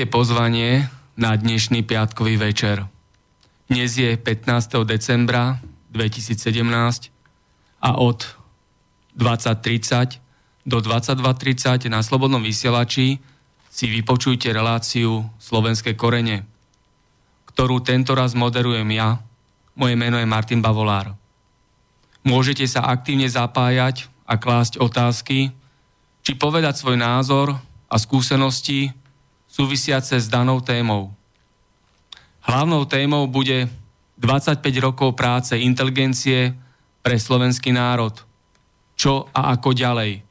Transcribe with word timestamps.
Príjmite 0.00 0.16
pozvanie 0.16 0.88
na 1.20 1.36
dnešný 1.36 1.84
piatkový 1.84 2.40
večer. 2.40 2.88
Dnes 3.68 4.00
je 4.00 4.16
15. 4.16 4.88
decembra 4.88 5.60
2017 5.92 7.12
a 7.84 7.90
od 8.00 8.24
20.30 9.20 10.16
do 10.64 10.80
22.30 10.80 11.92
na 11.92 12.00
Slobodnom 12.00 12.40
vysielači 12.40 13.20
si 13.68 13.84
vypočujte 13.92 14.48
reláciu 14.56 15.28
Slovenské 15.36 15.92
korene, 16.00 16.48
ktorú 17.52 17.84
tento 17.84 18.16
raz 18.16 18.32
moderujem 18.32 18.88
ja. 18.96 19.20
Moje 19.76 20.00
meno 20.00 20.16
je 20.16 20.24
Martin 20.24 20.64
Bavolár. 20.64 21.12
Môžete 22.24 22.64
sa 22.64 22.88
aktívne 22.88 23.28
zapájať 23.28 24.08
a 24.24 24.40
klásť 24.40 24.80
otázky, 24.80 25.52
či 26.24 26.32
povedať 26.40 26.80
svoj 26.80 26.96
názor 26.96 27.52
a 27.92 28.00
skúsenosti 28.00 28.96
súvisiace 29.50 30.14
s 30.22 30.30
danou 30.30 30.62
témou. 30.62 31.10
Hlavnou 32.46 32.86
témou 32.86 33.26
bude 33.26 33.66
25 34.22 34.62
rokov 34.78 35.18
práce 35.18 35.58
inteligencie 35.58 36.54
pre 37.02 37.18
slovenský 37.18 37.74
národ. 37.74 38.14
Čo 38.94 39.26
a 39.34 39.50
ako 39.58 39.74
ďalej. 39.74 40.22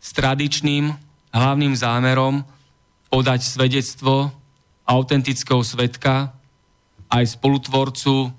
S 0.00 0.08
tradičným 0.12 0.92
hlavným 1.32 1.72
zámerom 1.72 2.44
podať 3.08 3.46
svedectvo 3.46 4.28
autentického 4.84 5.62
svetka 5.62 6.34
aj 7.10 7.38
spolutvorcu 7.38 8.34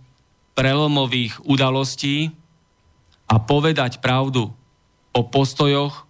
prelomových 0.51 1.41
udalostí 1.47 2.31
a 3.31 3.39
povedať 3.39 4.03
pravdu 4.03 4.51
o 5.15 5.21
postojoch 5.27 6.03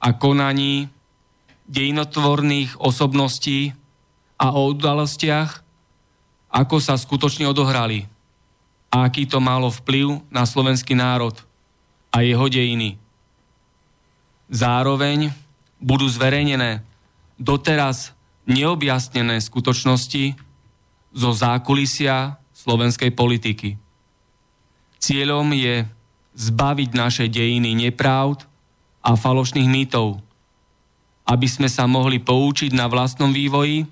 a 0.00 0.08
konaní 0.16 0.88
dejinotvorných 1.70 2.82
osobností 2.82 3.70
a 4.34 4.50
o 4.58 4.74
udalostiach, 4.74 5.62
ako 6.50 6.76
sa 6.82 6.98
skutočne 6.98 7.46
odohrali 7.46 8.10
a 8.90 9.06
aký 9.06 9.30
to 9.30 9.38
malo 9.38 9.70
vplyv 9.70 10.18
na 10.34 10.42
slovenský 10.42 10.98
národ 10.98 11.38
a 12.10 12.26
jeho 12.26 12.50
dejiny. 12.50 12.98
Zároveň 14.50 15.30
budú 15.78 16.10
zverejnené 16.10 16.82
doteraz 17.38 18.18
neobjasnené 18.50 19.38
skutočnosti 19.38 20.34
zo 21.14 21.30
zákulisia 21.30 22.42
slovenskej 22.50 23.14
politiky. 23.14 23.78
Cieľom 24.98 25.54
je 25.54 25.86
zbaviť 26.34 26.90
naše 26.98 27.24
dejiny 27.30 27.78
nepravd 27.78 28.44
a 29.06 29.14
falošných 29.14 29.70
mýtov, 29.70 30.18
aby 31.30 31.46
sme 31.46 31.70
sa 31.70 31.86
mohli 31.86 32.18
poučiť 32.18 32.74
na 32.74 32.90
vlastnom 32.90 33.30
vývoji 33.30 33.86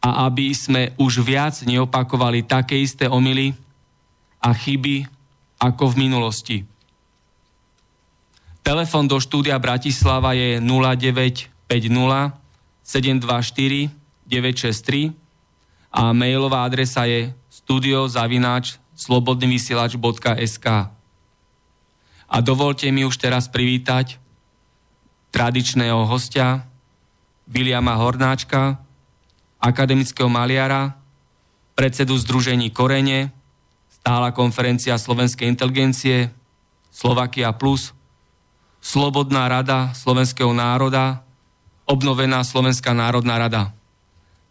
a 0.00 0.24
aby 0.24 0.56
sme 0.56 0.96
už 0.96 1.20
viac 1.20 1.60
neopakovali 1.60 2.48
také 2.48 2.80
isté 2.80 3.04
omily 3.04 3.52
a 4.40 4.56
chyby 4.56 5.04
ako 5.60 5.92
v 5.92 5.98
minulosti. 6.08 6.58
Telefón 8.64 9.10
do 9.10 9.20
štúdia 9.20 9.60
Bratislava 9.60 10.32
je 10.32 10.56
0950 10.56 11.52
724 12.80 13.92
963 14.24 15.12
a 15.92 16.16
mailová 16.16 16.64
adresa 16.64 17.04
je 17.04 17.28
studiozavináč 17.52 18.80
slobodnyvysielač.sk 18.96 20.66
A 22.26 22.36
dovolte 22.40 22.88
mi 22.88 23.04
už 23.04 23.20
teraz 23.20 23.50
privítať 23.50 24.21
tradičného 25.32 26.04
hostia, 26.06 26.68
Viliama 27.48 27.98
Hornáčka, 27.98 28.78
akademického 29.58 30.28
maliara, 30.28 30.94
predsedu 31.74 32.14
Združení 32.20 32.70
Korene, 32.70 33.32
stála 33.88 34.30
konferencia 34.30 34.94
slovenskej 35.00 35.48
inteligencie, 35.48 36.30
Slovakia 36.92 37.50
Plus, 37.56 37.96
Slobodná 38.82 39.46
rada 39.46 39.94
slovenského 39.94 40.50
národa, 40.50 41.22
obnovená 41.86 42.42
Slovenská 42.42 42.90
národná 42.90 43.38
rada. 43.38 43.70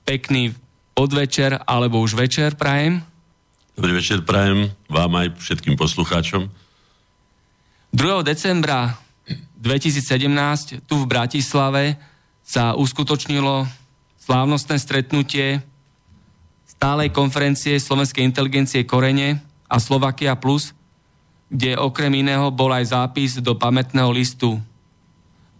Pekný 0.08 0.56
podvečer 0.96 1.60
alebo 1.68 2.00
už 2.00 2.16
večer 2.16 2.56
prajem. 2.56 3.04
Dobrý 3.76 3.92
večer 3.92 4.24
prajem 4.24 4.72
vám 4.88 5.12
aj 5.20 5.36
všetkým 5.36 5.76
poslucháčom. 5.76 6.48
2. 7.92 8.24
decembra 8.24 9.01
2017 9.62 10.90
tu 10.90 10.96
v 10.98 11.06
Bratislave 11.06 11.94
sa 12.42 12.74
uskutočnilo 12.74 13.70
slávnostné 14.18 14.82
stretnutie 14.82 15.62
stálej 16.66 17.14
konferencie 17.14 17.78
Slovenskej 17.78 18.26
inteligencie 18.26 18.82
Korene 18.90 19.38
a 19.70 19.78
Slovakia 19.78 20.34
Plus, 20.34 20.74
kde 21.54 21.78
okrem 21.78 22.10
iného 22.26 22.50
bol 22.50 22.74
aj 22.74 22.90
zápis 22.90 23.38
do 23.38 23.54
pamätného 23.54 24.10
listu. 24.10 24.58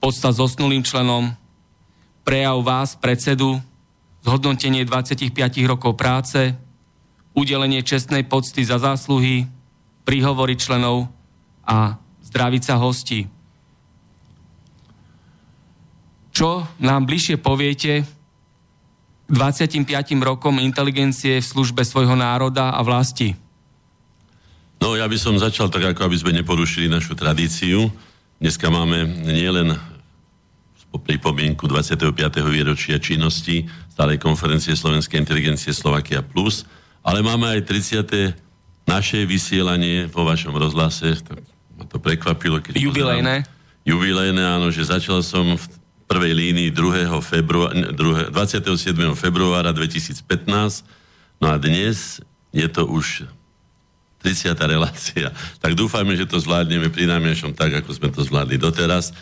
Podsta 0.02 0.34
zosnulým 0.34 0.82
členom, 0.82 1.30
prejav 2.26 2.58
vás, 2.66 2.98
predsedu, 2.98 3.62
zhodnotenie 4.26 4.82
25 4.82 5.30
rokov 5.70 5.94
práce, 5.94 6.58
udelenie 7.38 7.86
čestnej 7.86 8.26
pocty 8.26 8.66
za 8.66 8.82
zásluhy, 8.82 9.46
príhovory 10.10 10.58
členov 10.58 11.06
a 11.62 12.02
zdravica 12.26 12.82
hostí 12.82 13.30
čo 16.32 16.68
nám 16.80 17.08
bližšie 17.08 17.40
poviete 17.40 18.08
k 19.28 19.32
25 19.32 19.88
rokom 20.24 20.60
inteligencie 20.60 21.40
v 21.40 21.46
službe 21.46 21.84
svojho 21.88 22.16
národa 22.16 22.76
a 22.76 22.80
vlasti? 22.84 23.36
No 24.82 24.98
ja 24.98 25.06
by 25.06 25.18
som 25.20 25.38
začal 25.38 25.70
tak, 25.70 25.94
ako 25.94 26.10
aby 26.10 26.18
sme 26.18 26.32
neporušili 26.42 26.90
našu 26.90 27.14
tradíciu. 27.14 27.94
Dneska 28.42 28.74
máme 28.74 29.06
nielen 29.30 29.78
pripomienku 30.92 31.68
25. 31.72 32.12
výročia 32.52 33.00
činnosti 33.00 33.64
stálej 33.88 34.20
konferencie 34.20 34.76
Slovenskej 34.76 35.24
inteligencie 35.24 35.72
Slovakia 35.72 36.20
Plus, 36.20 36.68
ale 37.00 37.24
máme 37.24 37.48
aj 37.48 37.62
30. 37.64 38.36
naše 38.84 39.24
vysielanie 39.24 40.12
vo 40.12 40.28
vašom 40.28 40.52
rozhlase. 40.52 41.16
To, 41.24 41.40
ma 41.80 41.84
to 41.88 41.98
prekvapilo. 42.02 42.60
Keď 42.60 42.76
jubilejné. 42.76 43.48
Jubilejné, 43.88 44.44
áno, 44.44 44.70
že 44.70 44.86
začal 44.86 45.24
som 45.24 45.56
v 45.56 45.66
prvej 46.12 46.36
línii 46.36 46.70
2. 46.76 47.08
Februára, 47.24 47.88
27. 48.36 49.16
februára 49.16 49.72
2015. 49.72 50.84
No 51.40 51.48
a 51.48 51.56
dnes 51.56 52.20
je 52.52 52.68
to 52.68 52.84
už 52.84 53.24
30. 54.20 54.52
relácia. 54.68 55.32
Tak 55.64 55.72
dúfajme, 55.72 56.12
že 56.20 56.28
to 56.28 56.36
zvládneme 56.36 56.92
pri 56.92 57.08
najmenšom 57.08 57.56
tak, 57.56 57.80
ako 57.80 57.96
sme 57.96 58.12
to 58.12 58.28
zvládli 58.28 58.60
doteraz. 58.60 59.16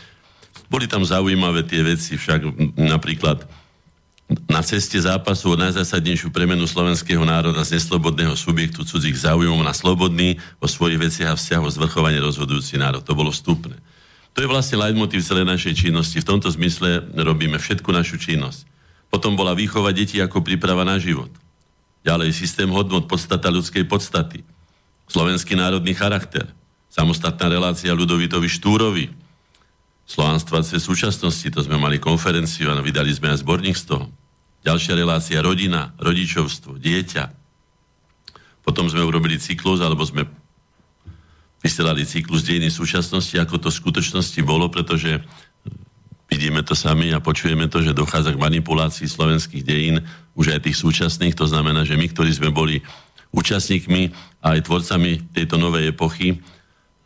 Boli 0.66 0.90
tam 0.90 1.06
zaujímavé 1.06 1.62
tie 1.62 1.86
veci, 1.86 2.18
však 2.18 2.74
napríklad 2.74 3.46
na 4.50 4.62
ceste 4.62 4.98
zápasu 4.98 5.54
o 5.54 5.62
najzásadnejšiu 5.62 6.30
premenu 6.34 6.66
slovenského 6.66 7.22
národa 7.22 7.66
z 7.66 7.78
neslobodného 7.78 8.34
subjektu 8.34 8.82
cudzích 8.86 9.26
záujmov 9.26 9.62
na 9.62 9.74
slobodný 9.74 10.42
o 10.58 10.66
svojich 10.66 11.02
veciach 11.02 11.34
a 11.34 11.38
vzťahoch 11.38 11.74
zvrchovane 11.74 12.18
rozhodujúci 12.22 12.78
národ. 12.82 13.02
To 13.06 13.14
bolo 13.18 13.34
vstupné. 13.34 13.78
To 14.40 14.48
je 14.48 14.56
vlastne 14.56 14.80
leitmotiv 14.80 15.20
celej 15.20 15.44
našej 15.44 15.76
činnosti. 15.76 16.24
V 16.24 16.30
tomto 16.32 16.48
zmysle 16.48 17.12
robíme 17.12 17.60
všetku 17.60 17.92
našu 17.92 18.16
činnosť. 18.16 18.64
Potom 19.12 19.36
bola 19.36 19.52
výchova 19.52 19.92
detí 19.92 20.16
ako 20.24 20.40
príprava 20.40 20.88
na 20.88 20.96
život. 20.96 21.28
Ďalej 22.08 22.32
systém 22.32 22.72
hodnot, 22.72 23.12
podstata 23.12 23.52
ľudskej 23.52 23.84
podstaty. 23.84 24.48
Slovenský 25.12 25.60
národný 25.60 25.92
charakter. 25.92 26.48
Samostatná 26.88 27.52
relácia 27.52 27.92
Ľudovitovi 27.92 28.48
Štúrovi. 28.48 29.12
Slovanstva 30.08 30.64
cez 30.64 30.88
súčasnosti, 30.88 31.52
to 31.52 31.60
sme 31.60 31.76
mali 31.76 32.00
konferenciu 32.00 32.72
a 32.72 32.80
vydali 32.80 33.12
sme 33.12 33.36
aj 33.36 33.44
zborník 33.44 33.76
z 33.76 33.92
toho. 33.92 34.08
Ďalšia 34.64 34.96
relácia 34.96 35.44
rodina, 35.44 35.92
rodičovstvo, 36.00 36.80
dieťa. 36.80 37.24
Potom 38.64 38.88
sme 38.88 39.04
urobili 39.04 39.36
cyklus, 39.36 39.84
alebo 39.84 40.08
sme 40.08 40.32
vysielali 41.60 42.08
cyklus 42.08 42.48
dejiny 42.48 42.72
súčasnosti, 42.72 43.36
ako 43.36 43.60
to 43.60 43.70
v 43.72 43.80
skutočnosti 43.84 44.40
bolo, 44.48 44.72
pretože 44.72 45.20
vidíme 46.30 46.64
to 46.64 46.78
sami 46.78 47.12
a 47.12 47.20
počujeme 47.20 47.68
to, 47.68 47.84
že 47.84 47.98
dochádza 47.98 48.32
k 48.32 48.44
manipulácii 48.44 49.10
slovenských 49.10 49.64
dejín, 49.66 50.00
už 50.38 50.56
aj 50.56 50.70
tých 50.70 50.78
súčasných. 50.78 51.36
To 51.36 51.50
znamená, 51.50 51.84
že 51.84 52.00
my, 52.00 52.08
ktorí 52.08 52.32
sme 52.32 52.54
boli 52.54 52.80
účastníkmi 53.34 54.14
a 54.46 54.56
aj 54.56 54.66
tvorcami 54.66 55.36
tejto 55.36 55.60
novej 55.60 55.92
epochy, 55.92 56.40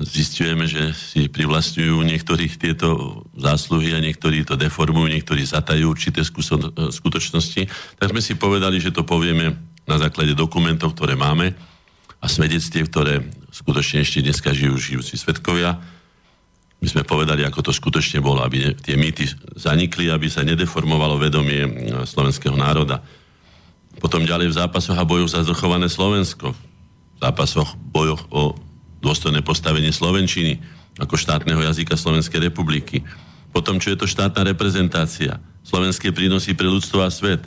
zistujeme, 0.03 0.67
že 0.67 0.91
si 0.91 1.31
privlastňujú 1.31 2.03
niektorých 2.03 2.53
tieto 2.59 3.21
zásluhy 3.38 3.95
a 3.95 4.03
niektorí 4.03 4.44
to 4.44 4.59
deformujú, 4.59 5.07
niektorí 5.07 5.41
zatajú 5.45 5.88
určité 5.88 6.21
skutočnosti. 6.25 7.61
Tak 7.97 8.11
sme 8.11 8.21
si 8.21 8.35
povedali, 8.35 8.83
že 8.83 8.91
to 8.91 9.07
povieme 9.07 9.56
na 9.88 9.95
základe 9.99 10.35
dokumentov, 10.35 10.95
ktoré 10.97 11.15
máme 11.15 11.56
a 12.23 12.25
svedectiev, 12.31 12.87
ktoré 12.87 13.19
skutočne 13.51 13.99
ešte 13.99 14.23
dneska 14.23 14.55
žijú 14.55 14.79
žijúci 14.79 15.19
svetkovia. 15.19 15.75
my 16.79 16.87
sme 16.87 17.03
povedali, 17.03 17.43
ako 17.43 17.59
to 17.59 17.71
skutočne 17.75 18.23
bolo, 18.23 18.39
aby 18.39 18.71
tie 18.79 18.95
mýty 18.95 19.27
zanikli, 19.59 20.07
aby 20.07 20.31
sa 20.31 20.47
nedeformovalo 20.47 21.19
vedomie 21.19 21.91
slovenského 22.07 22.55
národa. 22.55 23.03
Potom 23.99 24.23
ďalej 24.23 24.55
v 24.55 24.57
zápasoch 24.57 24.95
a 24.95 25.03
bojoch 25.03 25.35
za 25.35 25.43
zrchované 25.43 25.91
Slovensko. 25.91 26.55
V 26.55 27.19
zápasoch, 27.19 27.75
bojoch 27.91 28.23
o 28.31 28.55
dôstojné 29.03 29.43
postavenie 29.43 29.91
Slovenčiny 29.91 30.63
ako 30.99 31.19
štátneho 31.19 31.59
jazyka 31.59 31.99
Slovenskej 31.99 32.51
republiky. 32.51 33.03
Potom, 33.51 33.77
čo 33.83 33.91
je 33.91 33.99
to 33.99 34.07
štátna 34.07 34.47
reprezentácia, 34.47 35.39
slovenské 35.63 36.15
prínosy 36.15 36.55
pre 36.55 36.67
ľudstvo 36.67 37.03
a 37.03 37.11
svet, 37.11 37.43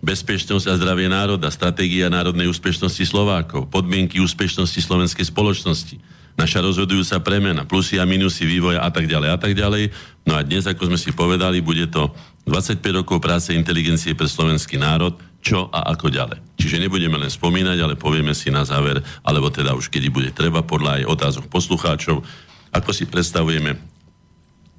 bezpečnosť 0.00 0.66
a 0.68 0.74
zdravie 0.80 1.12
národa, 1.12 1.52
stratégia 1.52 2.08
národnej 2.08 2.48
úspešnosti 2.48 3.04
Slovákov, 3.04 3.68
podmienky 3.68 4.16
úspešnosti 4.20 4.80
slovenskej 4.80 5.28
spoločnosti, 5.28 6.00
naša 6.40 6.64
rozhodujúca 6.64 7.20
premena, 7.20 7.68
plusy 7.68 8.00
a 8.00 8.08
minusy 8.08 8.48
vývoja 8.48 8.80
a 8.80 8.88
tak 8.88 9.04
ďalej 9.04 9.28
a 9.28 9.38
tak 9.38 9.52
ďalej. 9.52 9.92
No 10.24 10.40
a 10.40 10.40
dnes, 10.40 10.64
ako 10.64 10.88
sme 10.88 10.98
si 10.98 11.12
povedali, 11.12 11.60
bude 11.60 11.84
to 11.92 12.16
25 12.48 12.80
rokov 13.04 13.20
práce 13.20 13.52
inteligencie 13.52 14.16
pre 14.16 14.24
slovenský 14.24 14.80
národ, 14.80 15.20
čo 15.44 15.68
a 15.68 15.92
ako 15.92 16.08
ďalej. 16.08 16.40
Čiže 16.56 16.80
nebudeme 16.80 17.20
len 17.20 17.28
spomínať, 17.28 17.78
ale 17.84 18.00
povieme 18.00 18.32
si 18.32 18.48
na 18.48 18.64
záver, 18.64 19.04
alebo 19.20 19.52
teda 19.52 19.76
už 19.76 19.92
kedy 19.92 20.08
bude 20.08 20.30
treba, 20.32 20.64
podľa 20.64 21.04
aj 21.04 21.08
otázok 21.12 21.44
poslucháčov, 21.52 22.24
ako 22.72 22.90
si 22.96 23.04
predstavujeme 23.04 23.76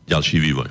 ďalší 0.10 0.42
vývoj. 0.42 0.70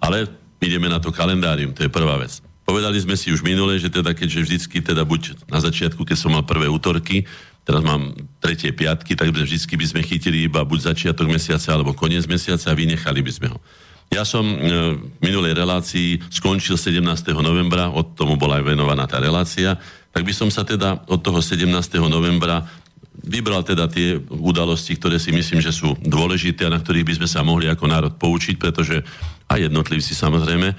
Ale 0.00 0.32
ideme 0.64 0.88
na 0.88 0.96
to 0.96 1.12
kalendárium, 1.12 1.76
to 1.76 1.84
je 1.84 1.92
prvá 1.92 2.16
vec. 2.16 2.40
Povedali 2.62 2.98
sme 3.02 3.18
si 3.18 3.34
už 3.34 3.42
minule, 3.42 3.74
že 3.76 3.90
teda 3.90 4.14
keďže 4.14 4.40
vždycky 4.46 4.78
teda 4.80 5.02
buď 5.02 5.50
na 5.50 5.58
začiatku, 5.58 6.06
keď 6.06 6.16
som 6.16 6.30
mal 6.30 6.46
prvé 6.46 6.70
útorky, 6.70 7.26
teraz 7.66 7.82
mám 7.82 8.14
tretie 8.38 8.70
piatky, 8.70 9.18
tak 9.18 9.34
vždycky 9.34 9.74
by 9.74 9.86
sme 9.86 10.00
chytili 10.06 10.46
iba 10.46 10.62
buď 10.62 10.94
začiatok 10.94 11.26
mesiaca 11.26 11.74
alebo 11.74 11.94
koniec 11.94 12.26
mesiaca 12.30 12.70
a 12.70 12.78
vynechali 12.78 13.20
by 13.22 13.32
sme 13.34 13.48
ho. 13.50 13.58
Ja 14.12 14.28
som 14.28 14.44
e, 14.44 14.56
v 14.92 15.20
minulej 15.24 15.56
relácii 15.56 16.20
skončil 16.28 16.76
17. 16.76 17.00
novembra, 17.40 17.88
od 17.88 18.12
tomu 18.12 18.36
bola 18.36 18.60
aj 18.60 18.68
venovaná 18.68 19.08
tá 19.08 19.16
relácia, 19.16 19.80
tak 20.12 20.28
by 20.28 20.34
som 20.36 20.52
sa 20.52 20.68
teda 20.68 21.08
od 21.08 21.24
toho 21.24 21.40
17. 21.40 21.64
novembra 22.12 22.60
vybral 23.24 23.64
teda 23.64 23.88
tie 23.88 24.20
udalosti, 24.28 25.00
ktoré 25.00 25.16
si 25.16 25.32
myslím, 25.32 25.64
že 25.64 25.72
sú 25.72 25.96
dôležité 26.00 26.68
a 26.68 26.74
na 26.74 26.80
ktorých 26.80 27.08
by 27.08 27.14
sme 27.22 27.28
sa 27.28 27.40
mohli 27.40 27.72
ako 27.72 27.84
národ 27.88 28.12
poučiť, 28.20 28.60
pretože 28.60 29.00
aj 29.48 29.68
jednotlivci 29.68 30.12
samozrejme, 30.12 30.72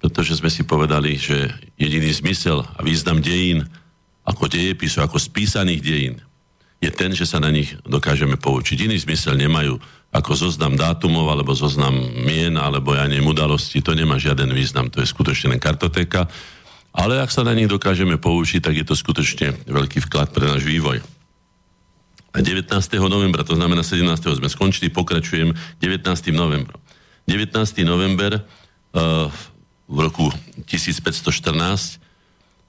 pretože 0.00 0.40
sme 0.40 0.48
si 0.48 0.64
povedali, 0.64 1.20
že 1.20 1.52
jediný 1.76 2.08
zmysel 2.10 2.64
a 2.64 2.80
význam 2.80 3.20
dejín 3.20 3.68
ako 4.24 4.48
dejepisu, 4.48 5.04
ako 5.04 5.20
spísaných 5.20 5.80
dejín, 5.84 6.16
je 6.80 6.88
ten, 6.88 7.12
že 7.12 7.28
sa 7.28 7.36
na 7.36 7.52
nich 7.52 7.76
dokážeme 7.84 8.40
poučiť. 8.40 8.88
Iný 8.88 9.04
zmysel 9.04 9.36
nemajú 9.36 9.76
ako 10.10 10.32
zoznam 10.34 10.74
dátumov, 10.74 11.28
alebo 11.28 11.52
zoznam 11.54 11.94
mien, 12.24 12.56
alebo 12.56 12.96
ja 12.96 13.04
neviem, 13.06 13.28
udalosti. 13.28 13.84
To 13.84 13.92
nemá 13.94 14.16
žiaden 14.16 14.50
význam, 14.50 14.88
to 14.88 15.04
je 15.04 15.06
skutočne 15.06 15.54
len 15.54 15.60
kartotéka. 15.62 16.26
Ale 16.90 17.22
ak 17.22 17.30
sa 17.30 17.46
na 17.46 17.54
nich 17.54 17.70
dokážeme 17.70 18.18
poučiť, 18.18 18.64
tak 18.64 18.74
je 18.74 18.82
to 18.82 18.98
skutočne 18.98 19.54
veľký 19.70 20.02
vklad 20.08 20.34
pre 20.34 20.50
náš 20.50 20.66
vývoj. 20.66 20.98
A 22.34 22.38
19. 22.42 22.66
novembra, 23.06 23.46
to 23.46 23.54
znamená 23.54 23.86
17. 23.86 24.06
sme 24.42 24.48
skončili, 24.50 24.90
pokračujem 24.90 25.54
19. 25.78 26.02
novembra. 26.34 26.74
19. 27.30 27.54
november 27.86 28.42
uh, 28.42 29.30
v 29.90 29.98
roku 29.98 30.30
1514 30.70 31.98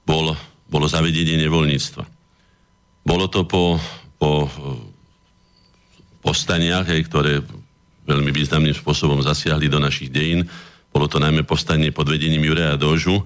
bol 0.02 0.34
bolo 0.72 0.88
zavedenie 0.88 1.36
nevoľníctva. 1.36 2.02
Bolo 3.04 3.28
to 3.28 3.44
po, 3.44 3.76
po 4.16 4.48
povstaniach, 6.24 6.88
hej, 6.88 7.04
ktoré 7.04 7.44
veľmi 8.08 8.32
významným 8.32 8.72
spôsobom 8.72 9.20
zasiahli 9.20 9.68
do 9.68 9.76
našich 9.76 10.08
dejín. 10.08 10.48
Bolo 10.88 11.12
to 11.12 11.20
najmä 11.20 11.44
povstanie 11.44 11.92
pod 11.92 12.08
vedením 12.08 12.48
Jureja 12.48 12.80
Dožu, 12.80 13.20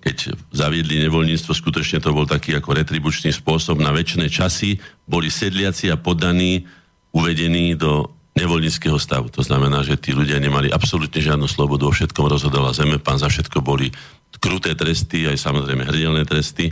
keď 0.00 0.38
zaviedli 0.54 1.02
nevoľníctvo, 1.02 1.50
skutočne 1.50 1.98
to 1.98 2.14
bol 2.14 2.24
taký 2.24 2.54
ako 2.56 2.78
retribučný 2.78 3.34
spôsob. 3.34 3.82
Na 3.82 3.90
väčšie 3.90 4.30
časy 4.30 4.78
boli 5.04 5.28
sedliaci 5.28 5.90
a 5.90 5.98
podaní 5.98 6.62
uvedení 7.10 7.74
do 7.74 8.15
nevoľníckého 8.36 9.00
stavu. 9.00 9.32
To 9.32 9.40
znamená, 9.40 9.80
že 9.80 9.96
tí 9.96 10.12
ľudia 10.12 10.36
nemali 10.36 10.68
absolútne 10.68 11.18
žiadnu 11.18 11.48
slobodu, 11.48 11.88
o 11.88 11.92
všetkom 11.92 12.28
rozhodovala 12.28 12.76
zeme, 12.76 13.00
pán 13.00 13.16
za 13.16 13.32
všetko 13.32 13.64
boli 13.64 13.88
kruté 14.36 14.76
tresty, 14.76 15.24
aj 15.24 15.40
samozrejme 15.40 15.88
hrdelné 15.88 16.28
tresty. 16.28 16.68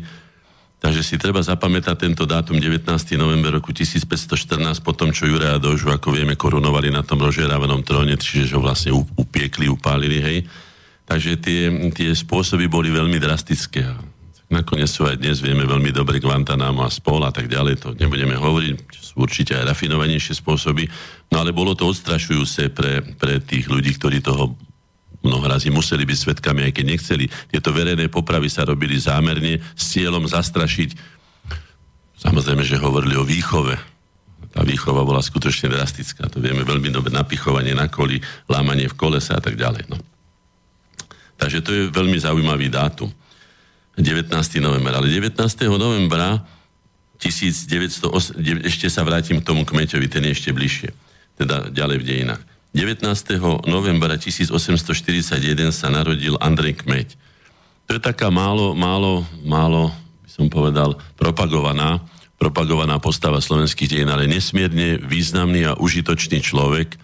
Takže 0.84 1.00
si 1.00 1.16
treba 1.16 1.40
zapamätať 1.40 1.96
tento 1.96 2.28
dátum 2.28 2.60
19. 2.60 2.84
november 3.16 3.56
roku 3.56 3.72
1514, 3.72 4.84
potom 4.84 5.16
čo 5.16 5.24
Juraja 5.24 5.56
Dožu, 5.56 5.88
ako 5.88 6.12
vieme, 6.12 6.36
korunovali 6.36 6.92
na 6.92 7.00
tom 7.00 7.24
rozžerávanom 7.24 7.80
tróne, 7.80 8.20
čiže 8.20 8.52
ho 8.52 8.60
vlastne 8.60 8.92
upiekli, 8.92 9.64
upálili, 9.64 10.20
hej. 10.20 10.38
Takže 11.08 11.40
tie, 11.40 11.72
tie 11.96 12.12
spôsoby 12.12 12.68
boli 12.68 12.92
veľmi 12.92 13.16
drastické. 13.16 14.13
Nakoniec 14.54 14.86
sú 14.86 15.02
aj 15.02 15.18
dnes, 15.18 15.42
vieme 15.42 15.66
veľmi 15.66 15.90
dobre 15.90 16.22
Guantanamo 16.22 16.86
a 16.86 16.90
spol 16.94 17.26
a 17.26 17.34
tak 17.34 17.50
ďalej, 17.50 17.74
to 17.82 17.88
nebudeme 17.98 18.38
hovoriť, 18.38 18.74
sú 18.94 19.18
určite 19.18 19.58
aj 19.58 19.74
rafinovanejšie 19.74 20.38
spôsoby, 20.38 20.86
no 21.34 21.42
ale 21.42 21.50
bolo 21.50 21.74
to 21.74 21.90
odstrašujúce 21.90 22.70
pre, 22.70 23.02
pre 23.18 23.42
tých 23.42 23.66
ľudí, 23.66 23.98
ktorí 23.98 24.22
toho 24.22 24.54
mnoho 25.26 25.42
razy 25.50 25.74
museli 25.74 26.06
byť 26.06 26.18
svetkami, 26.22 26.70
aj 26.70 26.72
keď 26.76 26.84
nechceli. 26.86 27.26
Tieto 27.50 27.74
verejné 27.74 28.06
popravy 28.12 28.46
sa 28.46 28.62
robili 28.62 28.94
zámerne 28.94 29.58
s 29.74 29.96
cieľom 29.96 30.22
zastrašiť. 30.22 30.94
Samozrejme, 32.20 32.62
že 32.62 32.78
hovorili 32.78 33.18
o 33.18 33.26
výchove. 33.26 33.74
Tá 34.52 34.62
výchova 34.62 35.02
bola 35.02 35.24
skutočne 35.24 35.72
drastická. 35.72 36.28
To 36.28 36.38
vieme 36.38 36.62
veľmi 36.62 36.92
dobre. 36.92 37.10
Napichovanie 37.10 37.72
na 37.72 37.88
koli, 37.88 38.20
lámanie 38.46 38.86
v 38.86 38.94
kolese 39.00 39.32
a 39.32 39.40
tak 39.40 39.56
ďalej. 39.56 39.88
No. 39.88 39.96
Takže 41.40 41.58
to 41.64 41.70
je 41.72 41.82
veľmi 41.88 42.20
zaujímavý 42.20 42.68
dátum. 42.68 43.08
19. 43.96 44.30
november. 44.58 44.92
Ale 44.98 45.06
19. 45.06 45.38
novembra 45.78 46.42
1908, 47.22 48.66
ešte 48.66 48.86
sa 48.90 49.06
vrátim 49.06 49.38
k 49.38 49.46
tomu 49.46 49.62
kmeťovi, 49.62 50.06
ten 50.10 50.26
je 50.28 50.32
ešte 50.34 50.50
bližšie. 50.50 50.90
Teda 51.38 51.70
ďalej 51.70 51.96
v 52.02 52.04
dejinách. 52.04 52.42
19. 52.74 53.06
novembra 53.70 54.18
1841 54.18 55.70
sa 55.70 55.86
narodil 55.94 56.34
Andrej 56.42 56.82
Kmeď. 56.82 57.14
To 57.86 57.94
je 57.94 58.02
taká 58.02 58.34
málo, 58.34 58.74
málo, 58.74 59.22
málo, 59.46 59.94
by 60.26 60.30
som 60.30 60.46
povedal, 60.50 60.98
propagovaná, 61.14 62.02
propagovaná 62.34 62.98
postava 62.98 63.38
slovenských 63.38 63.94
dejín, 63.94 64.10
ale 64.10 64.26
nesmierne 64.26 64.98
významný 64.98 65.70
a 65.70 65.78
užitočný 65.78 66.42
človek. 66.42 66.98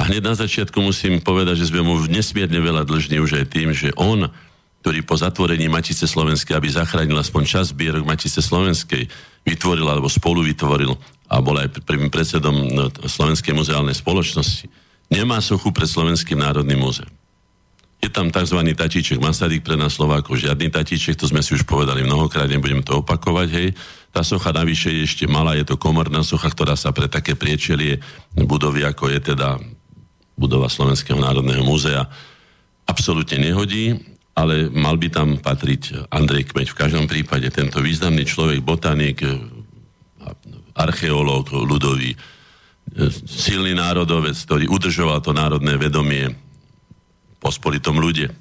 A 0.00 0.08
hneď 0.08 0.32
na 0.32 0.34
začiatku 0.34 0.80
musím 0.80 1.20
povedať, 1.20 1.60
že 1.60 1.68
sme 1.68 1.84
mu 1.84 2.00
nesmierne 2.08 2.56
veľa 2.56 2.88
dlžní 2.88 3.20
už 3.20 3.44
aj 3.44 3.46
tým, 3.52 3.76
že 3.76 3.92
on, 4.00 4.32
ktorý 4.82 5.06
po 5.06 5.14
zatvorení 5.14 5.70
Matice 5.70 6.10
Slovenskej, 6.10 6.58
aby 6.58 6.66
zachránil 6.66 7.14
aspoň 7.14 7.42
čas 7.46 7.70
zbierok 7.70 8.02
Matice 8.02 8.42
Slovenskej, 8.42 9.06
vytvoril 9.46 9.86
alebo 9.86 10.10
spolu 10.10 10.42
vytvoril 10.42 10.90
a 11.30 11.38
bol 11.38 11.54
aj 11.56 11.86
prvým 11.86 12.10
predsedom 12.10 12.54
no, 12.74 12.90
Slovenskej 13.06 13.54
muzeálnej 13.54 13.94
spoločnosti 13.94 14.82
nemá 15.12 15.44
sochu 15.44 15.68
pred 15.68 15.84
Slovenským 15.84 16.40
národným 16.40 16.80
múzeum. 16.80 17.12
Je 18.02 18.10
tam 18.10 18.34
tzv. 18.34 18.58
tatíček 18.74 19.22
Masaryk 19.22 19.62
pre 19.62 19.78
nás 19.78 19.94
Slovákov, 19.94 20.34
žiadny 20.42 20.74
tatíček, 20.74 21.14
to 21.14 21.30
sme 21.30 21.38
si 21.38 21.54
už 21.54 21.62
povedali 21.62 22.02
mnohokrát, 22.02 22.50
nebudem 22.50 22.82
to 22.82 22.98
opakovať, 22.98 23.48
hej. 23.54 23.68
Tá 24.10 24.26
socha 24.26 24.50
navyše 24.50 24.90
je 24.90 25.06
ešte 25.06 25.24
malá, 25.30 25.54
je 25.54 25.62
to 25.62 25.78
komorná 25.78 26.26
socha, 26.26 26.50
ktorá 26.50 26.74
sa 26.74 26.90
pre 26.90 27.06
také 27.06 27.38
priečelie 27.38 28.02
budovy, 28.34 28.82
ako 28.82 29.06
je 29.06 29.20
teda 29.22 29.62
budova 30.34 30.66
Slovenského 30.66 31.14
národného 31.22 31.62
múzea, 31.62 32.10
absolútne 32.90 33.38
nehodí, 33.38 33.94
ale 34.32 34.72
mal 34.72 34.96
by 34.96 35.08
tam 35.12 35.28
patriť 35.36 36.08
Andrej 36.08 36.52
Kmeď. 36.52 36.72
V 36.72 36.80
každom 36.80 37.04
prípade 37.04 37.52
tento 37.52 37.84
významný 37.84 38.24
človek, 38.24 38.64
botanik, 38.64 39.20
archeológ 40.72 41.52
ľudový, 41.52 42.16
silný 43.28 43.76
národovec, 43.76 44.36
ktorý 44.36 44.68
udržoval 44.68 45.20
to 45.20 45.36
národné 45.36 45.76
vedomie 45.76 46.32
po 47.40 47.52
spolitom 47.52 48.00
ľude 48.00 48.32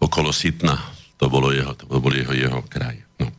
okolo 0.00 0.32
Sitna. 0.32 0.76
To, 1.16 1.32
bolo 1.32 1.48
jeho, 1.48 1.72
to 1.72 1.88
bol 1.88 2.12
jeho, 2.12 2.36
jeho 2.36 2.60
kraj. 2.68 3.00
No. 3.16 3.32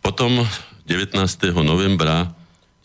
Potom 0.00 0.40
19. 0.88 1.20
novembra 1.60 2.32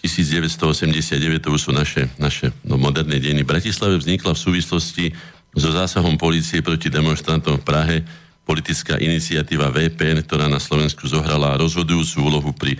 1989, 0.03 1.39
to 1.39 1.55
už 1.55 1.61
sú 1.63 1.71
naše, 1.71 2.11
naše 2.19 2.51
no, 2.67 2.75
moderné 2.75 3.23
dejiny, 3.23 3.47
v 3.47 3.51
Bratislave 3.55 3.95
vznikla 3.95 4.35
v 4.35 4.43
súvislosti 4.43 5.05
so 5.53 5.69
zásahom 5.69 6.17
policie 6.17 6.65
proti 6.65 6.89
demonstrantom 6.89 7.61
v 7.61 7.65
Prahe 7.65 7.97
politická 8.43 8.99
iniciatíva 8.99 9.71
VPN, 9.71 10.25
ktorá 10.25 10.51
na 10.51 10.59
Slovensku 10.59 11.07
zohrala 11.07 11.55
rozhodujúcu 11.55 12.17
úlohu 12.19 12.51
pri 12.51 12.75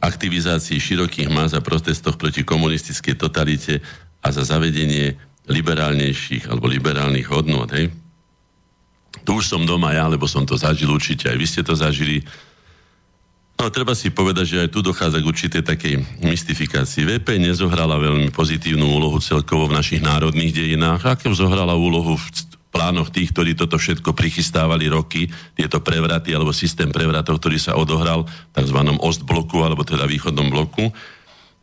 aktivizácii 0.00 0.80
širokých 0.80 1.28
más 1.28 1.52
a 1.52 1.60
protestoch 1.60 2.16
proti 2.16 2.44
komunistickej 2.44 3.16
totalite 3.16 3.84
a 4.20 4.28
za 4.32 4.44
zavedenie 4.44 5.16
liberálnejších 5.48 6.48
alebo 6.48 6.68
liberálnych 6.68 7.28
hodnot. 7.28 7.72
Hej? 7.72 7.92
Tu 9.24 9.30
už 9.30 9.44
som 9.44 9.64
doma 9.64 9.92
ja, 9.92 10.08
lebo 10.08 10.24
som 10.28 10.44
to 10.44 10.56
zažil 10.56 10.88
určite, 10.88 11.28
aj 11.28 11.36
vy 11.36 11.46
ste 11.48 11.62
to 11.64 11.76
zažili. 11.76 12.24
No, 13.60 13.68
treba 13.68 13.92
si 13.92 14.08
povedať, 14.08 14.56
že 14.56 14.60
aj 14.64 14.72
tu 14.72 14.80
dochádza 14.80 15.20
k 15.20 15.28
určitej 15.28 15.60
takej 15.60 16.24
mystifikácii. 16.24 17.04
VP 17.04 17.36
nezohrala 17.36 18.00
veľmi 18.00 18.32
pozitívnu 18.32 18.88
úlohu 18.88 19.20
celkovo 19.20 19.68
v 19.68 19.76
našich 19.76 20.00
národných 20.00 20.64
dejinách, 20.64 21.04
ako 21.04 21.36
zohrala 21.36 21.76
úlohu 21.76 22.16
v 22.16 22.24
plánoch 22.72 23.12
tých, 23.12 23.36
ktorí 23.36 23.52
toto 23.52 23.76
všetko 23.76 24.16
prichystávali 24.16 24.88
roky, 24.88 25.28
tieto 25.52 25.76
prevraty 25.84 26.32
alebo 26.32 26.56
systém 26.56 26.88
prevratov, 26.88 27.36
ktorý 27.36 27.60
sa 27.60 27.76
odohral 27.76 28.24
v 28.24 28.32
tzv. 28.56 28.80
Ostbloku 28.96 29.60
alebo 29.60 29.84
teda 29.84 30.08
východnom 30.08 30.48
bloku. 30.48 30.88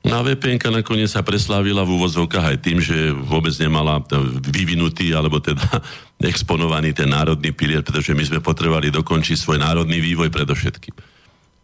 No 0.05 0.21
a 0.21 0.23
VPN 0.23 0.77
nakoniec 0.77 1.09
sa 1.09 1.25
preslávila 1.25 1.81
v 1.81 1.97
úvozovkách 1.97 2.45
aj 2.45 2.57
tým, 2.61 2.77
že 2.77 3.09
vôbec 3.09 3.57
nemala 3.57 3.97
vyvinutý 4.45 5.17
alebo 5.17 5.41
teda 5.41 5.81
exponovaný 6.29 6.93
ten 6.93 7.09
národný 7.09 7.57
pilier, 7.57 7.81
pretože 7.81 8.13
my 8.13 8.21
sme 8.21 8.37
potrebovali 8.37 8.93
dokončiť 8.93 9.33
svoj 9.33 9.57
národný 9.57 9.97
vývoj 9.97 10.29
predovšetkým. 10.29 11.16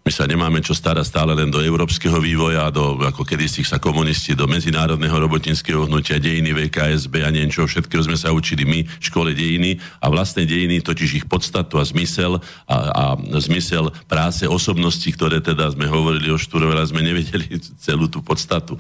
My 0.03 0.11
sa 0.11 0.27
nemáme 0.27 0.59
čo 0.59 0.75
starať 0.75 1.07
stále 1.07 1.31
len 1.31 1.47
do 1.47 1.63
európskeho 1.63 2.19
vývoja, 2.19 2.67
do, 2.75 2.99
ako 3.07 3.23
kedysi 3.23 3.63
sa 3.63 3.79
komunisti, 3.79 4.35
do 4.35 4.43
medzinárodného 4.51 5.15
robotníckého 5.15 5.87
hnutia, 5.87 6.19
dejiny 6.19 6.51
VKSB 6.51 7.23
a 7.23 7.31
niečo, 7.31 7.63
všetkého 7.63 8.03
sme 8.03 8.19
sa 8.19 8.35
učili 8.35 8.67
my 8.67 8.83
v 8.83 9.03
škole 9.03 9.31
dejiny 9.31 9.79
a 10.03 10.11
vlastné 10.11 10.43
dejiny, 10.43 10.83
totiž 10.83 11.23
ich 11.23 11.25
podstatu 11.31 11.79
a 11.79 11.87
zmysel 11.87 12.35
a, 12.67 12.75
a 12.91 13.03
zmysel 13.39 13.95
práce 14.11 14.43
osobností, 14.43 15.15
ktoré 15.15 15.39
teda 15.39 15.71
sme 15.71 15.87
hovorili 15.87 16.35
o 16.35 16.37
Štúrove, 16.37 16.75
sme 16.83 16.99
nevedeli 16.99 17.55
celú 17.79 18.11
tú 18.11 18.19
podstatu. 18.19 18.75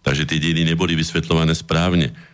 Takže 0.00 0.24
tie 0.24 0.40
dejiny 0.40 0.72
neboli 0.72 0.96
vysvetľované 0.96 1.52
správne 1.52 2.31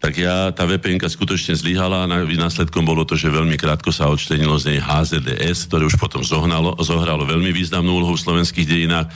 tak 0.00 0.16
ja, 0.16 0.48
tá 0.48 0.64
vpn 0.64 0.96
skutočne 0.96 1.52
zlyhala 1.52 2.08
a 2.08 2.10
následkom 2.10 2.80
bolo 2.88 3.04
to, 3.04 3.20
že 3.20 3.28
veľmi 3.28 3.60
krátko 3.60 3.92
sa 3.92 4.08
odštenilo 4.08 4.56
z 4.56 4.72
nej 4.72 4.80
HZDS, 4.80 5.68
ktoré 5.68 5.84
už 5.84 6.00
potom 6.00 6.24
zohnalo, 6.24 6.72
zohralo 6.80 7.28
veľmi 7.28 7.52
významnú 7.52 8.00
úlohu 8.00 8.16
v 8.16 8.24
slovenských 8.24 8.64
dejinách 8.64 9.12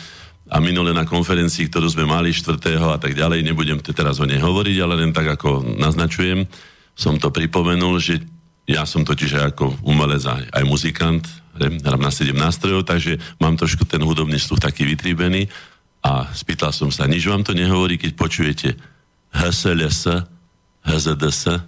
a 0.52 0.60
minule 0.60 0.92
na 0.92 1.08
konferencii, 1.08 1.72
ktorú 1.72 1.88
sme 1.88 2.04
mali 2.04 2.36
4. 2.36 2.60
a 2.76 3.00
tak 3.00 3.16
ďalej, 3.16 3.40
nebudem 3.40 3.80
teraz 3.80 4.20
o 4.20 4.28
nej 4.28 4.36
hovoriť, 4.36 4.76
ale 4.84 5.00
len 5.00 5.16
tak 5.16 5.40
ako 5.40 5.64
naznačujem, 5.80 6.44
som 6.92 7.16
to 7.16 7.32
pripomenul, 7.32 7.96
že 7.96 8.20
ja 8.68 8.84
som 8.84 9.08
totiž 9.08 9.40
aj 9.40 9.44
ako 9.56 9.80
umelec 9.88 10.20
aj, 10.20 10.52
aj 10.52 10.64
muzikant, 10.68 11.24
hrám 11.56 12.02
na 12.02 12.12
7 12.12 12.36
nástrojov, 12.36 12.84
takže 12.84 13.16
mám 13.40 13.56
trošku 13.56 13.88
ten 13.88 14.04
hudobný 14.04 14.36
sluch 14.36 14.60
taký 14.60 14.84
vytribený 14.84 15.48
a 16.04 16.28
spýtal 16.36 16.76
som 16.76 16.92
sa, 16.92 17.08
nič 17.08 17.24
vám 17.24 17.40
to 17.40 17.56
nehovorí, 17.56 17.96
keď 17.96 18.12
počujete 18.12 18.68
HSLS, 19.32 20.33
HZDS, 20.84 21.64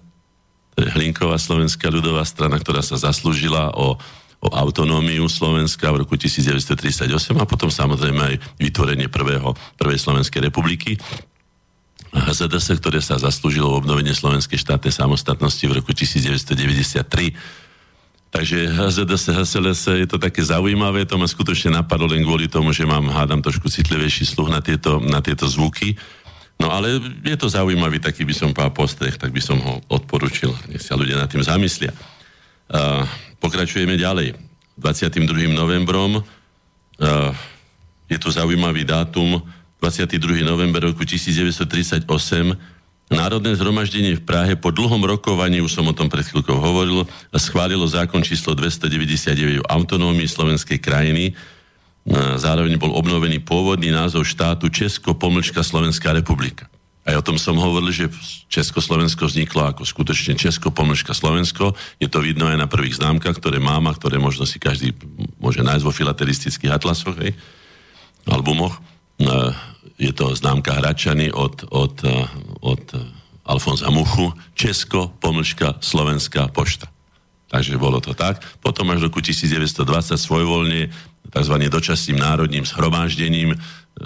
to 0.76 0.84
je 0.84 0.92
Hlinková 0.92 1.40
slovenská 1.40 1.88
ľudová 1.88 2.20
strana, 2.28 2.60
ktorá 2.60 2.84
sa 2.84 3.00
zaslúžila 3.00 3.72
o, 3.72 3.96
o 4.44 4.48
autonómiu 4.52 5.24
Slovenska 5.24 5.88
v 5.88 6.04
roku 6.04 6.20
1938 6.20 7.08
a 7.40 7.48
potom 7.48 7.72
samozrejme 7.72 8.20
aj 8.20 8.34
vytvorenie 8.60 9.08
prvého, 9.08 9.56
prvej 9.80 9.96
Slovenskej 9.96 10.44
republiky. 10.44 11.00
HZDS, 12.12 12.76
ktoré 12.80 13.00
sa 13.00 13.16
zaslúžilo 13.16 13.72
o 13.72 13.78
obnovenie 13.80 14.12
Slovenskej 14.12 14.60
štátnej 14.60 14.92
samostatnosti 14.92 15.64
v 15.64 15.80
roku 15.80 15.96
1993. 15.96 17.08
Takže 18.28 18.68
HZDS, 18.68 19.32
HSLS 19.32 19.80
je 19.96 20.08
to 20.08 20.20
také 20.20 20.44
zaujímavé, 20.44 21.08
to 21.08 21.16
ma 21.16 21.24
skutočne 21.24 21.72
napadlo 21.72 22.04
len 22.04 22.20
kvôli 22.20 22.52
tomu, 22.52 22.68
že 22.76 22.84
mám, 22.84 23.08
hádam, 23.08 23.40
trošku 23.40 23.72
citlivejší 23.72 24.28
sluch 24.28 24.52
na 24.52 24.60
tieto, 24.60 25.00
na 25.00 25.24
tieto 25.24 25.48
zvuky. 25.48 25.96
No 26.56 26.72
ale 26.72 26.96
je 27.20 27.36
to 27.36 27.52
zaujímavý 27.52 28.00
taký 28.00 28.24
by 28.24 28.32
som 28.32 28.50
povedal 28.56 28.72
postreh, 28.72 29.14
tak 29.16 29.28
by 29.30 29.40
som 29.44 29.60
ho 29.60 29.84
odporučil. 29.92 30.52
Nech 30.72 30.80
sa 30.80 30.96
ľudia 30.96 31.20
nad 31.20 31.28
tým 31.28 31.44
zamyslia. 31.44 31.92
Uh, 32.66 33.04
pokračujeme 33.38 33.94
ďalej. 34.00 34.34
22. 34.80 35.52
novembrom 35.52 36.20
uh, 36.20 36.24
je 38.08 38.18
to 38.18 38.32
zaujímavý 38.32 38.88
dátum. 38.88 39.44
22. 39.80 40.42
november 40.42 40.88
roku 40.88 41.04
1938 41.04 42.08
Národné 43.06 43.54
zhromaždenie 43.54 44.18
v 44.18 44.26
Prahe 44.26 44.58
po 44.58 44.74
dlhom 44.74 44.98
rokovaní, 45.06 45.62
už 45.62 45.78
som 45.78 45.86
o 45.86 45.94
tom 45.94 46.10
pred 46.10 46.26
chvíľkou 46.26 46.58
hovoril, 46.58 47.06
schválilo 47.38 47.86
zákon 47.86 48.18
číslo 48.18 48.58
299 48.58 49.62
o 49.62 49.68
autonómii 49.70 50.26
slovenskej 50.26 50.82
krajiny, 50.82 51.38
zároveň 52.38 52.78
bol 52.78 52.94
obnovený 52.94 53.42
pôvodný 53.42 53.90
názov 53.90 54.30
štátu 54.30 54.70
Česko-Pomlčka 54.70 55.66
Slovenská 55.66 56.14
republika. 56.14 56.70
Aj 57.06 57.14
o 57.14 57.22
tom 57.22 57.38
som 57.38 57.54
hovoril, 57.54 57.94
že 57.94 58.10
Československo 58.50 59.30
vzniklo 59.30 59.70
ako 59.70 59.86
skutočne 59.86 60.34
Česko-Pomlčka 60.34 61.14
Slovensko. 61.14 61.74
Je 62.02 62.10
to 62.10 62.18
vidno 62.18 62.50
aj 62.50 62.58
na 62.58 62.66
prvých 62.66 62.98
známkach, 62.98 63.38
ktoré 63.38 63.62
mám 63.62 63.86
a 63.86 63.94
ktoré 63.94 64.18
možno 64.18 64.42
si 64.42 64.58
každý 64.58 64.90
môže 65.38 65.62
nájsť 65.62 65.86
vo 65.86 65.94
filatelistických 65.94 66.74
atlasoch, 66.74 67.14
hej, 67.22 67.30
albumoch. 68.26 68.82
Je 70.02 70.10
to 70.10 70.34
známka 70.34 70.74
Hračany 70.74 71.30
od, 71.30 71.70
od, 71.70 71.94
od 72.58 72.84
Alfonza 73.46 73.86
Muchu. 73.94 74.34
Česko, 74.58 75.14
pomlčka, 75.22 75.78
Slovenská 75.78 76.50
pošta. 76.50 76.90
Takže 77.46 77.78
bolo 77.78 78.02
to 78.02 78.18
tak. 78.18 78.42
Potom 78.58 78.90
až 78.90 79.06
v 79.06 79.14
roku 79.14 79.22
1920 79.22 79.78
svojvoľne 80.18 80.90
tzv. 81.30 81.54
dočasným 81.66 82.18
národným 82.18 82.64
zhromaždením 82.66 83.54
e, 83.54 83.56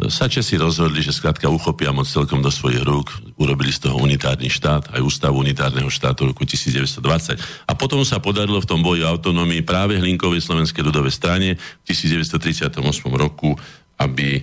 sa 0.08 0.26
Česi 0.26 0.56
rozhodli, 0.56 1.04
že 1.04 1.14
skrátka 1.14 1.48
uchopia 1.52 1.92
moc 1.92 2.08
celkom 2.08 2.40
do 2.40 2.48
svojich 2.48 2.82
rúk, 2.82 3.10
urobili 3.36 3.72
z 3.72 3.88
toho 3.88 4.00
unitárny 4.00 4.48
štát, 4.48 4.94
aj 4.94 5.00
ústavu 5.00 5.40
unitárneho 5.40 5.88
štátu 5.88 6.30
roku 6.30 6.46
1920. 6.46 7.40
A 7.68 7.72
potom 7.76 8.04
sa 8.04 8.22
podarilo 8.22 8.60
v 8.60 8.68
tom 8.68 8.80
boji 8.80 9.04
autonómii 9.04 9.64
práve 9.64 9.98
Hlinkovej 9.98 10.44
slovenskej 10.44 10.82
ľudovej 10.84 11.12
strane 11.14 11.48
v 11.56 11.84
1938 11.88 12.80
roku, 13.16 13.56
aby, 14.00 14.40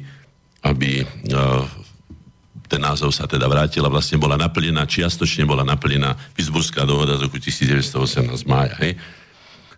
aby 0.65 1.01
uh, 1.01 1.65
ten 2.67 2.84
názov 2.84 3.15
sa 3.15 3.25
teda 3.25 3.48
vrátil 3.48 3.81
a 3.88 3.89
vlastne 3.89 4.19
bola 4.19 4.36
naplnená, 4.36 4.84
čiastočne 4.84 5.48
bola 5.48 5.63
naplnená 5.63 6.13
Pittsburghská 6.36 6.84
dohoda 6.84 7.15
z 7.15 7.25
roku 7.25 7.39
1918 7.39 8.43
mája. 8.43 8.75
Hej? 8.84 9.00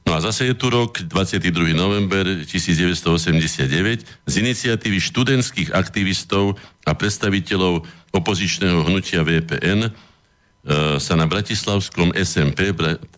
No 0.07 0.17
a 0.17 0.19
zase 0.23 0.49
je 0.49 0.55
tu 0.57 0.69
rok 0.73 0.99
22. 1.05 1.75
november 1.75 2.25
1989 2.43 4.05
z 4.25 4.33
iniciatívy 4.41 4.97
študentských 4.97 5.69
aktivistov 5.75 6.57
a 6.87 6.97
predstaviteľov 6.97 7.85
opozičného 8.11 8.89
hnutia 8.89 9.21
VPN 9.21 9.87
e, 9.87 9.91
sa 10.97 11.13
na 11.13 11.29
Bratislavskom 11.29 12.11
SMP, 12.17 12.73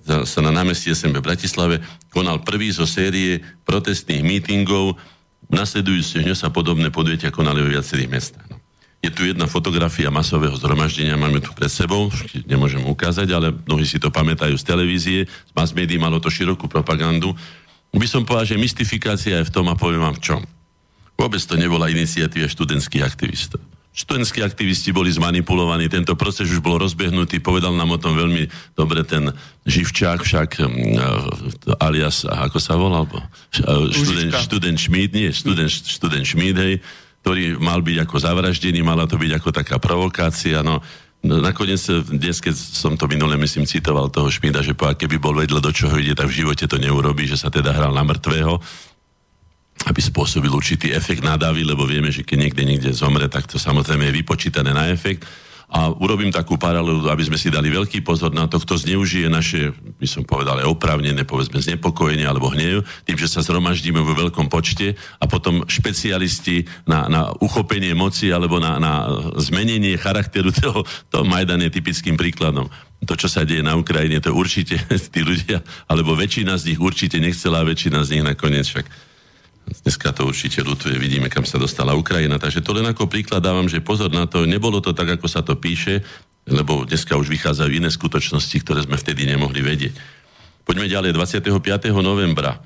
sa 0.06 0.40
na 0.44 0.52
námestí 0.52 0.92
SMP 0.92 1.24
v 1.24 1.30
Bratislave 1.32 1.76
konal 2.12 2.44
prvý 2.44 2.76
zo 2.76 2.84
série 2.84 3.40
protestných 3.64 4.22
mítingov. 4.22 5.00
Nasledujúce 5.48 6.22
dňo 6.22 6.36
sa 6.36 6.52
podobné 6.52 6.92
podvietia 6.92 7.32
konali 7.32 7.64
vo 7.64 7.72
viacerých 7.72 8.12
mestách. 8.12 8.61
Je 9.02 9.10
tu 9.10 9.26
jedna 9.26 9.50
fotografia 9.50 10.14
masového 10.14 10.54
zhromaždenia, 10.54 11.18
máme 11.18 11.42
tu 11.42 11.50
pred 11.58 11.74
sebou, 11.74 12.14
nemôžem 12.46 12.86
ukázať, 12.86 13.34
ale 13.34 13.50
mnohí 13.50 13.82
si 13.82 13.98
to 13.98 14.14
pamätajú 14.14 14.54
z 14.54 14.64
televízie, 14.64 15.20
z 15.26 15.52
mass 15.58 15.74
médií 15.74 15.98
malo 15.98 16.22
to 16.22 16.30
širokú 16.30 16.70
propagandu. 16.70 17.34
By 17.90 18.06
som 18.06 18.22
povedal, 18.22 18.56
že 18.56 18.62
mystifikácia 18.62 19.42
je 19.42 19.50
v 19.50 19.54
tom 19.54 19.66
a 19.68 19.76
poviem 19.76 20.06
vám 20.06 20.22
v 20.22 20.24
čom. 20.24 20.42
Vôbec 21.18 21.42
to 21.42 21.58
nebola 21.58 21.90
iniciatíva 21.90 22.46
študentských 22.46 23.02
aktivistov. 23.02 23.62
Študentskí 23.92 24.40
aktivisti 24.40 24.96
boli 24.96 25.12
zmanipulovaní, 25.12 25.92
tento 25.92 26.16
proces 26.16 26.48
už 26.48 26.64
bol 26.64 26.80
rozbehnutý, 26.80 27.44
povedal 27.44 27.76
nám 27.76 27.92
o 27.92 28.00
tom 28.00 28.16
veľmi 28.16 28.48
dobre 28.72 29.04
ten 29.04 29.36
Živčák, 29.68 30.24
však 30.24 30.50
uh, 30.64 31.76
alias, 31.84 32.24
ako 32.24 32.58
sa 32.62 32.80
volal? 32.80 33.04
Študent, 33.92 34.32
študent 34.32 34.80
Schmid, 34.80 35.12
nie, 35.12 35.28
študent, 35.36 35.68
študent 35.68 36.24
Schmid, 36.24 36.56
hej, 36.56 36.80
ktorý 37.22 37.62
mal 37.62 37.86
byť 37.86 37.98
ako 38.04 38.16
zavraždený, 38.18 38.82
mala 38.82 39.06
to 39.06 39.16
byť 39.16 39.32
ako 39.38 39.50
taká 39.54 39.78
provokácia, 39.78 40.66
no 40.66 40.82
nakoniec 41.22 41.78
dnes, 42.10 42.42
keď 42.42 42.58
som 42.58 42.98
to 42.98 43.06
minule, 43.06 43.38
myslím, 43.38 43.70
citoval 43.70 44.10
toho 44.10 44.26
Šmída, 44.26 44.66
že 44.66 44.74
po 44.74 44.90
keby 44.90 45.22
bol 45.22 45.38
vedel, 45.38 45.62
do 45.62 45.70
čoho 45.70 45.94
ide, 46.02 46.18
tak 46.18 46.34
v 46.34 46.42
živote 46.42 46.66
to 46.66 46.82
neurobí, 46.82 47.30
že 47.30 47.38
sa 47.38 47.54
teda 47.54 47.70
hral 47.78 47.94
na 47.94 48.02
mŕtvého, 48.02 48.58
aby 49.86 50.02
spôsobil 50.02 50.50
určitý 50.50 50.94
efekt 50.94 51.22
nadávy, 51.22 51.62
lebo 51.62 51.86
vieme, 51.86 52.10
že 52.10 52.26
keď 52.26 52.38
niekde 52.38 52.64
niekde 52.66 52.92
zomre, 52.94 53.30
tak 53.30 53.46
to 53.46 53.62
samozrejme 53.62 54.10
je 54.10 54.18
vypočítané 54.18 54.74
na 54.74 54.90
efekt. 54.90 55.26
A 55.72 55.88
urobím 55.88 56.36
takú 56.36 56.60
paralelu, 56.60 57.08
aby 57.08 57.24
sme 57.24 57.40
si 57.40 57.48
dali 57.48 57.72
veľký 57.72 58.04
pozor 58.04 58.36
na 58.36 58.44
to, 58.52 58.60
kto 58.60 58.76
zneužije 58.76 59.32
naše, 59.32 59.72
by 59.72 60.08
som 60.08 60.28
povedal, 60.28 60.60
oprávnené, 60.68 61.24
povedzme, 61.24 61.64
znepokojenie 61.64 62.28
alebo 62.28 62.52
hnev, 62.52 62.84
tým, 63.08 63.16
že 63.16 63.32
sa 63.32 63.40
zhromaždíme 63.40 64.04
vo 64.04 64.12
veľkom 64.12 64.52
počte 64.52 65.00
a 65.18 65.26
potom 65.32 65.64
špecialisti 65.64 66.68
na, 66.84 67.08
na 67.08 67.32
uchopenie 67.40 67.96
moci 67.96 68.36
alebo 68.36 68.60
na, 68.60 68.84
na 68.84 69.08
zmenenie 69.40 69.96
charakteru 69.96 70.52
toho, 70.60 70.84
toho 71.08 71.24
Majdan 71.24 71.64
je 71.64 71.72
typickým 71.72 72.20
príkladom. 72.20 72.68
To, 73.08 73.16
čo 73.16 73.32
sa 73.32 73.48
deje 73.48 73.64
na 73.64 73.74
Ukrajine, 73.80 74.20
to 74.20 74.36
určite 74.36 74.76
tí 75.16 75.24
ľudia, 75.24 75.64
alebo 75.88 76.20
väčšina 76.20 76.60
z 76.60 76.76
nich 76.76 76.80
určite 76.84 77.16
nechcela, 77.18 77.64
väčšina 77.64 78.04
z 78.04 78.20
nich 78.20 78.24
nakoniec 78.28 78.68
však 78.68 79.11
Dneska 79.72 80.12
to 80.12 80.28
určite 80.28 80.60
ľutuje, 80.62 81.00
vidíme, 81.00 81.32
kam 81.32 81.48
sa 81.48 81.56
dostala 81.56 81.96
Ukrajina. 81.96 82.36
Takže 82.36 82.60
to 82.60 82.76
len 82.76 82.86
ako 82.92 83.08
príklad 83.08 83.40
dávam, 83.40 83.72
že 83.72 83.80
pozor 83.80 84.12
na 84.12 84.28
to, 84.28 84.44
nebolo 84.44 84.84
to 84.84 84.92
tak, 84.92 85.16
ako 85.16 85.28
sa 85.32 85.40
to 85.40 85.56
píše, 85.56 86.04
lebo 86.46 86.84
dneska 86.84 87.16
už 87.16 87.32
vychádzajú 87.32 87.72
iné 87.72 87.88
skutočnosti, 87.88 88.58
ktoré 88.68 88.84
sme 88.84 89.00
vtedy 89.00 89.24
nemohli 89.24 89.64
vedieť. 89.64 89.96
Poďme 90.68 90.92
ďalej, 90.92 91.16
25. 91.16 91.48
novembra 92.04 92.60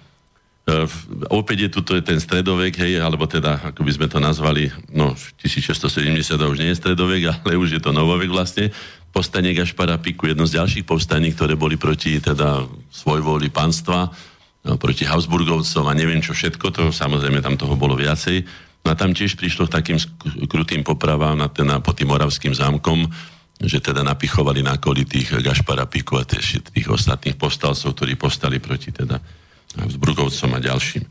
opäť 1.29 1.69
je 1.69 1.69
tu 1.69 1.79
to 1.85 1.93
ten 2.01 2.17
stredovek, 2.17 2.74
hej, 2.81 2.97
alebo 2.97 3.29
teda, 3.29 3.62
ako 3.69 3.85
by 3.85 3.91
sme 3.93 4.07
to 4.09 4.17
nazvali, 4.17 4.74
no 4.89 5.13
1670 5.13 6.41
už 6.41 6.57
nie 6.57 6.74
je 6.74 6.79
stredovek, 6.81 7.21
ale 7.45 7.53
už 7.53 7.77
je 7.77 7.81
to 7.81 7.93
novovek 7.93 8.33
vlastne, 8.33 8.74
povstanie 9.13 9.55
Gašpara 9.55 10.01
Piku, 10.01 10.27
jedno 10.27 10.43
z 10.50 10.59
ďalších 10.59 10.83
povstaní, 10.83 11.31
ktoré 11.31 11.55
boli 11.55 11.77
proti 11.79 12.19
teda 12.19 12.65
svojvoli 12.91 13.47
panstva, 13.53 14.12
proti 14.74 15.05
Habsburgovcom 15.05 15.86
a 15.86 15.93
neviem 15.93 16.25
čo 16.25 16.34
všetko, 16.34 16.65
to 16.74 16.84
samozrejme 16.89 17.38
tam 17.45 17.53
toho 17.53 17.77
bolo 17.77 17.93
viacej. 17.93 18.41
No 18.81 18.93
a 18.93 18.98
tam 18.98 19.13
tiež 19.13 19.38
prišlo 19.38 19.69
k 19.69 19.81
takým 19.81 19.98
krutým 20.50 20.81
popravám 20.81 21.38
na 21.38 21.50
ten, 21.50 21.69
pod 21.81 21.93
tým 21.98 22.10
Moravským 22.10 22.53
zámkom, 22.53 23.05
že 23.62 23.81
teda 23.81 24.01
napichovali 24.01 24.65
na 24.65 24.77
koli 24.81 25.05
tých 25.05 25.41
Gašpara 25.41 25.86
Piku 25.86 26.17
a 26.17 26.25
tých, 26.25 26.65
tých 26.74 26.88
ostatných 26.89 27.38
povstalcov, 27.38 27.93
ktorí 27.93 28.17
postali 28.17 28.57
proti 28.57 28.89
teda 28.89 29.22
Vzbrukovcom 29.75 30.57
a 30.57 30.60
ďalším. 30.60 31.05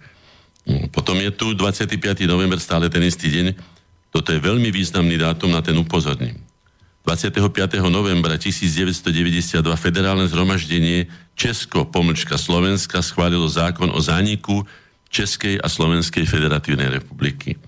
No, 0.64 0.88
potom 0.88 1.20
je 1.20 1.30
tu 1.34 1.52
25. 1.52 1.99
november, 2.25 2.56
stále 2.56 2.88
ten 2.88 3.04
istý 3.04 3.28
deň. 3.28 3.46
Toto 4.08 4.30
je 4.30 4.40
veľmi 4.40 4.70
významný 4.70 5.18
dátum 5.18 5.52
na 5.52 5.61
ten 5.61 5.76
upozorním. 5.76 6.38
25. 7.04 7.84
novembra 7.92 8.40
1992 8.40 9.61
federálne 9.76 10.25
zhromaždenie 10.25 11.04
Česko, 11.37 11.84
pomlčka 11.84 12.40
Slovenska 12.40 13.04
schválilo 13.04 13.44
zákon 13.44 13.92
o 13.92 14.00
zániku 14.00 14.64
Českej 15.12 15.61
a 15.61 15.68
Slovenskej 15.68 16.25
federatívnej 16.25 16.88
republiky. 16.88 17.61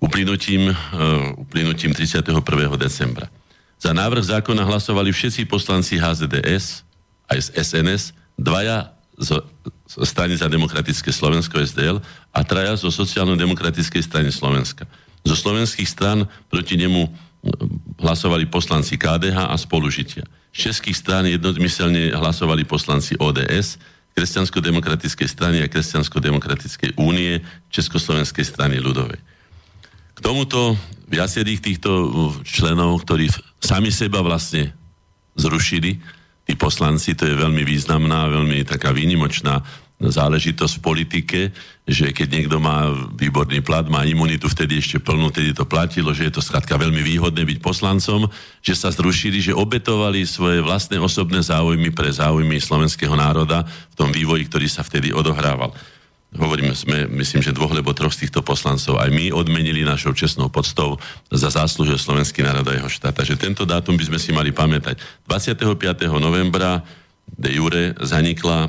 Uplynutím, 0.00 0.72
uh, 0.72 1.44
uplynutím 1.44 1.92
31. 1.92 2.40
decembra. 2.80 3.28
Za 3.76 3.92
návrh 3.92 4.24
zákona 4.24 4.64
hlasovali 4.64 5.12
všetci 5.12 5.44
poslanci 5.44 6.00
HZDS 6.00 6.88
aj 7.28 7.38
z 7.38 7.48
SNS, 7.52 8.16
dvaja 8.40 8.96
zo, 9.20 9.44
zo 9.84 10.02
strany 10.08 10.40
za 10.40 10.48
demokratické 10.48 11.12
Slovensko 11.12 11.60
SDL 11.60 12.00
a 12.32 12.40
traja 12.48 12.80
zo 12.80 12.88
sociálno-demokratickej 12.88 14.02
strany 14.02 14.32
Slovenska. 14.32 14.88
Zo 15.26 15.36
slovenských 15.36 15.84
stran 15.84 16.24
proti 16.48 16.80
nemu 16.80 17.27
hlasovali 17.98 18.46
poslanci 18.46 18.98
KDH 18.98 19.50
a 19.50 19.56
spolužitia. 19.58 20.24
Z 20.50 20.58
českých 20.70 20.96
strán 20.96 21.24
jednomyselne 21.26 22.14
hlasovali 22.14 22.66
poslanci 22.66 23.14
ODS, 23.18 23.78
Kresťansko-demokratickej 24.18 25.28
strany 25.30 25.62
a 25.62 25.70
Kresťansko-demokratickej 25.70 26.98
únie 26.98 27.38
Československej 27.70 28.42
strany 28.42 28.82
ľudovej. 28.82 29.22
K 30.14 30.18
tomuto 30.18 30.74
viacerých 31.06 31.62
týchto 31.62 31.90
členov, 32.42 33.06
ktorí 33.06 33.30
sami 33.62 33.94
seba 33.94 34.18
vlastne 34.18 34.74
zrušili, 35.38 36.02
tí 36.42 36.58
poslanci, 36.58 37.14
to 37.14 37.30
je 37.30 37.38
veľmi 37.38 37.62
významná, 37.62 38.26
veľmi 38.26 38.66
taká 38.66 38.90
výnimočná 38.90 39.62
záležitosť 40.02 40.78
v 40.78 40.84
politike, 40.84 41.40
že 41.88 42.12
keď 42.12 42.28
niekto 42.28 42.60
má 42.60 42.92
výborný 43.16 43.64
plat, 43.64 43.88
má 43.88 44.04
imunitu, 44.04 44.44
vtedy 44.44 44.76
ešte 44.76 45.00
plnú, 45.00 45.32
vtedy 45.32 45.56
to 45.56 45.64
platilo, 45.64 46.12
že 46.12 46.28
je 46.28 46.36
to 46.36 46.44
skrátka 46.44 46.76
veľmi 46.76 47.00
výhodné 47.00 47.48
byť 47.48 47.58
poslancom, 47.64 48.28
že 48.60 48.76
sa 48.76 48.92
zrušili, 48.92 49.40
že 49.40 49.56
obetovali 49.56 50.28
svoje 50.28 50.60
vlastné 50.60 51.00
osobné 51.00 51.40
záujmy 51.40 51.88
pre 51.96 52.12
záujmy 52.12 52.60
slovenského 52.60 53.16
národa 53.16 53.64
v 53.64 53.94
tom 53.96 54.12
vývoji, 54.12 54.44
ktorý 54.44 54.68
sa 54.68 54.84
vtedy 54.84 55.16
odohrával 55.16 55.72
hovoríme, 56.36 56.76
sme, 56.76 57.08
myslím, 57.08 57.40
že 57.40 57.56
dvoch 57.56 57.72
alebo 57.72 57.96
troch 57.96 58.12
z 58.12 58.28
týchto 58.28 58.44
poslancov 58.44 59.00
aj 59.00 59.08
my 59.08 59.32
odmenili 59.32 59.80
našou 59.80 60.12
čestnou 60.12 60.52
podstou 60.52 61.00
za 61.32 61.48
zásluhy 61.48 61.96
slovenský 61.96 62.44
národ 62.44 62.68
a 62.68 62.76
jeho 62.76 62.90
štát. 62.92 63.16
Takže 63.16 63.40
tento 63.40 63.64
dátum 63.64 63.96
by 63.96 64.04
sme 64.12 64.18
si 64.20 64.30
mali 64.36 64.52
pamätať. 64.52 65.00
25. 65.24 65.72
novembra 66.20 66.84
de 67.38 67.50
jure 67.54 67.94
zanikla 68.02 68.66
e, 68.66 68.68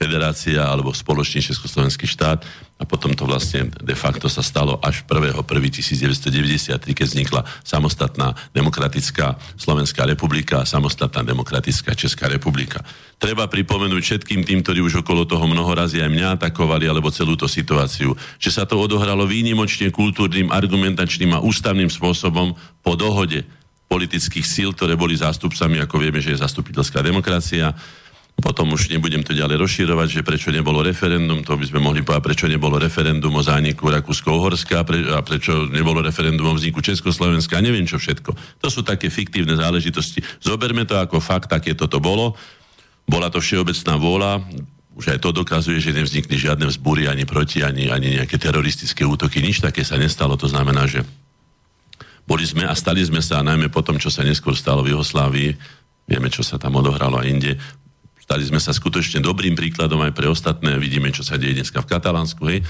federácia 0.00 0.64
alebo 0.64 0.96
spoločný 0.96 1.44
Československý 1.44 2.08
štát 2.08 2.40
a 2.80 2.88
potom 2.88 3.12
to 3.12 3.28
vlastne 3.28 3.68
de 3.68 3.92
facto 3.92 4.32
sa 4.32 4.40
stalo 4.40 4.80
až 4.80 5.04
1.1.1993, 5.04 6.80
keď 6.96 7.04
vznikla 7.04 7.44
samostatná 7.60 8.32
demokratická 8.56 9.36
Slovenská 9.60 10.08
republika 10.08 10.64
a 10.64 10.68
samostatná 10.68 11.20
demokratická 11.20 11.92
Česká 11.92 12.32
republika. 12.32 12.80
Treba 13.20 13.44
pripomenúť 13.52 14.00
všetkým 14.00 14.48
tým, 14.48 14.64
ktorí 14.64 14.80
už 14.80 15.04
okolo 15.04 15.28
toho 15.28 15.44
mnoho 15.44 15.68
razy 15.76 16.00
aj 16.00 16.08
mňa 16.08 16.28
atakovali, 16.40 16.88
alebo 16.88 17.12
celú 17.12 17.36
tú 17.36 17.44
situáciu, 17.44 18.16
že 18.40 18.48
sa 18.48 18.64
to 18.64 18.80
odohralo 18.80 19.28
výnimočne 19.28 19.92
kultúrnym, 19.92 20.48
argumentačným 20.48 21.36
a 21.36 21.44
ústavným 21.44 21.92
spôsobom 21.92 22.56
po 22.80 22.96
dohode 22.96 23.44
politických 23.90 24.46
síl, 24.46 24.70
ktoré 24.70 24.94
boli 24.94 25.18
zástupcami, 25.18 25.82
ako 25.82 25.98
vieme, 25.98 26.22
že 26.22 26.38
je 26.38 26.42
zastupiteľská 26.46 27.02
demokracia, 27.02 27.74
potom 28.40 28.72
už 28.72 28.88
nebudem 28.88 29.20
to 29.20 29.36
ďalej 29.36 29.60
rozširovať, 29.60 30.08
že 30.08 30.22
prečo 30.24 30.48
nebolo 30.48 30.80
referendum, 30.80 31.44
to 31.44 31.58
by 31.60 31.66
sme 31.68 31.82
mohli 31.82 32.00
povedať, 32.00 32.24
prečo 32.24 32.46
nebolo 32.48 32.80
referendum 32.80 33.34
o 33.36 33.42
zániku 33.44 33.92
Rakúsko-Uhorska 33.92 34.86
pre, 34.86 35.12
a 35.12 35.20
prečo 35.20 35.68
nebolo 35.68 36.00
referendum 36.00 36.48
o 36.48 36.56
vzniku 36.56 36.80
Československa 36.80 37.60
a 37.60 37.64
neviem 37.66 37.84
čo 37.84 38.00
všetko. 38.00 38.62
To 38.64 38.68
sú 38.72 38.80
také 38.80 39.12
fiktívne 39.12 39.58
záležitosti. 39.60 40.24
Zoberme 40.40 40.88
to 40.88 40.96
ako 40.96 41.20
fakt, 41.20 41.52
aké 41.52 41.76
toto 41.76 42.00
bolo. 42.00 42.32
Bola 43.04 43.28
to 43.28 43.44
všeobecná 43.44 43.98
vôľa, 44.00 44.32
už 44.96 45.16
aj 45.16 45.18
to 45.20 45.36
dokazuje, 45.36 45.76
že 45.80 45.96
nevznikli 45.96 46.36
žiadne 46.40 46.64
vzbúry 46.68 47.08
ani 47.08 47.28
proti, 47.28 47.60
ani, 47.60 47.92
ani 47.92 48.20
nejaké 48.20 48.40
teroristické 48.40 49.04
útoky. 49.04 49.44
Nič 49.44 49.60
také 49.60 49.84
sa 49.84 50.00
nestalo. 50.00 50.36
To 50.40 50.48
znamená, 50.48 50.88
že 50.88 51.04
boli 52.30 52.46
sme 52.46 52.62
a 52.62 52.78
stali 52.78 53.02
sme 53.02 53.18
sa, 53.18 53.42
najmä 53.42 53.66
po 53.74 53.82
tom, 53.82 53.98
čo 53.98 54.06
sa 54.06 54.22
neskôr 54.22 54.54
stalo 54.54 54.86
v 54.86 54.94
Juhoslávii, 54.94 55.50
vieme, 56.06 56.30
čo 56.30 56.46
sa 56.46 56.62
tam 56.62 56.78
odohralo 56.78 57.18
a 57.18 57.26
inde, 57.26 57.58
Stali 58.30 58.46
sme 58.46 58.62
sa 58.62 58.70
skutočne 58.70 59.18
dobrým 59.26 59.58
príkladom 59.58 60.06
aj 60.06 60.14
pre 60.14 60.30
ostatné, 60.30 60.78
vidíme, 60.78 61.10
čo 61.10 61.26
sa 61.26 61.34
deje 61.34 61.58
dneska 61.58 61.82
v 61.82 61.90
Katalánsku, 61.90 62.42
hej, 62.46 62.62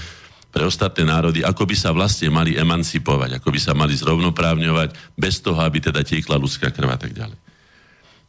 pre 0.49 0.65
ostatné 0.65 1.05
národy, 1.05 1.45
ako 1.45 1.69
by 1.69 1.77
sa 1.77 1.93
vlastne 1.93 2.33
mali 2.33 2.57
emancipovať, 2.57 3.37
ako 3.37 3.53
by 3.53 3.59
sa 3.61 3.77
mali 3.77 3.93
zrovnoprávňovať, 3.93 5.13
bez 5.13 5.37
toho, 5.37 5.61
aby 5.61 5.77
teda 5.77 6.01
tiekla 6.01 6.41
ľudská 6.41 6.73
krv 6.73 6.89
a 6.89 6.97
tak 6.97 7.13
ďalej. 7.13 7.37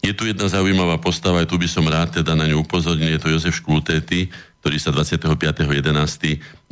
Je 0.04 0.12
tu 0.12 0.28
jedna 0.28 0.44
zaujímavá 0.44 1.00
postava, 1.00 1.40
aj 1.40 1.48
tu 1.48 1.56
by 1.56 1.64
som 1.72 1.88
rád 1.88 2.20
teda 2.20 2.36
na 2.36 2.52
ňu 2.52 2.68
upozornil, 2.68 3.16
je 3.16 3.22
to 3.24 3.32
Jozef 3.32 3.56
Škultéty, 3.56 4.28
ktorý 4.62 4.78
sa 4.78 4.94
25.11.1853 4.94 6.70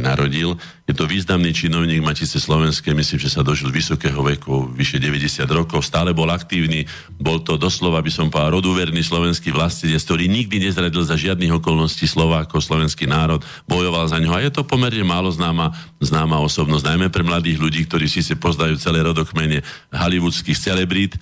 narodil. 0.00 0.56
Je 0.88 0.96
to 0.96 1.04
významný 1.04 1.52
činovník 1.52 2.00
Matice 2.00 2.40
Slovenskej, 2.40 2.96
myslím, 2.96 3.20
že 3.20 3.28
sa 3.28 3.44
dožil 3.44 3.68
vysokého 3.68 4.16
veku, 4.24 4.72
vyše 4.72 4.96
90 4.96 5.44
rokov, 5.52 5.84
stále 5.84 6.16
bol 6.16 6.32
aktívny, 6.32 6.88
bol 7.20 7.44
to 7.44 7.60
doslova, 7.60 8.00
by 8.00 8.08
som 8.08 8.32
povedal, 8.32 8.56
roduverný 8.56 9.04
slovenský 9.04 9.52
vlastnec, 9.52 10.00
ktorý 10.00 10.24
nikdy 10.24 10.72
nezradil 10.72 11.04
za 11.04 11.20
žiadnych 11.20 11.60
okolností 11.60 12.08
Slovákov, 12.08 12.64
slovenský 12.64 13.04
národ, 13.04 13.44
bojoval 13.68 14.08
za 14.08 14.16
ňo. 14.16 14.32
A 14.32 14.40
je 14.40 14.48
to 14.56 14.64
pomerne 14.64 15.04
málo 15.04 15.28
známa, 15.28 15.76
známa 16.00 16.40
osobnosť, 16.40 16.96
najmä 16.96 17.12
pre 17.12 17.28
mladých 17.28 17.60
ľudí, 17.60 17.84
ktorí 17.84 18.08
si 18.08 18.24
poznajú 18.40 18.80
celé 18.80 19.04
rodokmene 19.04 19.60
hollywoodských 19.92 20.56
celebrít, 20.56 21.20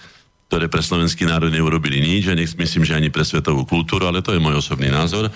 ktoré 0.49 0.67
pre 0.73 0.81
slovenský 0.81 1.29
národ 1.29 1.53
neurobili 1.53 2.01
nič 2.01 2.33
a 2.33 2.35
nech 2.35 2.57
myslím, 2.57 2.83
že 2.89 2.97
ani 2.97 3.13
pre 3.13 3.21
svetovú 3.21 3.69
kultúru, 3.69 4.09
ale 4.09 4.25
to 4.25 4.33
je 4.33 4.41
môj 4.41 4.65
osobný 4.65 4.89
názor. 4.89 5.29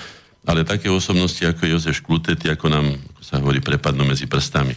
Ale 0.43 0.65
také 0.67 0.89
osobnosti 0.89 1.45
ako 1.45 1.69
Jozef 1.69 2.01
Šklutety, 2.01 2.49
ako 2.49 2.67
nám, 2.73 2.97
ako 3.15 3.23
sa 3.23 3.39
hovorí, 3.39 3.61
prepadnú 3.61 4.09
medzi 4.09 4.25
prstami. 4.27 4.73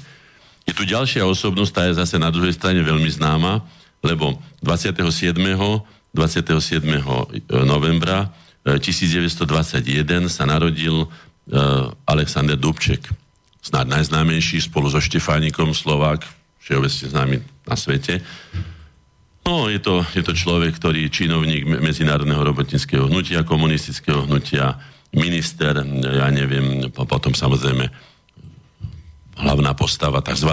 Je 0.67 0.75
tu 0.75 0.83
ďalšia 0.83 1.23
osobnosť, 1.25 1.71
tá 1.71 1.81
je 1.87 1.97
zase 1.97 2.19
na 2.19 2.29
druhej 2.29 2.53
strane 2.53 2.83
veľmi 2.83 3.09
známa, 3.09 3.63
lebo 4.03 4.37
27. 4.61 5.33
27. 6.15 6.79
novembra 7.67 8.31
1921 8.63 9.83
e, 9.83 10.31
sa 10.31 10.47
narodil 10.47 11.05
uh, 11.05 11.91
Alexander 12.07 12.55
Dubček, 12.55 13.11
snad 13.59 13.91
najznámejší 13.91 14.63
spolu 14.63 14.87
so 14.87 15.03
Štefánikom 15.03 15.75
Slovák, 15.75 16.23
všeobecne 16.63 17.05
známy 17.11 17.35
na 17.67 17.75
svete. 17.75 18.23
No, 19.45 19.69
je 19.69 19.77
to, 19.77 20.01
je 20.17 20.25
to 20.25 20.33
človek, 20.33 20.73
ktorý 20.73 21.05
je 21.05 21.13
činovník 21.21 21.69
Medzinárodného 21.69 22.41
robotníckého 22.41 23.05
hnutia, 23.05 23.45
komunistického 23.45 24.25
hnutia, 24.25 24.81
minister, 25.13 25.85
ja 26.01 26.27
neviem, 26.33 26.89
potom 26.89 27.31
samozrejme 27.31 27.87
hlavná 29.37 29.71
postava 29.77 30.19
tzv. 30.25 30.49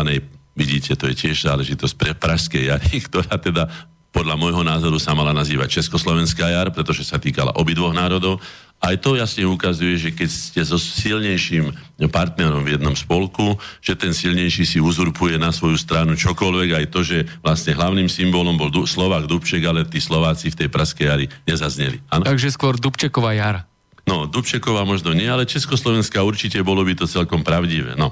vidíte, 0.52 0.92
to 0.94 1.08
je 1.08 1.16
tiež 1.16 1.48
záležitosť 1.48 1.94
pre 1.96 2.12
Pražskej 2.12 2.68
jary, 2.68 3.00
ktorá 3.08 3.40
teda 3.40 3.64
podľa 4.12 4.36
môjho 4.36 4.62
názoru 4.62 5.00
sa 5.00 5.16
mala 5.16 5.32
nazývať 5.32 5.80
Československá 5.80 6.52
jar, 6.52 6.68
pretože 6.70 7.08
sa 7.08 7.16
týkala 7.16 7.56
obidvoch 7.56 7.96
národov 7.96 8.38
aj 8.82 8.98
to 8.98 9.14
jasne 9.14 9.46
ukazuje, 9.46 9.94
že 9.94 10.10
keď 10.10 10.28
ste 10.28 10.60
so 10.66 10.74
silnejším 10.74 11.70
partnerom 12.10 12.66
v 12.66 12.74
jednom 12.74 12.98
spolku, 12.98 13.54
že 13.78 13.94
ten 13.94 14.10
silnejší 14.10 14.66
si 14.66 14.78
uzurpuje 14.82 15.38
na 15.38 15.54
svoju 15.54 15.78
stranu 15.78 16.18
čokoľvek, 16.18 16.68
aj 16.82 16.86
to, 16.90 17.06
že 17.06 17.18
vlastne 17.46 17.78
hlavným 17.78 18.10
symbolom 18.10 18.58
bol 18.58 18.74
du- 18.74 18.82
Slovák 18.82 19.30
Dubček, 19.30 19.62
ale 19.62 19.86
tí 19.86 20.02
Slováci 20.02 20.50
v 20.50 20.66
tej 20.66 20.68
praskej 20.68 21.06
jari 21.06 21.26
nezazneli. 21.46 22.02
Ano? 22.10 22.26
Takže 22.26 22.50
skôr 22.50 22.74
Dubčeková 22.74 23.38
jara. 23.38 23.62
No, 24.02 24.26
Dubčeková 24.26 24.82
možno 24.82 25.14
nie, 25.14 25.30
ale 25.30 25.46
Československá 25.46 26.18
určite 26.26 26.58
bolo 26.66 26.82
by 26.82 26.98
to 26.98 27.06
celkom 27.06 27.46
pravdivé. 27.46 27.94
No. 27.94 28.10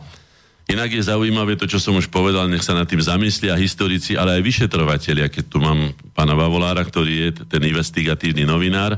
Inak 0.70 0.94
je 0.94 1.02
zaujímavé 1.02 1.58
to, 1.58 1.66
čo 1.66 1.82
som 1.82 1.98
už 1.98 2.06
povedal, 2.06 2.46
nech 2.46 2.62
sa 2.62 2.78
nad 2.78 2.86
tým 2.86 3.02
zamyslia 3.02 3.58
historici, 3.58 4.14
ale 4.14 4.38
aj 4.38 4.46
vyšetrovateľia, 4.46 5.26
keď 5.26 5.44
tu 5.50 5.58
mám 5.58 5.90
pána 6.14 6.38
Vavolára, 6.38 6.86
ktorý 6.86 7.12
je 7.26 7.28
ten 7.50 7.62
investigatívny 7.66 8.46
novinár, 8.46 8.94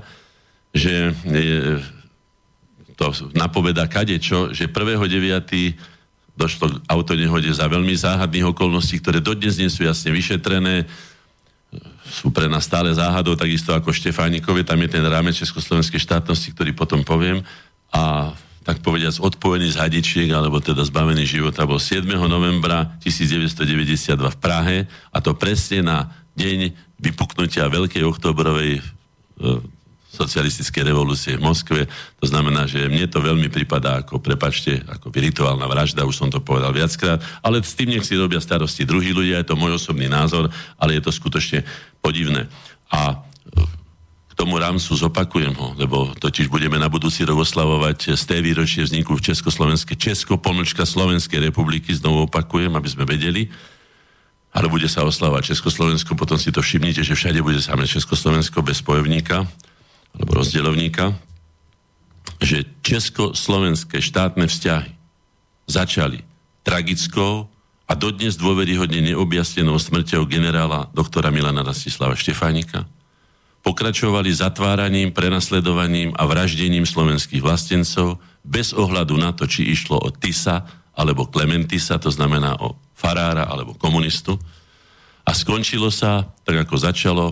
že 0.76 1.16
je, 1.24 1.80
to 2.92 3.12
napoveda 3.32 3.88
kadečo, 3.88 4.52
že 4.52 4.68
1.9. 4.68 6.36
došlo 6.36 6.76
k 6.76 6.80
autonehode 6.92 7.48
za 7.48 7.64
veľmi 7.64 7.96
záhadných 7.96 8.52
okolností, 8.52 9.00
ktoré 9.00 9.24
dodnes 9.24 9.56
nie 9.56 9.72
sú 9.72 9.88
jasne 9.88 10.12
vyšetrené, 10.12 10.84
sú 12.04 12.28
pre 12.28 12.52
nás 12.52 12.68
stále 12.68 12.92
záhadou, 12.92 13.32
takisto 13.32 13.72
ako 13.72 13.88
Štefánikové, 13.96 14.60
tam 14.68 14.76
je 14.84 14.92
ten 14.92 15.04
rámec 15.08 15.32
Československej 15.32 16.04
štátnosti, 16.04 16.52
ktorý 16.52 16.76
potom 16.76 17.00
poviem. 17.00 17.40
A 17.88 18.36
tak 18.62 18.78
povediac 18.78 19.18
odpojený 19.18 19.74
z 19.74 19.80
hadičiek, 19.82 20.30
alebo 20.30 20.62
teda 20.62 20.86
zbavený 20.86 21.26
života, 21.26 21.66
bol 21.66 21.82
7. 21.82 22.06
novembra 22.06 22.94
1992 23.02 24.16
v 24.18 24.38
Prahe 24.38 24.76
a 25.10 25.18
to 25.18 25.34
presne 25.34 25.82
na 25.82 25.98
deň 26.38 26.72
vypuknutia 27.02 27.66
Veľkej 27.66 28.06
oktobrovej 28.06 28.78
e, 28.78 28.82
socialistickej 30.12 30.92
revolúcie 30.92 31.34
v 31.34 31.42
Moskve. 31.42 31.88
To 32.20 32.26
znamená, 32.28 32.68
že 32.68 32.86
mne 32.86 33.08
to 33.08 33.24
veľmi 33.24 33.48
pripadá 33.48 34.04
ako, 34.04 34.20
prepačte, 34.20 34.84
ako 34.84 35.08
rituálna 35.08 35.64
vražda, 35.64 36.06
už 36.06 36.20
som 36.22 36.28
to 36.28 36.38
povedal 36.38 36.70
viackrát, 36.70 37.18
ale 37.40 37.64
s 37.64 37.72
tým 37.72 37.96
nech 37.96 38.04
si 38.04 38.14
robia 38.14 38.38
starosti 38.38 38.84
druhí 38.84 39.10
ľudia, 39.10 39.40
je 39.40 39.48
to 39.50 39.58
môj 39.58 39.80
osobný 39.80 40.06
názor, 40.06 40.52
ale 40.76 41.00
je 41.00 41.02
to 41.02 41.10
skutočne 41.10 41.64
podivné. 42.04 42.46
A 42.92 43.24
k 44.32 44.38
tomu 44.40 44.56
rámcu 44.56 44.96
zopakujem 44.96 45.52
ho, 45.52 45.76
lebo 45.76 46.16
totiž 46.16 46.48
budeme 46.48 46.80
na 46.80 46.88
budúci 46.88 47.20
rok 47.28 47.44
oslavovať 47.44 48.16
z 48.16 48.22
té 48.24 48.40
výročie 48.40 48.80
vzniku 48.80 49.12
v 49.12 49.28
Československej, 49.28 50.00
Česko, 50.00 50.40
pomlčka 50.40 50.88
Slovenskej 50.88 51.52
republiky, 51.52 51.92
znovu 51.92 52.24
opakujem, 52.24 52.72
aby 52.72 52.88
sme 52.88 53.04
vedeli, 53.04 53.52
ale 54.56 54.72
bude 54.72 54.88
sa 54.88 55.04
oslavovať 55.04 55.52
Československo, 55.52 56.16
potom 56.16 56.40
si 56.40 56.48
to 56.48 56.64
všimnite, 56.64 57.04
že 57.04 57.12
všade 57.12 57.44
bude 57.44 57.60
samé 57.60 57.84
Československo 57.84 58.64
bez 58.64 58.80
spojovníka, 58.80 59.44
alebo 60.16 60.30
rozdeľovníka, 60.40 61.12
že 62.40 62.64
česko-slovenské 62.80 64.00
štátne 64.00 64.48
vzťahy 64.48 64.92
začali 65.68 66.24
tragickou 66.64 67.52
a 67.84 67.92
dodnes 67.92 68.40
dôveryhodne 68.40 69.12
neobjasnenou 69.12 69.76
smrťou 69.76 70.24
generála 70.24 70.88
doktora 70.96 71.28
Milana 71.28 71.60
Rastislava 71.60 72.16
Štefánika, 72.16 72.88
pokračovali 73.62 74.34
zatváraním, 74.34 75.14
prenasledovaním 75.14 76.10
a 76.18 76.26
vraždením 76.26 76.82
slovenských 76.82 77.42
vlastencov 77.42 78.18
bez 78.42 78.74
ohľadu 78.74 79.14
na 79.14 79.30
to, 79.30 79.46
či 79.46 79.70
išlo 79.70 80.02
o 80.02 80.10
Tisa 80.10 80.66
alebo 80.92 81.30
Klementisa, 81.30 82.02
to 82.02 82.10
znamená 82.10 82.58
o 82.58 82.74
farára 82.92 83.46
alebo 83.46 83.78
komunistu. 83.78 84.36
A 85.22 85.30
skončilo 85.30 85.88
sa, 85.94 86.26
tak 86.42 86.66
ako 86.66 86.74
začalo, 86.74 87.24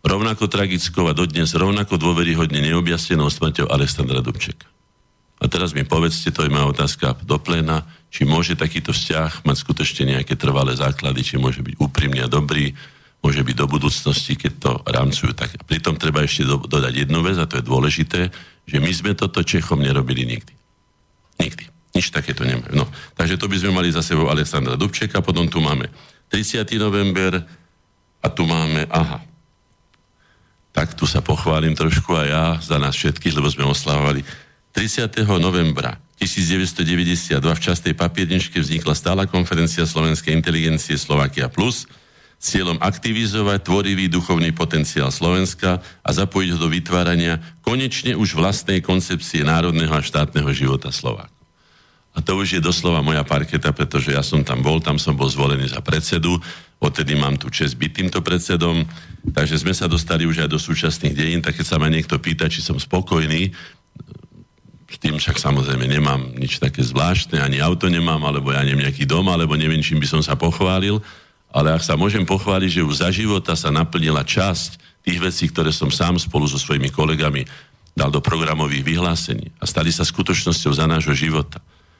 rovnako 0.00 0.48
tragickou 0.48 1.04
a 1.06 1.16
dodnes 1.16 1.52
rovnako 1.52 2.00
dôveryhodne 2.00 2.64
neobjasnenou 2.64 3.28
smrťou 3.28 3.68
Alexandra 3.68 4.24
Dubčeka. 4.24 4.66
A 5.38 5.46
teraz 5.46 5.70
mi 5.70 5.86
povedzte, 5.86 6.34
to 6.34 6.42
je 6.42 6.50
moja 6.50 6.66
otázka 6.66 7.14
do 7.22 7.38
pléna, 7.38 7.86
či 8.10 8.26
môže 8.26 8.58
takýto 8.58 8.90
vzťah 8.90 9.46
mať 9.46 9.56
skutočne 9.62 10.18
nejaké 10.18 10.34
trvalé 10.34 10.74
základy, 10.74 11.22
či 11.22 11.34
môže 11.38 11.62
byť 11.62 11.78
úprimne 11.78 12.26
a 12.26 12.32
dobrý, 12.32 12.74
môže 13.18 13.42
byť 13.42 13.56
do 13.58 13.66
budúcnosti, 13.66 14.38
keď 14.38 14.52
to 14.62 14.72
rámcujú 14.86 15.34
tak. 15.34 15.54
Pritom 15.66 15.98
treba 15.98 16.22
ešte 16.22 16.46
do, 16.46 16.62
dodať 16.62 17.06
jednu 17.06 17.20
vec, 17.26 17.36
a 17.36 17.48
to 17.50 17.58
je 17.58 17.66
dôležité, 17.66 18.20
že 18.68 18.78
my 18.78 18.90
sme 18.94 19.12
toto 19.18 19.42
Čechom 19.42 19.82
nerobili 19.82 20.22
nikdy. 20.22 20.54
Nikdy. 21.42 21.64
Nič 21.98 22.14
takéto 22.14 22.46
nemajú. 22.46 22.78
No, 22.78 22.86
takže 23.18 23.40
to 23.40 23.50
by 23.50 23.56
sme 23.58 23.74
mali 23.74 23.90
za 23.90 24.04
sebou 24.04 24.30
Alexandra 24.30 24.78
Dubčeka, 24.78 25.24
potom 25.24 25.50
tu 25.50 25.58
máme 25.58 25.90
30. 26.30 26.62
november 26.78 27.42
a 28.22 28.26
tu 28.30 28.46
máme, 28.46 28.86
aha, 28.86 29.24
tak 30.70 30.94
tu 30.94 31.08
sa 31.08 31.18
pochválim 31.18 31.74
trošku 31.74 32.14
a 32.14 32.22
ja 32.22 32.44
za 32.62 32.78
nás 32.78 32.94
všetkých, 32.94 33.34
lebo 33.34 33.50
sme 33.50 33.66
oslavovali 33.66 34.22
30. 34.70 35.26
novembra 35.42 35.98
1992 36.22 37.38
v 37.38 37.60
častej 37.62 37.94
papierničke 37.98 38.58
vznikla 38.62 38.94
stála 38.94 39.26
konferencia 39.26 39.82
slovenskej 39.82 40.34
inteligencie 40.34 40.94
Slovakia 40.94 41.50
Plus 41.50 41.86
cieľom 42.38 42.78
aktivizovať 42.78 43.66
tvorivý 43.66 44.06
duchovný 44.06 44.54
potenciál 44.54 45.10
Slovenska 45.10 45.82
a 45.82 46.10
zapojiť 46.14 46.54
ho 46.54 46.58
do 46.62 46.68
vytvárania 46.70 47.42
konečne 47.66 48.14
už 48.14 48.38
vlastnej 48.38 48.78
koncepcie 48.78 49.42
národného 49.42 49.90
a 49.90 49.98
štátneho 49.98 50.46
života 50.54 50.94
Slovákov. 50.94 51.34
A 52.14 52.22
to 52.22 52.38
už 52.38 52.58
je 52.58 52.62
doslova 52.62 52.98
moja 53.02 53.22
parketa, 53.22 53.70
pretože 53.70 54.10
ja 54.14 54.26
som 54.26 54.42
tam 54.42 54.58
bol, 54.58 54.82
tam 54.82 54.98
som 54.98 55.14
bol 55.14 55.30
zvolený 55.30 55.70
za 55.70 55.78
predsedu. 55.78 56.38
Odtedy 56.82 57.14
mám 57.14 57.38
tu 57.38 57.46
čest 57.50 57.78
byť 57.78 57.90
týmto 57.94 58.22
predsedom, 58.22 58.86
takže 59.34 59.58
sme 59.58 59.74
sa 59.74 59.90
dostali 59.90 60.26
už 60.26 60.46
aj 60.46 60.50
do 60.50 60.58
súčasných 60.58 61.14
dejín, 61.14 61.40
tak 61.42 61.58
keď 61.58 61.66
sa 61.66 61.76
ma 61.78 61.86
niekto 61.90 62.18
pýta, 62.18 62.50
či 62.50 62.62
som 62.62 62.78
spokojný, 62.78 63.50
s 64.88 64.96
tým 64.96 65.20
však 65.20 65.36
samozrejme 65.36 65.84
nemám 65.84 66.32
nič 66.38 66.58
také 66.58 66.80
zvláštne, 66.82 67.38
ani 67.38 67.62
auto 67.62 67.86
nemám, 67.86 68.18
alebo 68.24 68.50
ja 68.50 68.64
neviem 68.66 68.88
nejaký 68.88 69.04
dom, 69.04 69.28
alebo 69.30 69.54
neviem, 69.54 69.84
čím 69.84 70.00
by 70.02 70.08
som 70.08 70.22
sa 70.24 70.34
pochválil, 70.34 70.98
ale 71.48 71.72
ak 71.72 71.82
sa 71.82 71.96
môžem 71.96 72.24
pochváliť, 72.24 72.80
že 72.80 72.86
už 72.86 73.00
za 73.04 73.08
života 73.08 73.56
sa 73.56 73.72
naplnila 73.72 74.24
časť 74.24 75.02
tých 75.04 75.18
vecí, 75.18 75.44
ktoré 75.48 75.72
som 75.72 75.88
sám 75.88 76.20
spolu 76.20 76.44
so 76.44 76.60
svojimi 76.60 76.92
kolegami 76.92 77.48
dal 77.96 78.12
do 78.12 78.22
programových 78.22 78.84
vyhlásení 78.84 79.50
a 79.58 79.64
stali 79.64 79.90
sa 79.90 80.06
skutočnosťou 80.06 80.72
za 80.76 80.86
nášho 80.86 81.16
života 81.16 81.58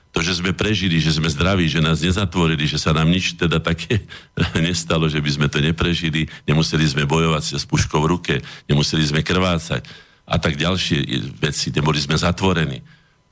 to, 0.09 0.25
že 0.25 0.41
sme 0.41 0.57
prežili, 0.57 0.97
že 0.99 1.13
sme 1.13 1.29
zdraví, 1.29 1.69
že 1.69 1.85
nás 1.85 2.01
nezatvorili, 2.01 2.65
že 2.65 2.81
sa 2.81 2.97
nám 2.97 3.13
nič 3.13 3.37
teda 3.37 3.61
také 3.61 4.03
nestalo, 4.67 5.05
že 5.07 5.21
by 5.21 5.31
sme 5.31 5.47
to 5.53 5.61
neprežili, 5.61 6.27
nemuseli 6.49 6.85
sme 6.89 7.05
bojovať 7.05 7.61
s 7.61 7.65
puškou 7.69 8.01
v 8.01 8.11
ruke, 8.17 8.35
nemuseli 8.67 9.05
sme 9.05 9.21
krvácať 9.21 9.85
a 10.29 10.37
tak 10.41 10.57
ďalšie 10.57 11.05
veci, 11.41 11.73
neboli 11.73 12.01
sme 12.01 12.17
zatvorení. 12.17 12.81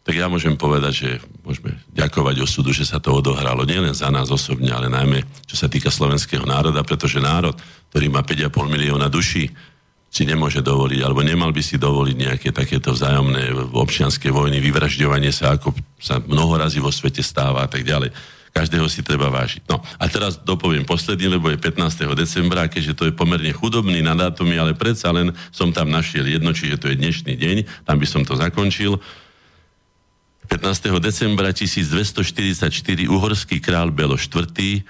Tak 0.06 0.14
ja 0.14 0.30
môžem 0.30 0.54
povedať, 0.54 0.92
že 0.94 1.08
môžeme 1.42 1.82
ďakovať 1.90 2.38
osudu, 2.38 2.70
že 2.70 2.86
sa 2.86 3.02
to 3.02 3.10
odohralo 3.10 3.66
nielen 3.66 3.90
za 3.90 4.06
nás 4.06 4.30
osobne, 4.30 4.70
ale 4.70 4.86
najmä 4.86 5.26
čo 5.50 5.58
sa 5.58 5.66
týka 5.66 5.90
slovenského 5.90 6.46
národa, 6.46 6.86
pretože 6.86 7.18
národ, 7.18 7.58
ktorý 7.90 8.06
má 8.14 8.22
5,5 8.22 8.70
milióna 8.70 9.10
duší, 9.10 9.50
si 10.06 10.22
nemôže 10.22 10.62
dovoliť, 10.62 11.02
alebo 11.02 11.26
nemal 11.26 11.50
by 11.50 11.58
si 11.58 11.74
dovoliť 11.76 12.16
nejaké 12.16 12.48
takéto 12.54 12.94
vzájomné 12.94 13.50
občianské 13.74 14.30
vojny, 14.30 14.62
vyvražďovanie 14.62 15.34
sa, 15.34 15.58
ako 15.58 15.74
sa 15.98 16.22
mnoho 16.22 16.54
razy 16.54 16.78
vo 16.78 16.94
svete 16.94 17.20
stáva 17.20 17.66
a 17.66 17.68
tak 17.68 17.82
ďalej. 17.82 18.14
Každého 18.54 18.88
si 18.88 19.04
treba 19.04 19.28
vážiť. 19.28 19.68
No 19.68 19.84
a 19.84 20.04
teraz 20.08 20.40
dopoviem 20.40 20.88
posledný, 20.88 21.36
lebo 21.36 21.52
je 21.52 21.60
15. 21.60 22.08
decembra, 22.16 22.70
keďže 22.70 22.96
to 22.96 23.04
je 23.10 23.12
pomerne 23.12 23.52
chudobný 23.52 24.00
na 24.00 24.16
dátumy, 24.16 24.56
ale 24.56 24.72
predsa 24.72 25.12
len 25.12 25.34
som 25.52 25.68
tam 25.74 25.92
našiel 25.92 26.24
jedno, 26.24 26.56
čiže 26.56 26.80
to 26.80 26.88
je 26.88 26.96
dnešný 26.96 27.36
deň, 27.36 27.84
tam 27.84 28.00
by 28.00 28.06
som 28.08 28.24
to 28.24 28.32
zakončil. 28.38 28.96
15. 30.46 31.02
decembra 31.02 31.50
1244 31.50 32.70
uhorský 33.10 33.58
král 33.58 33.90
Belo 33.90 34.14
IV 34.14 34.86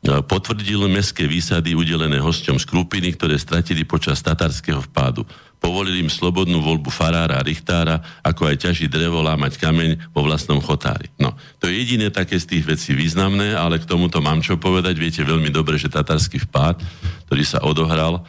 potvrdil 0.00 0.88
mestské 0.88 1.28
výsady 1.28 1.76
udelené 1.76 2.16
hosťom 2.20 2.56
z 2.56 2.64
Krupiny, 2.64 3.12
ktoré 3.16 3.36
stratili 3.36 3.84
počas 3.84 4.24
tatarského 4.24 4.80
vpádu. 4.80 5.28
Povolil 5.60 6.00
im 6.00 6.08
slobodnú 6.08 6.64
voľbu 6.64 6.88
farára 6.88 7.36
a 7.36 7.44
richtára, 7.44 8.00
ako 8.24 8.48
aj 8.48 8.64
ťaží 8.64 8.88
drevo, 8.88 9.20
lámať 9.20 9.60
kameň 9.60 10.08
vo 10.16 10.24
vlastnom 10.24 10.56
chotári. 10.64 11.12
No, 11.20 11.36
to 11.60 11.68
je 11.68 11.84
jediné 11.84 12.08
také 12.08 12.40
z 12.40 12.56
tých 12.56 12.64
vecí 12.64 12.96
významné, 12.96 13.52
ale 13.52 13.76
k 13.76 13.84
tomuto 13.84 14.24
mám 14.24 14.40
čo 14.40 14.56
povedať. 14.56 14.96
Viete 14.96 15.20
veľmi 15.20 15.52
dobre, 15.52 15.76
že 15.76 15.92
tatarský 15.92 16.40
vpád, 16.48 16.80
ktorý 17.28 17.44
sa 17.44 17.60
odohral, 17.60 18.24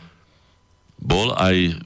bol 1.00 1.32
aj 1.40 1.80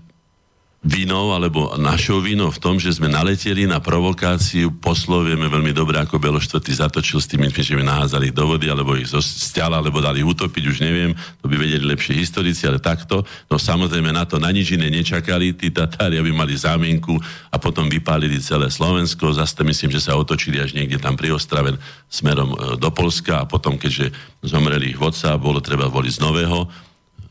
vinou 0.85 1.33
alebo 1.33 1.73
našou 1.81 2.21
vinou 2.21 2.53
v 2.53 2.61
tom, 2.61 2.77
že 2.77 2.93
sme 2.93 3.09
naleteli 3.09 3.65
na 3.65 3.81
provokáciu 3.81 4.69
poslov, 4.69 5.25
veľmi 5.25 5.73
dobre, 5.73 5.97
ako 5.97 6.21
Belo 6.21 6.37
štvrtý 6.37 6.77
zatočil 6.77 7.17
s 7.17 7.25
tými, 7.25 7.49
že 7.49 7.73
mi 7.73 7.81
nahádzali 7.81 8.29
do 8.29 8.45
vody, 8.45 8.69
alebo 8.69 8.93
ich 8.93 9.09
stiaľ, 9.09 9.81
alebo 9.81 9.97
dali 9.97 10.21
utopiť, 10.21 10.63
už 10.69 10.77
neviem, 10.85 11.17
to 11.41 11.49
by 11.49 11.57
vedeli 11.57 11.89
lepšie 11.89 12.13
historici, 12.21 12.69
ale 12.69 12.77
takto. 12.77 13.25
No 13.49 13.57
samozrejme 13.57 14.13
na 14.13 14.29
to 14.29 14.37
na 14.37 14.53
nič 14.53 14.77
iné 14.77 14.93
nečakali, 14.93 15.57
tí 15.57 15.73
Tatári, 15.73 16.21
aby 16.21 16.29
mali 16.29 16.53
zámienku 16.53 17.17
a 17.49 17.57
potom 17.57 17.89
vypálili 17.89 18.37
celé 18.37 18.69
Slovensko. 18.69 19.33
Zase 19.33 19.65
myslím, 19.65 19.89
že 19.89 20.05
sa 20.05 20.13
otočili 20.13 20.61
až 20.61 20.77
niekde 20.77 21.01
tam 21.01 21.17
pri 21.17 21.33
Ostrave 21.33 21.81
smerom 22.05 22.53
e, 22.53 22.57
do 22.77 22.93
Polska 22.93 23.41
a 23.41 23.49
potom, 23.49 23.81
keďže 23.81 24.13
zomreli 24.45 24.93
ich 24.93 25.01
vodca, 25.01 25.33
bolo 25.41 25.57
treba 25.65 25.89
voliť 25.89 26.13
z 26.13 26.21
nového 26.21 26.69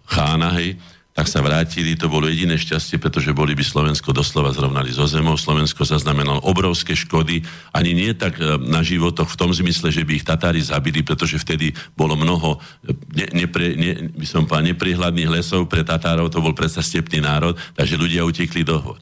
chána, 0.04 0.52
hej, 0.58 0.76
tak 1.14 1.30
sa 1.30 1.38
vrátili, 1.38 1.94
to 1.94 2.10
bolo 2.10 2.26
jediné 2.26 2.58
šťastie, 2.58 2.98
pretože 2.98 3.30
boli 3.30 3.54
by 3.54 3.62
Slovensko 3.62 4.10
doslova 4.10 4.50
zrovnali 4.50 4.90
zo 4.90 5.06
zemou. 5.06 5.38
Slovensko 5.38 5.86
zaznamenalo 5.86 6.42
obrovské 6.42 6.98
škody, 6.98 7.38
ani 7.70 7.94
nie 7.94 8.10
tak 8.18 8.34
e, 8.42 8.58
na 8.58 8.82
životoch 8.82 9.30
v 9.30 9.38
tom 9.38 9.54
zmysle, 9.54 9.94
že 9.94 10.02
by 10.02 10.18
ich 10.18 10.26
Tatári 10.26 10.58
zabili, 10.58 11.06
pretože 11.06 11.38
vtedy 11.38 11.70
bolo 11.94 12.18
mnoho 12.18 12.58
e, 12.82 12.90
ne, 13.14 13.46
nepre, 13.46 13.78
ne, 13.78 14.10
by 14.10 14.26
som 14.26 14.42
povedal, 14.42 14.74
neprihľadných 14.74 15.30
lesov 15.30 15.70
pre 15.70 15.86
Tatárov, 15.86 16.34
to 16.34 16.42
bol 16.42 16.50
predsa 16.50 16.82
stepný 16.82 17.22
národ, 17.22 17.54
takže 17.78 17.94
ľudia 17.94 18.26
utekli 18.26 18.66
do 18.66 18.82
hôr. 18.82 18.98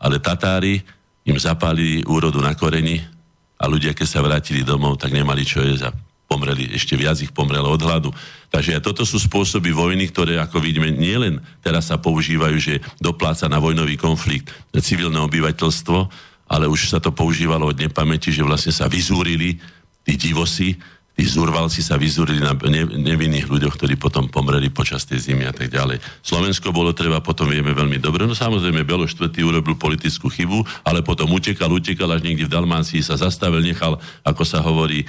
Ale 0.00 0.24
Tatári 0.24 0.80
im 1.28 1.36
zapálili 1.36 2.00
úrodu 2.08 2.40
na 2.40 2.56
koreni 2.56 2.96
a 3.60 3.68
ľudia, 3.68 3.92
keď 3.92 4.08
sa 4.08 4.24
vrátili 4.24 4.64
domov, 4.64 4.96
tak 4.96 5.12
nemali 5.12 5.44
čo 5.44 5.60
jesť 5.60 6.11
pomreli, 6.32 6.72
ešte 6.72 6.96
viac 6.96 7.20
ich 7.20 7.28
pomrelo 7.28 7.68
od 7.68 7.84
hladu. 7.84 8.08
Takže 8.48 8.80
toto 8.80 9.04
sú 9.04 9.20
spôsoby 9.20 9.68
vojny, 9.68 10.08
ktoré, 10.08 10.40
ako 10.40 10.64
vidíme, 10.64 10.88
nielen 10.88 11.44
teraz 11.60 11.92
sa 11.92 12.00
používajú, 12.00 12.56
že 12.56 12.80
dopláca 12.96 13.44
na 13.52 13.60
vojnový 13.60 14.00
konflikt 14.00 14.48
civilné 14.72 15.20
obyvateľstvo, 15.20 15.98
ale 16.48 16.64
už 16.64 16.88
sa 16.88 16.98
to 17.04 17.12
používalo 17.12 17.68
od 17.68 17.76
nepamäti, 17.76 18.32
že 18.32 18.40
vlastne 18.40 18.72
sa 18.72 18.88
vyzúrili 18.88 19.60
tí 20.08 20.16
divosi, 20.16 20.80
tí 21.12 21.28
zurvalci 21.28 21.84
sa 21.84 22.00
vyzúrili 22.00 22.40
na 22.40 22.56
nevinných 22.96 23.44
ľuďoch, 23.44 23.76
ktorí 23.76 24.00
potom 24.00 24.32
pomreli 24.32 24.72
počas 24.72 25.04
tej 25.04 25.20
zimy 25.20 25.44
a 25.44 25.52
tak 25.52 25.68
ďalej. 25.68 26.00
Slovensko 26.24 26.72
bolo 26.72 26.96
treba, 26.96 27.20
potom 27.20 27.52
vieme 27.52 27.76
veľmi 27.76 28.00
dobre. 28.00 28.24
No 28.24 28.32
samozrejme, 28.32 28.80
Belo 28.88 29.04
IV. 29.04 29.28
urobil 29.28 29.76
politickú 29.76 30.32
chybu, 30.32 30.64
ale 30.88 31.04
potom 31.04 31.28
utekal, 31.28 31.68
utekal 31.68 32.08
až 32.16 32.24
niekde 32.24 32.48
v 32.48 32.54
Dalmácii, 32.56 33.04
sa 33.04 33.20
zastavil, 33.20 33.60
nechal, 33.60 34.00
ako 34.24 34.42
sa 34.42 34.64
hovorí, 34.64 35.04
e, 35.04 35.06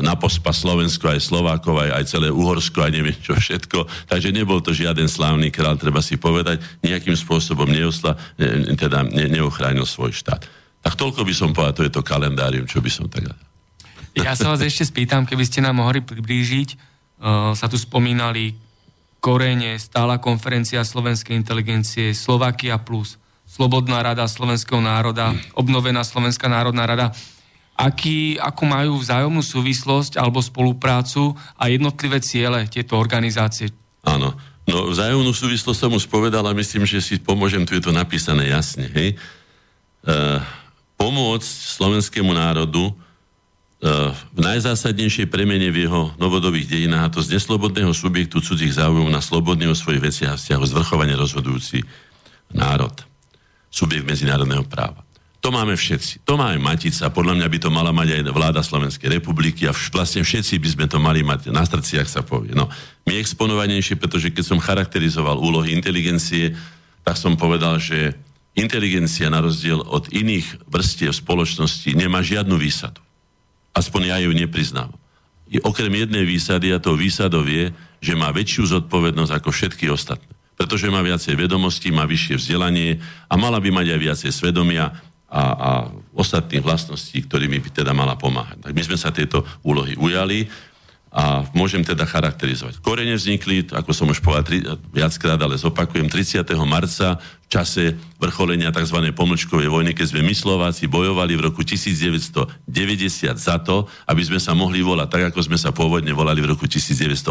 na 0.00 0.16
pospa 0.16 0.56
Slovensko, 0.56 1.12
aj 1.12 1.20
Slovákov, 1.20 1.84
aj, 1.84 2.00
aj 2.00 2.04
celé 2.08 2.32
Uhorsko, 2.32 2.80
aj 2.80 2.92
neviem 2.96 3.18
čo 3.20 3.36
všetko. 3.36 4.08
Takže 4.08 4.32
nebol 4.32 4.64
to 4.64 4.72
žiaden 4.72 5.06
slávny 5.06 5.52
král, 5.52 5.76
treba 5.76 6.00
si 6.00 6.16
povedať, 6.16 6.64
nejakým 6.80 7.14
spôsobom 7.14 7.68
neosla, 7.68 8.16
teda 8.80 9.04
ne, 9.04 9.28
neochránil 9.28 9.84
svoj 9.84 10.16
štát. 10.16 10.48
Tak 10.82 10.96
toľko 10.96 11.28
by 11.28 11.34
som 11.36 11.52
povedal, 11.52 11.76
to 11.76 11.86
je 11.86 11.92
to 11.92 12.02
kalendárium, 12.02 12.64
čo 12.64 12.80
by 12.80 12.88
som 12.88 13.06
tak 13.06 13.30
ja 14.16 14.32
sa 14.36 14.52
vás 14.52 14.60
ešte 14.60 14.88
spýtam, 14.88 15.24
keby 15.24 15.44
ste 15.48 15.64
nám 15.64 15.80
mohli 15.80 16.04
priblížiť, 16.04 16.68
uh, 16.74 17.52
sa 17.56 17.66
tu 17.68 17.80
spomínali 17.80 18.56
korene, 19.22 19.78
stála 19.78 20.18
konferencia 20.18 20.82
slovenskej 20.82 21.38
inteligencie, 21.38 22.10
Slovakia 22.12 22.76
plus, 22.82 23.22
Slobodná 23.52 24.00
rada 24.00 24.24
slovenského 24.24 24.80
národa, 24.80 25.36
obnovená 25.52 26.00
Slovenská 26.08 26.48
národná 26.48 26.88
rada. 26.88 27.12
Aký, 27.76 28.40
ako 28.40 28.64
majú 28.64 28.92
vzájomnú 28.96 29.44
súvislosť 29.44 30.16
alebo 30.16 30.40
spoluprácu 30.40 31.36
a 31.60 31.68
jednotlivé 31.68 32.24
ciele 32.24 32.64
tieto 32.72 32.96
organizácie? 32.96 33.68
Áno. 34.08 34.32
No, 34.64 34.88
vzájomnú 34.88 35.36
súvislosť 35.36 35.84
som 35.84 35.92
už 35.92 36.08
povedal 36.08 36.48
a 36.48 36.56
myslím, 36.56 36.88
že 36.88 37.04
si 37.04 37.20
pomôžem, 37.20 37.68
tu 37.68 37.76
je 37.76 37.84
to 37.84 37.92
napísané 37.92 38.48
jasne. 38.48 38.88
Hej? 38.88 39.20
E, 40.00 40.16
pomôcť 40.96 41.50
slovenskému 41.76 42.32
národu 42.32 42.94
v 43.82 44.38
najzásadnejšej 44.38 45.26
premene 45.26 45.66
v 45.74 45.90
jeho 45.90 46.14
novodobých 46.14 46.70
dejinách, 46.70 47.02
a 47.02 47.12
to 47.18 47.18
z 47.18 47.34
neslobodného 47.34 47.90
subjektu 47.90 48.38
cudzích 48.38 48.78
záujmov 48.78 49.10
na 49.10 49.18
slobodný 49.18 49.66
o 49.66 49.74
svojich 49.74 49.98
veciach 49.98 50.30
a 50.34 50.38
vzťahoch 50.38 50.70
zvrchovane 50.70 51.18
rozhodujúci 51.18 51.82
národ. 52.54 52.94
Subjekt 53.74 54.06
medzinárodného 54.06 54.62
práva. 54.70 55.02
To 55.42 55.50
máme 55.50 55.74
všetci. 55.74 56.22
To 56.22 56.38
máme 56.38 56.62
Matica. 56.62 57.10
Podľa 57.10 57.42
mňa 57.42 57.48
by 57.50 57.58
to 57.58 57.70
mala 57.74 57.90
mať 57.90 58.22
aj 58.22 58.30
vláda 58.30 58.62
Slovenskej 58.62 59.18
republiky 59.18 59.66
a 59.66 59.74
vlastne 59.74 60.22
všetci 60.22 60.62
by 60.62 60.68
sme 60.70 60.86
to 60.86 61.02
mali 61.02 61.26
mať 61.26 61.50
na 61.50 61.66
srdciach 61.66 62.06
sa 62.06 62.22
povie. 62.22 62.54
No, 62.54 62.70
my 63.10 63.18
exponovanejšie, 63.18 63.98
pretože 63.98 64.30
keď 64.30 64.44
som 64.46 64.62
charakterizoval 64.62 65.42
úlohy 65.42 65.74
inteligencie, 65.74 66.54
tak 67.02 67.18
som 67.18 67.34
povedal, 67.34 67.82
že 67.82 68.14
inteligencia 68.54 69.26
na 69.26 69.42
rozdiel 69.42 69.82
od 69.82 70.06
iných 70.14 70.70
vrstiev 70.70 71.10
spoločnosti 71.10 71.90
nemá 71.98 72.22
žiadnu 72.22 72.54
výsadu 72.54 73.02
aspoň 73.72 74.02
ja 74.12 74.16
ju 74.20 74.32
nepriznám. 74.32 74.92
I 75.52 75.60
okrem 75.60 75.92
jednej 75.92 76.24
výsady, 76.24 76.72
a 76.72 76.80
to 76.80 76.96
výsadov 76.96 77.44
je, 77.44 77.72
že 78.00 78.16
má 78.16 78.32
väčšiu 78.32 78.72
zodpovednosť 78.72 79.32
ako 79.36 79.50
všetky 79.52 79.92
ostatné. 79.92 80.32
Pretože 80.56 80.88
má 80.88 81.04
viacej 81.04 81.36
vedomostí, 81.36 81.92
má 81.92 82.08
vyššie 82.08 82.40
vzdelanie 82.40 83.00
a 83.28 83.34
mala 83.36 83.60
by 83.60 83.68
mať 83.68 83.86
aj 83.92 84.00
viacej 84.00 84.30
svedomia 84.32 84.96
a, 85.32 85.42
a 85.42 85.70
ostatných 86.12 86.60
vlastností, 86.60 87.24
ktorými 87.24 87.60
by 87.60 87.68
teda 87.72 87.92
mala 87.96 88.16
pomáhať. 88.16 88.60
Tak 88.64 88.72
my 88.72 88.82
sme 88.84 88.96
sa 89.00 89.12
tieto 89.12 89.44
úlohy 89.64 89.96
ujali 89.96 90.48
a 91.12 91.44
môžem 91.52 91.84
teda 91.84 92.08
charakterizovať. 92.08 92.80
Korene 92.80 93.12
vznikli, 93.12 93.68
ako 93.68 93.92
som 93.92 94.08
už 94.08 94.24
povedal 94.24 94.44
tri, 94.48 94.58
viackrát, 94.96 95.36
ale 95.36 95.60
zopakujem, 95.60 96.08
30. 96.08 96.40
marca 96.64 97.20
v 97.20 97.46
čase 97.52 98.00
vrcholenia 98.16 98.72
tzv. 98.72 99.12
pomlčkovej 99.12 99.68
vojny, 99.68 99.92
keď 99.92 100.08
sme 100.08 100.24
my 100.24 100.32
Slováci 100.32 100.88
bojovali 100.88 101.36
v 101.36 101.52
roku 101.52 101.60
1990 101.60 102.48
za 103.36 103.60
to, 103.60 103.84
aby 104.08 104.24
sme 104.24 104.40
sa 104.40 104.56
mohli 104.56 104.80
volať 104.80 105.08
tak, 105.12 105.22
ako 105.36 105.52
sme 105.52 105.60
sa 105.60 105.68
pôvodne 105.68 106.16
volali 106.16 106.40
v 106.40 106.56
roku 106.56 106.64
1918. 106.64 107.28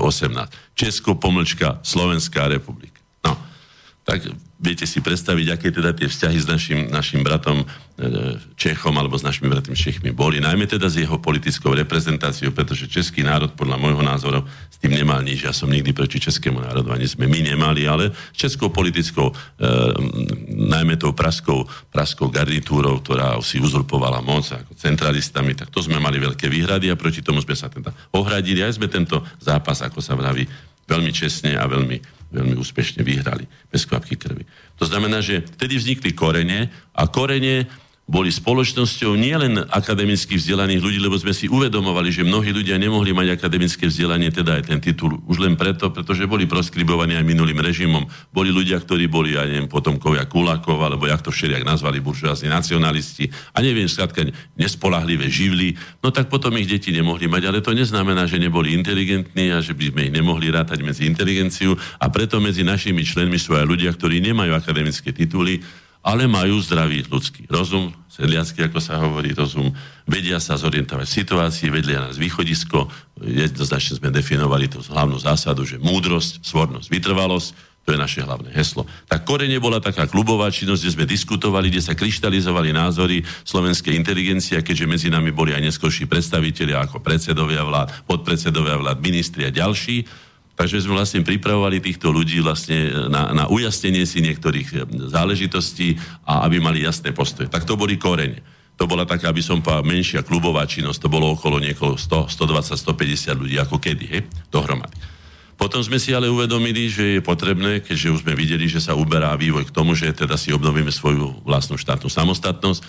Česko, 0.78 1.18
pomlčka, 1.18 1.82
Slovenská 1.82 2.54
republika. 2.54 3.01
Tak 4.02 4.34
viete 4.62 4.86
si 4.90 4.98
predstaviť, 4.98 5.48
aké 5.54 5.70
teda 5.70 5.94
tie 5.94 6.10
vzťahy 6.10 6.38
s 6.38 6.46
našim, 6.50 6.80
našim 6.90 7.22
bratom 7.22 7.62
e, 7.62 7.66
Čechom 8.58 8.94
alebo 8.98 9.14
s 9.14 9.26
našimi 9.26 9.50
bratmi 9.50 9.78
Čechmi 9.78 10.10
boli. 10.10 10.42
Najmä 10.42 10.66
teda 10.66 10.90
s 10.90 11.02
jeho 11.02 11.22
politickou 11.22 11.74
reprezentáciou, 11.74 12.50
pretože 12.54 12.90
český 12.90 13.22
národ 13.22 13.54
podľa 13.54 13.78
môjho 13.78 14.02
názoru 14.06 14.42
s 14.70 14.78
tým 14.82 14.98
nemal 14.98 15.22
nič. 15.22 15.46
Ja 15.46 15.54
som 15.54 15.70
nikdy 15.70 15.94
proti 15.94 16.18
českému 16.18 16.62
národu 16.62 16.94
ani 16.94 17.06
sme 17.06 17.30
my 17.30 17.54
nemali, 17.54 17.86
ale 17.86 18.10
s 18.14 18.38
českou 18.38 18.74
politickou, 18.74 19.30
e, 19.30 19.34
najmä 20.50 20.98
tou 20.98 21.14
praskou, 21.14 21.66
praskou 21.94 22.30
garnitúrou, 22.30 23.02
ktorá 23.02 23.38
si 23.46 23.62
uzurpovala 23.62 24.22
moc 24.22 24.50
ako 24.50 24.78
centralistami, 24.78 25.54
tak 25.54 25.70
to 25.70 25.82
sme 25.82 26.02
mali 26.02 26.18
veľké 26.18 26.50
výhrady 26.50 26.90
a 26.90 26.98
proti 26.98 27.22
tomu 27.22 27.42
sme 27.42 27.54
sa 27.54 27.70
teda 27.70 27.94
ohradili. 28.18 28.66
Aj 28.66 28.74
sme 28.74 28.90
tento 28.90 29.22
zápas, 29.42 29.82
ako 29.86 30.02
sa 30.02 30.18
vraví, 30.18 30.50
veľmi 30.88 31.12
čestne 31.14 31.58
a 31.58 31.66
veľmi 31.68 32.22
veľmi 32.32 32.56
úspešne 32.56 33.04
vyhrali 33.04 33.44
bez 33.68 33.84
kvapky 33.84 34.16
krvi. 34.16 34.48
To 34.80 34.88
znamená, 34.88 35.20
že 35.20 35.44
vtedy 35.44 35.76
vznikli 35.76 36.16
korene 36.16 36.72
a 36.96 37.04
korene 37.12 37.68
boli 38.12 38.28
spoločnosťou 38.28 39.16
nielen 39.16 39.72
akademicky 39.72 40.36
vzdelaných 40.36 40.84
ľudí, 40.84 41.00
lebo 41.00 41.16
sme 41.16 41.32
si 41.32 41.48
uvedomovali, 41.48 42.12
že 42.12 42.28
mnohí 42.28 42.52
ľudia 42.52 42.76
nemohli 42.76 43.16
mať 43.16 43.40
akademické 43.40 43.88
vzdelanie, 43.88 44.34
teda 44.34 44.60
aj 44.60 44.68
ten 44.68 44.84
titul, 44.84 45.22
už 45.32 45.40
len 45.40 45.56
preto, 45.56 45.88
pretože 45.94 46.28
boli 46.28 46.44
proskribovaní 46.44 47.16
aj 47.16 47.24
minulým 47.24 47.64
režimom. 47.64 48.04
Boli 48.36 48.52
ľudia, 48.52 48.84
ktorí 48.84 49.08
boli, 49.08 49.40
ja 49.40 49.48
neviem, 49.48 49.72
potomkovia 49.72 50.28
Kulakov, 50.28 50.76
alebo 50.84 51.08
jak 51.08 51.24
to 51.24 51.32
všelijak 51.32 51.64
nazvali, 51.64 52.04
buržoázní 52.04 52.52
nacionalisti, 52.52 53.32
a 53.56 53.64
neviem, 53.64 53.88
skladka, 53.88 54.28
nespolahlivé 54.60 55.32
živly, 55.32 55.80
no 56.04 56.12
tak 56.12 56.28
potom 56.28 56.52
ich 56.60 56.68
deti 56.68 56.92
nemohli 56.92 57.32
mať, 57.32 57.48
ale 57.48 57.64
to 57.64 57.72
neznamená, 57.72 58.28
že 58.28 58.42
neboli 58.42 58.76
inteligentní 58.76 59.56
a 59.56 59.64
že 59.64 59.72
by 59.72 59.88
sme 59.88 60.02
ich 60.10 60.14
nemohli 60.14 60.52
rátať 60.52 60.84
medzi 60.84 61.08
inteligenciu 61.08 61.80
a 61.96 62.12
preto 62.12 62.44
medzi 62.44 62.68
našimi 62.68 63.08
členmi 63.08 63.40
sú 63.40 63.56
aj 63.56 63.64
ľudia, 63.64 63.96
ktorí 63.96 64.20
nemajú 64.20 64.52
akademické 64.52 65.16
tituly, 65.16 65.64
ale 66.02 66.26
majú 66.26 66.58
zdravý 66.62 67.06
ľudský 67.06 67.46
rozum, 67.46 67.94
sedliacky, 68.10 68.66
ako 68.66 68.80
sa 68.82 68.98
hovorí, 69.00 69.32
rozum, 69.38 69.72
vedia 70.10 70.42
sa 70.42 70.58
zorientovať 70.58 71.06
v 71.08 71.18
situácii, 71.22 71.68
vedlia 71.70 72.04
nás 72.04 72.18
východisko, 72.18 72.90
jednoznačne 73.22 74.02
sme 74.02 74.10
definovali 74.10 74.68
tú 74.68 74.82
hlavnú 74.82 75.16
zásadu, 75.22 75.64
že 75.64 75.78
múdrosť, 75.78 76.42
svornosť, 76.42 76.90
vytrvalosť, 76.90 77.50
to 77.82 77.98
je 77.98 77.98
naše 77.98 78.22
hlavné 78.22 78.54
heslo. 78.54 78.86
Tak 79.10 79.26
korene 79.26 79.58
bola 79.58 79.82
taká 79.82 80.06
klubová 80.06 80.54
činnosť, 80.54 80.82
kde 80.86 80.96
sme 81.02 81.06
diskutovali, 81.10 81.74
kde 81.74 81.82
sa 81.82 81.98
kryštalizovali 81.98 82.70
názory 82.70 83.26
slovenskej 83.42 83.98
inteligencie, 83.98 84.62
keďže 84.62 84.86
medzi 84.86 85.08
nami 85.10 85.34
boli 85.34 85.58
aj 85.58 85.66
neskôrší 85.66 86.06
predstavitelia 86.06 86.86
ako 86.86 87.02
predsedovia 87.02 87.66
vlád, 87.66 88.06
podpredsedovia 88.06 88.78
vlád, 88.78 89.02
ministri 89.02 89.50
a 89.50 89.52
ďalší 89.54 90.06
Takže 90.62 90.86
sme 90.86 90.94
vlastne 90.94 91.26
pripravovali 91.26 91.82
týchto 91.82 92.14
ľudí 92.14 92.38
vlastne 92.38 93.10
na, 93.10 93.34
na 93.34 93.50
ujasnenie 93.50 94.06
si 94.06 94.22
niektorých 94.22 94.70
eh, 94.78 94.86
záležitostí 95.10 95.98
a 96.22 96.46
aby 96.46 96.62
mali 96.62 96.86
jasné 96.86 97.10
postoje. 97.18 97.50
Tak 97.50 97.66
to 97.66 97.74
boli 97.74 97.98
korene. 97.98 98.46
To 98.78 98.86
bola 98.86 99.10
taká, 99.10 99.34
aby 99.34 99.42
som 99.42 99.58
povedal, 99.58 99.82
menšia 99.82 100.22
klubová 100.22 100.62
činnosť. 100.70 101.02
To 101.02 101.10
bolo 101.10 101.34
okolo 101.34 101.58
niekoho 101.58 101.98
100, 101.98 102.30
120, 102.30 102.78
150 102.78 103.42
ľudí, 103.42 103.58
ako 103.58 103.82
kedy, 103.82 104.06
hej, 104.06 104.22
dohromady. 104.54 104.94
Potom 105.58 105.82
sme 105.82 105.98
si 105.98 106.14
ale 106.14 106.30
uvedomili, 106.30 106.90
že 106.90 107.18
je 107.18 107.22
potrebné, 107.26 107.82
keďže 107.82 108.14
už 108.14 108.22
sme 108.22 108.38
videli, 108.38 108.66
že 108.66 108.82
sa 108.82 108.94
uberá 108.94 109.34
vývoj 109.38 109.70
k 109.70 109.74
tomu, 109.74 109.98
že 109.98 110.14
teda 110.14 110.38
si 110.38 110.54
obnovíme 110.54 110.90
svoju 110.94 111.42
vlastnú 111.42 111.78
štátnu 111.78 112.10
samostatnosť, 112.10 112.82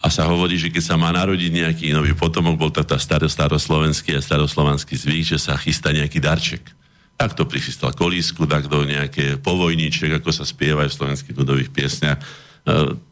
a 0.00 0.06
sa 0.12 0.28
hovorí, 0.28 0.60
že 0.60 0.68
keď 0.68 0.82
sa 0.84 0.96
má 1.00 1.08
narodiť 1.12 1.50
nejaký 1.52 1.86
nový 1.96 2.12
potomok, 2.12 2.60
bol 2.60 2.70
to 2.70 2.84
tá 2.84 3.00
staro, 3.00 3.26
staroslovenský 3.26 4.16
a 4.16 4.20
staroslovanský 4.20 4.92
zvyk, 4.92 5.36
že 5.36 5.38
sa 5.40 5.56
chystá 5.56 5.90
nejaký 5.92 6.20
darček. 6.20 6.62
Tak 7.16 7.32
to 7.32 7.48
prichystal 7.48 7.96
kolísku, 7.96 8.44
tak 8.44 8.68
do 8.68 8.84
nejaké 8.84 9.40
povojníček, 9.40 10.20
ako 10.20 10.30
sa 10.36 10.44
spieva 10.44 10.84
aj 10.84 10.92
v 10.92 10.98
slovenských 11.00 11.36
ľudových 11.36 11.70
piesniach. 11.72 12.20
E, 12.20 12.24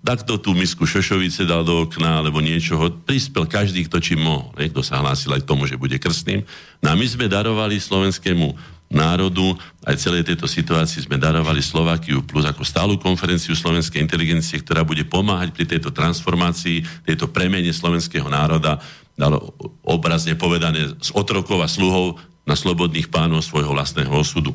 takto 0.04 0.36
tú 0.36 0.52
misku 0.52 0.84
šošovice 0.84 1.48
dal 1.48 1.64
do 1.64 1.88
okna, 1.88 2.20
alebo 2.20 2.44
niečoho. 2.44 2.92
Prispel 2.92 3.48
každý, 3.48 3.88
kto 3.88 4.04
čím 4.04 4.28
mohol. 4.28 4.52
Kto 4.52 4.84
sa 4.84 5.00
hlásil 5.00 5.32
aj 5.32 5.40
k 5.40 5.48
tomu, 5.48 5.64
že 5.64 5.80
bude 5.80 5.96
krstným. 5.96 6.44
No 6.84 6.92
a 6.92 6.94
my 6.98 7.06
sme 7.08 7.32
darovali 7.32 7.80
slovenskému 7.80 8.73
národu. 8.94 9.58
Aj 9.82 9.98
celej 9.98 10.24
tejto 10.24 10.46
situácii 10.46 11.04
sme 11.04 11.18
darovali 11.20 11.60
Slovakiu 11.60 12.22
plus 12.22 12.46
ako 12.46 12.62
stálu 12.62 12.94
konferenciu 12.96 13.52
slovenskej 13.52 14.00
inteligencie, 14.00 14.62
ktorá 14.62 14.86
bude 14.86 15.02
pomáhať 15.04 15.50
pri 15.52 15.66
tejto 15.66 15.90
transformácii, 15.90 17.04
tejto 17.04 17.28
premene 17.28 17.74
slovenského 17.74 18.30
národa, 18.30 18.78
dalo 19.18 19.54
obrazne 19.84 20.38
povedané 20.38 20.94
z 20.98 21.10
otrokov 21.14 21.60
a 21.60 21.68
sluhov 21.68 22.18
na 22.46 22.54
slobodných 22.54 23.10
pánov 23.10 23.42
svojho 23.42 23.74
vlastného 23.74 24.10
osudu. 24.10 24.54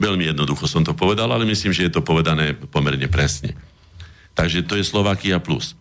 Veľmi 0.00 0.32
jednoducho 0.32 0.64
som 0.64 0.80
to 0.80 0.96
povedal, 0.96 1.28
ale 1.28 1.44
myslím, 1.44 1.76
že 1.76 1.86
je 1.86 1.92
to 1.92 2.02
povedané 2.02 2.56
pomerne 2.56 3.04
presne. 3.06 3.52
Takže 4.32 4.64
to 4.64 4.80
je 4.80 4.84
Slovakia 4.86 5.36
plus. 5.36 5.76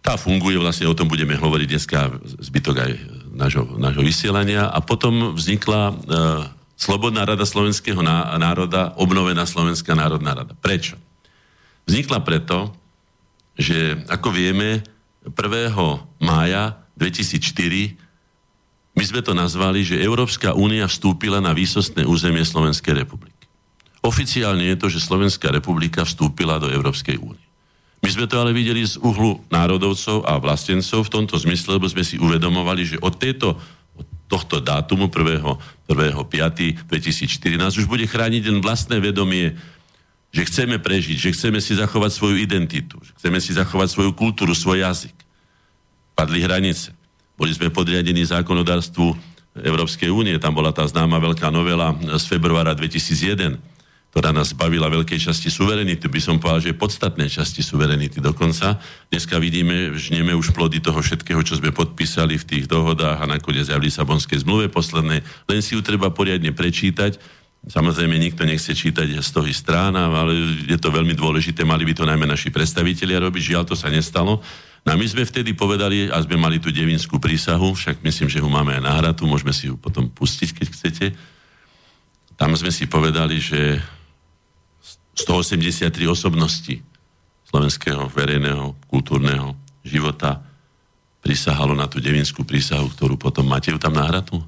Tá 0.00 0.16
funguje, 0.16 0.56
vlastne 0.58 0.88
o 0.88 0.96
tom 0.96 1.06
budeme 1.06 1.36
hovoriť 1.36 1.68
dneska 1.68 2.10
zbytok 2.42 2.76
aj 2.80 2.92
nášho, 3.36 3.64
vysielania. 4.02 4.66
A 4.72 4.80
potom 4.80 5.36
vznikla 5.36 5.82
uh, 5.92 5.94
Slobodná 6.76 7.22
rada 7.22 7.46
slovenského 7.46 8.02
národa, 8.38 8.96
obnovená 8.98 9.46
Slovenská 9.46 9.94
národná 9.94 10.34
rada. 10.34 10.52
Prečo? 10.58 10.98
Vznikla 11.86 12.22
preto, 12.22 12.74
že 13.54 14.02
ako 14.10 14.32
vieme, 14.34 14.82
1. 15.22 15.34
mája 16.18 16.82
2004 16.98 18.02
my 18.92 19.04
sme 19.08 19.24
to 19.24 19.32
nazvali, 19.32 19.80
že 19.80 20.04
Európska 20.04 20.52
únia 20.52 20.84
vstúpila 20.84 21.40
na 21.40 21.56
výsostné 21.56 22.04
územie 22.04 22.44
Slovenskej 22.44 22.92
republiky. 22.92 23.48
Oficiálne 24.04 24.68
je 24.68 24.76
to, 24.76 24.92
že 24.92 25.00
Slovenská 25.00 25.48
republika 25.48 26.04
vstúpila 26.04 26.60
do 26.60 26.68
Európskej 26.68 27.16
únie. 27.16 27.40
My 28.02 28.10
sme 28.10 28.26
to 28.26 28.34
ale 28.42 28.50
videli 28.50 28.82
z 28.82 28.98
uhlu 28.98 29.38
národovcov 29.48 30.26
a 30.26 30.36
vlastencov 30.36 31.06
v 31.06 31.12
tomto 31.14 31.38
zmysle, 31.38 31.78
lebo 31.78 31.86
sme 31.86 32.02
si 32.02 32.18
uvedomovali, 32.18 32.82
že 32.82 32.96
od, 32.98 33.14
tejto, 33.14 33.56
tohto 34.32 34.64
dátumu 34.64 35.12
1. 35.12 35.44
1. 35.92 35.92
5. 35.92 36.88
2014 36.88 37.76
už 37.76 37.84
bude 37.84 38.08
chrániť 38.08 38.48
len 38.48 38.64
vlastné 38.64 38.96
vedomie, 38.96 39.52
že 40.32 40.48
chceme 40.48 40.80
prežiť, 40.80 41.16
že 41.20 41.30
chceme 41.36 41.60
si 41.60 41.76
zachovať 41.76 42.10
svoju 42.16 42.40
identitu, 42.40 42.96
že 43.04 43.12
chceme 43.20 43.36
si 43.36 43.52
zachovať 43.52 43.92
svoju 43.92 44.16
kultúru, 44.16 44.56
svoj 44.56 44.80
jazyk. 44.80 45.12
Padli 46.16 46.40
hranice. 46.40 46.96
Boli 47.36 47.52
sme 47.52 47.68
podriadení 47.68 48.24
zákonodárstvu 48.24 49.12
Európskej 49.60 50.08
únie, 50.08 50.40
tam 50.40 50.56
bola 50.56 50.72
tá 50.72 50.88
známa 50.88 51.20
veľká 51.20 51.52
novela 51.52 51.92
z 52.16 52.24
februára 52.24 52.72
2001, 52.72 53.60
ktorá 54.12 54.28
nás 54.28 54.52
bavila 54.52 54.92
veľkej 54.92 55.16
časti 55.16 55.48
suverenity, 55.48 56.04
by 56.04 56.20
som 56.20 56.36
povedal, 56.36 56.60
že 56.60 56.76
podstatnej 56.76 57.32
časti 57.32 57.64
suverenity 57.64 58.20
dokonca. 58.20 58.76
Dneska 59.08 59.40
vidíme, 59.40 59.96
žneme 59.96 60.36
už 60.36 60.52
plody 60.52 60.84
toho 60.84 61.00
všetkého, 61.00 61.40
čo 61.40 61.56
sme 61.56 61.72
podpísali 61.72 62.36
v 62.36 62.44
tých 62.44 62.64
dohodách 62.68 63.24
a 63.24 63.24
nakoniec 63.24 63.72
aj 63.72 63.80
v 63.80 63.88
Lisabonskej 63.88 64.44
zmluve 64.44 64.68
poslednej. 64.68 65.24
Len 65.48 65.60
si 65.64 65.72
ju 65.72 65.80
treba 65.80 66.12
poriadne 66.12 66.52
prečítať. 66.52 67.16
Samozrejme, 67.64 68.20
nikto 68.20 68.44
nechce 68.44 68.76
čítať 68.76 69.16
z 69.16 69.30
toho 69.32 69.48
strán, 69.48 69.96
ale 69.96 70.60
je 70.68 70.76
to 70.76 70.92
veľmi 70.92 71.16
dôležité, 71.16 71.64
mali 71.64 71.88
by 71.88 71.96
to 71.96 72.04
najmä 72.04 72.28
naši 72.28 72.52
predstavitelia 72.52 73.16
robiť, 73.16 73.56
žiaľ 73.56 73.64
to 73.64 73.72
sa 73.72 73.88
nestalo. 73.88 74.44
No 74.84 74.92
a 74.92 74.98
my 74.98 75.08
sme 75.08 75.24
vtedy 75.24 75.56
povedali, 75.56 76.12
a 76.12 76.20
sme 76.20 76.36
mali 76.36 76.60
tú 76.60 76.68
devinskú 76.68 77.16
prísahu, 77.16 77.72
však 77.72 78.04
myslím, 78.04 78.28
že 78.28 78.44
ho 78.44 78.50
máme 78.50 78.76
aj 78.76 78.82
nahratu, 78.84 79.24
môžeme 79.24 79.56
si 79.56 79.72
ju 79.72 79.80
potom 79.80 80.10
pustiť, 80.12 80.48
keď 80.52 80.66
chcete. 80.68 81.06
Tam 82.36 82.52
sme 82.58 82.74
si 82.74 82.90
povedali, 82.90 83.38
že 83.38 83.78
183 85.16 85.92
osobností 86.08 86.80
slovenského 87.52 88.08
verejného 88.08 88.72
kultúrneho 88.88 89.52
života 89.84 90.40
prisahalo 91.20 91.76
na 91.76 91.86
tú 91.86 92.02
devinskú 92.02 92.42
prísahu, 92.42 92.90
ktorú 92.90 93.20
potom 93.20 93.46
máte 93.46 93.70
ju 93.70 93.78
tam 93.78 93.94
nahratu? 93.94 94.40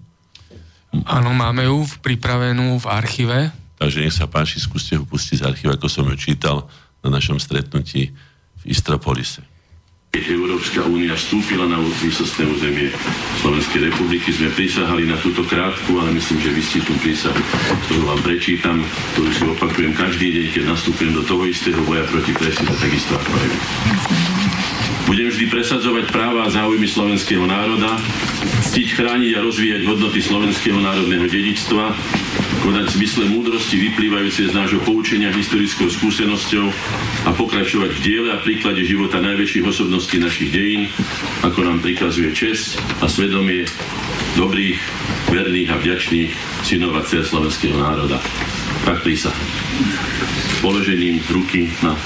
Áno, 1.04 1.30
máme 1.34 1.66
ju 1.66 1.84
pripravenú 2.00 2.78
v 2.80 2.86
archíve. 2.86 3.38
Takže 3.76 4.02
nech 4.02 4.14
sa 4.14 4.30
páči, 4.30 4.62
skúste 4.62 4.94
ju 4.94 5.04
pustiť 5.04 5.42
z 5.42 5.46
archíva, 5.46 5.74
ako 5.74 5.90
som 5.90 6.06
ju 6.06 6.16
čítal 6.16 6.70
na 7.02 7.12
našom 7.12 7.36
stretnutí 7.36 8.14
v 8.58 8.62
Istropolise. 8.64 9.42
Európska 10.22 10.86
únia 10.86 11.18
vstúpila 11.18 11.66
na 11.66 11.82
výsostné 11.82 12.46
územie 12.46 12.94
Slovenskej 13.42 13.90
republiky. 13.90 14.30
Sme 14.30 14.54
prisahali 14.54 15.10
na 15.10 15.18
túto 15.18 15.42
krátku, 15.42 15.98
ale 15.98 16.14
myslím, 16.14 16.38
že 16.38 16.54
vystitnú 16.54 16.94
prísahu, 17.02 17.42
ktorú 17.90 18.02
vám 18.14 18.20
prečítam, 18.22 18.78
ktorú 19.18 19.30
si 19.34 19.42
opakujem 19.42 19.92
každý 19.98 20.30
deň, 20.30 20.46
keď 20.54 20.62
nastúpim 20.70 21.10
do 21.10 21.26
toho 21.26 21.42
istého 21.50 21.82
boja 21.82 22.06
proti 22.06 22.30
preside, 22.30 22.70
takisto 22.78 23.18
ako 23.18 23.30
aj. 23.34 24.33
Budem 25.04 25.28
vždy 25.28 25.52
presadzovať 25.52 26.08
práva 26.08 26.48
a 26.48 26.52
záujmy 26.52 26.88
slovenského 26.88 27.44
národa, 27.44 28.00
ctiť, 28.64 28.88
chrániť 28.96 29.32
a 29.36 29.44
rozvíjať 29.44 29.82
hodnoty 29.84 30.24
slovenského 30.24 30.80
národného 30.80 31.28
dedičstva, 31.28 31.84
konať 32.64 32.96
zmysle 32.96 33.28
múdrosti 33.28 33.76
vyplývajúce 33.76 34.48
z 34.48 34.56
nášho 34.56 34.80
poučenia 34.80 35.28
historickou 35.28 35.92
skúsenosťou 35.92 36.66
a 37.28 37.30
pokračovať 37.36 37.90
v 37.92 38.00
diele 38.00 38.28
a 38.32 38.40
príklade 38.40 38.80
života 38.88 39.20
najväčších 39.20 39.68
osobností 39.68 40.16
našich 40.16 40.48
dejín, 40.48 40.88
ako 41.44 41.60
nám 41.60 41.84
prikazuje 41.84 42.32
čest 42.32 42.80
a 43.04 43.06
svedomie 43.06 43.68
dobrých, 44.40 44.80
verných 45.28 45.68
a 45.68 45.76
vďačných 45.76 46.32
synov 46.64 46.96
a 46.96 47.04
slovenského 47.04 47.76
národa. 47.76 48.16
Tak 48.84 49.00
prísa. 49.00 49.32
Položením 50.60 51.24
ruky 51.32 51.72
na 51.80 51.96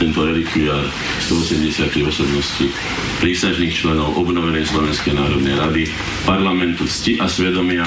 tento 0.00 0.24
relikviár 0.24 0.84
183 1.28 2.08
osobností 2.08 2.72
prísažných 3.20 3.72
členov 3.72 4.16
obnovenej 4.16 4.64
Slovenskej 4.68 5.16
národnej 5.16 5.56
rady, 5.56 5.84
parlamentu 6.24 6.88
cti 6.88 7.20
a 7.20 7.28
svedomia 7.28 7.84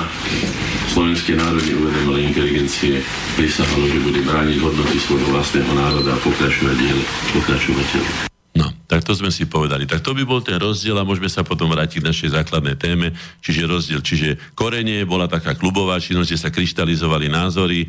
Slovenskej 0.94 1.38
národnej 1.38 1.74
uvedomelej 1.78 2.34
inteligencie 2.34 3.02
prisahalo, 3.38 3.86
že 3.86 4.02
bude 4.02 4.22
brániť 4.26 4.58
hodnoty 4.62 4.98
svojho 4.98 5.30
vlastného 5.30 5.74
národa 5.74 6.14
a 6.14 6.22
pokračovať 6.22 6.76
diele 6.78 7.04
pokračovateľov. 7.34 8.30
No, 8.58 8.68
tak 8.90 9.06
to 9.06 9.14
sme 9.14 9.30
si 9.30 9.46
povedali. 9.46 9.86
Tak 9.86 10.02
to 10.02 10.18
by 10.18 10.26
bol 10.26 10.42
ten 10.42 10.58
rozdiel 10.58 10.98
a 10.98 11.06
môžeme 11.06 11.30
sa 11.30 11.46
potom 11.46 11.70
vrátiť 11.70 12.02
k 12.02 12.10
našej 12.10 12.30
základnej 12.34 12.76
téme, 12.78 13.14
čiže 13.46 13.70
rozdiel, 13.70 14.02
čiže 14.02 14.38
korenie 14.58 15.06
bola 15.06 15.30
taká 15.30 15.54
klubová 15.54 16.02
činnosť, 16.02 16.30
kde 16.34 16.42
sa 16.42 16.50
kryštalizovali 16.50 17.30
názory, 17.30 17.86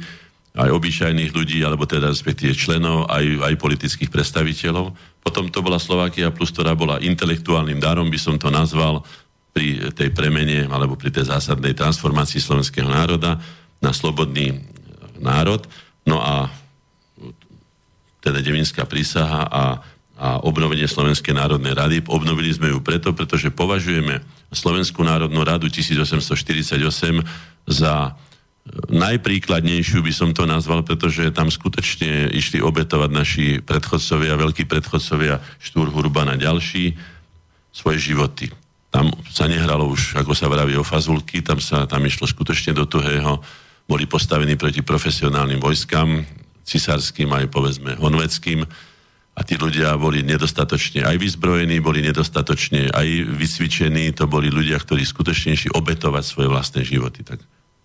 aj 0.50 0.70
obyčajných 0.70 1.30
ľudí, 1.30 1.62
alebo 1.62 1.86
teda 1.86 2.10
respektíve 2.10 2.58
členov, 2.58 3.06
aj, 3.06 3.46
aj 3.46 3.54
politických 3.54 4.10
predstaviteľov. 4.10 4.90
Potom 5.22 5.46
to 5.46 5.62
bola 5.62 5.78
Slovakia 5.78 6.34
plus, 6.34 6.50
ktorá 6.50 6.74
bola 6.74 6.98
intelektuálnym 6.98 7.78
darom, 7.78 8.10
by 8.10 8.18
som 8.18 8.34
to 8.34 8.50
nazval, 8.50 9.06
pri 9.50 9.90
tej 9.94 10.14
premene, 10.14 10.70
alebo 10.70 10.94
pri 10.94 11.10
tej 11.10 11.30
zásadnej 11.30 11.74
transformácii 11.74 12.38
slovenského 12.38 12.86
národa 12.86 13.38
na 13.82 13.90
slobodný 13.90 14.62
národ. 15.18 15.66
No 16.06 16.22
a 16.22 16.46
teda 18.22 18.38
Devinská 18.44 18.86
prísaha 18.86 19.48
a, 19.48 19.64
a 20.20 20.28
obnovenie 20.44 20.86
Slovenskej 20.86 21.34
národnej 21.34 21.72
rady. 21.74 21.96
Obnovili 22.06 22.52
sme 22.52 22.70
ju 22.70 22.78
preto, 22.78 23.10
pretože 23.16 23.50
považujeme 23.50 24.22
Slovenskú 24.52 25.02
národnú 25.02 25.40
radu 25.42 25.66
1848 25.72 26.78
za 27.66 27.94
najpríkladnejšiu 28.90 30.04
by 30.04 30.12
som 30.12 30.30
to 30.36 30.44
nazval, 30.44 30.84
pretože 30.84 31.32
tam 31.32 31.48
skutočne 31.48 32.30
išli 32.30 32.60
obetovať 32.60 33.10
naši 33.10 33.46
predchodcovia, 33.64 34.36
veľkí 34.36 34.64
predchodcovia 34.68 35.40
Štúr 35.58 35.90
Hurban 35.90 36.28
a 36.30 36.36
ďalší 36.36 36.94
svoje 37.72 37.98
životy. 38.12 38.52
Tam 38.90 39.10
sa 39.30 39.46
nehralo 39.46 39.86
už, 39.86 40.18
ako 40.18 40.34
sa 40.34 40.50
vraví, 40.50 40.74
o 40.74 40.84
fazulky, 40.86 41.40
tam 41.40 41.62
sa 41.62 41.86
tam 41.86 42.02
išlo 42.02 42.26
skutočne 42.26 42.74
do 42.74 42.84
tuhého, 42.86 43.38
boli 43.86 44.06
postavení 44.06 44.54
proti 44.54 44.82
profesionálnym 44.82 45.58
vojskám, 45.58 46.22
cisárským 46.66 47.30
aj 47.34 47.50
povedzme 47.50 47.98
honveckým 47.98 48.62
a 49.34 49.40
tí 49.42 49.58
ľudia 49.58 49.94
boli 49.98 50.22
nedostatočne 50.22 51.06
aj 51.06 51.16
vyzbrojení, 51.18 51.78
boli 51.82 52.02
nedostatočne 52.02 52.90
aj 52.90 53.08
vycvičení, 53.34 54.14
to 54.14 54.26
boli 54.26 54.50
ľudia, 54.50 54.78
ktorí 54.78 55.02
skutočne 55.02 55.54
išli 55.54 55.70
obetovať 55.74 56.24
svoje 56.26 56.48
vlastné 56.50 56.82
životy. 56.86 57.22
Tak 57.22 57.40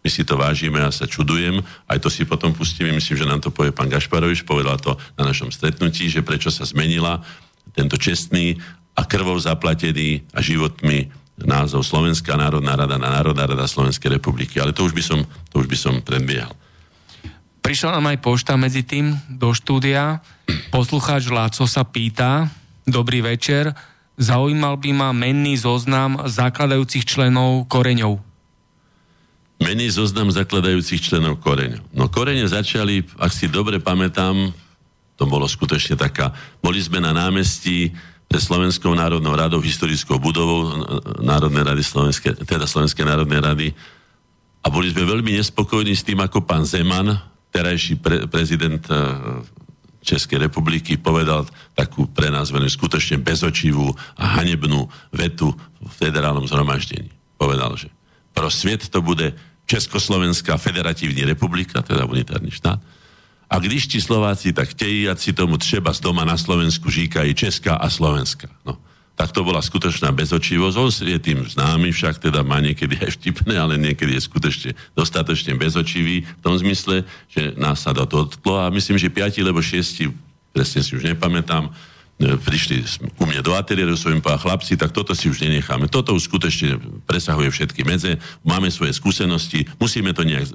my 0.06 0.10
si 0.14 0.22
to 0.22 0.38
vážime 0.38 0.78
a 0.86 0.94
sa 0.94 1.10
čudujem. 1.10 1.66
Aj 1.90 1.98
to 1.98 2.14
si 2.14 2.30
potom 2.30 2.54
pustíme, 2.54 2.94
myslím, 2.94 3.18
že 3.18 3.26
nám 3.26 3.42
to 3.42 3.50
povie 3.50 3.74
pán 3.74 3.90
Gašparovič, 3.90 4.46
povedal 4.46 4.78
to 4.78 4.94
na 5.18 5.26
našom 5.26 5.50
stretnutí, 5.50 6.14
že 6.14 6.22
prečo 6.22 6.54
sa 6.54 6.62
zmenila 6.62 7.26
tento 7.74 7.98
čestný 7.98 8.62
a 8.94 9.02
krvou 9.10 9.42
zaplatený 9.42 10.30
a 10.38 10.46
životmi 10.46 11.10
názov 11.42 11.82
Slovenská 11.82 12.38
národná 12.38 12.78
rada 12.78 13.02
na 13.02 13.10
Národná 13.18 13.50
rada 13.50 13.66
Slovenskej 13.66 14.22
republiky. 14.22 14.62
Ale 14.62 14.78
to 14.78 14.86
už 14.86 14.94
by 14.94 15.02
som, 15.02 15.26
to 15.50 15.66
už 15.66 15.66
by 15.66 15.74
som 15.74 15.98
predbiehal. 16.06 16.54
Prišla 17.66 17.98
nám 17.98 18.14
aj 18.14 18.22
pošta 18.22 18.54
medzi 18.62 18.86
tým 18.86 19.18
do 19.26 19.58
štúdia. 19.58 20.22
Poslucháč 20.70 21.34
Láco 21.34 21.66
sa 21.66 21.82
pýta, 21.82 22.46
dobrý 22.86 23.26
večer, 23.26 23.74
zaujímal 24.22 24.78
by 24.78 24.92
ma 24.94 25.10
menný 25.18 25.58
zoznam 25.58 26.30
zakladajúcich 26.30 27.10
členov 27.10 27.66
koreňov 27.66 28.35
menej 29.60 29.96
zoznam 29.96 30.32
zakladajúcich 30.32 31.00
členov 31.00 31.40
koreňov. 31.40 31.84
No 31.96 32.12
korene 32.12 32.44
začali, 32.46 33.04
ak 33.20 33.32
si 33.32 33.48
dobre 33.48 33.80
pamätám, 33.80 34.52
to 35.16 35.24
bolo 35.24 35.48
skutočne 35.48 35.96
taká, 35.96 36.36
boli 36.60 36.84
sme 36.84 37.00
na 37.00 37.16
námestí 37.16 37.96
pre 38.28 38.42
Slovenskou 38.42 38.92
národnou 38.92 39.32
radou, 39.32 39.64
historickou 39.64 40.20
budovou 40.20 40.84
Národnej 41.24 41.64
rady 41.64 41.84
Slovenské, 41.86 42.36
teda 42.44 42.68
Slovenskej 42.68 43.06
národnej 43.08 43.40
rady 43.40 43.68
a 44.66 44.68
boli 44.68 44.90
sme 44.90 45.06
veľmi 45.06 45.38
nespokojní 45.40 45.94
s 45.94 46.02
tým, 46.02 46.20
ako 46.20 46.42
pán 46.42 46.66
Zeman, 46.66 47.14
terajší 47.54 48.02
pre, 48.02 48.26
prezident 48.26 48.82
e, 48.90 48.98
Českej 50.02 50.50
republiky, 50.50 50.98
povedal 50.98 51.46
takú 51.78 52.10
pre 52.10 52.34
nás 52.34 52.50
veľmi 52.50 52.68
skutočne 52.68 53.22
bezočivú 53.22 53.94
a 54.18 54.42
hanebnú 54.42 54.90
vetu 55.14 55.54
v 55.80 55.92
federálnom 55.94 56.50
zhromaždení. 56.50 57.14
Povedal, 57.38 57.78
že 57.78 57.94
pro 58.36 58.52
svět 58.52 58.92
to 58.92 59.00
bude 59.02 59.34
Československá 59.66 60.60
federatívna 60.60 61.26
republika, 61.26 61.82
teda 61.82 62.06
unitárny 62.06 62.52
štát. 62.52 62.78
A 63.50 63.56
když 63.58 63.88
ti 63.88 64.02
Slováci 64.02 64.54
tak 64.54 64.76
chtějí, 64.76 65.10
ať 65.10 65.20
si 65.20 65.32
tomu 65.34 65.58
třeba 65.58 65.94
z 65.94 66.00
doma 66.04 66.26
na 66.26 66.38
Slovensku 66.38 66.92
říkají 66.92 67.34
Česká 67.34 67.80
a 67.80 67.90
Slovenska. 67.90 68.52
No, 68.66 68.78
tak 69.16 69.32
to 69.32 69.48
bola 69.48 69.64
skutočná 69.64 70.12
bezočivosť. 70.12 70.76
On 70.76 70.92
je 71.08 71.20
tým 71.24 71.48
známy, 71.48 71.96
však 71.96 72.20
teda 72.20 72.44
má 72.44 72.60
niekedy 72.60 73.00
aj 73.00 73.16
vtipné, 73.16 73.56
ale 73.56 73.80
niekedy 73.80 74.12
je 74.20 74.28
skutočne 74.28 74.72
dostatočne 74.92 75.56
bezočivý 75.56 76.28
v 76.28 76.42
tom 76.44 76.58
zmysle, 76.60 77.08
že 77.32 77.56
nás 77.56 77.80
sa 77.86 77.96
dotklo 77.96 78.60
a 78.60 78.74
myslím, 78.76 79.00
že 79.00 79.14
piati 79.14 79.40
alebo 79.40 79.64
šiesti, 79.64 80.12
presne 80.52 80.84
si 80.84 81.00
už 81.00 81.08
nepamätám, 81.16 81.72
prišli 82.16 82.88
ku 83.20 83.28
mne 83.28 83.44
do 83.44 83.52
ateliéru, 83.60 84.00
svojim 84.00 84.24
povedal, 84.24 84.40
chlapci, 84.40 84.80
tak 84.80 84.96
toto 84.96 85.12
si 85.12 85.28
už 85.28 85.44
nenecháme. 85.44 85.92
Toto 85.92 86.16
už 86.16 86.32
skutočne 86.32 86.80
presahuje 87.04 87.52
všetky 87.52 87.84
medze, 87.84 88.16
máme 88.48 88.72
svoje 88.72 88.96
skúsenosti, 88.96 89.68
musíme 89.76 90.16
to 90.16 90.24
nejak 90.24 90.48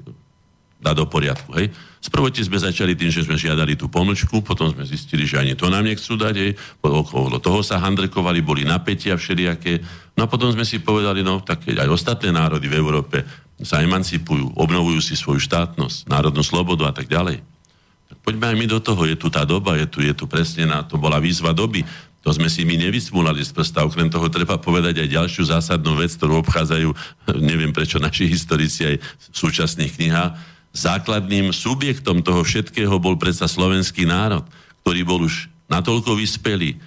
dať 0.81 0.95
do 0.97 1.05
poriadku. 1.05 1.53
Hej. 1.53 1.69
Sprvoti 2.01 2.41
sme 2.41 2.57
začali 2.57 2.97
tým, 2.97 3.13
že 3.13 3.21
sme 3.21 3.37
žiadali 3.37 3.77
tú 3.77 3.85
pomlčku, 3.85 4.41
potom 4.41 4.73
sme 4.73 4.81
zistili, 4.89 5.29
že 5.29 5.37
ani 5.37 5.53
to 5.53 5.69
nám 5.69 5.85
nechcú 5.85 6.17
dať, 6.17 6.35
hej. 6.41 6.51
okolo 6.81 7.37
toho 7.37 7.61
sa 7.61 7.77
handrekovali, 7.77 8.41
boli 8.41 8.65
napätia 8.65 9.13
všelijaké. 9.13 9.85
No 10.17 10.25
a 10.25 10.27
potom 10.27 10.49
sme 10.49 10.65
si 10.65 10.81
povedali, 10.81 11.21
no 11.21 11.45
tak 11.45 11.61
keď 11.61 11.85
aj 11.85 11.93
ostatné 11.93 12.33
národy 12.33 12.65
v 12.65 12.81
Európe 12.81 13.21
sa 13.61 13.85
emancipujú, 13.85 14.57
obnovujú 14.57 14.97
si 15.05 15.13
svoju 15.13 15.37
štátnosť, 15.45 16.09
národnú 16.09 16.41
slobodu 16.41 16.89
a 16.89 16.93
tak 16.97 17.05
ďalej. 17.05 17.45
Poďme 18.19 18.51
aj 18.51 18.57
my 18.59 18.65
do 18.67 18.79
toho, 18.83 19.01
je 19.07 19.15
tu 19.15 19.31
tá 19.31 19.47
doba, 19.47 19.79
je 19.79 19.87
tu, 19.87 20.03
je 20.03 20.11
tu 20.11 20.27
presne 20.27 20.67
na, 20.67 20.83
to 20.83 20.99
bola 20.99 21.17
výzva 21.17 21.55
doby. 21.55 21.87
To 22.21 22.29
sme 22.29 22.53
si 22.53 22.61
my 22.61 22.77
nevysmúlali 22.77 23.41
z 23.41 23.49
prsta, 23.49 23.81
okrem 23.81 24.05
toho 24.05 24.29
treba 24.29 24.61
povedať 24.61 25.01
aj 25.01 25.09
ďalšiu 25.09 25.43
zásadnú 25.49 25.97
vec, 25.97 26.13
ktorú 26.13 26.45
obchádzajú, 26.45 26.89
neviem 27.49 27.73
prečo 27.73 27.97
naši 27.97 28.29
historici 28.29 28.85
aj 28.85 28.95
v 29.01 29.25
súčasných 29.33 29.91
knihách, 29.97 30.31
základným 30.71 31.51
subjektom 31.51 32.23
toho 32.23 32.45
všetkého 32.45 32.95
bol 33.01 33.19
predsa 33.19 33.49
slovenský 33.49 34.07
národ, 34.07 34.45
ktorý 34.85 35.01
bol 35.03 35.19
už 35.25 35.51
natoľko 35.67 36.15
vyspelý, 36.15 36.79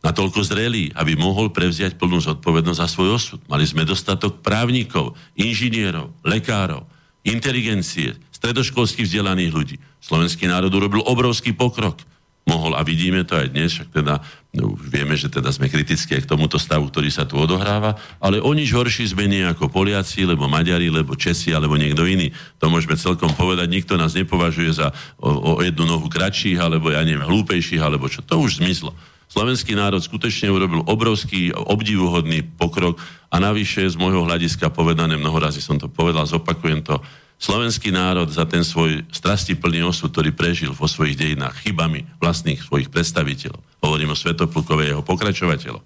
natoľko 0.00 0.40
zrelý, 0.44 0.92
aby 0.96 1.16
mohol 1.16 1.52
prevziať 1.52 1.96
plnú 2.00 2.20
zodpovednosť 2.24 2.80
za 2.80 2.88
svoj 2.88 3.08
osud. 3.16 3.40
Mali 3.48 3.64
sme 3.68 3.84
dostatok 3.84 4.40
právnikov, 4.40 5.16
inžinierov, 5.36 6.12
lekárov, 6.24 6.84
inteligencie, 7.24 8.16
stredoškolských 8.40 9.06
vzdelaných 9.06 9.52
ľudí. 9.52 9.76
Slovenský 10.00 10.48
národ 10.48 10.72
urobil 10.72 11.04
obrovský 11.04 11.52
pokrok 11.52 12.00
mohol 12.48 12.74
a 12.74 12.82
vidíme 12.82 13.22
to 13.22 13.38
aj 13.38 13.52
dnes, 13.52 13.70
však 13.70 13.94
teda 13.94 14.18
no, 14.58 14.74
vieme, 14.74 15.14
že 15.14 15.30
teda 15.30 15.54
sme 15.54 15.70
kritickí 15.70 16.18
aj 16.18 16.26
k 16.26 16.30
tomuto 16.34 16.58
stavu, 16.58 16.90
ktorý 16.90 17.06
sa 17.06 17.28
tu 17.28 17.38
odohráva, 17.38 17.94
ale 18.18 18.42
o 18.42 18.50
nič 18.50 18.74
horší 18.74 19.12
sme 19.12 19.30
nie 19.30 19.46
ako 19.46 19.70
Poliaci, 19.70 20.26
lebo 20.26 20.50
Maďari, 20.50 20.90
lebo 20.90 21.14
Česi, 21.14 21.54
alebo 21.54 21.78
niekto 21.78 22.02
iný. 22.08 22.34
To 22.58 22.66
môžeme 22.66 22.98
celkom 22.98 23.30
povedať, 23.38 23.70
nikto 23.70 23.94
nás 23.94 24.18
nepovažuje 24.18 24.74
za 24.74 24.90
o, 25.22 25.60
o 25.60 25.62
jednu 25.62 25.86
nohu 25.86 26.10
kratších, 26.10 26.58
alebo 26.58 26.90
ja 26.90 27.06
neviem, 27.06 27.22
hlúpejších, 27.22 27.78
alebo 27.78 28.10
čo. 28.10 28.24
To 28.26 28.42
už 28.42 28.58
zmizlo. 28.58 28.96
Slovenský 29.30 29.78
národ 29.78 30.02
skutočne 30.02 30.50
urobil 30.50 30.82
obrovský, 30.90 31.54
obdivuhodný 31.54 32.42
pokrok 32.58 32.98
a 33.30 33.38
navyše 33.38 33.86
z 33.86 33.94
môjho 33.94 34.26
hľadiska 34.26 34.74
povedané, 34.74 35.14
mnoho 35.14 35.38
razy 35.38 35.62
som 35.62 35.78
to 35.78 35.86
povedal, 35.86 36.26
zopakujem 36.26 36.82
to, 36.82 36.98
slovenský 37.40 37.88
národ 37.88 38.28
za 38.28 38.44
ten 38.44 38.60
svoj 38.60 39.02
strastiplný 39.08 39.80
osud, 39.80 40.12
ktorý 40.12 40.36
prežil 40.36 40.76
vo 40.76 40.84
svojich 40.84 41.16
dejinách 41.16 41.64
chybami 41.64 42.04
vlastných 42.20 42.60
svojich 42.60 42.92
predstaviteľov. 42.92 43.64
Hovorím 43.80 44.12
o 44.12 44.20
Svetoplukovej 44.20 44.92
jeho 44.92 45.02
pokračovateľov. 45.02 45.80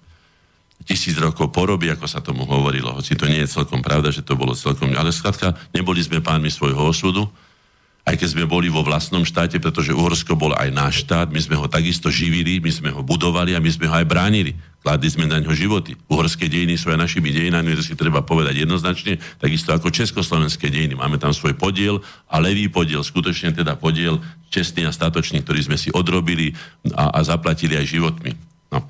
Tisíc 0.83 1.15
rokov 1.17 1.49
poroby, 1.55 1.95
ako 1.95 2.05
sa 2.05 2.19
tomu 2.19 2.43
hovorilo, 2.43 2.93
hoci 2.93 3.15
to 3.15 3.25
nie 3.25 3.39
je 3.41 3.55
celkom 3.55 3.79
pravda, 3.79 4.11
že 4.11 4.21
to 4.21 4.35
bolo 4.35 4.51
celkom... 4.51 4.91
Ale 4.93 5.15
skladka, 5.15 5.55
neboli 5.71 6.03
sme 6.03 6.19
pánmi 6.19 6.51
svojho 6.51 6.91
osudu, 6.91 7.25
aj 8.05 8.21
keď 8.21 8.27
sme 8.37 8.45
boli 8.45 8.69
vo 8.69 8.85
vlastnom 8.85 9.25
štáte, 9.25 9.57
pretože 9.57 9.89
Uhorsko 9.89 10.37
bol 10.37 10.53
aj 10.53 10.69
náš 10.69 11.01
štát, 11.01 11.33
my 11.33 11.41
sme 11.41 11.57
ho 11.57 11.65
takisto 11.65 12.13
živili, 12.13 12.61
my 12.61 12.69
sme 12.69 12.89
ho 12.93 13.01
budovali 13.01 13.57
a 13.57 13.59
my 13.59 13.65
sme 13.65 13.89
ho 13.89 13.97
aj 13.97 14.05
bránili. 14.05 14.53
Kladli 14.85 15.09
sme 15.09 15.25
na 15.25 15.41
ňo 15.41 15.49
životy. 15.57 15.97
Uhorské 16.05 16.45
dejiny 16.45 16.77
sú 16.77 16.93
aj 16.93 17.01
našimi 17.01 17.33
dejinami, 17.33 17.73
to 17.73 17.81
si 17.81 17.97
treba 17.97 18.21
povedať 18.21 18.61
jednoznačne, 18.61 19.17
takisto 19.41 19.73
ako 19.73 19.89
československé 19.89 20.69
dejiny. 20.69 20.93
Máme 20.93 21.17
tam 21.17 21.33
svoj 21.33 21.57
podiel 21.57 21.97
a 22.29 22.37
levý 22.37 22.69
podiel, 22.69 23.01
skutočne 23.01 23.49
teda 23.57 23.73
podiel 23.73 24.21
čestný 24.53 24.85
a 24.85 24.93
statočný, 24.93 25.41
ktorý 25.41 25.65
sme 25.65 25.77
si 25.81 25.89
odrobili 25.89 26.53
a, 26.93 27.09
a 27.09 27.19
zaplatili 27.25 27.73
aj 27.73 27.89
životmi. 27.89 28.37
No. 28.69 28.85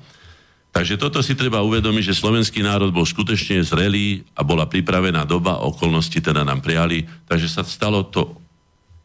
Takže 0.76 1.00
toto 1.00 1.24
si 1.24 1.32
treba 1.32 1.64
uvedomiť, 1.64 2.12
že 2.12 2.20
slovenský 2.20 2.60
národ 2.60 2.92
bol 2.92 3.08
skutočne 3.08 3.64
zrelý 3.64 4.28
a 4.36 4.44
bola 4.44 4.68
pripravená 4.68 5.24
doba, 5.24 5.64
okolnosti 5.64 6.20
teda 6.20 6.44
nám 6.44 6.60
prijali, 6.60 7.08
takže 7.24 7.48
sa 7.48 7.64
stalo 7.64 8.04
to 8.04 8.44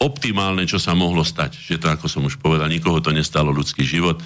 optimálne, 0.02 0.66
čo 0.66 0.82
sa 0.82 0.97
mohlo 0.97 1.22
stať. 1.22 1.62
Že 1.62 1.78
to, 1.78 1.88
ako 1.93 2.06
som 2.10 2.26
už 2.26 2.41
povedal, 2.41 2.68
nikoho 2.68 2.97
to 2.99 3.14
nestalo 3.14 3.54
ľudský 3.54 3.86
život. 3.86 4.18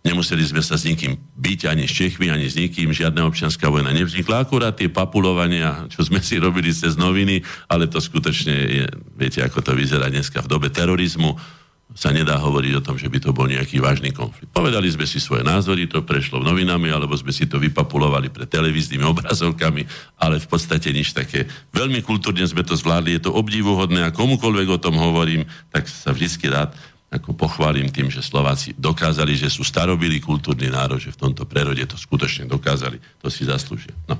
Nemuseli 0.00 0.40
sme 0.40 0.64
sa 0.64 0.80
s 0.80 0.88
nikým 0.88 1.20
byť, 1.36 1.68
ani 1.68 1.84
s 1.84 1.92
Čechmi, 1.92 2.32
ani 2.32 2.48
s 2.48 2.56
nikým. 2.56 2.88
Žiadna 2.88 3.28
občianská 3.28 3.68
vojna 3.68 3.92
nevznikla. 3.92 4.48
Akurát 4.48 4.72
tie 4.72 4.88
papulovania, 4.88 5.84
čo 5.92 6.00
sme 6.00 6.24
si 6.24 6.40
robili 6.40 6.72
cez 6.72 6.96
noviny, 6.96 7.44
ale 7.68 7.84
to 7.84 8.00
skutočne 8.00 8.54
je, 8.56 8.84
viete, 9.12 9.44
ako 9.44 9.60
to 9.60 9.76
vyzerá 9.76 10.08
dneska 10.08 10.40
v 10.40 10.48
dobe 10.48 10.72
terorizmu 10.72 11.59
sa 11.94 12.14
nedá 12.14 12.38
hovoriť 12.38 12.72
o 12.78 12.84
tom, 12.84 12.96
že 12.96 13.10
by 13.10 13.18
to 13.18 13.30
bol 13.34 13.50
nejaký 13.50 13.82
vážny 13.82 14.14
konflikt. 14.14 14.54
Povedali 14.54 14.86
sme 14.88 15.04
si 15.10 15.18
svoje 15.18 15.42
názory, 15.42 15.90
to 15.90 16.06
prešlo 16.06 16.38
v 16.40 16.48
novinami, 16.48 16.88
alebo 16.88 17.18
sme 17.18 17.34
si 17.34 17.50
to 17.50 17.58
vypapulovali 17.58 18.30
pred 18.30 18.46
televíznymi 18.46 19.04
obrazovkami, 19.10 19.82
ale 20.22 20.38
v 20.38 20.46
podstate 20.46 20.94
nič 20.94 21.10
také. 21.12 21.50
Veľmi 21.74 22.00
kultúrne 22.06 22.46
sme 22.46 22.62
to 22.62 22.78
zvládli, 22.78 23.18
je 23.18 23.26
to 23.26 23.34
obdivuhodné 23.34 24.06
a 24.06 24.14
komukoľvek 24.14 24.68
o 24.70 24.82
tom 24.82 24.94
hovorím, 24.96 25.42
tak 25.74 25.90
sa 25.90 26.14
vždy 26.14 26.46
rád 26.46 26.70
ako 27.10 27.34
pochválim 27.34 27.90
tým, 27.90 28.06
že 28.06 28.22
Slováci 28.22 28.70
dokázali, 28.78 29.34
že 29.34 29.50
sú 29.50 29.66
starobili 29.66 30.22
kultúrny 30.22 30.70
národ, 30.70 31.02
že 31.02 31.10
v 31.10 31.26
tomto 31.26 31.42
prerode 31.42 31.82
to 31.82 31.98
skutočne 31.98 32.46
dokázali. 32.46 33.02
To 33.18 33.26
si 33.26 33.42
zaslúžia. 33.42 33.90
No. 34.06 34.14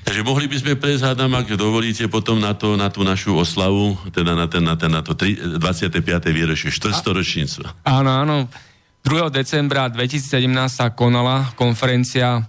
Takže 0.00 0.24
mohli 0.24 0.48
by 0.48 0.56
sme 0.58 0.72
prejsť, 0.80 1.12
hádam, 1.12 1.36
ak 1.36 1.54
dovolíte, 1.54 2.08
potom 2.08 2.40
na, 2.40 2.56
to, 2.56 2.74
na 2.74 2.88
tú 2.88 3.04
našu 3.04 3.36
oslavu, 3.36 3.94
teda 4.10 4.32
na, 4.32 4.48
ten, 4.48 4.64
na, 4.64 4.74
ten, 4.74 4.90
na 4.90 5.04
to 5.04 5.12
3, 5.14 5.60
25. 5.60 6.00
výročie, 6.32 6.72
400 6.72 7.18
ročnicu. 7.18 7.60
Áno, 7.84 8.10
áno. 8.10 8.36
2. 9.04 9.32
decembra 9.32 9.88
2017 9.88 10.44
sa 10.68 10.92
konala 10.92 11.52
konferencia 11.56 12.44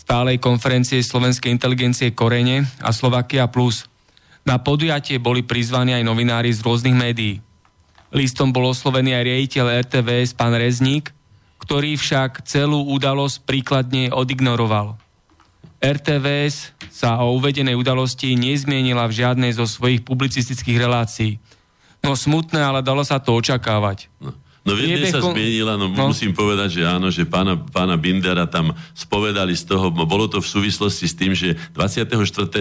stálej 0.00 0.40
konferencie 0.40 0.98
slovenskej 1.04 1.52
inteligencie 1.52 2.10
Korene 2.16 2.64
a 2.80 2.90
Slovakia 2.90 3.46
Plus. 3.52 3.84
Na 4.48 4.56
podujatie 4.58 5.20
boli 5.20 5.44
prizvaní 5.44 5.92
aj 5.92 6.02
novinári 6.02 6.50
z 6.50 6.64
rôznych 6.64 6.96
médií. 6.96 7.44
Listom 8.10 8.50
bol 8.50 8.72
oslovený 8.72 9.14
aj 9.14 9.22
riaditeľ 9.22 9.66
RTVS 9.86 10.34
pán 10.34 10.56
Rezník, 10.56 11.14
ktorý 11.62 11.94
však 11.94 12.42
celú 12.48 12.90
udalosť 12.90 13.44
príkladne 13.46 14.10
odignoroval. 14.10 14.98
RTVS 15.80 16.76
sa 16.92 17.24
o 17.24 17.32
uvedenej 17.40 17.72
udalosti 17.72 18.36
nezmienila 18.36 19.08
v 19.08 19.24
žiadnej 19.24 19.56
zo 19.56 19.64
svojich 19.64 20.04
publicistických 20.04 20.76
relácií. 20.76 21.40
No 22.04 22.12
smutné, 22.12 22.60
ale 22.60 22.84
dalo 22.84 23.00
sa 23.00 23.16
to 23.16 23.32
očakávať. 23.36 24.12
No. 24.20 24.36
No 24.60 24.76
v 24.76 24.84
jednej 24.84 25.08
sa 25.08 25.24
zmienila, 25.24 25.80
no, 25.80 25.88
no 25.88 26.12
musím 26.12 26.36
povedať, 26.36 26.80
že 26.80 26.82
áno, 26.84 27.08
že 27.08 27.24
pána, 27.24 27.56
pána 27.56 27.96
Bindera 27.96 28.44
tam 28.44 28.76
spovedali 28.92 29.56
z 29.56 29.64
toho, 29.64 29.88
bolo 29.88 30.28
to 30.28 30.36
v 30.36 30.44
súvislosti 30.44 31.08
s 31.08 31.16
tým, 31.16 31.32
že 31.32 31.56
24. 31.72 32.12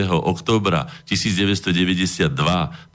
októbra 0.07 0.87
1992, 1.03 2.31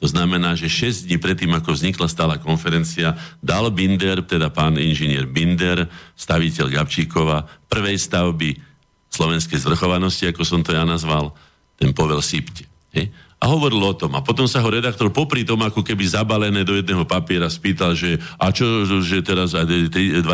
to 0.01 0.07
znamená, 0.09 0.57
že 0.57 0.73
6 0.73 1.05
dní 1.05 1.21
predtým, 1.21 1.53
ako 1.53 1.77
vznikla 1.77 2.09
stála 2.09 2.41
konferencia, 2.41 3.13
dal 3.45 3.69
Binder, 3.69 4.25
teda 4.25 4.49
pán 4.49 4.81
inžinier 4.81 5.29
Binder, 5.29 5.85
staviteľ 6.17 6.73
Gabčíkova, 6.73 7.69
prvej 7.69 8.01
stavby 8.01 8.74
slovenskej 9.15 9.63
zvrchovanosti, 9.63 10.27
ako 10.27 10.43
som 10.43 10.61
to 10.67 10.75
ja 10.75 10.83
nazval, 10.83 11.31
ten 11.79 11.95
povel 11.95 12.19
Sipte. 12.19 12.67
Hej? 12.91 13.15
A 13.39 13.51
hovoril 13.51 13.79
o 13.79 13.95
tom. 13.95 14.17
A 14.17 14.25
potom 14.25 14.49
sa 14.49 14.65
ho 14.65 14.69
redaktor 14.73 15.13
popri 15.13 15.45
tom, 15.45 15.61
ako 15.63 15.85
keby 15.85 16.03
zabalené 16.09 16.65
do 16.65 16.75
jedného 16.75 17.05
papiera, 17.05 17.47
spýtal, 17.47 17.93
že 17.93 18.17
a 18.41 18.49
čo, 18.51 18.89
že 19.05 19.21
teraz 19.21 19.53
25. 19.53 20.25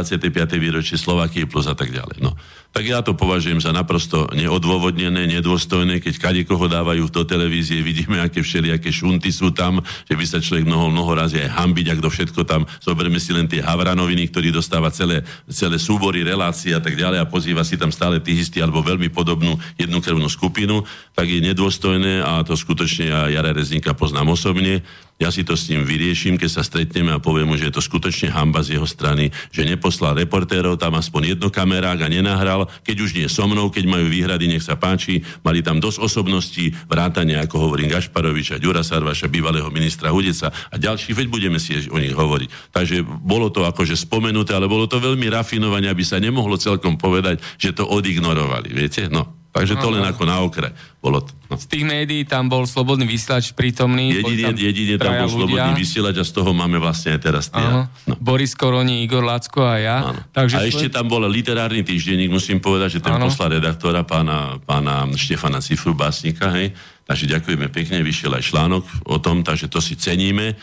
výročie 0.57 0.95
Slovakie 0.95 1.45
plus 1.45 1.66
a 1.66 1.74
tak 1.74 1.91
ďalej. 1.91 2.22
No 2.22 2.33
tak 2.70 2.86
ja 2.86 3.02
to 3.02 3.18
považujem 3.18 3.58
za 3.58 3.74
naprosto 3.74 4.30
neodôvodnené, 4.30 5.26
nedôstojné, 5.26 5.98
keď 5.98 6.14
kade 6.22 6.42
koho 6.46 6.70
dávajú 6.70 7.10
do 7.10 7.26
televízie, 7.26 7.82
vidíme, 7.82 8.22
aké 8.22 8.46
všelijaké 8.46 8.94
šunty 8.94 9.34
sú 9.34 9.50
tam, 9.50 9.82
že 10.06 10.14
by 10.14 10.24
sa 10.24 10.38
človek 10.38 10.70
mohol 10.70 10.94
mnoho 10.94 11.18
razy 11.18 11.42
aj 11.42 11.50
hambiť, 11.58 11.86
ak 11.90 11.98
do 11.98 12.06
všetko 12.06 12.46
tam, 12.46 12.62
zoberme 12.78 13.18
si 13.18 13.34
len 13.34 13.50
tie 13.50 13.58
Havranoviny, 13.58 14.30
ktorý 14.30 14.54
dostáva 14.54 14.94
celé, 14.94 15.26
celé 15.50 15.82
súbory 15.82 16.22
relácií 16.22 16.70
a 16.70 16.78
tak 16.78 16.94
ďalej 16.94 17.18
a 17.18 17.26
pozýva 17.26 17.66
si 17.66 17.74
tam 17.74 17.90
stále 17.90 18.22
tých 18.22 18.46
istí 18.46 18.62
alebo 18.62 18.86
veľmi 18.86 19.10
podobnú 19.10 19.58
jednu 19.74 19.98
krvnú 19.98 20.30
skupinu, 20.30 20.86
tak 21.10 21.26
je 21.26 21.42
nedôstojné 21.42 22.22
a 22.22 22.46
to 22.46 22.54
skutočne 22.54 23.10
ja 23.10 23.26
Jara 23.34 23.50
Rezníka 23.50 23.98
poznám 23.98 24.38
osobne 24.38 24.86
ja 25.20 25.28
si 25.28 25.44
to 25.44 25.52
s 25.52 25.68
ním 25.68 25.84
vyrieším, 25.84 26.40
keď 26.40 26.48
sa 26.48 26.62
stretneme 26.64 27.12
a 27.12 27.20
poviem 27.20 27.52
mu, 27.52 27.60
že 27.60 27.68
je 27.68 27.76
to 27.76 27.84
skutočne 27.84 28.32
hamba 28.32 28.64
z 28.64 28.80
jeho 28.80 28.88
strany, 28.88 29.28
že 29.52 29.68
neposlal 29.68 30.16
reportérov 30.16 30.80
tam 30.80 30.96
aspoň 30.96 31.36
jedno 31.36 31.52
kamerák 31.52 32.00
a 32.00 32.08
nenahral, 32.08 32.64
keď 32.80 32.96
už 33.04 33.10
nie 33.12 33.28
so 33.28 33.44
mnou, 33.44 33.68
keď 33.68 33.84
majú 33.84 34.08
výhrady, 34.08 34.48
nech 34.48 34.64
sa 34.64 34.80
páči, 34.80 35.20
mali 35.44 35.60
tam 35.60 35.76
dosť 35.76 36.00
osobností, 36.00 36.72
vrátane, 36.88 37.36
ako 37.36 37.68
hovorím, 37.68 37.92
Gašparoviča, 37.92 38.56
Ďura 38.56 38.80
Sarvaša, 38.80 39.28
bývalého 39.28 39.68
ministra 39.68 40.08
Hudeca 40.08 40.48
a 40.48 40.74
ďalší, 40.80 41.12
veď 41.12 41.26
budeme 41.28 41.60
si 41.60 41.76
o 41.92 42.00
nich 42.00 42.16
hovoriť. 42.16 42.72
Takže 42.72 43.04
bolo 43.04 43.52
to 43.52 43.68
akože 43.68 44.00
spomenuté, 44.00 44.56
ale 44.56 44.72
bolo 44.72 44.88
to 44.88 44.96
veľmi 44.96 45.28
rafinovanie, 45.28 45.92
aby 45.92 46.00
sa 46.00 46.16
nemohlo 46.16 46.56
celkom 46.56 46.96
povedať, 46.96 47.44
že 47.60 47.76
to 47.76 47.84
odignorovali, 47.84 48.72
viete? 48.72 49.12
No. 49.12 49.39
Takže 49.51 49.74
to 49.82 49.90
len 49.90 50.07
ako 50.07 50.22
na 50.30 50.38
okre. 50.46 50.70
Bolo 51.03 51.26
to, 51.26 51.34
no. 51.51 51.59
Z 51.59 51.66
tých 51.66 51.82
médií 51.82 52.22
tam 52.22 52.46
bol 52.46 52.70
slobodný 52.70 53.03
vysielač 53.03 53.51
prítomný. 53.51 54.14
Jedine 54.14 54.46
tam, 54.46 54.55
jedine 54.55 54.94
tam 54.94 55.12
bol 55.26 55.26
ľudia. 55.26 55.34
slobodný 55.34 55.72
vysielač 55.74 56.16
a 56.22 56.24
z 56.24 56.32
toho 56.38 56.51
máme 56.55 56.78
vlastne 56.78 57.18
aj 57.18 57.20
teraz 57.20 57.51
tie. 57.51 57.66
No. 57.66 57.90
Boris 58.22 58.55
Koroni, 58.55 59.03
Igor 59.03 59.26
Lacko 59.26 59.66
a 59.66 59.76
ja. 59.82 59.96
Takže 60.30 60.55
a 60.55 60.61
svoj... 60.62 60.70
ešte 60.70 60.86
tam 60.94 61.11
bol 61.11 61.26
literárny 61.26 61.82
týždenník, 61.82 62.30
musím 62.30 62.62
povedať, 62.62 62.98
že 62.98 63.01
ten 63.03 63.18
poslal 63.18 63.59
redaktora 63.59 64.07
pána, 64.07 64.62
pána 64.62 65.11
Štefana 65.18 65.59
Cifru 65.59 65.98
Básnika, 65.98 66.55
hej. 66.55 66.70
Takže 67.11 67.26
ďakujeme 67.26 67.66
pekne, 67.74 68.07
vyšiel 68.07 68.38
aj 68.38 68.55
článok 68.55 68.86
o 69.11 69.18
tom, 69.18 69.42
takže 69.42 69.66
to 69.66 69.82
si 69.82 69.98
ceníme 69.98 70.55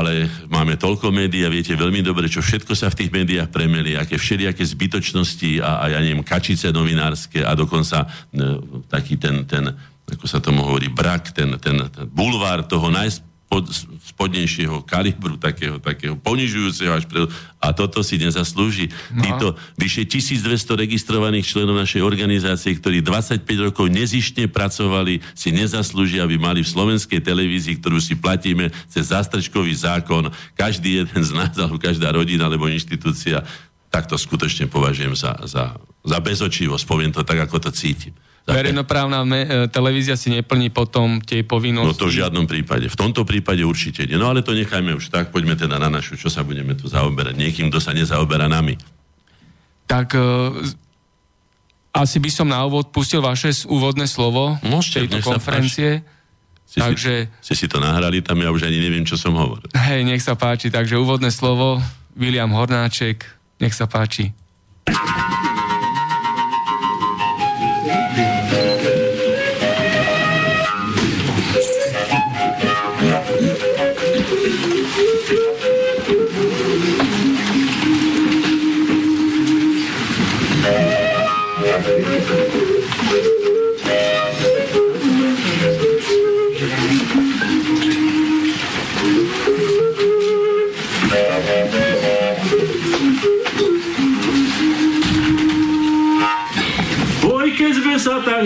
ale 0.00 0.28
máme 0.48 0.76
toľko 0.76 1.12
médií 1.12 1.44
a 1.44 1.52
viete 1.52 1.72
veľmi 1.76 2.00
dobre, 2.00 2.28
čo 2.28 2.44
všetko 2.44 2.72
sa 2.72 2.92
v 2.92 3.04
tých 3.04 3.10
médiách 3.12 3.52
premeli, 3.52 3.96
aké 3.96 4.16
všelijaké 4.16 4.64
zbytočnosti 4.64 5.60
a, 5.60 5.84
a 5.84 5.84
ja 5.92 5.98
neviem, 6.00 6.24
kačice 6.24 6.72
novinárske 6.72 7.44
a 7.44 7.52
dokonca 7.52 8.08
ne, 8.32 8.60
taký 8.88 9.20
ten, 9.20 9.44
ten, 9.44 9.72
ako 10.08 10.26
sa 10.28 10.40
tomu 10.40 10.64
hovorí, 10.64 10.88
brak, 10.88 11.32
ten, 11.36 11.56
ten, 11.60 11.76
ten 11.92 12.06
bulvár 12.08 12.64
toho 12.64 12.88
najsp- 12.88 13.35
pod, 13.46 13.70
spodnejšieho 14.10 14.82
kalibru, 14.82 15.38
takého, 15.38 15.78
takého 15.78 16.18
ponižujúceho 16.18 16.92
až 16.98 17.06
pre... 17.06 17.30
A 17.62 17.70
toto 17.70 18.02
si 18.02 18.18
nezaslúži. 18.18 18.90
No. 19.14 19.22
Títo 19.22 19.46
vyše 19.78 20.02
1200 20.06 20.82
registrovaných 20.82 21.46
členov 21.46 21.78
našej 21.78 22.02
organizácie, 22.02 22.74
ktorí 22.74 23.02
25 23.06 23.46
rokov 23.70 23.86
nezištne 23.90 24.50
pracovali, 24.50 25.22
si 25.34 25.54
nezaslúžia, 25.54 26.26
aby 26.26 26.38
mali 26.38 26.66
v 26.66 26.72
slovenskej 26.74 27.22
televízii, 27.22 27.78
ktorú 27.78 28.02
si 28.02 28.18
platíme 28.18 28.70
cez 28.90 29.14
zastrčkový 29.14 29.74
zákon, 29.74 30.30
každý 30.58 31.06
jeden 31.06 31.22
z 31.22 31.30
nás, 31.34 31.54
alebo 31.54 31.78
každá 31.78 32.10
rodina, 32.10 32.50
alebo 32.50 32.66
inštitúcia, 32.66 33.46
tak 33.90 34.10
to 34.10 34.18
skutočne 34.18 34.66
považujem 34.66 35.14
za, 35.14 35.38
za, 35.46 35.78
za 36.02 36.18
bezočivosť. 36.18 36.84
Poviem 36.84 37.14
to 37.14 37.22
tak, 37.22 37.46
ako 37.46 37.62
to 37.62 37.70
cítim. 37.70 38.12
Verejnoprávna 38.46 39.26
me, 39.26 39.42
e, 39.42 39.48
televízia 39.66 40.14
si 40.14 40.30
neplní 40.30 40.70
potom 40.70 41.18
tie 41.18 41.42
povinnosti. 41.42 41.90
No 41.90 41.98
to 41.98 42.06
v 42.06 42.22
žiadnom 42.22 42.46
prípade. 42.46 42.86
V 42.86 42.94
tomto 42.94 43.26
prípade 43.26 43.66
určite 43.66 44.06
nie. 44.06 44.14
No 44.14 44.30
ale 44.30 44.46
to 44.46 44.54
nechajme 44.54 44.94
už 44.94 45.10
tak, 45.10 45.34
poďme 45.34 45.58
teda 45.58 45.82
na 45.82 45.90
našu, 45.90 46.14
čo 46.14 46.30
sa 46.30 46.46
budeme 46.46 46.78
tu 46.78 46.86
zaoberať. 46.86 47.34
Niekým, 47.34 47.74
kto 47.74 47.82
sa 47.82 47.90
nezaoberá 47.90 48.46
nami. 48.46 48.78
Tak 49.90 50.14
uh, 50.14 50.54
asi 51.90 52.22
by 52.22 52.30
som 52.30 52.46
na 52.46 52.62
úvod 52.62 52.94
pustil 52.94 53.18
vaše 53.18 53.50
úvodné 53.66 54.06
slovo 54.06 54.54
Môžete, 54.62 55.10
tejto 55.10 55.26
konferencie. 55.26 56.06
Si 56.66 56.78
takže... 56.78 57.26
Si, 57.42 57.54
si 57.58 57.66
to 57.66 57.82
nahrali 57.82 58.22
tam, 58.22 58.38
ja 58.42 58.54
už 58.54 58.66
ani 58.66 58.78
neviem, 58.78 59.02
čo 59.02 59.18
som 59.18 59.34
hovoril. 59.34 59.70
Hej, 59.74 60.06
nech 60.06 60.22
sa 60.22 60.38
páči. 60.38 60.70
Takže 60.70 60.98
úvodné 60.98 61.34
slovo, 61.34 61.82
William 62.14 62.50
Hornáček, 62.54 63.26
nech 63.58 63.74
sa 63.74 63.90
páči. 63.90 64.30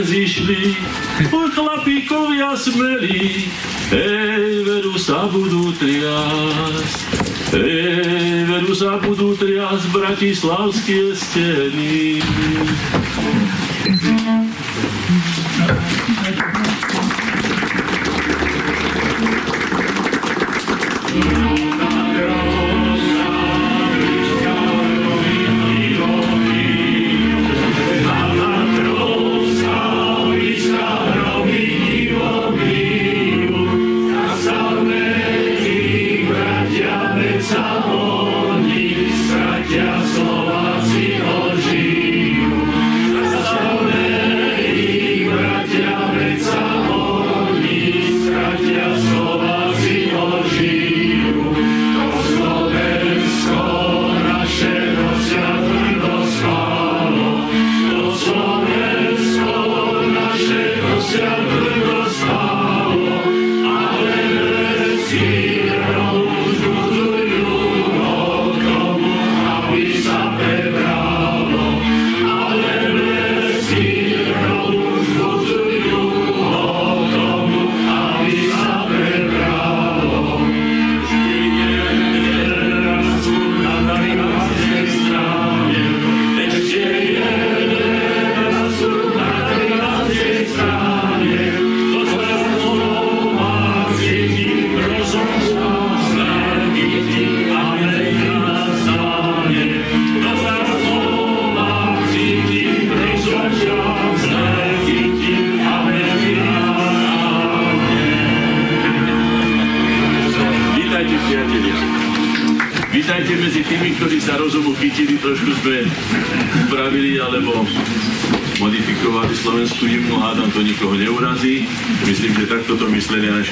Zišli, 0.04 0.76
oj 1.32 1.48
chlapíkovia 1.52 2.56
smelí, 2.56 3.48
hej, 3.92 4.64
veru 4.64 4.96
sa 4.96 5.28
budú 5.28 5.72
triasť. 5.76 6.98
Hej, 7.50 8.46
veru 8.46 8.72
sa 8.78 9.02
budú 9.02 9.34
triasť 9.34 9.84
bratislavské 9.90 11.12
steny. 11.18 12.22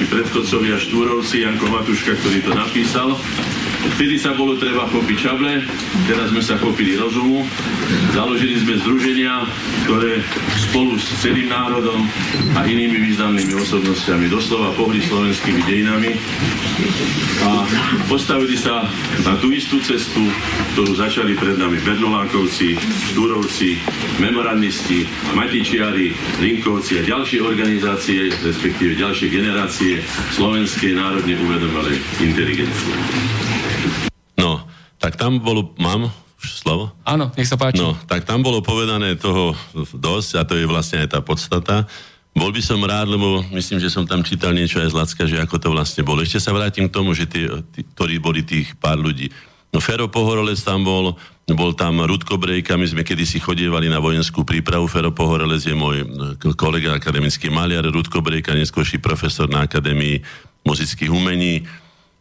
Predchodcovia 0.09 0.79
Štúrovci, 0.79 1.43
Janko 1.43 1.67
Matuška, 1.67 2.15
ktorý 2.15 2.39
to 2.47 2.51
napísal. 2.55 3.17
Vtedy 3.95 4.19
sa 4.19 4.35
bolo 4.35 4.59
treba 4.59 4.87
chopiť 4.87 5.17
čable, 5.19 5.63
teraz 6.07 6.31
sme 6.31 6.43
sa 6.43 6.59
chopili 6.59 6.99
rozumu. 6.99 7.47
Založili 8.11 8.59
sme 8.59 8.79
združenia, 8.83 9.47
ktoré 9.87 10.19
spolu 10.59 10.99
s 10.99 11.07
celým 11.23 11.47
národom 11.47 12.03
a 12.55 12.67
inými 12.67 12.99
významnými 13.09 13.55
osobnostiami 13.55 14.27
doslova 14.27 14.75
pohli 14.75 14.99
slovenskými 15.03 15.61
dejinami 15.63 16.11
a 17.39 17.63
postavili 18.11 18.59
sa 18.59 18.83
na 19.23 19.33
tú 19.39 19.51
istú 19.55 19.79
cestu, 19.79 20.27
ktorú 20.75 20.93
začali 20.95 21.33
pred 21.35 21.57
nami 21.57 21.81
Bernolákovci, 21.81 22.77
Štúrovci, 23.13 23.79
memorandisti, 24.21 25.07
Matičiari, 25.33 26.13
Linkovci 26.39 26.99
a 26.99 27.07
ďalšie 27.07 27.39
organizácie, 27.41 28.29
respektíve 28.29 28.99
ďalšie 28.99 29.27
generácie 29.33 30.03
slovenskej 30.37 30.93
národne 30.93 31.35
uvedomelej 31.41 31.97
inteligencie. 32.21 32.93
No, 34.37 34.63
tak 35.01 35.17
tam 35.17 35.41
bolo, 35.41 35.73
mám 35.81 36.07
slovo? 36.39 36.95
Áno, 37.03 37.31
nech 37.35 37.49
sa 37.49 37.59
páči. 37.59 37.81
No, 37.81 37.97
tak 38.07 38.23
tam 38.23 38.45
bolo 38.45 38.63
povedané 38.63 39.19
toho 39.19 39.57
dosť 39.91 40.31
a 40.39 40.41
to 40.47 40.55
je 40.55 40.69
vlastne 40.69 41.03
aj 41.03 41.09
tá 41.11 41.19
podstata. 41.19 41.89
Bol 42.31 42.53
by 42.53 42.61
som 42.63 42.79
rád, 42.85 43.09
lebo 43.09 43.43
myslím, 43.51 43.81
že 43.81 43.91
som 43.91 44.07
tam 44.07 44.23
čítal 44.23 44.55
niečo 44.55 44.79
aj 44.79 44.93
z 44.93 44.95
Lacka, 44.95 45.23
že 45.25 45.41
ako 45.41 45.55
to 45.59 45.69
vlastne 45.73 46.05
bolo. 46.05 46.23
Ešte 46.23 46.39
sa 46.39 46.55
vrátim 46.55 46.87
k 46.87 46.95
tomu, 46.95 47.11
že 47.11 47.27
tí, 47.27 47.43
tí, 47.73 47.81
ktorí 47.83 48.21
boli 48.21 48.45
tých 48.45 48.77
pár 48.79 49.01
ľudí. 49.01 49.33
No 49.69 49.77
Fero 49.77 50.09
Pohorolec 50.09 50.57
tam 50.65 50.81
bol, 50.81 51.13
bol 51.45 51.71
tam 51.77 52.01
Rudko 52.01 52.41
Brejka, 52.41 52.73
my 52.73 52.89
sme 52.89 53.05
kedysi 53.05 53.37
chodievali 53.37 53.85
na 53.85 54.01
vojenskú 54.01 54.41
prípravu, 54.41 54.89
Fero 54.89 55.13
Pohorelec 55.13 55.61
je 55.61 55.77
môj 55.77 56.09
kolega 56.57 56.97
akademický 56.97 57.53
maliar, 57.53 57.85
Rudko 57.85 58.25
Brejka, 58.25 58.57
neskôrší 58.57 58.97
profesor 58.97 59.45
na 59.45 59.69
Akadémii 59.69 60.25
muzických 60.65 61.13
umení, 61.13 61.69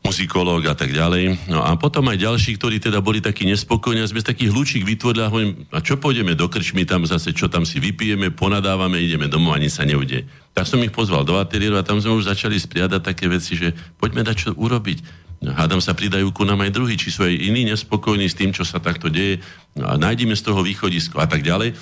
muzikológ 0.04 0.62
a 0.70 0.74
tak 0.78 0.94
ďalej. 0.94 1.50
No 1.50 1.64
a 1.64 1.74
potom 1.74 2.06
aj 2.06 2.22
ďalší, 2.22 2.54
ktorí 2.56 2.78
teda 2.78 3.02
boli 3.02 3.18
takí 3.18 3.42
nespokojní 3.44 4.04
a 4.04 4.08
sme 4.08 4.22
z 4.22 4.30
takých 4.30 4.54
hlučík 4.54 4.82
vytvorili 4.86 5.22
a 5.26 5.28
hovorím, 5.32 5.66
a 5.74 5.82
čo 5.82 5.98
pôjdeme 5.98 6.38
do 6.38 6.46
krčmy 6.46 6.86
tam 6.86 7.02
zase, 7.04 7.34
čo 7.34 7.50
tam 7.50 7.66
si 7.66 7.82
vypijeme, 7.82 8.30
ponadávame, 8.30 9.02
ideme 9.02 9.26
domov, 9.26 9.58
ani 9.58 9.66
sa 9.66 9.82
neude. 9.82 10.24
Tak 10.54 10.70
som 10.70 10.80
ich 10.84 10.94
pozval 10.94 11.26
do 11.26 11.36
ateliéru 11.36 11.76
a 11.76 11.86
tam 11.86 11.98
sme 11.98 12.14
už 12.14 12.30
začali 12.30 12.56
spriadať 12.56 13.00
také 13.02 13.26
veci, 13.26 13.58
že 13.58 13.74
poďme 13.98 14.22
dať 14.22 14.36
čo 14.36 14.50
urobiť. 14.54 15.27
Hádam 15.38 15.78
sa 15.78 15.94
pridajú 15.94 16.34
ku 16.34 16.42
nám 16.42 16.66
aj 16.66 16.74
druhí, 16.74 16.98
či 16.98 17.14
sú 17.14 17.22
aj 17.22 17.30
iní 17.30 17.62
nespokojní 17.70 18.26
s 18.26 18.34
tým, 18.34 18.50
čo 18.50 18.66
sa 18.66 18.82
takto 18.82 19.06
deje. 19.06 19.38
A 19.78 19.94
nájdeme 19.94 20.34
z 20.34 20.42
toho 20.42 20.66
východisko 20.66 21.22
a 21.22 21.30
tak 21.30 21.46
ďalej 21.46 21.78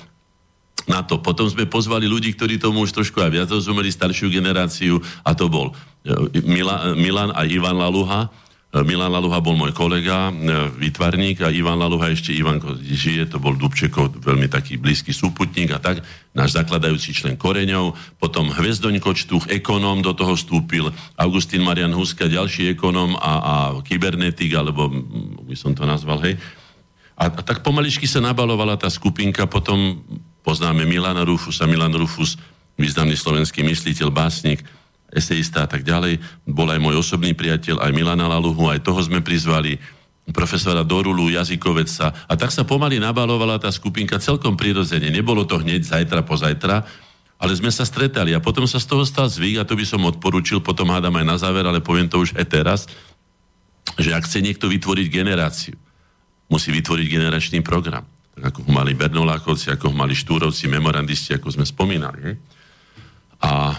na 0.85 1.01
to. 1.01 1.17
Potom 1.17 1.49
sme 1.49 1.65
pozvali 1.65 2.05
ľudí, 2.05 2.37
ktorí 2.37 2.61
tomu 2.61 2.85
už 2.85 2.93
trošku 2.93 3.17
aj 3.19 3.33
viac 3.33 3.49
rozumeli, 3.49 3.89
staršiu 3.89 4.29
generáciu 4.29 5.01
a 5.25 5.33
to 5.33 5.49
bol 5.49 5.73
e, 6.05 6.39
Mila, 6.45 6.93
Milan 6.93 7.33
a 7.33 7.43
Ivan 7.49 7.81
Laluha. 7.81 8.29
E, 8.67 8.83
Milan 8.83 9.15
Laluha 9.15 9.39
bol 9.39 9.55
môj 9.55 9.71
kolega, 9.71 10.27
e, 10.27 10.31
výtvarník 10.75 11.39
a 11.39 11.53
Ivan 11.55 11.79
Laluha 11.79 12.11
ešte 12.11 12.35
Ivanko 12.35 12.75
žije, 12.75 13.31
to 13.31 13.39
bol 13.39 13.55
Dubčekov 13.55 14.19
veľmi 14.19 14.51
taký 14.51 14.75
blízky 14.75 15.15
súputník 15.15 15.71
a 15.71 15.79
tak, 15.79 16.03
náš 16.35 16.59
zakladajúci 16.59 17.15
člen 17.15 17.39
Koreňov, 17.39 17.95
potom 18.19 18.51
Hvezdoň 18.51 18.99
Kočtuch, 18.99 19.47
ekonóm 19.47 20.03
do 20.03 20.11
toho 20.11 20.35
vstúpil, 20.35 20.91
Augustín 21.15 21.63
Marian 21.63 21.95
Huska, 21.95 22.27
ďalší 22.27 22.75
ekonóm 22.75 23.15
a, 23.15 23.33
a 23.39 23.55
kybernetik, 23.87 24.51
alebo 24.51 24.91
by 25.47 25.55
som 25.55 25.71
to 25.71 25.87
nazval, 25.87 26.19
hej. 26.27 26.35
A, 27.17 27.31
a 27.31 27.41
tak 27.41 27.63
pomaličky 27.63 28.05
sa 28.05 28.19
nabalovala 28.19 28.77
tá 28.77 28.91
skupinka, 28.91 29.47
potom 29.47 30.03
poznáme 30.43 30.83
Milana 30.83 31.23
Rufusa, 31.23 31.65
Milan 31.65 31.95
Rufus, 31.95 32.35
významný 32.77 33.17
slovenský 33.17 33.65
mysliteľ, 33.65 34.13
básnik, 34.13 34.61
eseista 35.11 35.65
a 35.65 35.69
tak 35.69 35.83
ďalej. 35.83 36.19
Bol 36.47 36.67
aj 36.71 36.79
môj 36.79 36.99
osobný 36.99 37.31
priateľ, 37.33 37.79
aj 37.83 37.91
Milana 37.95 38.27
Laluhu, 38.27 38.67
aj 38.71 38.83
toho 38.83 38.99
sme 38.99 39.23
prizvali, 39.23 39.79
profesora 40.35 40.83
Dorulu, 40.83 41.31
jazykovedca. 41.31 42.27
A 42.27 42.33
tak 42.35 42.51
sa 42.51 42.67
pomaly 42.67 42.99
nabalovala 42.99 43.59
tá 43.59 43.71
skupinka 43.71 44.19
celkom 44.19 44.59
prirodzene. 44.59 45.07
Nebolo 45.07 45.47
to 45.47 45.63
hneď 45.63 45.87
zajtra 45.87 46.27
po 46.27 46.35
zajtra, 46.35 46.83
ale 47.37 47.51
sme 47.55 47.71
sa 47.71 47.87
stretali 47.87 48.35
a 48.35 48.43
potom 48.43 48.67
sa 48.67 48.81
z 48.81 48.87
toho 48.89 49.07
stal 49.07 49.31
zvyk 49.31 49.61
a 49.61 49.67
to 49.67 49.77
by 49.77 49.85
som 49.87 50.03
odporučil, 50.03 50.59
potom 50.59 50.91
hádam 50.91 51.15
aj 51.15 51.25
na 51.25 51.37
záver, 51.39 51.63
ale 51.63 51.79
poviem 51.79 52.09
to 52.09 52.19
už 52.19 52.35
aj 52.35 52.45
teraz, 52.49 52.79
že 53.95 54.11
ak 54.11 54.27
chce 54.27 54.43
niekto 54.43 54.67
vytvoriť 54.67 55.07
generáciu, 55.07 55.77
musí 56.51 56.73
vytvoriť 56.75 57.07
generačný 57.07 57.61
program 57.63 58.03
ako 58.43 58.69
ho 58.69 58.71
mali 58.73 58.93
Bernolákovci, 58.93 59.73
ako 59.73 59.89
ho 59.89 59.95
mali 59.95 60.13
Štúrovci, 60.13 60.69
memorandisti, 60.69 61.33
ako 61.33 61.57
sme 61.57 61.65
spomínali. 61.65 62.37
A 63.41 63.73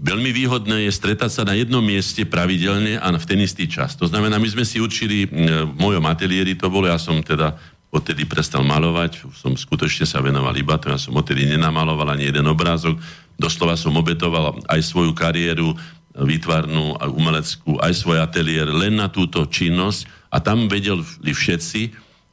veľmi 0.00 0.30
výhodné 0.34 0.88
je 0.88 0.92
stretať 0.92 1.30
sa 1.30 1.42
na 1.46 1.54
jednom 1.54 1.82
mieste 1.84 2.26
pravidelne 2.26 2.98
a 2.98 3.08
v 3.14 3.28
ten 3.28 3.40
istý 3.40 3.70
čas. 3.70 3.94
To 4.00 4.10
znamená, 4.10 4.36
my 4.42 4.48
sme 4.50 4.64
si 4.66 4.82
učili, 4.82 5.28
v 5.30 5.76
mojom 5.78 6.04
ateliéri 6.10 6.58
to 6.58 6.66
bolo, 6.68 6.90
ja 6.90 6.98
som 6.98 7.22
teda 7.22 7.54
odtedy 7.94 8.26
prestal 8.26 8.66
malovať, 8.66 9.22
som 9.38 9.54
skutočne 9.54 10.02
sa 10.02 10.18
venoval 10.18 10.50
iba 10.58 10.74
to, 10.82 10.90
ja 10.90 10.98
som 10.98 11.14
odtedy 11.14 11.46
nenamaloval 11.46 12.10
ani 12.10 12.26
jeden 12.26 12.50
obrázok, 12.50 12.98
doslova 13.38 13.78
som 13.78 13.94
obetoval 13.94 14.58
aj 14.66 14.80
svoju 14.82 15.14
kariéru 15.14 15.78
výtvarnú 16.14 16.98
a 16.98 17.10
umeleckú, 17.10 17.78
aj 17.78 17.94
svoj 17.94 18.22
ateliér 18.22 18.70
len 18.70 18.98
na 18.98 19.10
túto 19.10 19.46
činnosť 19.46 20.30
a 20.30 20.42
tam 20.42 20.66
vedeli 20.66 21.02
všetci, 21.30 21.80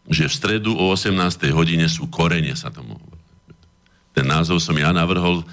že 0.10 0.26
v 0.26 0.34
stredu 0.34 0.74
o 0.74 0.90
18. 0.94 1.14
hodine 1.54 1.86
sú 1.86 2.10
korene, 2.10 2.58
sa 2.58 2.74
tomu 2.74 2.98
Ten 4.18 4.26
názov 4.26 4.62
som 4.62 4.74
ja 4.78 4.90
navrhol 4.90 5.46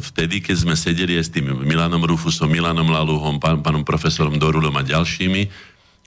vtedy, 0.00 0.40
keď 0.40 0.56
sme 0.64 0.74
sedeli 0.78 1.20
aj 1.20 1.24
s 1.28 1.34
tým 1.34 1.52
Milanom 1.66 2.00
Rufusom, 2.06 2.48
Milanom 2.48 2.88
Laluhom, 2.88 3.36
pán, 3.36 3.60
pánom 3.60 3.84
profesorom 3.84 4.40
Dorulom 4.40 4.72
a 4.78 4.86
ďalšími. 4.86 5.42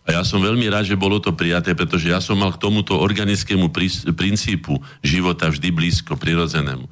A 0.05 0.17
ja 0.17 0.21
som 0.21 0.41
veľmi 0.41 0.69
rád, 0.69 0.85
že 0.85 0.97
bolo 0.97 1.17
to 1.17 1.33
prijaté, 1.33 1.73
pretože 1.73 2.09
ja 2.09 2.21
som 2.21 2.37
mal 2.37 2.53
k 2.53 2.61
tomuto 2.61 2.97
organickému 2.97 3.73
princípu 4.13 4.77
života 5.01 5.49
vždy 5.49 5.69
blízko, 5.73 6.13
prirodzenému. 6.17 6.85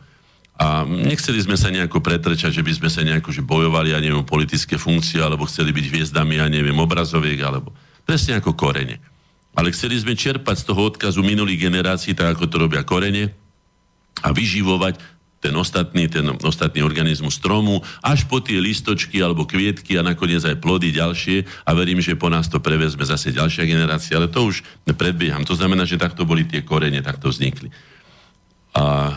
A 0.57 0.85
nechceli 0.85 1.41
sme 1.41 1.57
sa 1.57 1.73
nejako 1.73 2.01
pretrčať, 2.01 2.53
že 2.53 2.65
by 2.65 2.73
sme 2.77 2.89
sa 2.89 3.01
nejako 3.01 3.33
že 3.33 3.41
bojovali, 3.41 3.93
ja 3.93 4.01
neviem, 4.01 4.25
politické 4.25 4.77
funkcie, 4.77 5.17
alebo 5.21 5.49
chceli 5.49 5.73
byť 5.73 5.85
hviezdami, 5.89 6.37
ja 6.41 6.45
neviem, 6.49 6.77
obrazoviek, 6.77 7.41
alebo 7.41 7.73
presne 8.05 8.37
ako 8.37 8.53
korene. 8.53 9.01
Ale 9.53 9.69
chceli 9.73 9.97
sme 9.97 10.17
čerpať 10.17 10.61
z 10.61 10.73
toho 10.73 10.93
odkazu 10.93 11.21
minulých 11.21 11.69
generácií, 11.69 12.17
tak 12.17 12.37
ako 12.37 12.49
to 12.49 12.55
robia 12.65 12.81
korene, 12.81 13.33
a 14.21 14.29
vyživovať 14.29 15.01
ten 15.43 15.51
ostatný, 15.59 16.07
ten 16.07 16.23
ostatný 16.39 16.79
organizmus 16.79 17.35
stromu, 17.35 17.83
až 17.99 18.23
po 18.31 18.39
tie 18.39 18.63
listočky 18.63 19.19
alebo 19.19 19.43
kvietky 19.43 19.99
a 19.99 20.07
nakoniec 20.07 20.39
aj 20.47 20.63
plody 20.63 20.95
ďalšie 20.95 21.67
a 21.67 21.69
verím, 21.75 21.99
že 21.99 22.15
po 22.15 22.31
nás 22.31 22.47
to 22.47 22.63
prevezme 22.63 23.03
zase 23.03 23.35
ďalšia 23.35 23.67
generácia, 23.67 24.15
ale 24.15 24.31
to 24.31 24.47
už 24.47 24.63
predbieham. 24.95 25.43
To 25.43 25.59
znamená, 25.59 25.83
že 25.83 25.99
takto 25.99 26.23
boli 26.23 26.47
tie 26.47 26.63
korene, 26.63 27.03
takto 27.03 27.27
vznikli. 27.27 27.67
A 28.73 29.11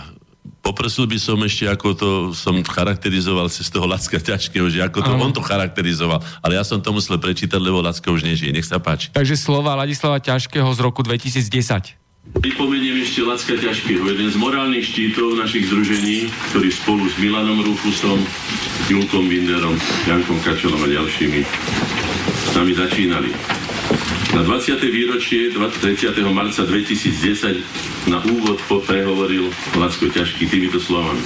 poprosil 0.61 1.07
by 1.07 1.19
som 1.23 1.39
ešte, 1.47 1.71
ako 1.71 1.89
to 1.95 2.09
som 2.35 2.59
charakterizoval 2.67 3.47
cez 3.47 3.71
toho 3.71 3.87
Lacka 3.87 4.19
ťažkého, 4.19 4.67
že 4.67 4.83
ako 4.83 4.99
to 5.07 5.13
Áno. 5.15 5.31
on 5.31 5.33
to 5.33 5.41
charakterizoval. 5.41 6.19
Ale 6.43 6.59
ja 6.59 6.67
som 6.67 6.83
to 6.83 6.91
musel 6.91 7.23
prečítať, 7.23 7.63
lebo 7.63 7.79
Lacka 7.79 8.11
už 8.11 8.27
nežije. 8.27 8.51
Nech 8.51 8.67
sa 8.67 8.83
páči. 8.83 9.15
Takže 9.15 9.39
slova 9.39 9.79
Ladislava 9.79 10.19
Ťažkého 10.19 10.67
z 10.75 10.81
roku 10.83 11.07
2010. 11.07 12.06
Pripomeniem 12.35 13.07
ešte 13.07 13.23
Lacka 13.23 13.55
Ťažkého, 13.55 14.03
jeden 14.03 14.27
z 14.27 14.37
morálnych 14.41 14.83
štítov 14.83 15.39
našich 15.39 15.71
združení, 15.71 16.27
ktorý 16.51 16.75
spolu 16.75 17.07
s 17.07 17.15
Milanom 17.23 17.63
Rufusom, 17.63 18.19
Julkom 18.91 19.31
Winderom, 19.31 19.79
Jankom 20.11 20.43
Kačonom 20.43 20.83
a 20.83 20.89
ďalšími 20.91 21.41
s 22.27 22.51
nami 22.59 22.73
začínali. 22.75 23.31
Na 24.37 24.45
20. 24.45 24.77
výročie 24.93 25.49
30. 25.49 26.13
marca 26.29 26.69
2010 26.69 27.57
na 28.13 28.21
úvod 28.21 28.61
prehovoril 28.69 29.49
Lacko 29.81 30.13
Ťažký 30.13 30.45
týmito 30.53 30.77
slovami. 30.77 31.25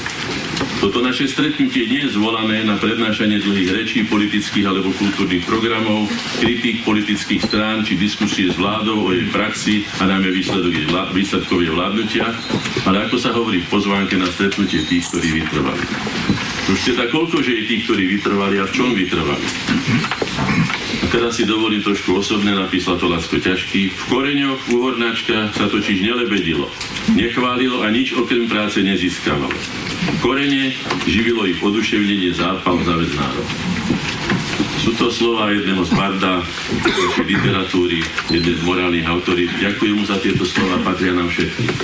Toto 0.79 1.03
naše 1.03 1.27
stretnutie 1.27 1.91
nie 1.91 2.07
je 2.07 2.15
zvolané 2.15 2.63
na 2.63 2.79
prednášanie 2.79 3.43
dlhých 3.43 3.71
rečí, 3.75 4.07
politických 4.07 4.63
alebo 4.63 4.95
kultúrnych 4.95 5.43
programov, 5.43 6.07
kritik 6.39 6.87
politických 6.87 7.51
strán 7.51 7.83
či 7.83 7.99
diskusie 7.99 8.47
s 8.47 8.55
vládou 8.55 9.03
o 9.03 9.11
jej 9.11 9.27
praxi 9.35 9.83
a 9.99 10.07
najmä 10.07 10.31
výsledkov 11.11 11.59
jej 11.67 11.73
vládnutia, 11.75 12.31
ale 12.87 13.11
ako 13.11 13.19
sa 13.19 13.35
hovorí 13.35 13.59
v 13.67 13.71
pozvánke 13.75 14.15
na 14.23 14.31
stretnutie 14.31 14.87
tých, 14.87 15.11
ktorí 15.11 15.43
vytrvali. 15.43 15.83
Už 16.71 16.79
teda 16.95 17.11
koľko, 17.11 17.43
že 17.43 17.59
je 17.59 17.63
tých, 17.75 17.83
ktorí 17.91 18.07
vytrvali 18.07 18.63
a 18.63 18.71
v 18.71 18.75
čom 18.79 18.95
vytrvali? 18.95 19.47
Teraz 21.11 21.43
si 21.43 21.45
dovolím 21.45 21.83
trošku 21.83 22.23
osobne, 22.23 22.55
napísal 22.55 22.95
to 22.95 23.11
Lacko 23.11 23.43
Ťažký. 23.43 23.91
V 23.91 24.03
koreňoch 24.15 24.63
u 24.71 24.79
Hornáčka 24.79 25.51
sa 25.51 25.67
totiž 25.67 26.07
nelebedilo, 26.07 26.71
nechválilo 27.19 27.83
a 27.83 27.91
nič 27.91 28.15
okrem 28.15 28.47
práce 28.47 28.79
nezískavalo. 28.79 29.51
Korene 30.23 30.71
živilo 31.11 31.51
ich 31.51 31.59
oduševnenie, 31.59 32.31
zápal, 32.31 32.79
záväznárov. 32.87 33.47
Sú 34.79 34.95
to 34.95 35.11
slova 35.11 35.51
jedného 35.51 35.83
z 35.83 35.93
barda 35.99 36.47
literatúry, 37.27 38.07
jeden 38.31 38.55
z 38.55 38.63
morálnych 38.63 39.11
autorít. 39.11 39.51
Ďakujem 39.59 39.95
mu 39.99 40.07
za 40.07 40.15
tieto 40.23 40.47
slova, 40.47 40.79
patria 40.87 41.11
nám 41.11 41.27
všetkým. 41.27 41.75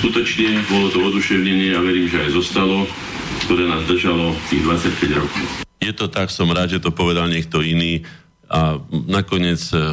Skutočne 0.00 0.64
bolo 0.72 0.88
to 0.88 1.04
oduševnenie 1.04 1.76
a 1.76 1.84
verím, 1.84 2.08
že 2.08 2.24
aj 2.24 2.30
zostalo, 2.32 2.88
ktoré 3.44 3.68
nás 3.68 3.84
držalo 3.84 4.32
tých 4.48 4.64
25 4.64 5.20
rokov. 5.20 5.44
Je 5.76 5.92
to 5.92 6.08
tak, 6.08 6.32
som 6.32 6.48
rád, 6.48 6.72
že 6.72 6.80
to 6.80 6.88
povedal 6.88 7.28
niekto 7.28 7.60
iný 7.60 8.00
a 8.56 8.80
nakoniec 9.04 9.60
e, 9.76 9.92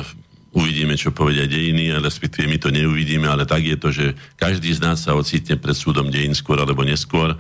uvidíme, 0.56 0.96
čo 0.96 1.12
povedia 1.12 1.44
dejiny, 1.44 2.00
respektíve 2.00 2.48
my 2.48 2.58
to 2.62 2.72
neuvidíme, 2.72 3.28
ale 3.28 3.44
tak 3.44 3.68
je 3.68 3.76
to, 3.76 3.90
že 3.92 4.16
každý 4.40 4.72
z 4.72 4.80
nás 4.80 5.04
sa 5.04 5.20
ocitne 5.20 5.60
pred 5.60 5.76
súdom 5.76 6.08
dejín 6.08 6.32
skôr 6.32 6.56
alebo 6.56 6.88
neskôr, 6.88 7.36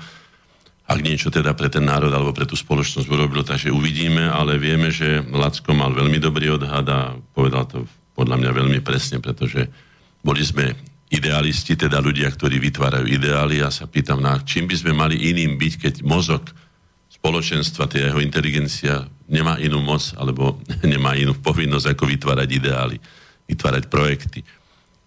ak 0.83 0.99
niečo 0.99 1.31
teda 1.31 1.55
pre 1.55 1.71
ten 1.71 1.87
národ 1.87 2.11
alebo 2.11 2.35
pre 2.35 2.43
tú 2.43 2.59
spoločnosť 2.59 3.07
urobil, 3.07 3.47
takže 3.47 3.71
uvidíme, 3.71 4.27
ale 4.27 4.59
vieme, 4.59 4.91
že 4.91 5.23
Lacko 5.31 5.71
mal 5.71 5.95
veľmi 5.95 6.19
dobrý 6.19 6.59
odhad 6.59 6.83
a 6.91 7.15
povedal 7.31 7.63
to 7.71 7.87
podľa 8.19 8.43
mňa 8.43 8.51
veľmi 8.51 8.79
presne, 8.83 9.23
pretože 9.23 9.71
boli 10.19 10.43
sme 10.43 10.75
idealisti, 11.07 11.77
teda 11.77 12.01
ľudia, 12.03 12.27
ktorí 12.33 12.57
vytvárajú 12.57 13.05
ideály. 13.05 13.61
A 13.61 13.69
sa 13.69 13.85
pýtam, 13.85 14.19
na 14.19 14.41
čím 14.41 14.65
by 14.65 14.75
sme 14.75 14.91
mali 14.97 15.15
iným 15.29 15.61
byť, 15.61 15.73
keď 15.77 15.93
mozog 16.01 16.49
spoločenstva, 17.23 17.87
tie 17.87 18.11
jeho 18.11 18.19
inteligencia 18.19 19.07
nemá 19.31 19.55
inú 19.63 19.79
moc 19.79 20.11
alebo 20.19 20.59
nemá 20.83 21.15
inú 21.15 21.31
povinnosť 21.39 21.95
ako 21.95 22.03
vytvárať 22.11 22.49
ideály, 22.51 22.99
vytvárať 23.47 23.87
projekty. 23.87 24.43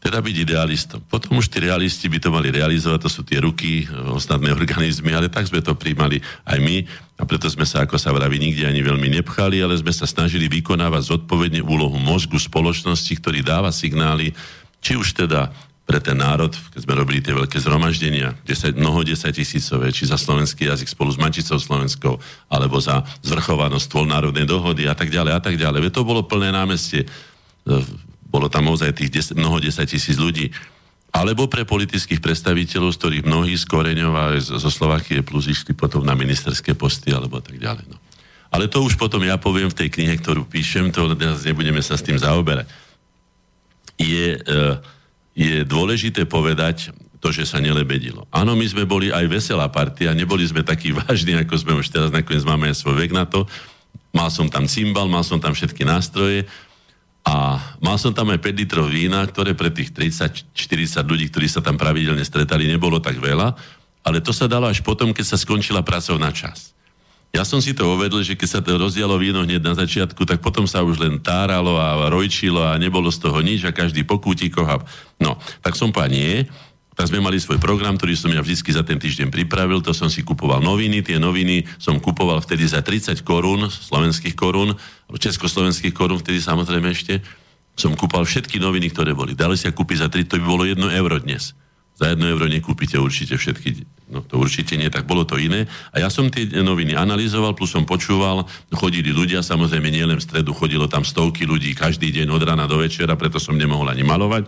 teda 0.00 0.24
byť 0.24 0.36
idealistom. 0.48 1.04
Potom 1.04 1.36
už 1.36 1.52
tí 1.52 1.60
realisti 1.60 2.08
by 2.08 2.16
to 2.16 2.32
mali 2.32 2.48
realizovať, 2.48 3.04
to 3.04 3.10
sú 3.12 3.20
tie 3.20 3.42
ruky, 3.42 3.84
ostatné 4.16 4.48
organizmy, 4.54 5.12
ale 5.12 5.28
tak 5.28 5.44
sme 5.44 5.60
to 5.60 5.76
príjmali 5.76 6.22
aj 6.48 6.56
my 6.56 6.88
a 7.20 7.22
preto 7.28 7.52
sme 7.52 7.68
sa, 7.68 7.84
ako 7.84 8.00
sa 8.00 8.14
vraví, 8.16 8.40
nikde 8.40 8.64
ani 8.64 8.80
veľmi 8.80 9.12
nepchali, 9.20 9.60
ale 9.60 9.76
sme 9.76 9.92
sa 9.92 10.08
snažili 10.08 10.48
vykonávať 10.48 11.12
zodpovedne 11.12 11.60
úlohu 11.60 12.00
mozgu 12.00 12.40
spoločnosti, 12.40 13.12
ktorý 13.18 13.44
dáva 13.44 13.68
signály, 13.74 14.32
či 14.80 14.96
už 14.96 15.26
teda 15.26 15.52
pre 15.87 16.03
ten 16.03 16.18
národ, 16.18 16.51
keď 16.74 16.80
sme 16.82 16.99
robili 16.99 17.22
tie 17.22 17.30
veľké 17.30 17.62
zhromaždenia, 17.62 18.34
10, 18.43 18.74
mnoho 18.74 19.07
10 19.07 19.22
tisícové, 19.30 19.95
či 19.95 20.11
za 20.11 20.18
slovenský 20.18 20.66
jazyk 20.66 20.91
spolu 20.91 21.14
s 21.14 21.18
Mančicou 21.22 21.62
Slovenskou, 21.62 22.18
alebo 22.51 22.82
za 22.82 23.07
zvrchovanosť 23.22 23.87
tvol 23.87 24.11
národnej 24.11 24.51
dohody 24.51 24.91
a 24.91 24.99
tak 24.99 25.14
ďalej 25.14 25.32
a 25.39 25.41
tak 25.41 25.55
ďalej. 25.55 25.95
to 25.95 26.03
bolo 26.03 26.26
plné 26.26 26.51
námestie. 26.51 27.07
E, 27.07 27.09
bolo 28.26 28.51
tam 28.51 28.66
ozaj 28.66 28.99
tých 28.99 29.30
10, 29.30 29.39
mnoho 29.39 29.62
10 29.62 29.78
tisíc 29.87 30.18
ľudí. 30.18 30.51
Alebo 31.14 31.47
pre 31.47 31.62
politických 31.62 32.18
predstaviteľov, 32.18 32.91
z 32.91 32.99
ktorých 32.99 33.24
mnohí 33.24 33.55
z 33.55 33.64
Koreňov 33.70 34.43
zo 34.43 34.70
Slovakie 34.74 35.22
plus 35.22 35.47
išli 35.47 35.70
potom 35.70 36.03
na 36.03 36.18
ministerské 36.18 36.74
posty 36.74 37.14
alebo 37.14 37.39
tak 37.39 37.62
ďalej. 37.62 37.87
No. 37.87 37.97
Ale 38.51 38.66
to 38.66 38.82
už 38.82 38.99
potom 38.99 39.22
ja 39.22 39.39
poviem 39.39 39.70
v 39.70 39.87
tej 39.87 39.89
knihe, 39.95 40.18
ktorú 40.18 40.51
píšem, 40.51 40.91
to 40.91 41.14
teraz 41.14 41.47
nebudeme 41.47 41.78
sa 41.78 41.95
s 41.95 42.03
tým 42.03 42.18
zaoberať. 42.18 42.66
Je... 44.03 44.34
Uh, 44.51 44.95
je 45.37 45.68
dôležité 45.68 46.24
povedať 46.24 46.97
to, 47.20 47.28
že 47.28 47.45
sa 47.45 47.61
nelebedilo. 47.61 48.24
Áno, 48.32 48.57
my 48.57 48.64
sme 48.64 48.89
boli 48.89 49.12
aj 49.12 49.28
veselá 49.28 49.68
partia, 49.68 50.16
neboli 50.16 50.49
sme 50.49 50.64
takí 50.64 50.95
vážni, 50.97 51.37
ako 51.37 51.55
sme 51.61 51.72
už 51.76 51.93
teraz, 51.93 52.09
nakoniec 52.09 52.43
máme 52.49 52.72
aj 52.72 52.80
svoj 52.80 52.97
vek 53.05 53.12
na 53.12 53.28
to. 53.28 53.45
Mal 54.16 54.32
som 54.32 54.49
tam 54.49 54.64
cymbal, 54.64 55.12
mal 55.12 55.20
som 55.20 55.37
tam 55.37 55.53
všetky 55.53 55.84
nástroje 55.84 56.49
a 57.26 57.59
mal 57.82 57.99
som 58.01 58.14
tam 58.14 58.32
aj 58.32 58.41
5 58.41 58.62
litrov 58.64 58.87
vína, 58.89 59.20
ktoré 59.28 59.53
pre 59.53 59.68
tých 59.68 59.93
30-40 59.93 61.05
ľudí, 61.05 61.26
ktorí 61.28 61.51
sa 61.51 61.61
tam 61.61 61.76
pravidelne 61.76 62.24
stretali, 62.24 62.70
nebolo 62.70 63.03
tak 63.03 63.20
veľa, 63.20 63.53
ale 64.07 64.22
to 64.22 64.30
sa 64.30 64.47
dalo 64.47 64.70
až 64.70 64.80
potom, 64.80 65.11
keď 65.11 65.34
sa 65.34 65.37
skončila 65.37 65.82
pracovná 65.82 66.30
časť. 66.30 66.76
Ja 67.35 67.45
som 67.45 67.61
si 67.61 67.77
to 67.77 67.93
uvedol, 67.93 68.24
že 68.24 68.39
keď 68.39 68.49
sa 68.49 68.61
to 68.64 68.81
rozdialo 68.81 69.20
víno 69.20 69.45
hneď 69.45 69.61
na 69.61 69.74
začiatku, 69.77 70.24
tak 70.24 70.41
potom 70.41 70.64
sa 70.64 70.81
už 70.81 70.97
len 71.03 71.20
táralo 71.20 71.77
a 71.77 72.09
rojčilo 72.09 72.64
a 72.64 72.81
nebolo 72.81 73.12
z 73.12 73.18
toho 73.20 73.39
nič 73.45 73.66
a 73.68 73.77
každý 73.77 74.09
po 74.09 74.16
kútikoch. 74.16 74.64
A... 74.64 74.77
No, 75.20 75.37
tak 75.61 75.77
som 75.77 75.93
povedal, 75.93 76.16
nie. 76.16 76.33
Tak 76.97 77.12
sme 77.12 77.20
mali 77.20 77.37
svoj 77.37 77.61
program, 77.61 78.01
ktorý 78.01 78.16
som 78.16 78.33
ja 78.33 78.41
vždy 78.41 78.57
za 78.72 78.81
ten 78.81 78.97
týždeň 78.97 79.29
pripravil, 79.29 79.85
to 79.85 79.93
som 79.93 80.09
si 80.09 80.24
kupoval 80.24 80.64
noviny, 80.64 81.05
tie 81.05 81.20
noviny 81.20 81.68
som 81.77 82.01
kupoval 82.01 82.41
vtedy 82.41 82.64
za 82.64 82.81
30 82.81 83.20
korún, 83.20 83.68
slovenských 83.68 84.33
korún, 84.33 84.72
československých 85.12 85.93
korún 85.93 86.24
vtedy 86.24 86.41
samozrejme 86.41 86.89
ešte, 86.89 87.20
som 87.77 87.93
kúpal 87.93 88.24
všetky 88.24 88.57
noviny, 88.57 88.89
ktoré 88.97 89.12
boli. 89.12 89.37
Dali 89.37 89.61
sa 89.61 89.77
kúpiť 89.77 89.97
za 90.01 90.09
3, 90.09 90.24
to 90.24 90.41
by 90.41 90.45
bolo 90.49 90.64
1 90.64 90.81
euro 90.97 91.20
dnes 91.20 91.53
za 91.97 92.12
jedno 92.12 92.29
euro 92.29 92.45
nekúpite 92.47 93.01
určite 93.01 93.41
všetky, 93.41 93.89
no 94.11 94.22
to 94.22 94.38
určite 94.38 94.78
nie, 94.78 94.86
tak 94.90 95.07
bolo 95.07 95.26
to 95.26 95.38
iné. 95.38 95.66
A 95.90 96.02
ja 96.02 96.09
som 96.09 96.30
tie 96.30 96.46
noviny 96.46 96.94
analyzoval, 96.94 97.54
plus 97.59 97.74
som 97.74 97.82
počúval, 97.82 98.46
chodili 98.74 99.11
ľudia, 99.11 99.42
samozrejme 99.42 99.90
nielen 99.90 100.18
v 100.18 100.26
stredu, 100.26 100.54
chodilo 100.54 100.86
tam 100.86 101.02
stovky 101.02 101.44
ľudí 101.46 101.74
každý 101.74 102.14
deň 102.14 102.30
od 102.30 102.42
rána 102.42 102.70
do 102.70 102.78
večera, 102.78 103.18
preto 103.18 103.42
som 103.42 103.59
nemohol 103.59 103.90
ani 103.90 104.07
malovať. 104.07 104.46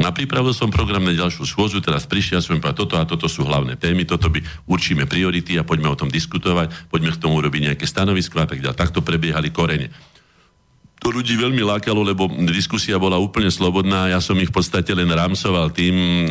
A 0.00 0.08
pripravil 0.08 0.56
som 0.56 0.72
program 0.72 1.04
na 1.04 1.12
ďalšiu 1.12 1.44
schôzu, 1.44 1.84
teraz 1.84 2.08
prišiel 2.08 2.40
som 2.40 2.56
povedal, 2.56 2.78
toto 2.80 2.94
a 2.96 3.04
toto 3.04 3.28
sú 3.28 3.44
hlavné 3.44 3.76
témy, 3.76 4.08
toto 4.08 4.32
by 4.32 4.40
určíme 4.64 5.04
priority 5.04 5.60
a 5.60 5.68
poďme 5.68 5.92
o 5.92 5.98
tom 5.98 6.08
diskutovať, 6.08 6.88
poďme 6.88 7.12
k 7.12 7.20
tomu 7.20 7.36
robiť 7.44 7.60
nejaké 7.70 7.84
stanovisko 7.84 8.40
a 8.40 8.48
tak 8.48 8.64
ďalej. 8.64 8.78
Takto 8.78 9.04
prebiehali 9.04 9.52
korene 9.52 9.92
to 11.02 11.10
ľudí 11.10 11.34
veľmi 11.34 11.66
lákalo, 11.66 12.06
lebo 12.06 12.30
diskusia 12.46 12.94
bola 12.94 13.18
úplne 13.18 13.50
slobodná. 13.50 14.06
Ja 14.06 14.22
som 14.22 14.38
ich 14.38 14.54
v 14.54 14.62
podstate 14.62 14.94
len 14.94 15.10
rámsoval 15.10 15.74
tým, 15.74 16.30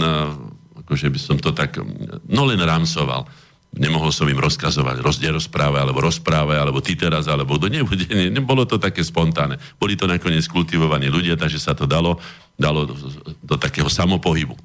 akože 0.92 1.08
by 1.08 1.20
som 1.24 1.40
to 1.40 1.56
tak, 1.56 1.80
no 2.28 2.44
len 2.44 2.60
rámsoval. 2.60 3.24
Nemohol 3.72 4.12
som 4.12 4.28
im 4.28 4.36
rozkazovať, 4.36 5.00
rozde 5.00 5.32
rozprávať, 5.32 5.88
alebo 5.88 6.04
rozprávať, 6.04 6.60
alebo 6.60 6.84
ty 6.84 7.00
teraz, 7.00 7.32
alebo 7.32 7.56
kto 7.56 7.72
nebude. 7.72 8.04
Ne, 8.12 8.28
nebolo 8.28 8.68
to 8.68 8.76
také 8.76 9.00
spontánne. 9.00 9.56
Boli 9.80 9.96
to 9.96 10.12
nakoniec 10.12 10.44
kultivovaní 10.52 11.08
ľudia, 11.08 11.40
takže 11.40 11.56
sa 11.56 11.72
to 11.72 11.88
dalo, 11.88 12.20
dalo 12.60 12.84
do, 12.84 13.00
do 13.40 13.56
takého 13.56 13.88
samopohybu. 13.88 14.60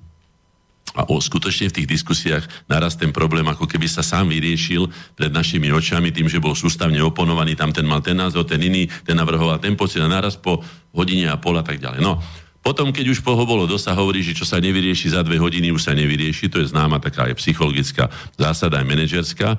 A 0.98 1.06
o, 1.06 1.22
skutočne 1.22 1.70
v 1.70 1.76
tých 1.78 1.88
diskusiách 1.94 2.42
naraz 2.66 2.98
ten 2.98 3.14
problém 3.14 3.46
ako 3.46 3.70
keby 3.70 3.86
sa 3.86 4.02
sám 4.02 4.26
vyriešil 4.26 4.90
pred 5.14 5.30
našimi 5.30 5.70
očami 5.70 6.10
tým, 6.10 6.26
že 6.26 6.42
bol 6.42 6.58
sústavne 6.58 6.98
oponovaný, 6.98 7.54
tam 7.54 7.70
ten 7.70 7.86
mal 7.86 8.02
ten 8.02 8.18
názor, 8.18 8.42
ten 8.42 8.58
iný, 8.58 8.90
ten 9.06 9.14
navrhoval 9.14 9.62
ten 9.62 9.78
pocit 9.78 10.02
a 10.02 10.10
naraz 10.10 10.34
po 10.34 10.58
hodine 10.90 11.30
a 11.30 11.38
pol 11.38 11.54
a 11.54 11.62
tak 11.62 11.78
ďalej. 11.78 12.02
No, 12.02 12.18
potom, 12.66 12.90
keď 12.90 13.14
už 13.14 13.22
poho 13.22 13.46
bolo 13.46 13.62
dosť, 13.70 13.94
hovorí, 13.94 14.26
že 14.26 14.34
čo 14.34 14.42
sa 14.42 14.58
nevyrieši 14.58 15.14
za 15.14 15.22
dve 15.22 15.38
hodiny, 15.38 15.70
už 15.70 15.86
sa 15.86 15.94
nevyrieši, 15.94 16.50
to 16.50 16.58
je 16.58 16.74
známa 16.74 16.98
taká 16.98 17.30
aj 17.30 17.38
psychologická 17.38 18.10
zásada, 18.34 18.82
aj 18.82 18.90
manažerská, 18.90 19.54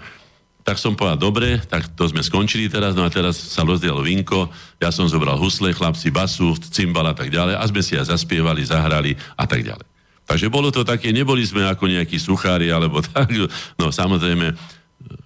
tak 0.67 0.75
som 0.75 0.99
povedal, 0.99 1.15
dobre, 1.15 1.63
tak 1.71 1.87
to 1.95 2.03
sme 2.11 2.19
skončili 2.19 2.67
teraz, 2.67 2.91
no 2.91 3.07
a 3.07 3.09
teraz 3.09 3.39
sa 3.39 3.63
rozdielo 3.63 4.03
vinko, 4.03 4.51
ja 4.83 4.91
som 4.91 5.07
zobral 5.07 5.39
husle, 5.39 5.71
chlapci 5.71 6.11
basu, 6.11 6.59
cymbal 6.59 7.07
a 7.07 7.15
tak 7.15 7.31
ďalej. 7.31 7.55
A 7.55 7.63
sme 7.71 7.79
si 7.79 7.95
aj 7.95 8.11
zaspievali, 8.11 8.67
zahrali 8.67 9.15
a 9.39 9.47
tak 9.47 9.63
ďalej. 9.63 9.87
Takže 10.27 10.51
bolo 10.51 10.67
to 10.67 10.83
také, 10.83 11.15
neboli 11.15 11.47
sme 11.47 11.63
ako 11.63 11.87
nejakí 11.87 12.19
suchári 12.19 12.67
alebo 12.67 12.99
tak. 13.15 13.31
No 13.79 13.95
samozrejme, 13.95 14.51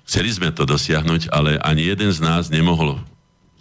chceli 0.05 0.29
sme 0.29 0.53
to 0.53 0.69
dosiahnuť, 0.69 1.33
ale 1.33 1.57
ani 1.57 1.89
jeden 1.89 2.13
z 2.13 2.21
nás 2.21 2.53
nemohol 2.53 3.01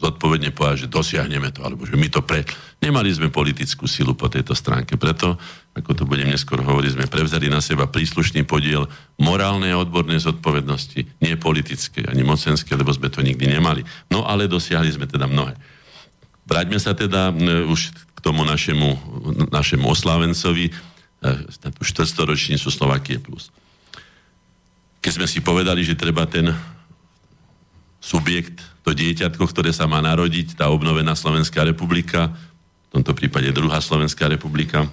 zodpovedne 0.01 0.57
povedať, 0.57 0.89
že 0.89 0.93
dosiahneme 0.93 1.53
to, 1.53 1.61
alebo 1.61 1.85
že 1.85 2.01
my 2.01 2.09
to 2.09 2.25
pre... 2.25 2.41
Nemali 2.81 3.13
sme 3.13 3.29
politickú 3.29 3.85
silu 3.85 4.17
po 4.17 4.33
tejto 4.33 4.57
stránke, 4.57 4.97
preto, 4.97 5.37
ako 5.77 5.93
to 5.93 6.03
budem 6.09 6.33
neskôr 6.33 6.65
hovoriť, 6.65 6.97
sme 6.97 7.13
prevzali 7.13 7.53
na 7.53 7.61
seba 7.61 7.85
príslušný 7.85 8.49
podiel 8.49 8.89
morálnej 9.21 9.77
a 9.77 9.81
odbornej 9.85 10.25
zodpovednosti, 10.25 11.21
nie 11.21 11.37
politické, 11.37 12.09
ani 12.09 12.25
mocenské, 12.25 12.73
lebo 12.73 12.89
sme 12.97 13.13
to 13.13 13.21
nikdy 13.21 13.45
nemali. 13.45 13.85
No 14.09 14.25
ale 14.25 14.49
dosiahli 14.49 14.89
sme 14.89 15.05
teda 15.05 15.29
mnohé. 15.29 15.53
Vráťme 16.49 16.81
sa 16.81 16.97
teda 16.97 17.31
už 17.69 17.93
k 17.93 18.19
tomu 18.25 18.43
našemu, 18.49 18.97
našemu 19.53 19.85
oslávencovi, 19.85 20.73
na 21.21 21.69
tú 21.69 21.85
štvrstoročnicu 21.85 22.73
Slovakie 22.73 23.21
plus. 23.21 23.53
Keď 25.05 25.13
sme 25.21 25.27
si 25.29 25.45
povedali, 25.45 25.85
že 25.85 25.93
treba 25.93 26.25
ten 26.25 26.49
subjekt, 28.01 28.65
to 28.83 28.97
dieťatko, 28.97 29.45
ktoré 29.45 29.71
sa 29.71 29.85
má 29.85 30.01
narodiť, 30.01 30.57
tá 30.57 30.73
obnovená 30.73 31.13
Slovenská 31.13 31.63
republika, 31.63 32.33
v 32.91 32.99
tomto 32.99 33.15
prípade 33.15 33.53
druhá 33.55 33.79
Slovenská 33.79 34.27
republika, 34.27 34.89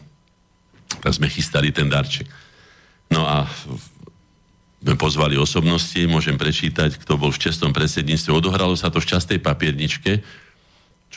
tak 1.01 1.15
sme 1.15 1.31
chystali 1.31 1.73
ten 1.73 1.89
darček. 1.89 2.29
No 3.09 3.23
a 3.25 3.47
sme 4.77 4.93
pozvali 4.93 5.39
osobnosti, 5.39 5.97
môžem 6.05 6.37
prečítať, 6.37 7.01
kto 7.01 7.17
bol 7.17 7.33
v 7.33 7.41
čestnom 7.41 7.73
predsedníctve. 7.73 8.29
Odohralo 8.29 8.77
sa 8.77 8.93
to 8.93 9.01
v 9.01 9.09
častej 9.09 9.39
papierničke, 9.41 10.21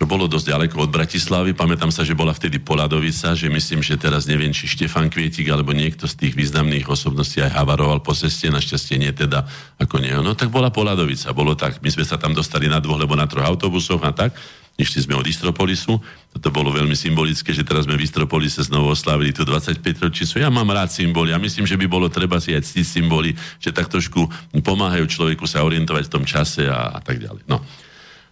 čo 0.01 0.09
bolo 0.09 0.25
dosť 0.25 0.57
ďaleko 0.57 0.89
od 0.89 0.97
Bratislavy. 0.97 1.53
Pamätám 1.53 1.93
sa, 1.93 2.09
že 2.09 2.17
bola 2.17 2.33
vtedy 2.33 2.57
Poladovica, 2.57 3.37
že 3.37 3.53
myslím, 3.53 3.85
že 3.85 4.01
teraz 4.01 4.25
neviem, 4.25 4.49
či 4.49 4.65
Štefan 4.65 5.13
Kvietik 5.13 5.45
alebo 5.53 5.77
niekto 5.77 6.09
z 6.09 6.17
tých 6.17 6.41
významných 6.41 6.89
osobností 6.89 7.45
aj 7.45 7.53
havaroval 7.53 8.01
po 8.01 8.17
ceste, 8.17 8.49
našťastie 8.49 8.97
nie 8.97 9.13
teda 9.13 9.45
ako 9.77 10.01
nie. 10.01 10.17
No 10.17 10.33
tak 10.33 10.49
bola 10.49 10.73
Poladovica, 10.73 11.37
bolo 11.37 11.53
tak. 11.53 11.85
My 11.85 11.93
sme 11.93 12.09
sa 12.09 12.17
tam 12.17 12.33
dostali 12.33 12.65
na 12.65 12.81
dvoch, 12.81 12.97
lebo 12.97 13.13
na 13.13 13.29
troch 13.29 13.45
autobusoch 13.45 14.01
a 14.01 14.17
tak. 14.17 14.33
Išli 14.81 15.05
sme 15.05 15.21
od 15.21 15.29
Istropolisu. 15.29 16.01
Toto 16.33 16.49
bolo 16.49 16.73
veľmi 16.73 16.97
symbolické, 16.97 17.53
že 17.53 17.61
teraz 17.61 17.85
sme 17.85 18.01
v 18.01 18.09
Istropolise 18.09 18.65
znovu 18.65 18.97
oslavili 18.97 19.37
tú 19.37 19.45
25 19.45 19.85
ročnicu. 19.85 20.41
Ja 20.41 20.49
mám 20.49 20.73
rád 20.73 20.89
symboly 20.89 21.37
a 21.37 21.43
myslím, 21.45 21.69
že 21.69 21.77
by 21.77 21.85
bolo 21.85 22.09
treba 22.09 22.41
si 22.41 22.57
aj 22.57 22.65
ctiť 22.65 22.87
symboly, 22.89 23.37
že 23.61 23.69
tak 23.69 23.93
trošku 23.93 24.25
pomáhajú 24.65 25.05
človeku 25.05 25.45
sa 25.45 25.61
orientovať 25.61 26.09
v 26.09 26.13
tom 26.17 26.25
čase 26.25 26.65
a, 26.65 26.97
a 26.97 27.05
tak 27.05 27.21
ďalej. 27.21 27.45
No. 27.45 27.61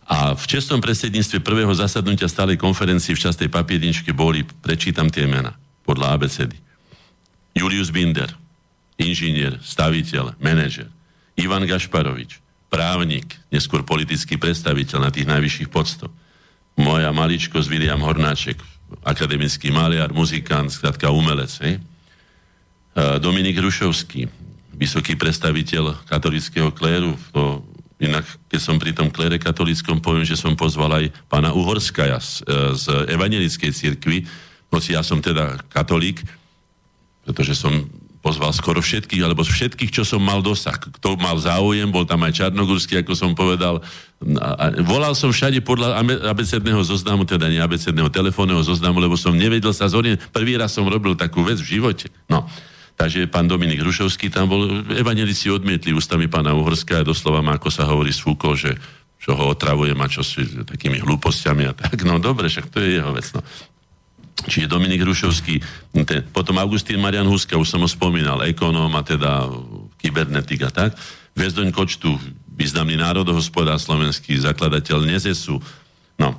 A 0.09 0.33
v 0.33 0.45
čestnom 0.49 0.81
predsedníctve 0.81 1.45
prvého 1.45 1.69
zasadnutia 1.77 2.33
stálej 2.33 2.57
konferencii 2.57 3.13
v 3.13 3.23
častej 3.29 3.49
papierničke 3.53 4.17
boli, 4.17 4.41
prečítam 4.41 5.13
tie 5.13 5.29
mena, 5.29 5.53
podľa 5.85 6.17
ABCD. 6.17 6.57
Julius 7.53 7.93
Binder, 7.93 8.33
inžinier, 8.97 9.61
staviteľ, 9.61 10.41
manažer. 10.41 10.89
Ivan 11.37 11.69
Gašparovič, 11.69 12.41
právnik, 12.73 13.37
neskôr 13.53 13.85
politický 13.85 14.41
predstaviteľ 14.41 14.99
na 15.05 15.11
tých 15.13 15.29
najvyšších 15.29 15.69
podstoch. 15.69 16.11
Moja 16.81 17.13
maličkosť 17.13 17.69
William 17.69 18.01
Hornáček, 18.01 18.57
akademický 19.05 19.69
maliar, 19.69 20.09
muzikant, 20.17 20.73
skrátka 20.73 21.13
umelec. 21.13 21.53
Hej? 21.61 21.85
Dominik 23.21 23.61
Rušovský, 23.61 24.25
vysoký 24.73 25.21
predstaviteľ 25.21 26.09
katolického 26.09 26.73
kléru, 26.73 27.13
to 27.37 27.61
Inak, 27.99 28.25
keď 28.47 28.61
som 28.63 28.79
pri 28.79 28.95
tom 28.95 29.11
klere 29.11 29.43
katolíckom, 29.43 29.99
poviem, 29.99 30.23
že 30.23 30.39
som 30.39 30.55
pozval 30.55 31.03
aj 31.03 31.05
pána 31.27 31.51
Uhorskaja 31.51 32.23
z, 32.23 32.47
e, 32.47 32.55
z 32.79 32.85
evangelickej 33.11 33.71
cirkvi, 33.75 34.23
hoci 34.71 34.95
ja 34.95 35.03
som 35.03 35.19
teda 35.19 35.59
katolík, 35.73 36.23
pretože 37.27 37.59
som 37.59 37.73
pozval 38.19 38.51
skoro 38.53 38.83
všetkých, 38.83 39.23
alebo 39.25 39.47
všetkých, 39.47 39.95
čo 39.95 40.03
som 40.03 40.21
mal 40.21 40.43
dosah. 40.43 40.75
Kto 40.75 41.17
mal 41.17 41.39
záujem, 41.39 41.89
bol 41.89 42.05
tam 42.05 42.27
aj 42.27 42.37
Čarnogórsky, 42.37 42.99
ako 43.01 43.15
som 43.15 43.33
povedal. 43.33 43.81
A 44.43 44.75
volal 44.83 45.15
som 45.15 45.31
všade 45.31 45.63
podľa 45.63 46.03
abecedného 46.27 46.83
zoznamu, 46.83 47.23
teda 47.25 47.47
nie 47.47 47.63
abecedného 47.63 48.11
telefónneho 48.11 48.61
zoznamu, 48.61 48.99
lebo 48.99 49.15
som 49.15 49.33
nevedel 49.33 49.71
sa 49.71 49.87
zorientovať. 49.87 50.35
Prvý 50.35 50.59
raz 50.59 50.75
som 50.75 50.85
robil 50.85 51.15
takú 51.15 51.47
vec 51.47 51.63
v 51.63 51.79
živote. 51.79 52.11
No. 52.27 52.45
Takže 52.99 53.31
pán 53.31 53.47
Dominik 53.47 53.79
Rušovský 53.79 54.27
tam 54.27 54.51
bol, 54.51 54.83
evanelici 54.91 55.47
odmietli 55.47 55.95
ústami 55.95 56.27
pána 56.27 56.51
Uhorska 56.59 56.99
a 56.99 57.07
doslova 57.07 57.39
má, 57.47 57.55
ako 57.55 57.71
sa 57.71 57.87
hovorí, 57.87 58.11
svúkol, 58.11 58.59
že 58.59 58.75
čo 59.23 59.39
ho 59.39 59.55
otravujem 59.55 59.95
a 60.03 60.11
čo 60.11 60.27
si 60.27 60.43
takými 60.43 60.99
hlúpostiami 61.07 61.63
a 61.71 61.73
tak. 61.79 62.03
No 62.03 62.19
dobre, 62.19 62.51
však 62.51 62.67
to 62.75 62.83
je 62.83 62.99
jeho 62.99 63.15
vec. 63.15 63.31
No. 63.31 63.41
Čiže 64.51 64.67
Dominik 64.67 65.03
Rušovský, 65.03 65.63
ten, 66.03 66.27
potom 66.35 66.59
Augustín 66.59 66.99
Marian 66.99 67.27
Huska, 67.31 67.55
už 67.55 67.71
som 67.71 67.83
ho 67.83 67.91
spomínal, 67.91 68.43
ekonóm 68.47 68.91
a 68.99 69.07
teda 69.07 69.47
kybernetik 70.03 70.67
a 70.67 70.71
tak. 70.71 70.99
Viezdoň 71.39 71.71
Kočtu, 71.71 72.19
významný 72.51 72.99
národohospodár 72.99 73.79
slovenský, 73.79 74.43
zakladateľ 74.43 75.07
Nezesu. 75.07 75.63
No 76.19 76.35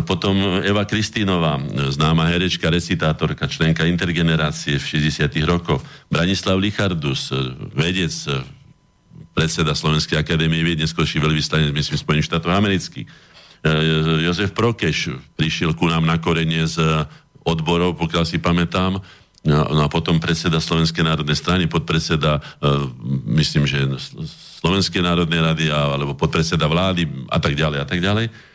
potom 0.00 0.64
Eva 0.64 0.88
Kristínová, 0.88 1.60
známa 1.92 2.24
herečka, 2.32 2.72
recitátorka, 2.72 3.44
členka 3.44 3.84
intergenerácie 3.84 4.80
v 4.80 5.04
60 5.04 5.28
rokoch. 5.44 5.84
Branislav 6.08 6.56
Lichardus, 6.56 7.28
vedec, 7.76 8.08
predseda 9.36 9.76
Slovenskej 9.76 10.16
akadémie 10.16 10.64
vied, 10.64 10.80
neskôrší 10.80 11.20
veľvyslanec, 11.20 11.76
myslím, 11.76 12.00
Spojených 12.00 12.24
štátov 12.24 12.56
amerických. 12.56 13.04
Jozef 14.24 14.56
Prokeš 14.56 15.12
prišiel 15.36 15.76
ku 15.76 15.92
nám 15.92 16.08
na 16.08 16.16
korenie 16.16 16.64
z 16.64 17.04
odborov, 17.44 18.00
pokiaľ 18.00 18.24
si 18.24 18.40
pamätám. 18.40 18.96
No, 19.44 19.58
no 19.76 19.80
a 19.84 19.92
potom 19.92 20.16
predseda 20.16 20.56
Slovenskej 20.56 21.04
národnej 21.04 21.36
strany, 21.36 21.66
podpredseda, 21.68 22.38
uh, 22.38 22.86
myslím, 23.34 23.66
že 23.66 23.82
Slovenskej 24.62 25.02
národnej 25.02 25.42
rady 25.42 25.66
alebo 25.68 26.14
podpredseda 26.14 26.64
vlády 26.70 27.26
a 27.26 27.42
tak 27.42 27.58
ďalej 27.58 27.78
a 27.82 27.86
tak 27.86 28.00
ďalej 28.00 28.51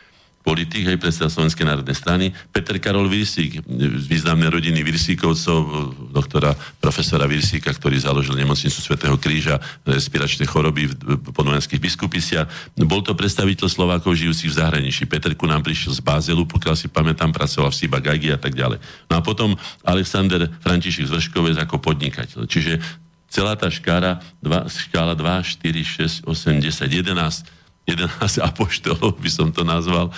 politik, 0.48 0.88
aj 0.88 0.96
predseda 0.96 1.28
Slovenskej 1.28 1.68
národnej 1.68 1.92
strany, 1.92 2.32
Peter 2.48 2.80
Karol 2.80 3.04
Virsík, 3.04 3.60
z 3.68 4.06
významnej 4.08 4.48
rodiny 4.48 4.80
Virsíkovcov, 4.80 5.60
doktora 6.08 6.56
profesora 6.80 7.28
Virsíka, 7.28 7.68
ktorý 7.68 8.00
založil 8.00 8.32
nemocnicu 8.32 8.80
Svetého 8.80 9.20
kríža, 9.20 9.60
respiračné 9.84 10.48
choroby 10.48 10.88
v 10.88 11.28
podvojenských 11.36 11.76
biskupiciach. 11.76 12.48
Bol 12.80 13.04
to 13.04 13.12
predstaviteľ 13.12 13.68
Slovákov 13.68 14.16
žijúcich 14.16 14.48
v 14.48 14.56
zahraničí. 14.56 15.04
Peter 15.04 15.36
ku 15.36 15.44
nám 15.44 15.60
prišiel 15.60 15.92
z 15.92 16.00
Bázelu, 16.00 16.48
pokiaľ 16.48 16.74
si 16.80 16.88
pamätám, 16.88 17.28
pracoval 17.28 17.68
v 17.68 17.76
Siba 17.84 18.00
Gagi 18.00 18.32
a 18.32 18.40
tak 18.40 18.56
ďalej. 18.56 18.80
No 19.12 19.20
a 19.20 19.20
potom 19.20 19.52
Alexander 19.84 20.48
František 20.64 21.12
Zvrškovec 21.12 21.60
ako 21.60 21.76
podnikateľ. 21.76 22.48
Čiže 22.48 22.80
celá 23.28 23.52
tá 23.52 23.68
škála, 23.68 24.24
dva, 24.40 24.64
škála 24.64 25.12
2, 25.12 25.60
4, 25.60 26.24
6, 26.24 26.24
8, 26.24 26.64
10, 26.64 26.88
11, 27.04 27.58
11 27.88 28.48
apoštolov 28.48 29.16
by 29.16 29.30
som 29.32 29.48
to 29.52 29.64
nazval, 29.64 30.12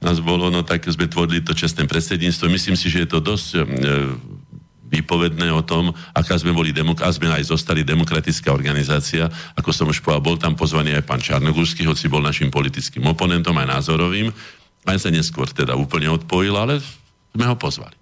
nás 0.00 0.20
bolo, 0.20 0.52
no 0.52 0.60
tak 0.60 0.84
sme 0.84 1.08
tvorili 1.08 1.40
to 1.40 1.56
čestné 1.56 1.88
predsedníctvo. 1.88 2.52
Myslím 2.52 2.76
si, 2.76 2.92
že 2.92 3.04
je 3.04 3.08
to 3.08 3.20
dosť 3.24 3.48
e, 3.56 3.60
výpovedné 4.86 5.50
o 5.50 5.64
tom, 5.64 5.90
aká 6.14 6.38
sme 6.38 6.54
boli, 6.54 6.70
demok- 6.70 7.02
a 7.02 7.10
sme 7.10 7.32
aj 7.32 7.48
zostali 7.50 7.82
demokratická 7.82 8.54
organizácia. 8.54 9.26
Ako 9.58 9.74
som 9.74 9.90
už 9.90 10.04
povedal, 10.04 10.22
bol 10.22 10.36
tam 10.38 10.54
pozvaný 10.54 10.94
aj 10.94 11.04
pán 11.04 11.20
Čarnogórsky, 11.20 11.88
hoci 11.88 12.06
bol 12.06 12.22
našim 12.22 12.52
politickým 12.52 13.02
oponentom, 13.08 13.56
aj 13.58 13.82
názorovým. 13.82 14.30
Aj 14.86 14.96
sa 15.00 15.10
neskôr 15.10 15.50
teda 15.50 15.74
úplne 15.74 16.12
odpojil, 16.14 16.54
ale 16.54 16.78
sme 17.34 17.44
ho 17.50 17.56
pozvali. 17.58 17.96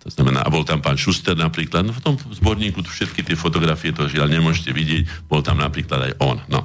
To 0.00 0.08
znamená, 0.08 0.40
a 0.40 0.48
bol 0.48 0.64
tam 0.64 0.80
pán 0.80 0.96
Šuster 0.96 1.36
napríklad, 1.36 1.84
no 1.84 1.92
v 1.92 2.00
tom 2.00 2.16
zborníku 2.16 2.80
všetky 2.80 3.20
tie 3.20 3.36
fotografie, 3.36 3.92
to 3.92 4.08
žiaľ 4.08 4.32
nemôžete 4.32 4.72
vidieť, 4.72 5.28
bol 5.28 5.44
tam 5.44 5.60
napríklad 5.60 6.08
aj 6.08 6.12
on. 6.24 6.40
No. 6.48 6.64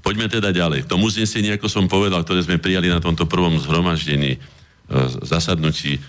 Poďme 0.00 0.32
teda 0.32 0.50
ďalej. 0.52 0.88
V 0.88 0.90
tom 0.90 1.04
uznesení, 1.04 1.52
ako 1.52 1.68
som 1.68 1.84
povedal, 1.84 2.24
ktoré 2.24 2.40
sme 2.40 2.60
prijali 2.60 2.88
na 2.88 3.04
tomto 3.04 3.28
prvom 3.28 3.60
zhromaždení, 3.60 4.36
e, 4.36 4.38
zasadnutí, 5.24 6.00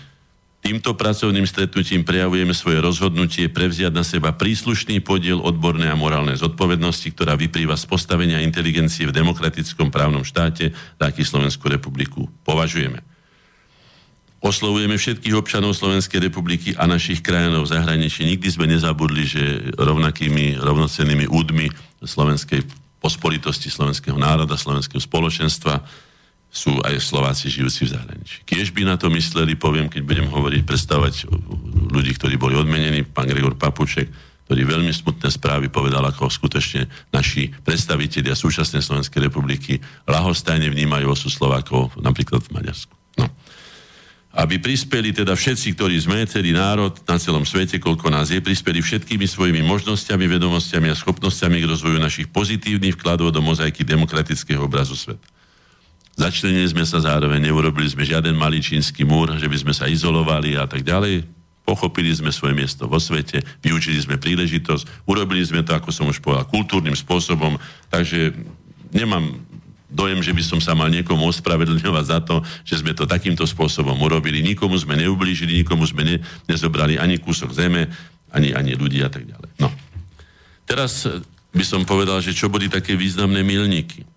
týmto 0.64 0.96
pracovným 0.96 1.44
stretnutím 1.44 2.06
prejavujeme 2.06 2.56
svoje 2.56 2.80
rozhodnutie 2.80 3.52
prevziať 3.52 3.92
na 3.92 4.06
seba 4.06 4.32
príslušný 4.32 5.04
podiel 5.04 5.42
odbornej 5.44 5.92
a 5.92 5.98
morálnej 5.98 6.40
zodpovednosti, 6.40 7.12
ktorá 7.12 7.36
vyplýva 7.36 7.76
z 7.76 7.84
postavenia 7.84 8.40
inteligencie 8.40 9.04
v 9.04 9.16
demokratickom 9.16 9.92
právnom 9.92 10.24
štáte, 10.24 10.72
taký 10.96 11.26
Slovenskú 11.26 11.68
republiku 11.68 12.30
považujeme. 12.48 13.04
Oslovujeme 14.42 14.98
všetkých 14.98 15.38
občanov 15.38 15.78
Slovenskej 15.78 16.18
republiky 16.18 16.74
a 16.74 16.90
našich 16.90 17.22
krajinov 17.22 17.70
v 17.70 17.78
zahraničí. 17.78 18.26
Nikdy 18.26 18.48
sme 18.50 18.66
nezabudli, 18.66 19.22
že 19.22 19.70
rovnakými, 19.78 20.58
rovnocennými 20.58 21.30
údmi 21.30 21.70
slovenskej 22.02 22.81
pospolitosti 23.02 23.66
slovenského 23.66 24.14
národa, 24.14 24.54
slovenského 24.54 25.02
spoločenstva 25.02 25.82
sú 26.52 26.78
aj 26.84 27.00
Slováci 27.02 27.50
žijúci 27.50 27.88
v 27.88 27.98
zahraničí. 27.98 28.46
Kiež 28.46 28.70
by 28.70 28.86
na 28.86 28.94
to 29.00 29.10
mysleli, 29.10 29.58
poviem, 29.58 29.90
keď 29.90 30.06
budem 30.06 30.28
hovoriť, 30.30 30.62
predstavať 30.62 31.26
ľudí, 31.90 32.14
ktorí 32.14 32.38
boli 32.38 32.54
odmenení, 32.54 33.02
pán 33.08 33.26
Gregor 33.26 33.58
Papuček, 33.58 34.06
ktorý 34.46 34.68
veľmi 34.68 34.92
smutné 34.92 35.32
správy 35.32 35.72
povedal, 35.72 36.04
ako 36.04 36.28
skutočne 36.28 36.86
naši 37.08 37.48
predstavitelia 37.64 38.36
súčasnej 38.36 38.84
Slovenskej 38.84 39.32
republiky 39.32 39.80
lahostajne 40.04 40.68
vnímajú 40.68 41.08
osu 41.08 41.32
Slovákov 41.32 41.96
napríklad 41.98 42.44
v 42.44 42.60
Maďarsku 42.60 43.01
aby 44.32 44.56
prispeli 44.56 45.12
teda 45.12 45.36
všetci, 45.36 45.76
ktorí 45.76 46.00
sme, 46.00 46.24
celý 46.24 46.56
národ 46.56 46.96
na 47.04 47.20
celom 47.20 47.44
svete, 47.44 47.76
koľko 47.76 48.08
nás 48.08 48.32
je, 48.32 48.40
prispeli 48.40 48.80
všetkými 48.80 49.28
svojimi 49.28 49.60
možnosťami, 49.60 50.24
vedomostiami 50.24 50.88
a 50.88 50.96
schopnosťami 50.96 51.60
k 51.60 51.68
rozvoju 51.68 52.00
našich 52.00 52.32
pozitívnych 52.32 52.96
vkladov 52.96 53.28
do 53.28 53.44
mozaiky 53.44 53.84
demokratického 53.84 54.64
obrazu 54.64 54.96
sveta. 54.96 55.28
Začlenili 56.16 56.64
sme 56.64 56.84
sa 56.88 57.00
zároveň, 57.00 57.44
neurobili 57.44 57.88
sme 57.88 58.08
žiaden 58.08 58.32
malý 58.36 58.64
čínsky 58.64 59.04
múr, 59.04 59.36
že 59.36 59.48
by 59.48 59.56
sme 59.68 59.72
sa 59.76 59.84
izolovali 59.88 60.56
a 60.56 60.64
tak 60.64 60.84
ďalej. 60.84 61.24
Pochopili 61.68 62.12
sme 62.12 62.32
svoje 62.32 62.56
miesto 62.56 62.88
vo 62.88 63.00
svete, 63.00 63.44
vyučili 63.60 64.00
sme 64.00 64.20
príležitosť, 64.20 65.08
urobili 65.08 65.44
sme 65.44 65.60
to, 65.60 65.76
ako 65.76 65.92
som 65.92 66.08
už 66.08 66.24
povedal, 66.24 66.48
kultúrnym 66.48 66.96
spôsobom, 66.96 67.60
takže 67.92 68.32
nemám 68.92 69.51
dojem, 69.92 70.24
že 70.24 70.32
by 70.32 70.42
som 70.42 70.58
sa 70.58 70.72
mal 70.72 70.88
niekomu 70.88 71.28
ospravedlňovať 71.28 72.04
za 72.08 72.18
to, 72.24 72.40
že 72.64 72.80
sme 72.80 72.96
to 72.96 73.04
takýmto 73.04 73.44
spôsobom 73.44 73.94
urobili. 74.00 74.40
Nikomu 74.40 74.80
sme 74.80 74.96
neublížili, 74.96 75.60
nikomu 75.60 75.84
sme 75.84 76.02
ne, 76.02 76.16
nezobrali 76.48 76.96
ani 76.96 77.20
kúsok 77.20 77.52
zeme, 77.52 77.92
ani, 78.32 78.56
ani 78.56 78.72
ľudí 78.72 79.04
a 79.04 79.12
tak 79.12 79.28
ďalej. 79.28 79.50
No. 79.60 79.68
Teraz 80.64 81.04
by 81.52 81.64
som 81.68 81.84
povedal, 81.84 82.24
že 82.24 82.32
čo 82.32 82.48
boli 82.48 82.72
také 82.72 82.96
významné 82.96 83.44
milníky, 83.44 84.08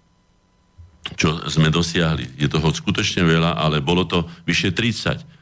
čo 1.19 1.43
sme 1.51 1.67
dosiahli. 1.67 2.39
Je 2.39 2.47
toho 2.47 2.71
skutočne 2.71 3.28
veľa, 3.28 3.59
ale 3.59 3.84
bolo 3.84 4.07
to 4.07 4.23
vyše 4.47 4.71
30 4.71 5.36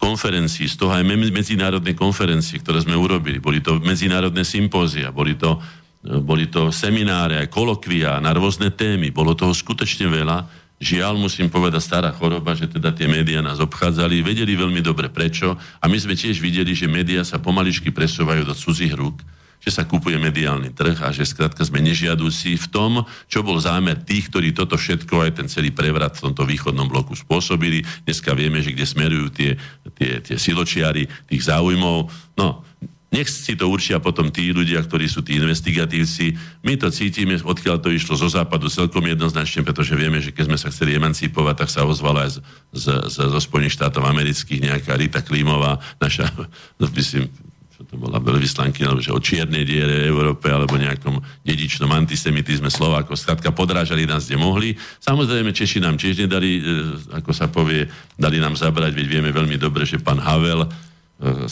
konferencií, 0.00 0.64
z 0.64 0.80
toho 0.80 0.96
aj 0.96 1.04
medzinárodné 1.04 1.92
konferencie, 1.92 2.56
ktoré 2.56 2.80
sme 2.80 2.96
urobili. 2.96 3.36
Boli 3.36 3.60
to 3.60 3.76
medzinárodné 3.84 4.48
sympózia, 4.48 5.12
boli 5.12 5.36
to 5.36 5.60
boli 6.00 6.48
to 6.48 6.72
semináre, 6.72 7.44
kolokvia 7.52 8.16
na 8.24 8.32
rôzne 8.32 8.72
témy, 8.72 9.12
bolo 9.12 9.36
toho 9.36 9.52
skutočne 9.52 10.08
veľa. 10.08 10.48
Žiaľ, 10.80 11.20
musím 11.20 11.52
povedať, 11.52 11.84
stará 11.84 12.08
choroba, 12.08 12.56
že 12.56 12.64
teda 12.64 12.96
tie 12.96 13.04
médiá 13.04 13.44
nás 13.44 13.60
obchádzali, 13.60 14.24
vedeli 14.24 14.56
veľmi 14.56 14.80
dobre 14.80 15.12
prečo 15.12 15.52
a 15.76 15.84
my 15.84 15.96
sme 16.00 16.16
tiež 16.16 16.40
videli, 16.40 16.72
že 16.72 16.88
médiá 16.88 17.20
sa 17.20 17.36
pomaličky 17.36 17.92
presúvajú 17.92 18.48
do 18.48 18.56
cudzích 18.56 18.96
rúk, 18.96 19.20
že 19.60 19.68
sa 19.68 19.84
kupuje 19.84 20.16
mediálny 20.16 20.72
trh 20.72 21.04
a 21.04 21.12
že 21.12 21.28
skrátka 21.28 21.60
sme 21.68 21.84
nežiadúci 21.84 22.56
v 22.56 22.66
tom, 22.72 23.04
čo 23.28 23.44
bol 23.44 23.60
zámer 23.60 24.00
tých, 24.00 24.32
ktorí 24.32 24.56
toto 24.56 24.80
všetko, 24.80 25.20
aj 25.20 25.32
ten 25.36 25.52
celý 25.52 25.68
prevrat 25.68 26.16
v 26.16 26.32
tomto 26.32 26.48
východnom 26.48 26.88
bloku 26.88 27.12
spôsobili. 27.12 27.84
Dneska 28.08 28.32
vieme, 28.32 28.64
že 28.64 28.72
kde 28.72 28.88
smerujú 28.88 29.28
tie, 29.36 29.60
tie, 30.00 30.24
tie 30.24 30.40
siločiary 30.40 31.04
tých 31.28 31.44
záujmov. 31.44 32.08
No, 32.40 32.64
nech 33.10 33.26
si 33.26 33.58
to 33.58 33.66
určia 33.66 33.98
potom 33.98 34.30
tí 34.30 34.54
ľudia, 34.54 34.78
ktorí 34.86 35.10
sú 35.10 35.26
tí 35.26 35.34
investigatívci. 35.34 36.38
My 36.62 36.78
to 36.78 36.94
cítime, 36.94 37.34
odkiaľ 37.42 37.82
to 37.82 37.90
išlo 37.90 38.14
zo 38.14 38.30
západu 38.30 38.70
celkom 38.70 39.02
jednoznačne, 39.02 39.66
pretože 39.66 39.98
vieme, 39.98 40.22
že 40.22 40.30
keď 40.30 40.44
sme 40.46 40.58
sa 40.58 40.70
chceli 40.70 40.94
emancipovať, 40.94 41.54
tak 41.58 41.68
sa 41.74 41.82
ozvala 41.82 42.30
aj 42.30 42.38
z, 42.38 42.40
z, 42.70 42.84
z, 43.10 43.16
zo 43.34 43.40
Spojených 43.42 43.74
štátov 43.74 44.06
amerických 44.06 44.62
nejaká 44.62 44.94
Rita 44.94 45.26
Klímová, 45.26 45.82
naša, 45.98 46.30
no, 46.78 46.86
myslím, 46.86 47.26
čo 47.74 47.82
to 47.82 47.98
bola 47.98 48.22
veľvyslanky, 48.22 48.86
alebo 48.86 49.02
že 49.02 49.10
o 49.10 49.18
čiernej 49.18 49.66
diere 49.66 50.06
Európe 50.06 50.46
alebo 50.46 50.78
nejakom 50.78 51.18
dedičnom 51.42 51.90
antisemitizme 51.90 52.70
Slovákov. 52.70 53.18
Skrátka 53.18 53.50
podrážali 53.50 54.06
nás, 54.06 54.30
kde 54.30 54.38
mohli. 54.38 54.78
Samozrejme, 55.02 55.50
Češi 55.50 55.82
nám 55.82 55.98
tiež 55.98 56.28
nedali, 56.28 56.60
e, 56.60 56.86
ako 57.10 57.32
sa 57.34 57.50
povie, 57.50 57.90
dali 58.14 58.38
nám 58.38 58.54
zabrať, 58.54 58.94
veď 58.94 59.06
vieme 59.08 59.30
veľmi 59.34 59.58
dobre, 59.58 59.82
že 59.82 59.98
pán 59.98 60.22
Havel, 60.22 60.68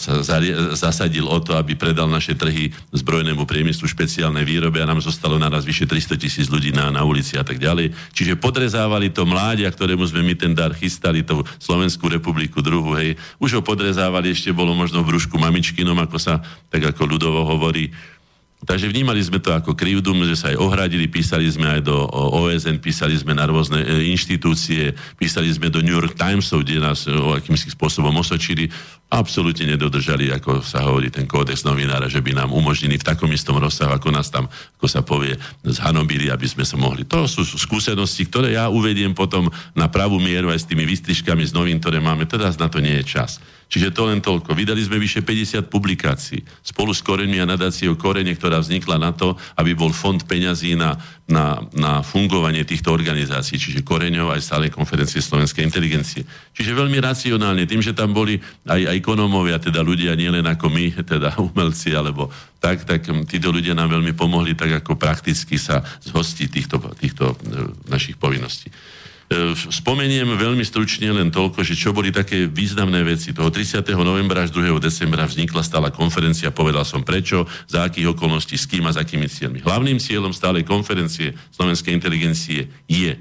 sa 0.00 0.24
zasadil 0.72 1.28
o 1.28 1.36
to, 1.44 1.52
aby 1.52 1.76
predal 1.76 2.08
naše 2.08 2.32
trhy 2.32 2.72
zbrojnému 2.88 3.44
priemyslu 3.44 3.84
špeciálne 3.84 4.40
výrobe 4.40 4.80
a 4.80 4.88
nám 4.88 5.04
zostalo 5.04 5.36
naraz 5.36 5.68
vyše 5.68 5.84
300 5.84 6.16
tisíc 6.16 6.46
ľudí 6.48 6.72
na, 6.72 6.88
na 6.88 7.04
ulici 7.04 7.36
a 7.36 7.44
tak 7.44 7.60
ďalej. 7.60 7.92
Čiže 8.16 8.40
podrezávali 8.40 9.12
to 9.12 9.28
mládia, 9.28 9.68
ktorému 9.68 10.08
sme 10.08 10.24
my 10.24 10.34
ten 10.40 10.56
dar 10.56 10.72
chystali, 10.72 11.20
tú 11.20 11.44
Slovenskú 11.60 12.08
republiku 12.08 12.64
druhú, 12.64 12.96
hej. 12.96 13.20
Už 13.36 13.60
ho 13.60 13.62
podrezávali, 13.62 14.32
ešte 14.32 14.56
bolo 14.56 14.72
možno 14.72 15.04
v 15.04 15.12
brúšku 15.12 15.36
mamičkinom, 15.36 16.00
ako 16.00 16.16
sa, 16.16 16.40
tak 16.72 16.88
ako 16.88 17.04
ľudovo 17.04 17.44
hovorí. 17.44 17.92
Takže 18.58 18.90
vnímali 18.90 19.22
sme 19.22 19.38
to 19.38 19.54
ako 19.54 19.78
krivdu, 19.78 20.10
že 20.26 20.34
sa 20.34 20.50
aj 20.50 20.58
ohradili, 20.58 21.06
písali 21.06 21.46
sme 21.46 21.78
aj 21.78 21.80
do 21.86 21.94
OSN, 22.10 22.82
písali 22.82 23.14
sme 23.14 23.30
na 23.30 23.46
rôzne 23.46 23.86
e, 23.86 24.10
inštitúcie, 24.10 24.98
písali 25.14 25.46
sme 25.54 25.70
do 25.70 25.78
New 25.78 25.94
York 25.94 26.18
Timesov, 26.18 26.66
kde 26.66 26.82
nás 26.82 27.06
e, 27.06 27.14
o 27.14 27.38
akýmsi 27.38 27.70
spôsobom 27.70 28.10
osočili. 28.18 28.66
Absolútne 29.14 29.78
nedodržali, 29.78 30.34
ako 30.34 30.66
sa 30.66 30.82
hovorí, 30.82 31.06
ten 31.06 31.30
kódex 31.30 31.62
novinára, 31.62 32.10
že 32.10 32.18
by 32.18 32.34
nám 32.34 32.50
umožnili 32.50 32.98
v 32.98 33.06
takom 33.06 33.30
istom 33.30 33.62
rozsahu, 33.62 33.94
ako 33.94 34.10
nás 34.10 34.26
tam, 34.26 34.50
ako 34.50 34.86
sa 34.90 35.06
povie, 35.06 35.38
zhanobili, 35.62 36.26
aby 36.26 36.50
sme 36.50 36.66
sa 36.66 36.74
mohli. 36.74 37.06
To 37.06 37.30
sú 37.30 37.46
skúsenosti, 37.46 38.26
ktoré 38.26 38.58
ja 38.58 38.66
uvediem 38.66 39.14
potom 39.14 39.46
na 39.78 39.86
pravú 39.86 40.18
mieru 40.18 40.50
aj 40.50 40.66
s 40.66 40.68
tými 40.68 40.82
výstrižkami 40.82 41.46
z 41.46 41.54
novín, 41.54 41.78
ktoré 41.78 42.02
máme. 42.02 42.26
Teraz 42.26 42.58
na 42.58 42.66
to 42.66 42.82
nie 42.82 42.98
je 43.00 43.06
čas. 43.06 43.38
Čiže 43.68 43.92
to 43.92 44.08
len 44.08 44.24
toľko. 44.24 44.56
Vydali 44.56 44.80
sme 44.80 44.96
vyše 44.96 45.20
50 45.20 45.68
publikácií 45.68 46.40
spolu 46.64 46.96
s 46.96 47.04
Koreňmi 47.04 47.44
a 47.44 47.50
nadáciou 47.52 48.00
Korene, 48.00 48.32
ktorá 48.32 48.64
vznikla 48.64 48.96
na 48.96 49.12
to, 49.12 49.36
aby 49.60 49.76
bol 49.76 49.92
fond 49.92 50.16
peňazí 50.24 50.72
na, 50.72 50.96
na, 51.28 51.60
na 51.76 52.00
fungovanie 52.00 52.64
týchto 52.64 52.88
organizácií, 52.88 53.60
čiže 53.60 53.84
Koreňov 53.84 54.32
aj 54.32 54.40
stále 54.40 54.72
konferencie 54.72 55.20
slovenskej 55.20 55.68
inteligencie. 55.68 56.24
Čiže 56.56 56.72
veľmi 56.72 56.96
racionálne, 56.96 57.68
tým, 57.68 57.84
že 57.84 57.92
tam 57.92 58.16
boli 58.16 58.40
aj, 58.64 58.88
aj 58.88 58.96
ekonómovia, 59.04 59.60
teda 59.60 59.84
ľudia 59.84 60.16
nielen 60.16 60.48
ako 60.48 60.72
my, 60.72 60.86
teda 61.12 61.36
umelci, 61.36 61.92
alebo 61.92 62.32
tak, 62.64 62.88
tak 62.88 63.04
títo 63.28 63.52
ľudia 63.52 63.76
nám 63.76 63.92
veľmi 64.00 64.16
pomohli 64.16 64.56
tak 64.56 64.82
ako 64.82 64.96
prakticky 64.96 65.60
sa 65.60 65.84
zhostiť 65.84 66.48
týchto, 66.48 66.76
týchto 66.96 67.24
e, 67.30 67.68
našich 67.92 68.16
povinností. 68.16 68.72
E, 69.28 69.52
spomeniem 69.52 70.40
veľmi 70.40 70.64
stručne 70.64 71.12
len 71.12 71.28
toľko, 71.28 71.60
že 71.60 71.76
čo 71.76 71.92
boli 71.92 72.08
také 72.08 72.48
významné 72.48 73.04
veci. 73.04 73.36
Toho 73.36 73.52
30. 73.52 73.84
novembra 74.00 74.48
až 74.48 74.56
2. 74.56 74.80
decembra 74.80 75.28
vznikla 75.28 75.60
stála 75.60 75.92
konferencia, 75.92 76.48
povedal 76.48 76.88
som 76.88 77.04
prečo, 77.04 77.44
za 77.68 77.84
akých 77.84 78.16
okolností, 78.16 78.56
s 78.56 78.64
kým 78.64 78.88
a 78.88 78.96
s 78.96 78.96
akými 78.96 79.28
cieľmi. 79.28 79.60
Hlavným 79.60 80.00
cieľom 80.00 80.32
stálej 80.32 80.64
konferencie 80.64 81.36
slovenskej 81.52 81.92
inteligencie 81.92 82.72
je 82.88 83.20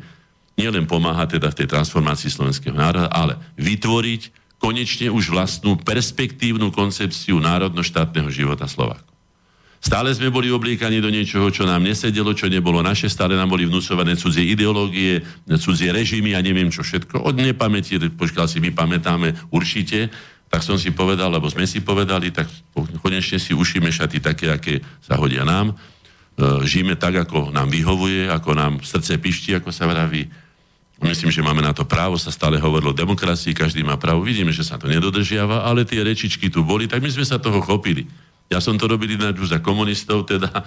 nielen 0.55 0.88
pomáhať 0.88 1.43
teda 1.43 1.51
v 1.51 1.58
tej 1.60 1.68
transformácii 1.76 2.32
slovenského 2.32 2.72
národa, 2.72 3.12
ale 3.12 3.36
vytvoriť 3.60 4.32
konečne 4.64 5.12
už 5.12 5.36
vlastnú 5.36 5.76
perspektívnu 5.76 6.72
koncepciu 6.72 7.36
národno-štátneho 7.43 8.32
života 8.32 8.64
Slovákov. 8.64 9.16
Stále 9.88 10.12
sme 10.12 10.28
boli 10.28 10.52
obliekaní 10.52 11.00
do 11.00 11.08
niečoho, 11.08 11.48
čo 11.48 11.64
nám 11.64 11.80
nesedelo, 11.80 12.36
čo 12.36 12.52
nebolo 12.52 12.84
naše, 12.84 13.08
stále 13.08 13.40
nám 13.40 13.48
boli 13.48 13.64
vnúcované 13.64 14.20
cudzie 14.20 14.44
ideológie, 14.44 15.24
cudzie 15.48 15.96
režimy 15.96 16.36
a 16.36 16.44
neviem 16.44 16.68
čo 16.68 16.84
všetko. 16.84 17.24
Od 17.24 17.40
nepamäti, 17.40 17.96
počkal 18.12 18.52
si, 18.52 18.60
my 18.60 18.76
pamätáme 18.76 19.48
určite, 19.48 20.12
tak 20.52 20.60
som 20.60 20.76
si 20.76 20.92
povedal, 20.92 21.32
lebo 21.32 21.48
sme 21.48 21.64
si 21.64 21.80
povedali, 21.80 22.36
tak 22.36 22.52
konečne 23.00 23.40
si 23.40 23.56
ušíme 23.56 23.88
šaty 23.88 24.20
také, 24.20 24.52
aké 24.52 24.84
sa 25.00 25.16
hodia 25.16 25.48
nám. 25.48 25.72
E, 25.72 25.76
žijeme 26.68 27.00
tak, 27.00 27.24
ako 27.24 27.56
nám 27.56 27.72
vyhovuje, 27.72 28.28
ako 28.28 28.60
nám 28.60 28.84
srdce 28.84 29.16
pišti, 29.24 29.56
ako 29.56 29.72
sa 29.72 29.88
vraví. 29.88 30.28
Myslím, 31.00 31.32
že 31.32 31.40
máme 31.40 31.64
na 31.64 31.72
to 31.72 31.88
právo, 31.88 32.20
sa 32.20 32.28
stále 32.28 32.60
hovorilo 32.60 32.92
o 32.92 32.98
demokracii, 32.98 33.56
každý 33.56 33.88
má 33.88 33.96
právo. 33.96 34.20
Vidíme, 34.20 34.52
že 34.52 34.68
sa 34.68 34.76
to 34.76 34.92
nedodržiava, 34.92 35.64
ale 35.64 35.88
tie 35.88 36.04
rečičky 36.04 36.52
tu 36.52 36.68
boli, 36.68 36.92
tak 36.92 37.00
my 37.00 37.08
sme 37.08 37.24
sa 37.24 37.40
toho 37.40 37.64
chopili. 37.64 38.27
Ja 38.48 38.64
som 38.64 38.80
to 38.80 38.88
robil 38.88 39.12
ináč 39.12 39.43
už 39.43 39.52
za 39.52 39.60
komunistov, 39.60 40.24
teda, 40.24 40.64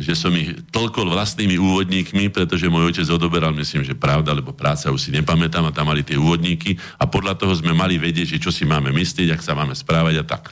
že 0.00 0.16
som 0.16 0.32
ich 0.32 0.48
toľko 0.72 1.12
vlastnými 1.12 1.60
úvodníkmi, 1.60 2.32
pretože 2.32 2.72
môj 2.72 2.96
otec 2.96 3.06
odoberal, 3.12 3.52
myslím, 3.52 3.84
že 3.84 3.92
pravda, 3.92 4.32
lebo 4.32 4.56
práca 4.56 4.88
už 4.88 4.96
si 4.96 5.10
nepamätám 5.12 5.68
a 5.68 5.76
tam 5.76 5.92
mali 5.92 6.00
tie 6.00 6.16
úvodníky 6.16 6.80
a 6.96 7.04
podľa 7.04 7.36
toho 7.36 7.52
sme 7.52 7.76
mali 7.76 8.00
vedieť, 8.00 8.36
že 8.36 8.42
čo 8.42 8.48
si 8.48 8.64
máme 8.64 8.96
myslieť, 8.96 9.36
ak 9.36 9.44
sa 9.44 9.52
máme 9.52 9.76
správať 9.76 10.14
a 10.20 10.24
tak 10.24 10.48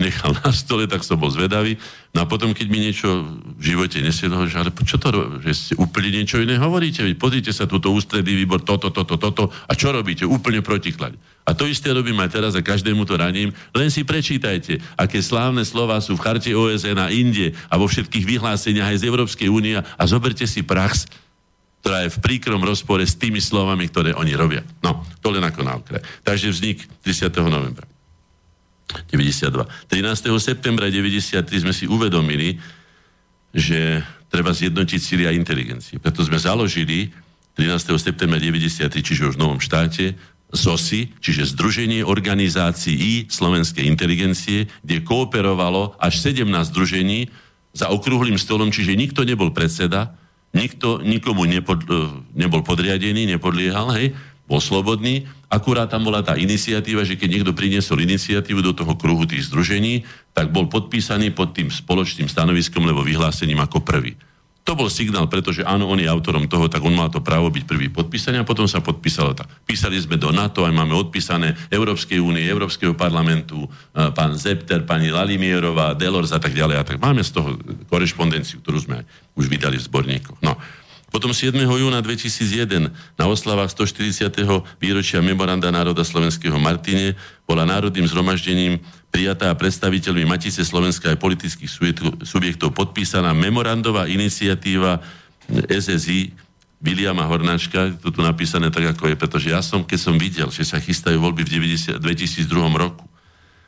nechal 0.00 0.32
na 0.40 0.50
stole, 0.56 0.88
tak 0.88 1.04
som 1.04 1.20
bol 1.20 1.28
zvedavý. 1.28 1.76
No 2.16 2.24
a 2.24 2.26
potom, 2.28 2.56
keď 2.56 2.66
mi 2.72 2.80
niečo 2.80 3.28
v 3.60 3.76
živote 3.76 4.00
nesiedlo, 4.00 4.48
že 4.48 4.56
ale 4.56 4.72
čo 4.72 4.96
to, 4.96 5.36
že 5.44 5.52
ste 5.52 5.72
úplne 5.76 6.16
niečo 6.16 6.40
iné 6.40 6.56
hovoríte, 6.56 7.04
veď 7.04 7.20
pozrite 7.20 7.52
sa, 7.52 7.68
túto 7.68 7.92
ústredný 7.92 8.32
výbor, 8.32 8.64
toto, 8.64 8.88
toto, 8.88 9.20
toto, 9.20 9.52
a 9.52 9.72
čo 9.76 9.92
robíte? 9.92 10.24
Úplne 10.24 10.64
protiklad. 10.64 11.12
A 11.46 11.52
to 11.52 11.68
isté 11.68 11.92
robím 11.92 12.16
aj 12.24 12.32
teraz 12.32 12.52
a 12.56 12.64
každému 12.64 13.04
to 13.04 13.20
radím. 13.20 13.52
Len 13.76 13.92
si 13.92 14.02
prečítajte, 14.02 14.80
aké 14.96 15.20
slávne 15.20 15.62
slova 15.62 16.00
sú 16.00 16.16
v 16.16 16.24
charte 16.24 16.50
OSN 16.56 16.96
a 16.96 17.12
inde 17.12 17.52
a 17.68 17.76
vo 17.76 17.86
všetkých 17.86 18.24
vyhláseniach 18.24 18.96
aj 18.96 19.00
z 19.04 19.06
Európskej 19.06 19.48
únie 19.52 19.76
a 19.76 20.04
zoberte 20.08 20.48
si 20.48 20.64
prax, 20.64 21.06
ktorá 21.84 22.02
je 22.02 22.10
v 22.16 22.22
príkrom 22.24 22.64
rozpore 22.64 23.06
s 23.06 23.14
tými 23.14 23.38
slovami, 23.38 23.86
ktoré 23.86 24.10
oni 24.16 24.34
robia. 24.34 24.66
No, 24.82 25.06
to 25.22 25.30
len 25.30 25.44
ako 25.44 25.60
na 25.62 25.78
okraj. 25.78 26.02
Takže 26.26 26.50
vznik 26.50 26.82
30. 27.06 27.30
novembra. 27.46 27.86
92. 28.86 29.66
13. 29.90 30.30
septembra 30.38 30.86
93 30.88 31.42
sme 31.66 31.74
si 31.74 31.90
uvedomili, 31.90 32.58
že 33.50 34.02
treba 34.30 34.52
zjednotiť 34.52 35.00
síly 35.00 35.24
a 35.26 35.32
inteligencie. 35.34 35.98
Preto 35.98 36.22
sme 36.22 36.38
založili 36.38 37.10
13. 37.56 37.96
septembra 37.96 38.36
93, 38.38 38.92
čiže 39.00 39.32
už 39.32 39.34
v 39.36 39.42
novom 39.42 39.60
štáte, 39.62 40.14
ZOSI, 40.46 41.18
čiže 41.18 41.56
Združenie 41.56 42.06
organizácií 42.06 43.26
slovenskej 43.26 43.82
inteligencie, 43.82 44.70
kde 44.86 45.02
kooperovalo 45.02 45.98
až 45.98 46.22
17 46.22 46.46
združení 46.70 47.26
za 47.74 47.90
okrúhlým 47.90 48.38
stolom, 48.38 48.70
čiže 48.70 48.94
nikto 48.94 49.26
nebol 49.26 49.50
predseda, 49.50 50.14
nikto 50.54 51.02
nikomu 51.02 51.44
nepod, 51.44 51.82
nebol 52.32 52.62
podriadený, 52.62 53.26
nepodliehal, 53.36 53.90
hej, 53.98 54.14
bol 54.46 54.62
slobodný, 54.62 55.26
akurát 55.50 55.90
tam 55.90 56.06
bola 56.06 56.22
tá 56.22 56.38
iniciatíva, 56.38 57.02
že 57.02 57.18
keď 57.18 57.28
niekto 57.28 57.52
priniesol 57.52 57.98
iniciatívu 58.02 58.62
do 58.62 58.72
toho 58.72 58.94
kruhu 58.94 59.26
tých 59.26 59.50
združení, 59.50 60.06
tak 60.30 60.54
bol 60.54 60.70
podpísaný 60.70 61.34
pod 61.34 61.54
tým 61.54 61.66
spoločným 61.66 62.30
stanoviskom, 62.30 62.86
lebo 62.86 63.02
vyhlásením 63.02 63.58
ako 63.62 63.82
prvý. 63.82 64.14
To 64.66 64.74
bol 64.74 64.90
signál, 64.90 65.30
pretože 65.30 65.62
áno, 65.62 65.86
on 65.86 66.02
je 66.02 66.10
autorom 66.10 66.50
toho, 66.50 66.66
tak 66.66 66.82
on 66.82 66.90
mal 66.90 67.06
to 67.06 67.22
právo 67.22 67.46
byť 67.54 67.64
prvý 67.70 67.86
podpísaný 67.86 68.42
a 68.42 68.48
potom 68.48 68.66
sa 68.66 68.82
podpísalo 68.82 69.30
tak. 69.30 69.46
Písali 69.62 69.94
sme 69.94 70.18
do 70.18 70.34
NATO, 70.34 70.66
aj 70.66 70.74
máme 70.74 70.90
odpísané 70.90 71.54
Európskej 71.70 72.18
únie, 72.18 72.42
Európskeho 72.42 72.98
parlamentu, 72.98 73.62
pán 73.94 74.34
Zepter, 74.34 74.82
pani 74.82 75.14
Lalimierová, 75.14 75.94
Delors 75.94 76.34
a 76.34 76.42
tak 76.42 76.50
ďalej. 76.50 76.82
A 76.82 76.86
tak 76.86 76.98
máme 76.98 77.22
z 77.22 77.38
toho 77.38 77.54
korešpondenciu, 77.86 78.58
ktorú 78.58 78.82
sme 78.82 79.06
už 79.38 79.46
vydali 79.46 79.78
v 79.78 79.86
zborníkoch. 79.86 80.42
No. 80.42 80.58
Potom 81.16 81.32
7. 81.32 81.56
júna 81.56 82.04
2001 82.04 82.92
na 83.16 83.24
oslavách 83.24 83.72
140. 83.72 84.36
výročia 84.76 85.24
Memoranda 85.24 85.72
národa 85.72 86.04
slovenského 86.04 86.60
Martine 86.60 87.16
bola 87.48 87.64
národným 87.64 88.04
zhromaždením 88.04 88.84
prijatá 89.08 89.48
predstaviteľmi 89.56 90.28
Matice 90.28 90.60
Slovenska 90.60 91.08
aj 91.08 91.16
politických 91.16 91.72
subjektov 92.20 92.76
podpísaná 92.76 93.32
memorandová 93.32 94.12
iniciatíva 94.12 95.00
SSI 95.72 96.36
Viliama 96.84 97.24
Hornáčka, 97.24 97.96
to 97.96 98.12
tu 98.12 98.20
napísané 98.20 98.68
tak, 98.68 98.84
ako 98.92 99.08
je, 99.08 99.16
pretože 99.16 99.48
ja 99.48 99.64
som, 99.64 99.88
keď 99.88 99.96
som 99.96 100.20
videl, 100.20 100.52
že 100.52 100.68
sa 100.68 100.76
chystajú 100.76 101.16
voľby 101.16 101.48
v 101.48 101.64
90, 101.80 101.96
2002 101.96 102.44
roku 102.76 103.08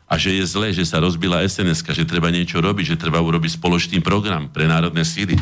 a 0.04 0.20
že 0.20 0.36
je 0.36 0.44
zlé, 0.44 0.76
že 0.76 0.84
sa 0.84 1.00
rozbila 1.00 1.40
sns 1.48 1.80
že 1.80 2.04
treba 2.04 2.28
niečo 2.28 2.60
robiť, 2.60 2.92
že 2.92 3.00
treba 3.00 3.24
urobiť 3.24 3.56
spoločný 3.56 4.04
program 4.04 4.52
pre 4.52 4.68
národné 4.68 5.00
síly, 5.00 5.40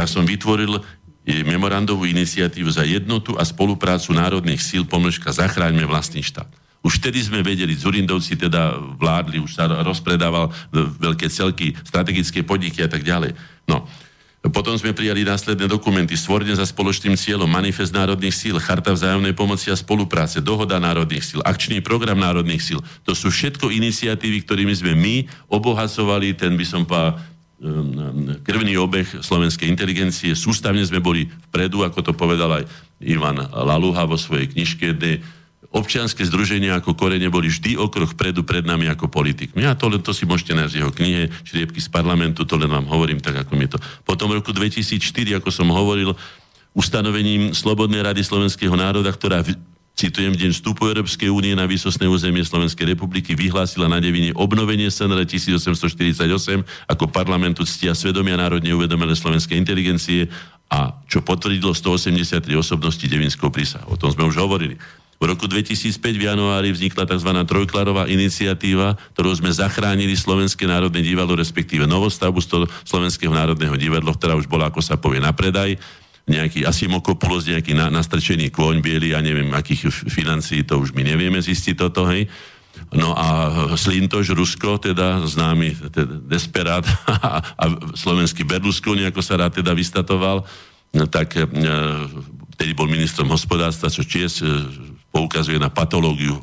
tak 0.00 0.06
som 0.06 0.24
vytvoril 0.24 0.80
memorandovú 1.26 2.08
iniciatívu 2.08 2.70
za 2.72 2.82
jednotu 2.82 3.36
a 3.36 3.44
spoluprácu 3.44 4.16
národných 4.16 4.60
síl 4.60 4.88
pomlčka 4.88 5.30
Zachráňme 5.30 5.84
vlastný 5.84 6.24
štát. 6.24 6.48
Už 6.80 6.96
vtedy 6.96 7.20
sme 7.20 7.44
vedeli, 7.44 7.76
Zurindovci 7.76 8.40
teda 8.40 8.72
vládli, 8.96 9.36
už 9.36 9.52
sa 9.52 9.68
rozpredával 9.68 10.48
veľké 10.96 11.28
celky, 11.28 11.76
strategické 11.84 12.40
podniky 12.40 12.80
a 12.80 12.88
tak 12.88 13.04
ďalej. 13.04 13.36
No, 13.68 13.84
potom 14.48 14.72
sme 14.80 14.96
prijali 14.96 15.20
následné 15.20 15.68
dokumenty, 15.68 16.16
stvorene 16.16 16.56
za 16.56 16.64
spoločným 16.64 17.12
cieľom, 17.12 17.44
manifest 17.44 17.92
národných 17.92 18.32
síl, 18.32 18.56
charta 18.56 18.96
vzájomnej 18.96 19.36
pomoci 19.36 19.68
a 19.68 19.76
spolupráce, 19.76 20.40
dohoda 20.40 20.80
národných 20.80 21.20
síl, 21.20 21.40
akčný 21.44 21.84
program 21.84 22.16
národných 22.16 22.64
síl. 22.64 22.80
To 23.04 23.12
sú 23.12 23.28
všetko 23.28 23.68
iniciatívy, 23.68 24.40
ktorými 24.48 24.72
sme 24.72 24.96
my 24.96 25.28
obohacovali 25.52 26.32
ten, 26.32 26.56
by 26.56 26.64
som 26.64 26.88
povedal, 26.88 27.20
krvný 28.40 28.80
obeh 28.80 29.04
slovenskej 29.20 29.68
inteligencie. 29.68 30.32
Sústavne 30.32 30.80
sme 30.80 31.04
boli 31.04 31.28
vpredu, 31.50 31.84
ako 31.84 32.00
to 32.00 32.12
povedal 32.16 32.56
aj 32.56 32.64
Ivan 33.04 33.36
Laluha 33.36 34.08
vo 34.08 34.16
svojej 34.16 34.48
knižke, 34.48 34.96
kde 34.96 35.20
občianske 35.70 36.24
združenia 36.26 36.80
ako 36.80 36.98
korene 36.98 37.30
boli 37.30 37.46
vždy 37.46 37.78
okroh 37.78 38.10
predu 38.16 38.42
pred 38.42 38.66
nami 38.66 38.90
ako 38.90 39.06
politikmi. 39.06 39.62
A 39.68 39.78
to, 39.78 39.92
to 40.02 40.10
si 40.10 40.26
môžete 40.26 40.56
nájsť 40.56 40.74
v 40.74 40.80
jeho 40.82 40.92
knihe 40.92 41.22
Čriepky 41.46 41.78
z 41.78 41.88
parlamentu, 41.92 42.42
to 42.42 42.58
len 42.58 42.66
vám 42.66 42.88
hovorím 42.90 43.22
tak, 43.22 43.38
ako 43.46 43.52
mi 43.54 43.70
to. 43.70 43.78
Potom 44.02 44.32
v 44.32 44.42
roku 44.42 44.50
2004, 44.50 45.38
ako 45.38 45.52
som 45.54 45.70
hovoril, 45.70 46.16
ustanovením 46.74 47.54
Slobodnej 47.54 48.02
rady 48.02 48.22
slovenského 48.24 48.74
národa, 48.74 49.10
ktorá 49.14 49.46
citujem, 49.96 50.32
deň 50.32 50.50
vstupu 50.56 50.88
Európskej 50.90 51.28
únie 51.28 51.52
na 51.52 51.68
výsostné 51.68 52.08
územie 52.08 52.44
Slovenskej 52.44 52.96
republiky 52.96 53.36
vyhlásila 53.36 53.86
na 53.88 54.00
Devine 54.00 54.32
obnovenie 54.36 54.88
SNR 54.88 55.24
1848 55.28 56.22
ako 56.88 57.04
parlamentu 57.12 57.62
ctia 57.68 57.92
svedomia 57.92 58.40
národne 58.40 58.72
uvedomené 58.72 59.12
slovenskej 59.12 59.60
inteligencie 59.60 60.30
a 60.70 60.94
čo 61.10 61.20
potvrdilo 61.20 61.74
183 61.74 62.46
osobností 62.54 63.10
Devinskou 63.10 63.50
prísahou. 63.50 63.94
O 63.94 63.98
tom 63.98 64.14
sme 64.14 64.24
už 64.24 64.38
hovorili. 64.38 64.78
V 65.20 65.28
roku 65.28 65.44
2005 65.44 66.00
v 66.16 66.32
januári 66.32 66.72
vznikla 66.72 67.04
tzv. 67.04 67.28
trojklarová 67.44 68.08
iniciatíva, 68.08 68.96
ktorou 69.12 69.36
sme 69.36 69.52
zachránili 69.52 70.16
Slovenské 70.16 70.64
národné 70.64 71.04
divadlo, 71.04 71.36
respektíve 71.36 71.84
novostavbu 71.84 72.40
Slovenského 72.88 73.28
národného 73.28 73.76
divadla, 73.76 74.16
ktorá 74.16 74.32
už 74.32 74.48
bola, 74.48 74.72
ako 74.72 74.80
sa 74.80 74.96
povie, 74.96 75.20
na 75.20 75.36
predaj 75.36 75.76
nejaký 76.30 76.62
Asimokopulos, 76.62 77.50
nejaký 77.50 77.74
na, 77.74 77.90
nastrčený 77.90 78.54
kôň 78.54 78.78
biely, 78.78 79.10
ja 79.10 79.18
neviem, 79.18 79.50
akých 79.50 79.90
financií, 79.90 80.62
to 80.62 80.78
už 80.78 80.94
my 80.94 81.02
nevieme 81.02 81.42
zistiť 81.42 81.74
toto, 81.74 82.06
hej. 82.06 82.30
No 82.94 83.18
a 83.18 83.26
Slintoš, 83.74 84.30
Rusko, 84.30 84.78
teda 84.78 85.26
známy 85.26 85.90
teda 85.90 86.14
desperát 86.30 86.86
a, 87.06 87.42
a 87.62 87.64
slovenský 87.98 88.46
Berlusconi, 88.46 89.02
ako 89.10 89.20
sa 89.20 89.42
rád 89.42 89.58
teda 89.58 89.74
vystatoval, 89.74 90.46
no, 90.94 91.04
tak 91.10 91.34
e, 91.34 91.46
vtedy 92.54 92.72
bol 92.72 92.86
ministrom 92.86 93.26
hospodárstva, 93.26 93.90
čo 93.90 94.06
čies 94.06 94.38
poukazuje 95.10 95.58
na 95.58 95.68
patológiu 95.68 96.38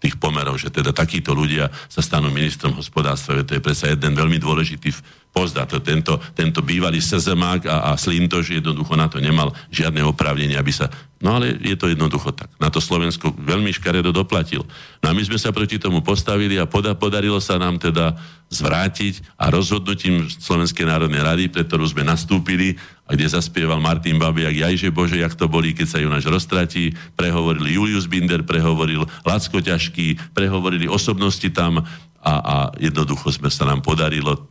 tých 0.00 0.16
pomerov, 0.16 0.56
že 0.56 0.72
teda 0.72 0.96
takíto 0.96 1.36
ľudia 1.36 1.68
sa 1.86 2.00
stanú 2.00 2.32
ministrom 2.32 2.72
hospodárstva, 2.72 3.44
to 3.44 3.60
je 3.60 3.62
predsa 3.62 3.92
jeden 3.92 4.16
veľmi 4.16 4.40
dôležitý 4.40 4.90
pozda. 5.30 5.66
To, 5.66 5.78
tento, 5.78 6.18
tento 6.34 6.60
bývalý 6.60 6.98
SZMák 6.98 7.66
a, 7.66 7.76
a 7.90 7.98
Slintoš 7.98 8.58
jednoducho 8.58 8.98
na 8.98 9.06
to 9.06 9.22
nemal 9.22 9.54
žiadne 9.70 10.02
oprávnenie, 10.02 10.58
aby 10.58 10.74
sa... 10.74 10.90
No 11.20 11.36
ale 11.36 11.52
je 11.60 11.76
to 11.76 11.92
jednoducho 11.92 12.32
tak. 12.32 12.48
Na 12.56 12.72
to 12.72 12.80
Slovensko 12.80 13.36
veľmi 13.36 13.68
škaredo 13.76 14.08
doplatil. 14.08 14.64
No 15.04 15.06
a 15.08 15.12
my 15.12 15.20
sme 15.20 15.36
sa 15.36 15.52
proti 15.52 15.76
tomu 15.76 16.00
postavili 16.00 16.56
a 16.56 16.64
poda, 16.64 16.96
podarilo 16.96 17.36
sa 17.44 17.60
nám 17.60 17.76
teda 17.76 18.16
zvrátiť 18.48 19.36
a 19.36 19.52
rozhodnutím 19.52 20.26
Slovenskej 20.26 20.88
národnej 20.88 21.20
rady, 21.20 21.44
pre 21.52 21.62
ktorú 21.62 21.86
sme 21.86 22.08
nastúpili 22.08 22.80
a 23.04 23.14
kde 23.14 23.30
zaspieval 23.30 23.78
Martin 23.78 24.16
Babiak, 24.16 24.56
jajže 24.56 24.90
Bože, 24.90 25.20
jak 25.20 25.36
to 25.36 25.46
boli, 25.46 25.76
keď 25.76 25.86
sa 25.86 26.02
Junáš 26.02 26.24
roztratí, 26.26 26.96
prehovorili 27.14 27.76
Julius 27.76 28.08
Binder, 28.08 28.42
prehovoril 28.42 29.04
Lacko 29.22 29.60
Ťažký, 29.60 30.34
prehovorili 30.34 30.88
osobnosti 30.88 31.46
tam 31.52 31.84
a, 32.20 32.32
a 32.32 32.56
jednoducho 32.80 33.30
sme 33.30 33.52
sa 33.52 33.68
nám 33.68 33.84
podarilo 33.84 34.49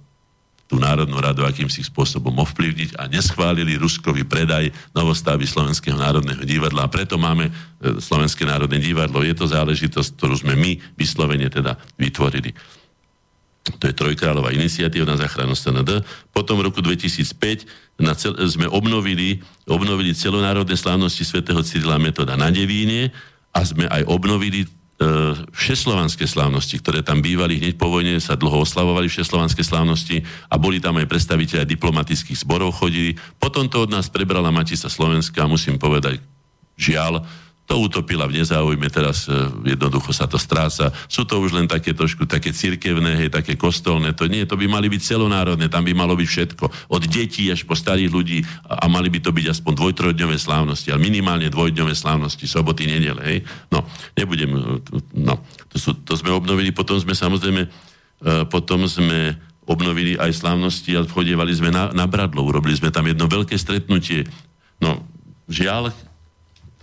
tú 0.70 0.78
Národnú 0.78 1.18
radu 1.18 1.42
akýmsi 1.42 1.82
spôsobom 1.82 2.32
ovplyvniť 2.46 3.02
a 3.02 3.10
neschválili 3.10 3.82
Ruskový 3.82 4.22
predaj 4.22 4.70
novostavy 4.94 5.50
Slovenského 5.50 5.98
národného 5.98 6.46
divadla 6.46 6.86
a 6.86 6.92
preto 6.94 7.18
máme 7.18 7.50
e, 7.50 7.52
Slovenské 7.98 8.46
národné 8.46 8.78
divadlo. 8.78 9.26
Je 9.26 9.34
to 9.34 9.50
záležitosť, 9.50 10.14
ktorú 10.14 10.38
sme 10.38 10.54
my 10.54 10.78
vyslovene 10.94 11.50
teda 11.50 11.74
vytvorili 11.98 12.54
to 13.78 13.86
je 13.86 13.94
Trojkráľová 13.94 14.50
iniciatíva 14.56 15.06
na 15.06 15.20
záchranu 15.20 15.54
SND. 15.54 16.02
Potom 16.34 16.58
v 16.58 16.72
roku 16.72 16.82
2005 16.82 18.02
na 18.02 18.18
cel, 18.18 18.34
sme 18.50 18.66
obnovili, 18.66 19.44
obnovili 19.70 20.16
celonárodné 20.16 20.74
slávnosti 20.74 21.22
svätého 21.28 21.62
Cyrila 21.62 22.02
Metoda 22.02 22.34
na 22.34 22.50
Devíne 22.50 23.14
a 23.54 23.62
sme 23.62 23.86
aj 23.86 24.08
obnovili 24.10 24.66
všeslovanské 25.56 26.28
slávnosti, 26.28 26.76
ktoré 26.84 27.00
tam 27.00 27.24
bývali 27.24 27.56
hneď 27.56 27.80
po 27.80 27.88
vojne, 27.88 28.20
sa 28.20 28.36
dlho 28.36 28.68
oslavovali 28.68 29.08
všeslovanské 29.08 29.64
slávnosti 29.64 30.28
a 30.52 30.60
boli 30.60 30.84
tam 30.84 31.00
aj 31.00 31.08
predstaviteľe 31.08 31.64
diplomatických 31.64 32.44
zborov 32.44 32.76
chodili. 32.76 33.16
Potom 33.40 33.72
to 33.72 33.88
od 33.88 33.96
nás 33.96 34.12
prebrala 34.12 34.52
Matica 34.52 34.92
Slovenska 34.92 35.48
musím 35.48 35.80
povedať, 35.80 36.20
žiaľ, 36.76 37.24
to 37.70 37.86
utopila 37.86 38.26
v 38.26 38.42
nezáujme, 38.42 38.90
teraz 38.90 39.30
e, 39.30 39.38
jednoducho 39.62 40.10
sa 40.10 40.26
to 40.26 40.42
stráca. 40.42 40.90
Sú 41.06 41.22
to 41.22 41.38
už 41.38 41.54
len 41.54 41.70
také 41.70 41.94
trošku 41.94 42.26
také 42.26 42.50
cirkevné, 42.50 43.14
hej, 43.14 43.30
také 43.30 43.54
kostolné, 43.54 44.18
to 44.18 44.26
nie, 44.26 44.42
to 44.50 44.58
by 44.58 44.66
mali 44.66 44.90
byť 44.90 44.98
celonárodné, 45.06 45.70
tam 45.70 45.86
by 45.86 45.94
malo 45.94 46.18
byť 46.18 46.26
všetko. 46.26 46.66
Od 46.90 47.04
detí 47.06 47.46
až 47.54 47.70
po 47.70 47.78
starých 47.78 48.10
ľudí 48.10 48.42
a, 48.66 48.82
a 48.82 48.86
mali 48.90 49.14
by 49.14 49.22
to 49.22 49.30
byť 49.30 49.54
aspoň 49.54 49.86
dvojtrojdňové 49.86 50.38
slávnosti, 50.42 50.90
ale 50.90 50.98
minimálne 50.98 51.46
dvojdňové 51.54 51.94
slávnosti, 51.94 52.50
soboty, 52.50 52.90
nedele, 52.90 53.22
hej. 53.22 53.40
No, 53.70 53.86
nebudem, 54.18 54.50
e, 54.50 54.62
no, 55.22 55.38
to, 55.70 55.78
sú, 55.78 55.94
to 56.02 56.18
sme 56.18 56.34
obnovili, 56.34 56.74
potom 56.74 56.98
sme 56.98 57.14
samozrejme, 57.14 57.70
uh, 57.70 58.50
potom 58.50 58.90
sme 58.90 59.38
obnovili 59.70 60.18
aj 60.18 60.42
slávnosti 60.42 60.98
a 60.98 61.06
chodievali 61.06 61.54
sme 61.54 61.70
na, 61.70 61.94
na 61.94 62.10
Bradlo, 62.10 62.42
urobili 62.42 62.74
sme 62.74 62.90
tam 62.90 63.06
jedno 63.06 63.30
veľké 63.30 63.54
stretnutie. 63.54 64.26
No, 64.82 65.06
žiaľ, 65.46 65.94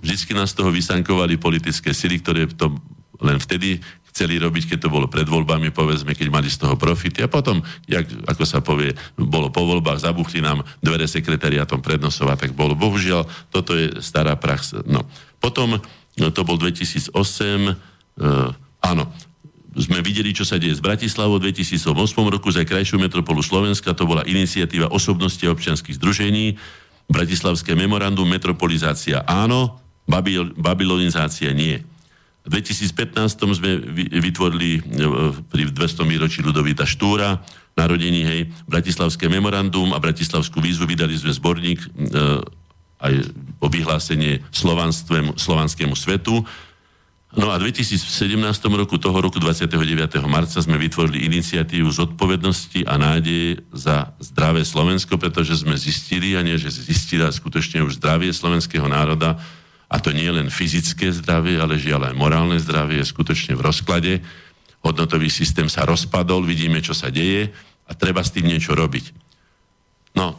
Vždycky 0.00 0.36
nás 0.36 0.52
toho 0.52 0.68
vysankovali 0.68 1.40
politické 1.40 1.96
sily, 1.96 2.20
ktoré 2.20 2.46
to 2.52 2.72
len 3.20 3.40
vtedy 3.40 3.80
chceli 4.16 4.40
robiť, 4.40 4.72
keď 4.72 4.88
to 4.88 4.88
bolo 4.88 5.12
pred 5.12 5.28
voľbami, 5.28 5.68
povedzme, 5.76 6.16
keď 6.16 6.32
mali 6.32 6.48
z 6.48 6.64
toho 6.64 6.72
profity. 6.80 7.20
A 7.20 7.28
potom, 7.28 7.60
jak, 7.84 8.08
ako 8.24 8.44
sa 8.48 8.64
povie, 8.64 8.96
bolo 9.12 9.52
po 9.52 9.68
voľbách, 9.68 10.08
zabuchli 10.08 10.40
nám 10.40 10.64
dvere 10.80 11.04
sekretariátom 11.04 11.84
prednosov 11.84 12.32
a 12.32 12.40
tak 12.40 12.56
bolo. 12.56 12.72
Bohužiaľ, 12.72 13.28
toto 13.52 13.76
je 13.76 14.00
stará 14.00 14.32
prax. 14.40 14.72
No. 14.88 15.04
Potom, 15.36 15.76
no, 16.16 16.26
to 16.32 16.48
bol 16.48 16.56
2008, 16.56 17.12
e, 17.12 17.72
áno, 18.80 19.04
sme 19.76 20.00
videli, 20.00 20.32
čo 20.32 20.48
sa 20.48 20.56
deje 20.56 20.72
z 20.72 20.80
Bratislavou 20.80 21.36
v 21.36 21.52
2008 21.52 21.84
roku 22.32 22.48
za 22.48 22.64
krajšiu 22.64 22.96
metropolu 22.96 23.44
Slovenska. 23.44 23.92
To 23.92 24.08
bola 24.08 24.24
iniciatíva 24.24 24.88
osobnosti 24.88 25.44
občianských 25.44 26.00
združení. 26.00 26.56
Bratislavské 27.12 27.76
memorandum, 27.76 28.24
metropolizácia 28.24 29.20
áno, 29.28 29.76
Babil, 30.06 30.54
babylonizácia 30.54 31.50
nie. 31.50 31.82
V 32.46 32.54
2015 32.54 33.58
sme 33.58 33.70
vytvorili 34.22 34.78
e, 34.78 34.80
pri 35.50 35.66
200 35.66 36.06
výročí 36.06 36.46
Ludovita 36.46 36.86
Štúra, 36.86 37.42
narodení, 37.74 38.22
hej, 38.22 38.40
Bratislavské 38.70 39.26
memorandum 39.26 39.90
a 39.90 39.98
Bratislavskú 39.98 40.62
výzvu 40.62 40.86
vydali 40.86 41.18
sme 41.18 41.34
zborník 41.34 41.78
e, 41.82 41.88
aj 43.02 43.14
o 43.60 43.66
vyhlásenie 43.66 44.46
slovanskému 45.36 45.94
svetu. 45.98 46.46
No 47.36 47.52
a 47.52 47.60
v 47.60 47.68
2017 47.68 48.00
roku, 48.72 48.96
toho 48.96 49.18
roku 49.20 49.36
29. 49.36 49.76
marca 50.24 50.56
sme 50.56 50.80
vytvorili 50.80 51.28
iniciatívu 51.28 51.90
zodpovednosti 51.92 52.88
a 52.88 52.96
nádeje 52.96 53.60
za 53.76 54.16
zdravé 54.22 54.64
Slovensko, 54.64 55.20
pretože 55.20 55.60
sme 55.60 55.76
zistili, 55.76 56.32
a 56.32 56.40
nie 56.40 56.56
že 56.56 56.72
zistili, 56.72 57.26
a 57.26 57.28
skutočne 57.28 57.84
už 57.84 58.00
zdravie 58.00 58.32
slovenského 58.32 58.88
národa 58.88 59.36
a 59.86 59.96
to 60.02 60.10
nie 60.10 60.26
len 60.26 60.50
fyzické 60.50 61.14
zdravie, 61.14 61.62
ale 61.62 61.78
žiaľ 61.78 62.10
aj 62.10 62.14
morálne 62.18 62.58
zdravie 62.58 63.02
je 63.02 63.10
skutočne 63.10 63.54
v 63.54 63.64
rozklade. 63.64 64.12
Hodnotový 64.82 65.30
systém 65.30 65.70
sa 65.70 65.86
rozpadol, 65.86 66.42
vidíme, 66.42 66.82
čo 66.82 66.94
sa 66.94 67.10
deje 67.10 67.54
a 67.86 67.94
treba 67.94 68.22
s 68.22 68.34
tým 68.34 68.50
niečo 68.50 68.74
robiť. 68.74 69.14
No, 70.18 70.34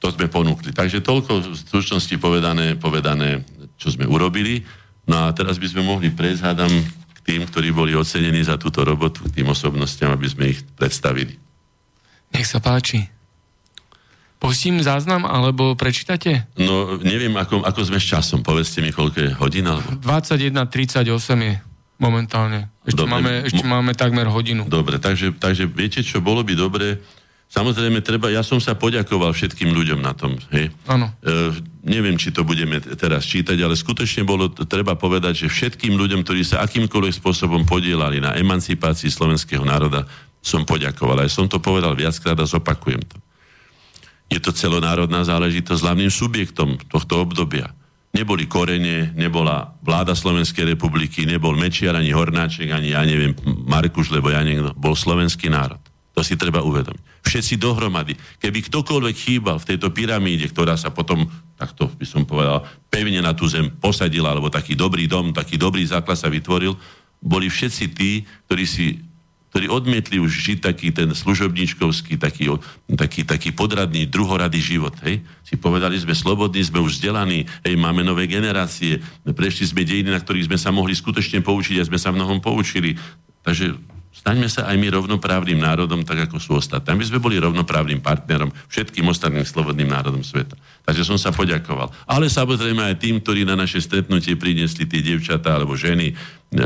to 0.00 0.08
sme 0.08 0.32
ponúkli. 0.32 0.72
Takže 0.72 1.04
toľko 1.04 1.52
v 1.52 1.60
stručnosti 1.60 2.16
povedané, 2.16 2.80
povedané, 2.80 3.44
čo 3.76 3.92
sme 3.92 4.08
urobili. 4.08 4.64
No 5.04 5.28
a 5.28 5.36
teraz 5.36 5.60
by 5.60 5.68
sme 5.68 5.84
mohli 5.84 6.08
prejsť, 6.08 6.40
hádam, 6.40 6.72
k 7.12 7.18
tým, 7.20 7.44
ktorí 7.44 7.68
boli 7.68 7.92
ocenení 7.92 8.40
za 8.40 8.56
túto 8.56 8.80
robotu, 8.80 9.28
k 9.28 9.40
tým 9.40 9.52
osobnostiam, 9.52 10.08
aby 10.08 10.24
sme 10.24 10.56
ich 10.56 10.64
predstavili. 10.72 11.36
Nech 12.32 12.48
sa 12.48 12.64
páči. 12.64 13.19
Pustím 14.40 14.80
záznam, 14.80 15.28
alebo 15.28 15.76
prečítate? 15.76 16.48
No, 16.56 16.96
neviem, 17.04 17.36
ako, 17.36 17.60
ako 17.60 17.80
sme 17.84 18.00
s 18.00 18.08
časom. 18.08 18.40
Povedzte 18.40 18.80
mi, 18.80 18.88
koľko 18.88 19.18
je 19.20 19.30
hodín, 19.36 19.68
alebo... 19.68 20.00
21.38 20.00 21.04
je 21.44 21.54
momentálne. 22.00 22.72
Ešte, 22.88 23.04
dobre, 23.04 23.12
máme, 23.12 23.32
ešte 23.44 23.62
máme 23.68 23.92
takmer 23.92 24.24
hodinu. 24.32 24.64
Dobre, 24.64 24.96
takže, 24.96 25.36
takže 25.36 25.68
viete, 25.68 26.00
čo 26.00 26.24
bolo 26.24 26.40
by 26.40 26.56
dobre? 26.56 26.96
Samozrejme, 27.52 28.00
treba, 28.00 28.32
ja 28.32 28.40
som 28.40 28.62
sa 28.62 28.72
poďakoval 28.72 29.36
všetkým 29.36 29.76
ľuďom 29.76 30.00
na 30.00 30.16
tom. 30.16 30.40
Hej. 30.56 30.72
Áno. 30.88 31.12
E, 31.20 31.52
neviem, 31.84 32.16
či 32.16 32.32
to 32.32 32.40
budeme 32.40 32.80
teraz 32.80 33.28
čítať, 33.28 33.60
ale 33.60 33.76
skutočne 33.76 34.24
bolo 34.24 34.48
treba 34.48 34.96
povedať, 34.96 35.44
že 35.44 35.52
všetkým 35.52 36.00
ľuďom, 36.00 36.24
ktorí 36.24 36.46
sa 36.46 36.64
akýmkoľvek 36.64 37.18
spôsobom 37.20 37.68
podielali 37.68 38.24
na 38.24 38.38
emancipácii 38.40 39.12
slovenského 39.12 39.66
národa, 39.66 40.08
som 40.40 40.64
poďakoval. 40.64 41.26
Aj 41.26 41.28
som 41.28 41.44
to 41.44 41.60
povedal 41.60 41.92
viackrát 41.92 42.38
a 42.40 42.48
zopakujem 42.48 43.04
to. 43.04 43.20
Je 44.30 44.38
to 44.38 44.54
celonárodná 44.54 45.26
záležitosť 45.26 45.82
hlavným 45.82 46.08
subjektom 46.08 46.78
tohto 46.86 47.26
obdobia. 47.26 47.74
Neboli 48.10 48.46
korene, 48.50 49.14
nebola 49.14 49.74
vláda 49.82 50.14
Slovenskej 50.18 50.74
republiky, 50.74 51.26
nebol 51.26 51.54
Mečiar, 51.54 51.94
ani 51.94 52.10
Hornáček, 52.10 52.70
ani 52.70 52.94
ja 52.94 53.02
neviem, 53.06 53.34
Markuš, 53.44 54.10
lebo 54.10 54.30
ja 54.30 54.42
niekto, 54.42 54.74
bol 54.74 54.98
slovenský 54.98 55.46
národ. 55.46 55.78
To 56.14 56.26
si 56.26 56.34
treba 56.34 56.58
uvedomiť. 56.62 57.22
Všetci 57.22 57.54
dohromady. 57.54 58.18
Keby 58.42 58.66
ktokoľvek 58.66 59.14
chýbal 59.14 59.62
v 59.62 59.68
tejto 59.74 59.94
pyramíde, 59.94 60.50
ktorá 60.50 60.74
sa 60.74 60.90
potom, 60.90 61.22
takto 61.54 61.86
by 61.86 62.06
som 62.06 62.26
povedal, 62.26 62.66
pevne 62.90 63.22
na 63.22 63.30
tú 63.30 63.46
zem 63.46 63.70
posadila, 63.78 64.34
alebo 64.34 64.50
taký 64.50 64.74
dobrý 64.74 65.06
dom, 65.06 65.30
taký 65.30 65.54
dobrý 65.54 65.86
základ 65.86 66.18
sa 66.18 66.26
vytvoril, 66.26 66.74
boli 67.22 67.46
všetci 67.46 67.84
tí, 67.94 68.26
ktorí 68.50 68.64
si 68.66 68.98
ktorí 69.50 69.66
odmietli 69.66 70.22
už 70.22 70.30
žiť 70.30 70.58
taký 70.62 70.94
ten 70.94 71.10
služobníčkovský, 71.10 72.16
taký, 72.16 72.54
taký, 72.94 73.26
taký 73.26 73.50
podradný, 73.50 74.06
druhorady 74.06 74.62
život. 74.62 74.94
Hej? 75.02 75.26
Si 75.42 75.58
povedali, 75.58 75.98
sme 75.98 76.14
slobodní, 76.14 76.62
sme 76.62 76.78
už 76.78 77.02
vzdelaní, 77.02 77.50
hej, 77.66 77.74
máme 77.74 78.06
nové 78.06 78.30
generácie, 78.30 79.02
prešli 79.26 79.66
sme 79.66 79.82
dejiny, 79.82 80.14
na 80.14 80.22
ktorých 80.22 80.46
sme 80.46 80.58
sa 80.58 80.70
mohli 80.70 80.94
skutočne 80.94 81.42
poučiť 81.42 81.82
a 81.82 81.88
sme 81.90 81.98
sa 81.98 82.14
mnohom 82.14 82.38
poučili. 82.38 82.94
Takže 83.42 83.74
Staňme 84.10 84.50
sa 84.50 84.66
aj 84.66 84.74
my 84.74 84.90
rovnoprávnym 84.90 85.62
národom, 85.62 86.02
tak 86.02 86.26
ako 86.26 86.42
sú 86.42 86.58
ostatní. 86.58 86.98
My 86.98 87.06
sme 87.06 87.22
boli 87.22 87.38
rovnoprávnym 87.38 88.02
partnerom 88.02 88.50
všetkým 88.66 89.06
ostatným 89.06 89.46
slobodným 89.46 89.86
národom 89.86 90.26
sveta. 90.26 90.58
Takže 90.82 91.06
som 91.06 91.14
sa 91.14 91.30
poďakoval. 91.30 91.94
Ale 92.10 92.26
samozrejme 92.26 92.90
aj 92.90 92.98
tým, 92.98 93.22
ktorí 93.22 93.46
na 93.46 93.54
naše 93.54 93.78
stretnutie 93.78 94.34
priniesli 94.34 94.82
tie 94.90 94.98
dievčatá 94.98 95.54
alebo 95.54 95.78
ženy, 95.78 96.10
e, 96.10 96.14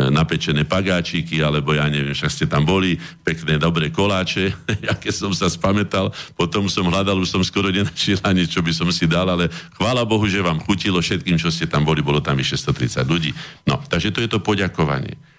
napečené 0.09 0.65
pagáčiky, 0.65 1.45
alebo 1.45 1.77
ja 1.77 1.85
neviem, 1.85 2.17
však 2.17 2.33
ste 2.33 2.47
tam 2.49 2.65
boli, 2.65 2.97
pekné, 3.21 3.61
dobré 3.61 3.93
koláče, 3.93 4.57
aké 4.97 5.13
som 5.13 5.37
sa 5.37 5.53
spametal, 5.53 6.17
potom 6.41 6.65
som 6.73 6.89
hľadal, 6.89 7.21
už 7.21 7.29
som 7.29 7.45
skoro 7.45 7.69
nenašiel 7.69 8.25
ani, 8.25 8.49
čo 8.49 8.65
by 8.65 8.73
som 8.73 8.89
si 8.89 9.05
dal, 9.05 9.29
ale 9.29 9.53
chvála 9.77 10.09
Bohu, 10.09 10.25
že 10.25 10.41
vám 10.41 10.65
chutilo 10.65 10.97
všetkým, 11.05 11.37
čo 11.37 11.53
ste 11.53 11.69
tam 11.69 11.85
boli, 11.85 12.01
bolo 12.01 12.25
tam 12.25 12.41
vyše 12.41 12.57
130 12.57 13.05
ľudí. 13.05 13.37
No, 13.69 13.85
takže 13.85 14.17
to 14.17 14.25
je 14.25 14.33
to 14.33 14.41
poďakovanie. 14.41 15.34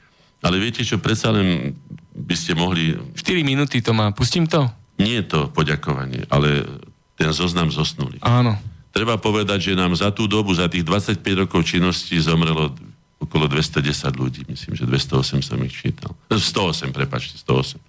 Ale 0.46 0.62
viete 0.62 0.86
čo, 0.86 1.02
predsa 1.02 1.34
len 1.34 1.74
by 2.14 2.36
ste 2.38 2.54
mohli... 2.54 2.94
4 3.18 3.42
minúty 3.42 3.82
to 3.82 3.98
má, 3.98 4.14
pustím 4.14 4.46
to? 4.46 4.70
Nie 5.02 5.26
je 5.26 5.34
to 5.34 5.40
poďakovanie, 5.50 6.30
ale 6.30 6.64
ten 7.18 7.34
zoznam 7.34 7.74
zosnulých. 7.74 8.22
Áno. 8.22 8.54
Treba 8.94 9.18
povedať, 9.20 9.74
že 9.74 9.74
nám 9.74 9.98
za 9.98 10.14
tú 10.14 10.30
dobu, 10.30 10.56
za 10.56 10.70
tých 10.70 10.86
25 10.88 11.20
rokov 11.44 11.68
činnosti 11.68 12.16
zomrelo 12.22 12.72
okolo 13.20 13.50
210 13.50 13.82
ľudí. 14.16 14.42
Myslím, 14.48 14.78
že 14.78 14.88
208 14.88 15.44
som 15.44 15.60
ich 15.66 15.76
čítal. 15.76 16.14
108, 16.32 16.94
prepačte, 16.94 17.42
108. 17.42 17.82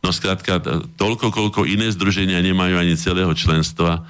No 0.00 0.12
skrátka, 0.12 0.60
toľko, 0.96 1.32
koľko 1.32 1.60
iné 1.64 1.88
združenia 1.92 2.40
nemajú 2.44 2.76
ani 2.76 2.94
celého 2.96 3.32
členstva, 3.32 4.04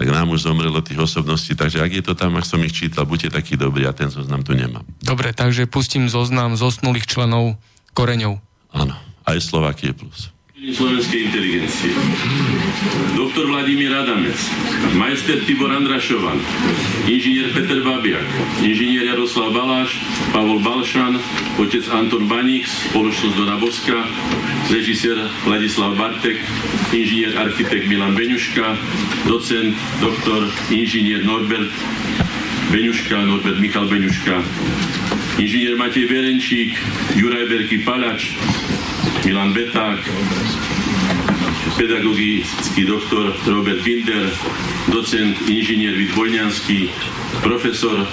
tak 0.00 0.08
nám 0.08 0.32
už 0.32 0.48
zomrelo 0.48 0.80
tých 0.80 0.96
osobností. 0.96 1.52
Takže 1.52 1.84
ak 1.84 1.92
je 1.92 2.00
to 2.00 2.16
tam, 2.16 2.32
ak 2.40 2.48
som 2.48 2.56
ich 2.64 2.72
čítal, 2.72 3.04
buďte 3.04 3.36
taký 3.36 3.60
dobrý 3.60 3.84
a 3.84 3.92
ten 3.92 4.08
zoznam 4.08 4.40
tu 4.40 4.56
nemám. 4.56 4.80
Dobre, 5.04 5.36
takže 5.36 5.68
pustím 5.68 6.08
zoznam 6.08 6.56
zosnulých 6.56 7.04
členov 7.04 7.60
koreňov. 7.92 8.40
Áno, 8.72 8.96
aj 9.28 9.36
Slovakie 9.44 9.92
plus 9.92 10.32
slovenskej 10.68 11.32
inteligencie. 11.32 11.88
Doktor 13.16 13.48
Vladimír 13.48 13.96
Adamec, 13.96 14.36
majster 14.92 15.40
Tibor 15.48 15.72
Andrašovan, 15.72 16.36
inžinier 17.08 17.48
Peter 17.56 17.80
Babiak, 17.80 18.28
inžinier 18.60 19.08
Jaroslav 19.08 19.56
Baláš, 19.56 20.04
Pavol 20.36 20.60
Balšan, 20.60 21.16
otec 21.56 21.88
Anton 21.88 22.28
Baník, 22.28 22.68
spoločnosť 22.68 23.36
Dona 23.40 23.56
Boska, 23.56 24.04
režisér 24.68 25.16
Vladislav 25.48 25.96
Bartek, 25.96 26.36
inžinier 26.92 27.40
architekt 27.40 27.88
Milan 27.88 28.12
Beňuška, 28.12 28.76
docent, 29.32 29.72
doktor, 30.04 30.44
inžinier 30.68 31.24
Norbert 31.24 31.72
Beňuška, 32.68 33.16
Norbert 33.16 33.56
Michal 33.64 33.88
Beňuška, 33.88 34.44
inžinier 35.40 35.80
Matej 35.80 36.04
Verenčík, 36.04 36.76
Juraj 37.16 37.48
Berky 37.48 37.80
Palač, 37.80 38.36
Milan 39.24 39.52
Beták, 39.52 39.98
pedagogický 41.76 42.84
doktor 42.84 43.32
Robert 43.46 43.82
Binder, 43.82 44.30
docent 44.92 45.36
inžinier 45.48 45.94
Vít 45.94 46.14
Vojňanský, 46.14 46.90
profesor 47.40 48.08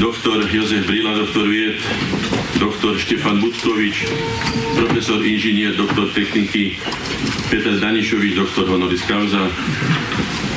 doktor 0.00 0.48
Jozef 0.50 0.86
Brila, 0.86 1.14
doktor 1.14 1.48
Viet, 1.48 1.78
doktor 2.58 2.98
Štefan 2.98 3.40
Budkovič, 3.40 4.08
profesor 4.74 5.20
inžinier, 5.22 5.76
doktor 5.76 6.08
techniky 6.10 6.80
Peter 7.50 7.76
Danišovič, 7.76 8.34
doktor 8.34 8.66
honoris 8.68 9.04
causa, 9.04 9.50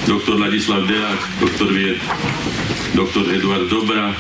doktor 0.08 0.40
Ladislav 0.40 0.88
Deák, 0.88 1.20
doktor 1.40 1.70
Viet, 1.74 2.00
doktor 2.96 3.28
Eduard 3.34 3.68
Dobra, 3.68 4.16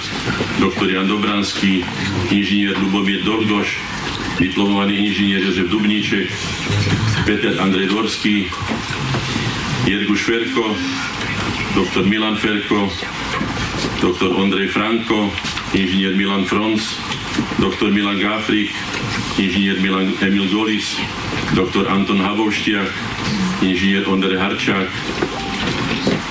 doktor 0.59 0.91
Jan 0.91 1.07
Dobranský, 1.07 1.85
inžinier 2.29 2.75
Lubomír 2.77 3.23
Dorgoš, 3.23 3.92
diplomovaný 4.39 4.97
inžinier 4.97 5.41
Jozef 5.45 5.69
Dubníček, 5.69 6.27
Peter 7.25 7.53
Andrej 7.61 7.93
Dvorský, 7.93 8.49
Jerguš 9.85 10.21
Ferko, 10.25 10.65
doktor 11.75 12.03
Milan 12.09 12.37
Ferko, 12.37 12.89
doktor 14.01 14.33
Ondrej 14.33 14.73
Franko, 14.73 15.29
inžinier 15.73 16.15
Milan 16.17 16.45
Frons, 16.45 16.97
doktor 17.61 17.93
Milan 17.93 18.17
Gáfrik, 18.17 18.73
inžinier 19.37 19.77
Milan 19.81 20.13
Emil 20.21 20.49
Golis, 20.49 20.97
doktor 21.53 21.85
Anton 21.91 22.21
Habovštiak, 22.21 22.89
inžinier 23.61 24.07
Ondrej 24.09 24.41
Harčák, 24.41 24.89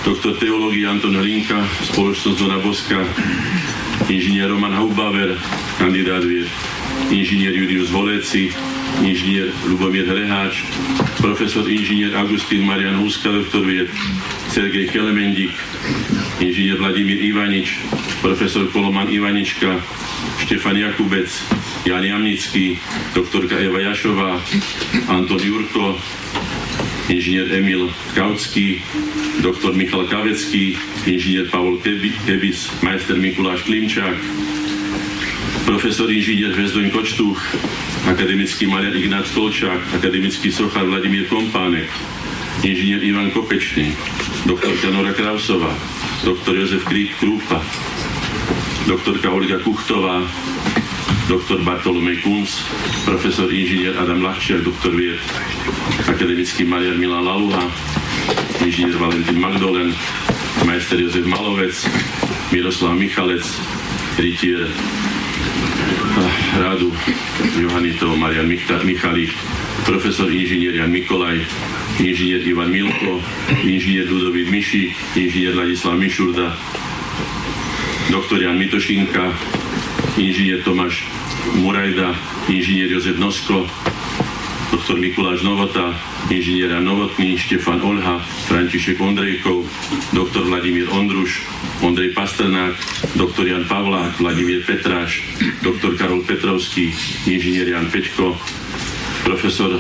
doktor 0.03 0.35
teológie 0.43 0.89
Anton 0.91 1.15
Hlinka, 1.15 1.63
spoločnosť 1.95 2.39
Dona 2.39 2.59
Boska, 2.59 3.07
inžinier 4.11 4.51
Roman 4.51 4.75
Haubaver, 4.75 5.39
kandidát 5.79 6.27
vied 6.27 6.72
inžinier 7.11 7.55
Julius 7.57 7.91
Voléci, 7.91 8.53
inžinier 9.03 9.49
Lubomír 9.67 10.07
Hreháč, 10.07 10.63
profesor 11.19 11.67
inžinier 11.67 12.15
Agustín 12.17 12.67
Marian 12.67 13.01
Húska, 13.01 13.33
doktor 13.33 13.65
Sergej 14.53 14.93
Kelemendík, 14.93 15.55
inžinier 16.39 16.77
Vladimír 16.77 17.19
Ivanič, 17.25 17.81
profesor 18.21 18.69
Koloman 18.71 19.09
Ivanička, 19.09 19.81
Štefan 20.45 20.77
Jakubec, 20.77 21.31
Jan 21.89 22.05
Jamnický, 22.05 22.79
doktorka 23.15 23.59
Eva 23.59 23.81
Jašová, 23.81 24.39
Anton 25.09 25.41
Jurko, 25.41 25.99
inžinier 27.09 27.51
Emil 27.51 27.91
Kaucký, 28.15 28.83
doktor 29.43 29.75
Michal 29.75 30.07
Kavecký, 30.07 30.79
inžinier 31.07 31.51
Pavol 31.51 31.81
Kebis, 31.83 32.71
majster 32.83 33.17
Mikuláš 33.19 33.67
Klimčák, 33.67 34.17
profesor 35.65 36.11
inžinier 36.11 36.55
Hvezdoň 36.55 36.91
Kočtuch, 36.91 37.39
akademický 38.09 38.67
maliar 38.67 38.95
Ignác 38.95 39.31
Kolčák, 39.31 39.95
akademický 39.95 40.51
sochár 40.51 40.87
Vladimír 40.87 41.27
Kompánek, 41.31 41.87
inžinier 42.63 43.03
Ivan 43.03 43.31
Kopečný, 43.31 43.95
doktorka 44.47 44.91
Nora 44.91 45.13
Krausová, 45.15 45.71
doktor 46.27 46.57
Jozef 46.57 46.83
Krík 46.87 47.15
Krúpa, 47.19 47.63
doktorka 48.87 49.31
Olga 49.31 49.59
Kuchtová, 49.63 50.23
doktor 51.29 51.63
Bartolomej 51.63 52.23
Kunz, 52.23 52.67
profesor 53.05 53.51
inžinier 53.51 53.95
Adam 53.99 54.23
Lachčiak, 54.23 54.67
doktor 54.67 54.95
vied, 54.95 55.21
akademický 56.11 56.67
maliar 56.67 56.99
Milan 56.99 57.23
Laluha, 57.23 57.67
inžinier 58.63 58.99
Valentín 58.99 59.39
Magdolen, 59.39 59.91
majster 60.67 60.99
Jozef 60.99 61.27
Malovec, 61.27 61.77
Miroslav 62.51 62.95
Michalec, 62.99 63.47
rytier 64.19 64.69
rádu 66.61 66.93
Johanitov 67.61 68.17
Marian 68.17 68.49
Michalík, 68.85 69.33
profesor 69.85 70.29
inžinier 70.31 70.75
Jan 70.75 70.91
Mikolaj, 70.91 71.41
inžinier 71.99 72.45
Ivan 72.47 72.71
Milko, 72.71 73.21
inžinier 73.65 74.07
Ludovít 74.11 74.51
Miši, 74.51 74.95
inžinier 75.17 75.57
Ladislav 75.57 75.99
Mišurda, 75.99 76.57
doktor 78.11 78.43
Jan 78.43 78.59
Mitošinka, 78.59 79.33
inžinier 80.17 80.63
Tomáš 80.63 81.09
Murajda, 81.55 82.15
inžinier 82.49 82.93
Jozef 82.93 83.19
Nosko, 83.19 83.67
doktor 84.73 84.97
Mikuláš 84.97 85.45
Novota, 85.45 85.93
inžiniera 86.33 86.81
Novotný, 86.81 87.37
Štefan 87.37 87.85
Olha, 87.85 88.25
František 88.49 88.97
Ondrejkov, 88.97 89.69
doktor 90.17 90.49
Vladimír 90.49 90.89
Ondruš, 90.89 91.45
Ondrej 91.85 92.17
Pastrnák, 92.17 92.73
doktor 93.13 93.45
Jan 93.45 93.69
Pavlák, 93.69 94.17
Vladimír 94.17 94.65
Petráš, 94.65 95.29
doktor 95.61 95.93
Karol 96.01 96.25
Petrovský, 96.25 96.89
inžinier 97.29 97.69
Jan 97.69 97.93
Peťko, 97.93 98.33
profesor, 99.29 99.77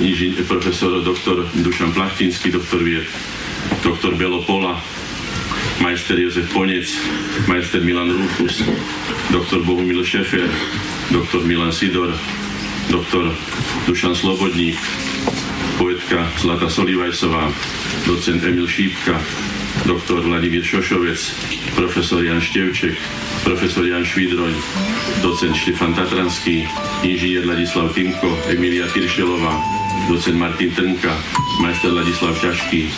inžin, 0.00 0.32
profesor 0.48 1.04
doktor 1.04 1.44
Dušan 1.52 1.92
Plachtinský, 1.92 2.48
doktor 2.56 2.80
Viet, 2.80 3.04
doktor 3.84 4.16
Belo 4.16 4.40
Pola, 4.48 4.80
majster 5.84 6.16
Jozef 6.16 6.48
Ponec, 6.56 6.88
majster 7.44 7.84
Milan 7.84 8.08
Rúfus, 8.08 8.64
doktor 9.28 9.60
Bohumil 9.60 10.00
Šefer, 10.00 10.48
doktor 11.12 11.44
Milan 11.44 11.68
Sidor, 11.68 12.16
doktor 12.90 13.34
Dušan 13.86 14.14
Slobodník, 14.14 14.78
poetka 15.78 16.32
Zlata 16.38 16.70
Solivajsová, 16.70 17.52
docent 18.06 18.44
Emil 18.44 18.68
Šípka, 18.68 19.20
doktor 19.86 20.20
Vladimír 20.20 20.64
Šošovec, 20.64 21.20
profesor 21.74 22.24
Jan 22.24 22.40
Števček, 22.40 22.98
profesor 23.44 23.86
Jan 23.86 24.04
Švídroň, 24.04 24.54
docent 25.22 25.56
Štefan 25.56 25.94
Tatranský, 25.94 26.68
inžinier 27.02 27.46
Ladislav 27.46 27.94
Timko, 27.94 28.38
Emilia 28.48 28.86
Kiršelová, 28.90 29.58
docent 30.08 30.38
Martin 30.38 30.70
Trnka, 30.70 31.14
majster 31.62 31.92
Ladislav 31.92 32.38
Ťažký, 32.38 32.90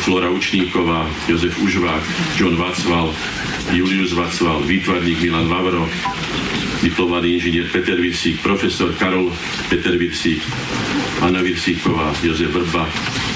Flora 0.00 0.30
Učníková, 0.30 1.10
Jozef 1.28 1.58
Užvák, 1.60 2.02
John 2.36 2.56
Vacval, 2.56 3.14
Julius 3.72 4.12
Vacval, 4.12 4.64
výtvarník 4.64 5.20
Milan 5.20 5.48
Vavro, 5.48 5.88
diplomovaný 6.82 7.36
inžinier 7.36 7.68
Peter 7.68 7.96
Virsík, 7.96 8.40
profesor 8.40 8.92
Karol 8.96 9.32
Peter 9.68 9.96
Virsík, 9.96 10.42
Anna 11.20 11.44
Virsíková, 11.44 12.12
Jozef 12.22 12.50
Vrba, 12.50 12.88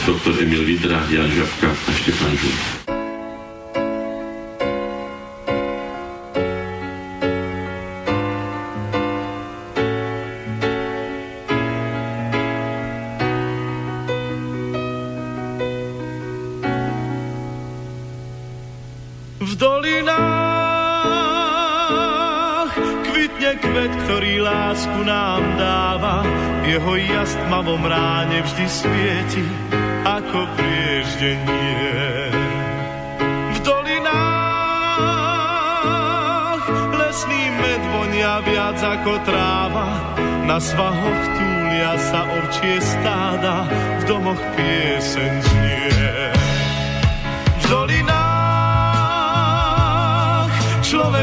doktor 0.07 0.35
Emil 0.41 0.65
Vidra, 0.65 1.05
Jan 1.13 1.31
Žabka 1.31 1.71
a 1.71 1.91
Štefan 1.93 2.37
Žul. 2.37 2.85
Jeho 26.75 26.97
jas 26.97 27.39
tmavom 27.47 27.87
ráne 27.87 28.43
vždy 28.43 28.67
svieti 28.67 29.47
ako 30.03 30.43
prieždenie. 30.59 32.35
V 33.55 33.59
dolinách 33.63 33.95
lesný 36.99 37.45
med 37.63 37.83
vonia 37.95 38.43
viac 38.43 38.83
ako 38.83 39.23
tráva, 39.23 40.19
na 40.51 40.59
svahoch 40.59 41.23
túlia 41.39 41.95
sa 42.11 42.27
ovčie 42.43 42.83
stáda, 42.83 43.71
v 44.03 44.03
domoch 44.11 44.43
pieseň 44.59 45.33
znie. 45.47 46.24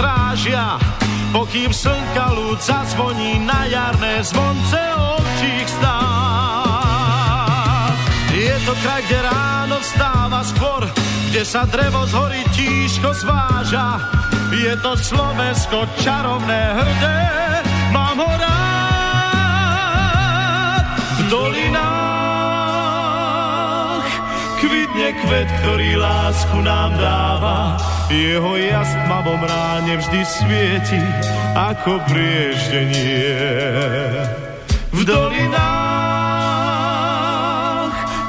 strážia, 0.00 0.80
pokým 1.28 1.68
slnka 1.68 2.32
ľud 2.32 2.56
zazvoní 2.56 3.36
na 3.44 3.68
jarné 3.68 4.24
zvonce 4.24 4.80
ovčích 4.96 5.68
stáv. 5.76 6.72
Je 8.32 8.56
to 8.64 8.72
kraj, 8.80 9.04
kde 9.04 9.20
ráno 9.20 9.76
vstáva 9.84 10.40
skôr, 10.40 10.88
kde 11.28 11.44
sa 11.44 11.68
drevo 11.68 12.08
z 12.08 12.16
hory 12.16 12.40
tížko 12.56 13.12
zváža. 13.12 14.00
Je 14.56 14.72
to 14.80 14.96
Slovensko 14.96 15.84
čarovné, 16.00 16.80
hrdé, 16.80 17.20
mám 17.92 18.16
ho 18.16 18.32
rád. 18.40 18.56
V 20.96 21.28
dolinách 21.28 21.99
kvitne 24.90 25.14
kvet, 25.22 25.46
ktorý 25.62 26.02
lásku 26.02 26.58
nám 26.66 26.90
dáva 26.98 27.78
jeho 28.10 28.58
jas 28.58 28.90
tmavom 29.06 29.38
ráne 29.38 30.02
vždy 30.02 30.20
svieti 30.26 30.98
ako 31.54 32.02
prieždenie. 32.10 33.38
V 34.90 35.06
dolinách 35.06 35.54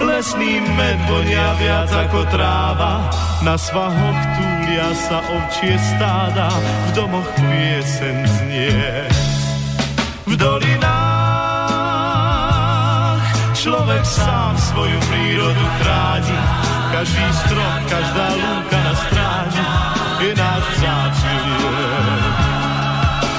lesný 0.05 0.61
med 0.77 1.01
vonia 1.09 1.57
viac 1.57 1.89
ako 1.89 2.29
tráva, 2.29 3.09
na 3.41 3.57
svahoch 3.57 4.21
túlia 4.37 4.93
sa 5.09 5.17
ovčie 5.33 5.81
stáda, 5.81 6.53
v 6.61 6.89
domoch 6.93 7.25
piesen 7.41 8.21
znie. 8.37 9.09
V 10.29 10.37
dolinách 10.37 11.00
človek 13.61 14.01
sám 14.01 14.57
svoju 14.57 14.97
prírodu 15.05 15.65
chráni, 15.77 16.33
každý 16.89 17.29
strom, 17.45 17.77
každá 17.85 18.33
lúka 18.33 18.79
na 18.81 18.93
stráni 18.97 19.65
je 20.17 20.33
náš 20.33 20.63
vzácný 20.65 21.37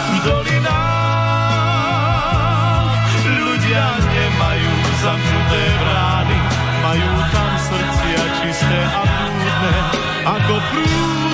V 0.07 0.15
dolinách 0.23 1.43
ľudia 3.35 3.87
nemajú 3.99 4.73
zamknuté 5.03 5.63
brány, 5.83 6.39
majú 6.87 7.11
tam 7.35 7.51
srdcia 7.67 8.23
čisté 8.39 8.79
a 8.95 9.03
prúdne, 9.03 9.75
ako 10.23 10.55
prúdy 10.71 11.32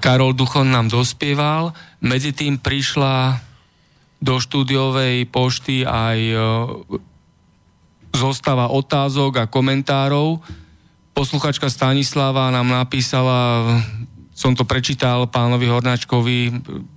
Karol 0.00 0.32
Duchon 0.32 0.72
nám 0.72 0.88
dospieval, 0.88 1.76
medzi 2.00 2.32
tým 2.32 2.56
prišla 2.56 3.36
do 4.20 4.36
štúdiovej 4.36 5.28
pošty 5.28 5.84
aj 5.84 6.18
e, 6.18 6.36
zostava 8.12 8.68
otázok 8.68 9.32
a 9.40 9.48
komentárov. 9.48 10.40
Posluchačka 11.16 11.68
Stanislava 11.68 12.52
nám 12.52 12.68
napísala, 12.68 13.64
som 14.32 14.52
to 14.52 14.64
prečítal 14.64 15.28
pánovi 15.28 15.68
Hornáčkovi, 15.68 16.38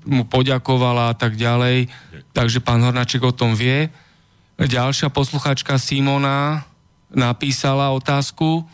mu 0.08 0.24
poďakovala 0.28 1.12
a 1.12 1.16
tak 1.16 1.36
ďalej, 1.40 1.92
takže 2.36 2.60
pán 2.60 2.84
Hornáček 2.84 3.24
o 3.24 3.36
tom 3.36 3.56
vie. 3.56 3.88
Ďalšia 4.60 5.12
posluchačka 5.12 5.80
Simona 5.80 6.68
napísala 7.14 7.94
otázku, 7.96 8.68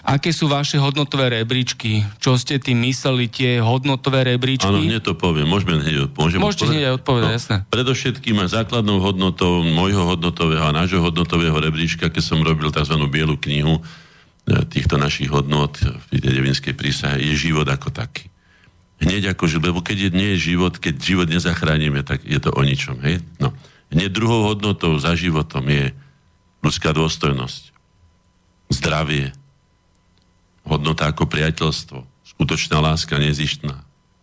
Aké 0.00 0.32
sú 0.32 0.48
vaše 0.48 0.80
hodnotové 0.80 1.28
rebríčky? 1.28 2.08
Čo 2.16 2.40
ste 2.40 2.56
tým 2.56 2.80
mysleli, 2.88 3.28
tie 3.28 3.60
hodnotové 3.60 4.24
rebríčky? 4.24 4.64
Áno, 4.64 4.80
hneď 4.80 5.04
to 5.04 5.12
poviem. 5.12 5.44
Môžeme 5.44 5.76
hneď, 5.76 6.08
môžem 6.16 6.40
Môžete 6.40 6.72
hneď 6.72 6.96
odpovedať, 6.96 7.28
no, 7.28 7.36
jasné. 7.36 7.56
Predovšetkým 7.68 8.36
aj 8.40 8.48
základnou 8.64 8.96
hodnotou 9.04 9.60
môjho 9.60 10.08
hodnotového 10.08 10.64
a 10.64 10.72
nášho 10.72 11.04
hodnotového 11.04 11.52
rebríčka, 11.52 12.08
keď 12.08 12.22
som 12.24 12.40
robil 12.40 12.72
tzv. 12.72 12.96
bielu 13.12 13.36
knihu 13.36 13.76
e, 13.76 13.82
týchto 14.72 14.96
našich 14.96 15.28
hodnot 15.28 15.76
v 15.84 16.04
tej 16.16 16.32
devinskej 16.32 16.72
prísahe, 16.72 17.20
je 17.20 17.36
život 17.36 17.68
ako 17.68 17.92
taký. 17.92 18.32
Hneď 19.04 19.36
ako, 19.36 19.48
lebo 19.60 19.80
keď 19.84 20.08
je, 20.08 20.10
nie 20.16 20.28
je 20.36 20.52
život, 20.56 20.76
keď 20.76 20.94
život 20.96 21.28
nezachránime, 21.28 22.04
tak 22.04 22.24
je 22.24 22.40
to 22.40 22.52
o 22.52 22.60
ničom. 22.64 23.00
Hej? 23.04 23.20
No. 23.36 23.52
Hneď 23.92 24.12
druhou 24.12 24.48
hodnotou 24.48 24.96
za 24.96 25.12
životom 25.12 25.64
je 25.68 25.92
ľudská 26.60 26.92
dôstojnosť, 26.92 27.72
zdravie, 28.70 29.32
hodnota 30.64 31.08
ako 31.08 31.26
priateľstvo, 31.26 31.98
skutočná 32.36 32.78
láska, 32.80 33.16
nezištná. 33.16 33.76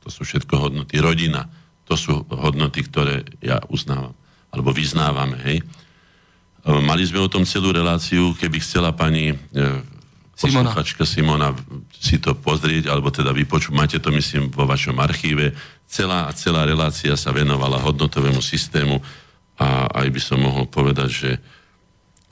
To 0.06 0.08
sú 0.08 0.24
všetko 0.24 0.56
hodnoty. 0.56 1.02
Rodina, 1.02 1.50
to 1.88 1.96
sú 1.96 2.24
hodnoty, 2.28 2.84
ktoré 2.86 3.28
ja 3.44 3.60
uznávam. 3.68 4.16
Alebo 4.52 4.72
vyznávame, 4.72 5.38
hej. 5.44 5.58
E, 5.60 5.66
mali 6.84 7.04
sme 7.04 7.24
o 7.24 7.32
tom 7.32 7.44
celú 7.44 7.76
reláciu, 7.76 8.32
keby 8.36 8.64
chcela 8.64 8.96
pani 8.96 9.36
e, 9.36 9.36
posluchačka 10.38 11.04
Simona 11.04 11.52
si 11.92 12.22
to 12.22 12.38
pozrieť, 12.38 12.94
alebo 12.94 13.10
teda 13.10 13.34
vypočuť, 13.34 13.74
máte 13.74 13.98
to 13.98 14.14
myslím 14.14 14.54
vo 14.54 14.70
vašom 14.70 14.96
archíve. 15.02 15.52
Celá, 15.90 16.30
celá 16.38 16.64
relácia 16.64 17.18
sa 17.18 17.34
venovala 17.34 17.82
hodnotovému 17.82 18.40
systému 18.40 19.02
a 19.58 19.90
aj 20.06 20.08
by 20.14 20.22
som 20.22 20.38
mohol 20.38 20.70
povedať, 20.70 21.10
že 21.10 21.32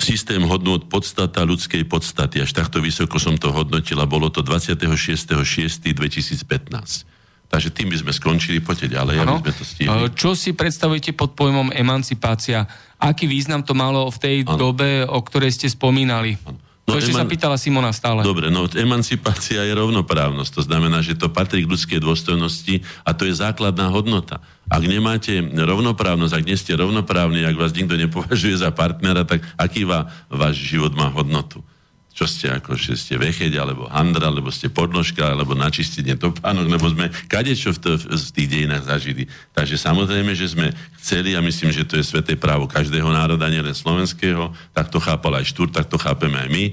systém 0.06 0.46
hodnot 0.46 0.86
podstata 0.86 1.42
ľudskej 1.42 1.90
podstaty. 1.90 2.46
Až 2.46 2.54
takto 2.54 2.78
vysoko 2.78 3.18
som 3.18 3.42
to 3.42 3.50
hodnotil 3.50 3.98
a 3.98 4.06
bolo 4.06 4.30
to 4.30 4.46
26.6.2015. 4.46 7.10
Takže 7.46 7.70
tým 7.74 7.94
by 7.94 7.98
sme 8.02 8.14
skončili, 8.14 8.60
poďte 8.62 8.98
ďalej, 8.98 9.16
ano. 9.22 9.38
aby 9.42 9.50
sme 9.50 9.54
to 9.54 9.66
stihli. 9.66 10.10
Čo 10.18 10.34
si 10.34 10.58
predstavujete 10.58 11.14
pod 11.14 11.38
pojmom 11.38 11.70
emancipácia? 11.74 12.66
Aký 13.02 13.28
význam 13.30 13.62
to 13.62 13.78
malo 13.78 14.10
v 14.10 14.18
tej 14.18 14.38
ano. 14.46 14.58
dobe, 14.58 15.06
o 15.06 15.22
ktorej 15.22 15.54
ste 15.54 15.70
spomínali? 15.70 16.38
Ano. 16.46 16.65
No, 16.86 16.94
to 16.94 17.02
ešte 17.02 17.18
eman... 17.18 17.26
sa 17.26 17.32
pýtala 17.34 17.58
Simona 17.58 17.90
stále. 17.90 18.22
Dobre, 18.22 18.54
no 18.54 18.70
emancipácia 18.70 19.66
je 19.66 19.74
rovnoprávnosť. 19.74 20.52
To 20.54 20.62
znamená, 20.70 21.02
že 21.02 21.18
to 21.18 21.34
patrí 21.34 21.66
k 21.66 21.72
ľudskej 21.74 21.98
dôstojnosti 21.98 22.86
a 23.02 23.10
to 23.18 23.26
je 23.26 23.34
základná 23.34 23.90
hodnota. 23.90 24.38
Ak 24.70 24.86
nemáte 24.86 25.34
rovnoprávnosť, 25.50 26.34
ak 26.38 26.46
nie 26.46 26.58
ste 26.58 26.78
rovnoprávni, 26.78 27.42
ak 27.42 27.58
vás 27.58 27.74
nikto 27.74 27.98
nepovažuje 27.98 28.62
za 28.62 28.70
partnera, 28.70 29.26
tak 29.26 29.42
aký 29.58 29.82
va, 29.82 30.14
váš 30.30 30.62
život 30.62 30.94
má 30.94 31.10
hodnotu? 31.10 31.66
Čo 32.16 32.24
ste 32.24 32.48
ako, 32.48 32.80
že 32.80 32.96
ste 32.96 33.20
vecheď, 33.20 33.60
alebo 33.60 33.92
handra, 33.92 34.32
alebo 34.32 34.48
ste 34.48 34.72
podnožka, 34.72 35.36
alebo 35.36 35.52
načistenie 35.52 36.16
topánok, 36.16 36.66
lebo 36.72 36.88
sme 36.88 37.12
kadečo 37.28 37.76
v, 37.76 37.80
to, 37.84 37.90
v 38.00 38.32
tých 38.32 38.48
dejinách 38.48 38.88
zažili. 38.88 39.28
Takže 39.52 39.76
samozrejme, 39.76 40.32
že 40.32 40.56
sme 40.56 40.72
chceli, 41.04 41.36
a 41.36 41.44
myslím, 41.44 41.76
že 41.76 41.84
to 41.84 42.00
je 42.00 42.08
sveté 42.08 42.40
právo 42.40 42.72
každého 42.72 43.12
národa, 43.12 43.52
nielen 43.52 43.76
slovenského, 43.76 44.56
tak 44.72 44.88
to 44.88 45.04
chápal 45.04 45.36
aj 45.36 45.52
Štúr, 45.52 45.68
tak 45.68 45.92
to 45.92 46.00
chápeme 46.00 46.40
aj 46.40 46.48
my, 46.48 46.66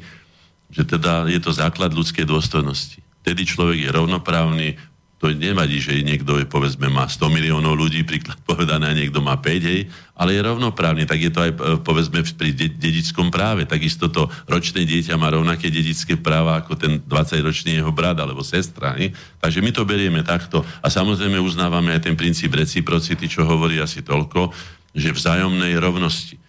že 0.71 0.87
teda 0.87 1.27
je 1.27 1.43
to 1.43 1.51
základ 1.51 1.91
ľudskej 1.91 2.23
dôstojnosti. 2.23 3.03
Tedy 3.27 3.43
človek 3.43 3.83
je 3.83 3.91
rovnoprávny, 3.91 4.79
to 5.23 5.31
nevadí, 5.31 5.79
že 5.79 6.03
niekto 6.03 6.35
je, 6.35 6.51
povedzme, 6.51 6.91
má 6.91 7.07
100 7.07 7.31
miliónov 7.31 7.79
ľudí, 7.79 8.03
príklad 8.03 8.43
povedané, 8.51 8.91
a 8.91 8.99
niekto 8.99 9.23
má 9.23 9.39
5, 9.39 9.71
hej, 9.71 9.87
ale 10.19 10.35
je 10.35 10.43
rovnoprávny, 10.43 11.07
tak 11.07 11.23
je 11.23 11.31
to 11.31 11.41
aj, 11.47 11.53
e, 11.55 11.59
povedzme, 11.79 12.27
pri 12.35 12.51
de- 12.51 12.75
dedickom 12.75 13.31
práve. 13.31 13.63
Takisto 13.63 14.11
to 14.11 14.27
ročné 14.51 14.83
dieťa 14.83 15.15
má 15.15 15.31
rovnaké 15.31 15.71
dedické 15.71 16.19
práva 16.19 16.59
ako 16.59 16.75
ten 16.75 16.99
20-ročný 17.07 17.79
jeho 17.79 17.95
brat 17.95 18.19
alebo 18.19 18.43
sestra. 18.43 18.99
Hej. 18.99 19.15
Takže 19.39 19.63
my 19.63 19.71
to 19.71 19.87
berieme 19.87 20.27
takto. 20.27 20.67
A 20.83 20.91
samozrejme 20.91 21.39
uznávame 21.39 21.95
aj 21.95 22.11
ten 22.11 22.19
princíp 22.19 22.59
reciprocity, 22.59 23.31
čo 23.31 23.47
hovorí 23.47 23.79
asi 23.79 24.03
toľko, 24.03 24.51
že 24.91 25.15
vzájomnej 25.15 25.79
rovnosti. 25.79 26.35
E, 26.35 26.41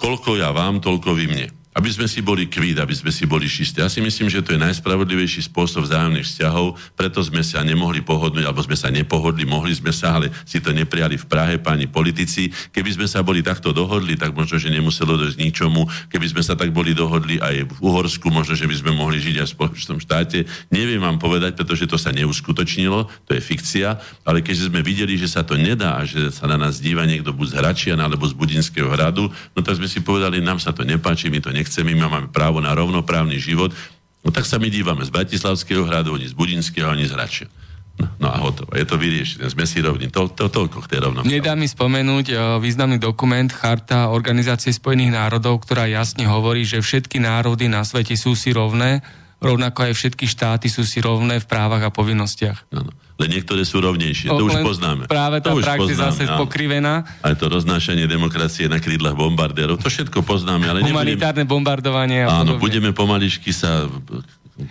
koľko 0.00 0.40
ja 0.40 0.56
vám, 0.56 0.80
toľko 0.80 1.12
vy 1.12 1.24
mne 1.28 1.55
aby 1.76 1.92
sme 1.92 2.08
si 2.08 2.24
boli 2.24 2.48
kvít, 2.48 2.80
aby 2.80 2.96
sme 2.96 3.12
si 3.12 3.28
boli 3.28 3.44
čistí. 3.44 3.84
Ja 3.84 3.92
si 3.92 4.00
myslím, 4.00 4.32
že 4.32 4.40
to 4.40 4.56
je 4.56 4.64
najspravodlivejší 4.64 5.44
spôsob 5.52 5.84
vzájomných 5.84 6.24
vzťahov, 6.24 6.80
preto 6.96 7.20
sme 7.20 7.44
sa 7.44 7.60
nemohli 7.60 8.00
pohodnúť, 8.00 8.48
alebo 8.48 8.64
sme 8.64 8.72
sa 8.80 8.88
nepohodli, 8.88 9.44
mohli 9.44 9.76
sme 9.76 9.92
sa, 9.92 10.16
ale 10.16 10.32
si 10.48 10.56
to 10.64 10.72
neprijali 10.72 11.20
v 11.20 11.28
Prahe, 11.28 11.60
páni 11.60 11.84
politici. 11.84 12.48
Keby 12.72 12.96
sme 12.96 13.04
sa 13.04 13.20
boli 13.20 13.44
takto 13.44 13.76
dohodli, 13.76 14.16
tak 14.16 14.32
možno, 14.32 14.56
že 14.56 14.72
nemuselo 14.72 15.20
dojsť 15.20 15.36
ničomu. 15.36 15.84
Keby 16.08 16.26
sme 16.32 16.40
sa 16.40 16.56
tak 16.56 16.72
boli 16.72 16.96
dohodli 16.96 17.36
aj 17.44 17.68
v 17.68 17.78
Uhorsku, 17.84 18.32
možno, 18.32 18.56
že 18.56 18.64
by 18.64 18.76
sme 18.80 18.96
mohli 18.96 19.20
žiť 19.20 19.44
aj 19.44 19.46
v 19.46 19.54
spoločnom 19.60 19.98
štáte. 20.00 20.48
Neviem 20.72 21.04
vám 21.04 21.20
povedať, 21.20 21.60
pretože 21.60 21.84
to 21.84 22.00
sa 22.00 22.08
neuskutočnilo, 22.08 23.28
to 23.28 23.36
je 23.36 23.42
fikcia, 23.44 24.00
ale 24.24 24.40
keďže 24.40 24.72
sme 24.72 24.80
videli, 24.80 25.20
že 25.20 25.28
sa 25.28 25.44
to 25.44 25.60
nedá 25.60 26.00
a 26.00 26.08
že 26.08 26.32
sa 26.32 26.48
na 26.48 26.56
nás 26.56 26.80
díva 26.80 27.04
niekto 27.04 27.36
buď 27.36 27.52
z 27.52 27.56
Hračian 27.60 28.00
alebo 28.00 28.24
z 28.24 28.32
Budinského 28.32 28.88
hradu, 28.88 29.28
no 29.52 29.60
tak 29.60 29.76
sme 29.76 29.84
si 29.84 30.00
povedali, 30.00 30.40
nám 30.40 30.56
sa 30.56 30.72
to 30.72 30.80
nepáči, 30.80 31.28
my 31.28 31.44
to 31.44 31.52
nechceme 31.52 31.65
nechceme, 31.66 31.98
my 31.98 32.06
máme 32.06 32.28
právo 32.30 32.62
na 32.62 32.70
rovnoprávny 32.70 33.42
život, 33.42 33.74
no 34.22 34.30
tak 34.30 34.46
sa 34.46 34.62
my 34.62 34.70
dívame 34.70 35.02
z 35.02 35.10
Bratislavského 35.10 35.82
hradu, 35.82 36.14
ani 36.14 36.30
z 36.30 36.34
Budinského, 36.38 36.86
ani 36.86 37.10
z 37.10 37.18
Hračia. 37.18 37.50
No, 37.98 38.06
no 38.22 38.26
a 38.30 38.38
hotovo. 38.38 38.70
Je 38.76 38.86
to 38.86 39.00
vyriešené. 39.00 39.48
Sme 39.48 39.64
si 39.64 39.80
rovní. 39.80 40.12
To, 40.12 40.28
to, 40.28 40.52
toľko 40.52 40.84
k 40.84 40.90
tej 40.94 41.00
rovnoprávne. 41.08 41.32
Nedá 41.32 41.56
mi 41.56 41.64
spomenúť 41.64 42.26
uh, 42.28 42.38
významný 42.60 43.00
dokument 43.00 43.48
Charta 43.48 44.12
Organizácie 44.12 44.68
spojených 44.68 45.16
národov, 45.16 45.64
ktorá 45.64 45.88
jasne 45.88 46.28
hovorí, 46.28 46.68
že 46.68 46.84
všetky 46.84 47.18
národy 47.24 47.72
na 47.72 47.82
svete 47.88 48.12
sú 48.14 48.36
si 48.36 48.52
rovné, 48.52 49.00
rovnako 49.40 49.88
aj 49.88 49.92
všetky 49.96 50.28
štáty 50.28 50.68
sú 50.68 50.84
si 50.84 51.00
rovné 51.00 51.40
v 51.40 51.48
právach 51.48 51.88
a 51.88 51.90
povinnostiach. 51.90 52.68
Ano 52.76 52.92
len 53.16 53.28
niektoré 53.32 53.64
sú 53.64 53.80
rovnejšie. 53.80 54.28
O, 54.28 54.36
to 54.36 54.44
už 54.52 54.60
poznáme. 54.60 55.08
Práve 55.08 55.40
tá 55.40 55.56
to 55.56 55.64
prax 55.64 55.88
je 55.88 55.96
zase 55.96 56.22
pokrivená. 56.36 57.00
Aj 57.24 57.32
to 57.32 57.48
roznášanie 57.48 58.04
demokracie 58.04 58.68
na 58.68 58.76
krídlach 58.76 59.16
bombardérov, 59.16 59.80
to 59.80 59.88
všetko 59.88 60.20
poznáme. 60.20 60.68
Ale 60.68 60.84
Humanitárne 60.84 61.48
nebudem... 61.48 61.56
bombardovanie 61.56 62.28
a 62.28 62.44
Áno, 62.44 62.60
podobne. 62.60 62.62
budeme 62.62 62.90
pomaličky 62.92 63.56
sa... 63.56 63.88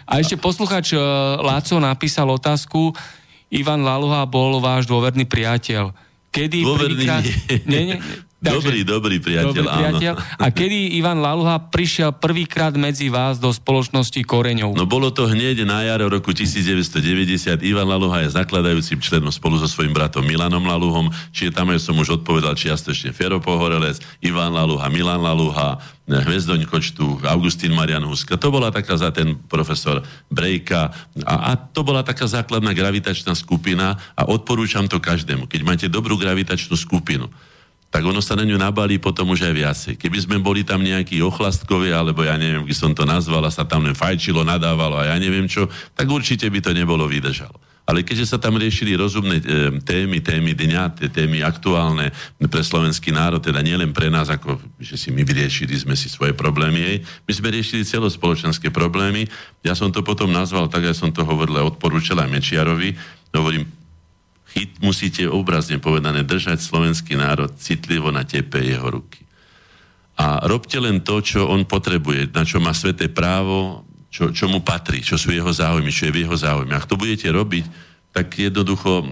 A 0.05 0.21
ešte 0.21 0.37
posluchač 0.37 0.93
uh, 0.93 1.01
Láco 1.41 1.77
napísal 1.81 2.29
otázku, 2.29 2.93
Ivan 3.49 3.81
Laluha 3.81 4.25
bol 4.29 4.61
váš 4.61 4.85
dôverný 4.85 5.25
priateľ. 5.25 5.93
Kedy 6.29 6.57
dôverný 6.61 7.05
prvýkrát... 7.05 7.23
Nie, 7.65 7.81
nie, 7.93 7.97
Takže, 8.45 8.57
dobrý, 8.61 8.79
dobrý 8.85 9.17
priateľ, 9.17 9.49
dobrý 9.49 9.65
priateľ. 9.65 10.13
Áno. 10.13 10.37
A 10.37 10.45
kedy 10.53 11.01
Ivan 11.01 11.19
Laluha 11.19 11.57
prišiel 11.73 12.13
prvýkrát 12.13 12.77
medzi 12.77 13.09
vás 13.09 13.41
do 13.41 13.49
spoločnosti 13.49 14.21
Koreňov? 14.21 14.77
No 14.77 14.85
bolo 14.85 15.09
to 15.09 15.25
hneď 15.25 15.65
na 15.65 15.81
jar 15.81 16.05
roku 16.05 16.29
1990. 16.29 17.65
Ivan 17.65 17.89
Laluha 17.89 18.21
je 18.21 18.29
zakladajúcim 18.37 19.01
členom 19.01 19.33
spolu 19.33 19.57
so 19.57 19.65
svojím 19.65 19.97
bratom 19.97 20.21
Milanom 20.21 20.61
Laluhom, 20.61 21.09
čiže 21.33 21.57
tam 21.57 21.73
som 21.81 21.97
už 21.97 22.21
odpovedal 22.21 22.53
čiastočne 22.53 23.09
Fero 23.11 23.41
Pohorelec, 23.41 23.97
Ivan 24.21 24.53
Laluha, 24.53 24.85
Milan 24.93 25.25
Laluha, 25.25 25.81
Hvezdoň 26.05 26.69
Kočtu, 26.69 27.17
Augustín 27.25 27.73
Marian 27.73 28.05
Huska. 28.05 28.37
To 28.37 28.53
bola 28.53 28.69
taká 28.69 28.93
za 28.93 29.09
ten 29.09 29.41
profesor 29.49 30.05
Brejka 30.29 30.93
a, 31.25 31.49
a 31.49 31.57
to 31.57 31.81
bola 31.81 32.05
taká 32.05 32.29
základná 32.29 32.77
gravitačná 32.77 33.33
skupina 33.33 33.97
a 34.13 34.29
odporúčam 34.29 34.85
to 34.85 35.01
každému. 35.01 35.49
Keď 35.49 35.61
máte 35.65 35.87
dobrú 35.89 36.13
gravitačnú 36.21 36.77
skupinu, 36.77 37.25
tak 37.95 38.03
ono 38.03 38.19
sa 38.19 38.35
na 38.35 38.43
ňu 38.43 38.59
nabalí 38.59 38.99
potom 38.99 39.31
už 39.31 39.47
aj 39.47 39.53
viacej. 39.55 39.93
Keby 39.95 40.27
sme 40.27 40.35
boli 40.43 40.67
tam 40.67 40.83
nejakí 40.83 41.23
ochlastkovia, 41.23 42.03
alebo 42.03 42.27
ja 42.27 42.35
neviem, 42.35 42.67
by 42.67 42.75
som 42.75 42.91
to 42.91 43.07
nazval, 43.07 43.39
a 43.47 43.47
sa 43.47 43.63
tam 43.63 43.87
len 43.87 43.95
fajčilo, 43.95 44.43
nadávalo 44.43 44.99
a 44.99 45.07
ja 45.07 45.15
neviem 45.15 45.47
čo, 45.47 45.71
tak 45.95 46.11
určite 46.11 46.43
by 46.51 46.59
to 46.59 46.75
nebolo 46.75 47.07
vydržalo. 47.07 47.55
Ale 47.87 48.03
keďže 48.03 48.35
sa 48.35 48.37
tam 48.41 48.59
riešili 48.59 48.99
rozumné 48.99 49.39
e, 49.39 49.43
témy, 49.79 50.19
témy 50.19 50.51
dňa, 50.59 50.99
tie 50.99 51.07
témy 51.07 51.39
aktuálne 51.39 52.11
pre 52.51 52.59
slovenský 52.67 53.15
národ, 53.15 53.39
teda 53.39 53.63
nielen 53.63 53.95
pre 53.95 54.11
nás, 54.11 54.27
ako 54.27 54.59
že 54.75 54.99
si 54.99 55.15
my 55.15 55.23
vyriešili 55.23 55.79
sme 55.79 55.95
si 55.95 56.11
svoje 56.11 56.35
problémy, 56.35 56.83
jej, 56.83 56.97
my 56.99 57.31
sme 57.31 57.47
riešili 57.55 57.87
celospoločenské 57.87 58.75
problémy. 58.75 59.23
Ja 59.63 59.71
som 59.71 59.87
to 59.87 60.03
potom 60.03 60.35
nazval, 60.35 60.67
tak 60.67 60.83
ja 60.83 60.91
som 60.91 61.15
to 61.15 61.23
hovoril 61.23 61.63
a 61.63 61.63
odporúčal 61.63 62.19
aj 62.19 62.27
Mečiarovi, 62.27 62.91
hovorím, 63.31 63.84
chyt, 64.55 64.79
musíte 64.79 65.27
obrazne 65.27 65.83
povedané 65.83 66.23
držať 66.23 66.63
slovenský 66.63 67.19
národ 67.19 67.51
citlivo 67.59 68.07
na 68.09 68.23
tepe 68.23 68.63
jeho 68.63 68.87
ruky. 68.87 69.27
A 70.15 70.47
robte 70.47 70.79
len 70.79 71.03
to, 71.03 71.19
čo 71.19 71.43
on 71.51 71.67
potrebuje, 71.67 72.31
na 72.31 72.47
čo 72.47 72.63
má 72.63 72.71
sveté 72.71 73.11
právo, 73.11 73.83
čo, 74.07 74.31
čo 74.31 74.47
mu 74.47 74.63
patrí, 74.63 75.03
čo 75.03 75.19
sú 75.19 75.35
jeho 75.35 75.51
záujmy, 75.51 75.91
čo 75.91 76.07
je 76.07 76.15
v 76.15 76.21
jeho 76.23 76.35
záujme. 76.39 76.71
Ak 76.71 76.87
to 76.87 76.95
budete 76.95 77.27
robiť, 77.27 77.67
tak 78.15 78.31
jednoducho 78.31 79.03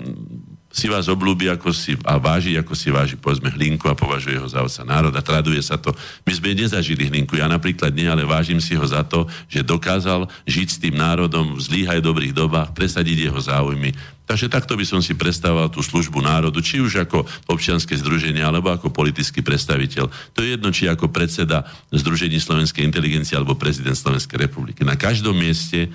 si 0.73 0.89
vás 0.89 1.05
oblúbi 1.05 1.45
ako 1.53 1.69
si, 1.69 1.93
a 2.01 2.17
váži, 2.17 2.57
ako 2.57 2.73
si 2.73 2.89
váži, 2.89 3.13
povedzme, 3.13 3.53
Hlinku 3.53 3.85
a 3.85 3.93
považuje 3.93 4.41
ho 4.41 4.49
za 4.49 4.65
otca 4.65 4.81
národa. 4.81 5.21
Traduje 5.21 5.61
sa 5.61 5.77
to. 5.77 5.93
My 6.25 6.33
sme 6.33 6.57
nezažili 6.57 7.13
Hlinku, 7.13 7.37
ja 7.37 7.45
napríklad 7.45 7.93
nie, 7.93 8.09
ale 8.09 8.25
vážim 8.25 8.57
si 8.57 8.73
ho 8.73 8.81
za 8.81 9.05
to, 9.05 9.29
že 9.45 9.61
dokázal 9.61 10.25
žiť 10.49 10.67
s 10.67 10.81
tým 10.81 10.97
národom 10.97 11.53
v 11.53 11.61
zlých 11.61 11.93
aj 11.93 12.01
dobrých 12.01 12.33
dobách, 12.33 12.73
presadiť 12.73 13.29
jeho 13.29 13.37
záujmy. 13.37 13.93
Takže 14.23 14.49
takto 14.49 14.73
by 14.73 14.81
som 14.87 15.03
si 15.03 15.13
predstavoval 15.13 15.69
tú 15.69 15.83
službu 15.83 16.23
národu, 16.23 16.57
či 16.63 16.81
už 16.81 17.05
ako 17.05 17.27
občianske 17.45 17.93
združenie, 17.93 18.41
alebo 18.41 18.73
ako 18.73 18.89
politický 18.89 19.45
predstaviteľ. 19.45 20.09
To 20.09 20.39
je 20.41 20.57
jedno, 20.57 20.73
či 20.73 20.89
ako 20.89 21.11
predseda 21.13 21.67
Združení 21.93 22.39
slovenskej 22.41 22.87
inteligencie, 22.87 23.37
alebo 23.37 23.59
prezident 23.59 23.93
Slovenskej 23.93 24.47
republiky. 24.49 24.81
Na 24.81 24.97
každom 24.97 25.37
mieste 25.37 25.91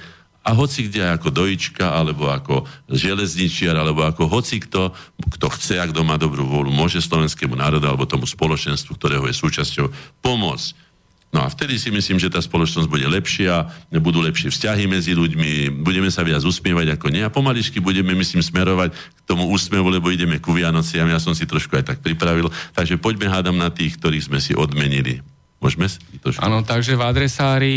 a 0.49 0.57
hoci 0.57 0.89
kde 0.89 1.13
ako 1.13 1.29
dojička, 1.29 1.93
alebo 1.93 2.33
ako 2.33 2.65
železničiar, 2.89 3.77
alebo 3.77 4.09
ako 4.09 4.33
hoci 4.33 4.65
kto, 4.65 4.97
kto 5.37 5.47
chce 5.53 5.77
a 5.77 5.85
kto 5.85 6.01
má 6.09 6.17
dobrú 6.17 6.49
vôľu, 6.49 6.73
môže 6.73 7.05
slovenskému 7.05 7.53
národu 7.53 7.85
alebo 7.85 8.09
tomu 8.09 8.25
spoločenstvu, 8.25 8.97
ktorého 8.97 9.29
je 9.29 9.37
súčasťou, 9.37 9.93
pomôcť. 10.25 10.89
No 11.29 11.45
a 11.45 11.53
vtedy 11.53 11.77
si 11.77 11.93
myslím, 11.93 12.17
že 12.17 12.33
tá 12.33 12.41
spoločnosť 12.41 12.89
bude 12.89 13.05
lepšia, 13.05 13.69
budú 14.01 14.25
lepšie 14.25 14.49
vzťahy 14.49 14.89
medzi 14.89 15.13
ľuďmi, 15.13 15.85
budeme 15.85 16.09
sa 16.09 16.25
viac 16.25 16.41
usmievať 16.41 16.97
ako 16.97 17.13
nie 17.13 17.21
a 17.21 17.29
pomaličky 17.29 17.85
budeme, 17.85 18.17
myslím, 18.17 18.41
smerovať 18.41 18.97
k 18.97 19.21
tomu 19.29 19.45
úsmevu, 19.53 19.93
lebo 19.93 20.09
ideme 20.09 20.41
ku 20.41 20.57
Vianociam, 20.57 21.05
ja 21.05 21.21
som 21.21 21.37
si 21.37 21.45
trošku 21.45 21.77
aj 21.77 21.85
tak 21.85 21.99
pripravil, 22.01 22.49
takže 22.73 22.97
poďme 22.97 23.29
hádam 23.29 23.61
na 23.61 23.69
tých, 23.69 24.01
ktorých 24.01 24.25
sme 24.25 24.41
si 24.41 24.57
odmenili. 24.57 25.21
Môžeme 25.61 25.93
si 25.93 26.01
trošku? 26.17 26.41
Áno, 26.41 26.65
takže 26.65 26.97
v 26.97 27.05
adresári 27.05 27.75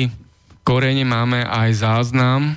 korene 0.71 1.03
máme 1.03 1.43
aj 1.43 1.83
záznam. 1.83 2.55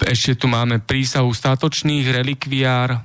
Ešte 0.00 0.32
tu 0.32 0.48
máme 0.48 0.80
prísahu 0.80 1.28
statočných, 1.28 2.08
relikviár. 2.08 3.04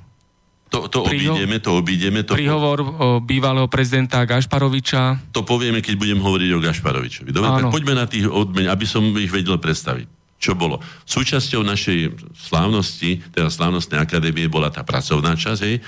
To, 0.72 0.88
to 0.88 1.04
Priho- 1.04 1.36
obídeme, 1.36 1.56
to 1.60 1.70
obídeme. 1.76 2.20
To 2.24 2.32
príhovor 2.32 2.78
po... 2.80 3.20
bývalého 3.20 3.68
prezidenta 3.68 4.24
Gašparoviča. 4.24 5.32
To 5.36 5.44
povieme, 5.44 5.84
keď 5.84 5.94
budem 6.00 6.20
hovoriť 6.24 6.50
o 6.56 6.62
Gašparovičovi. 6.64 7.28
Dobre, 7.36 7.48
Áno. 7.50 7.58
tak 7.68 7.76
poďme 7.76 7.94
na 8.00 8.06
tých 8.08 8.24
odmeň, 8.24 8.72
aby 8.72 8.86
som 8.88 9.04
ich 9.20 9.28
vedel 9.28 9.60
predstaviť. 9.60 10.08
Čo 10.40 10.56
bolo? 10.56 10.80
Súčasťou 11.04 11.60
našej 11.68 12.16
slávnosti, 12.32 13.20
teda 13.28 13.52
slávnostnej 13.52 14.00
akadémie, 14.00 14.48
bola 14.48 14.72
tá 14.72 14.80
pracovná 14.80 15.36
časť, 15.36 15.60
hej, 15.68 15.84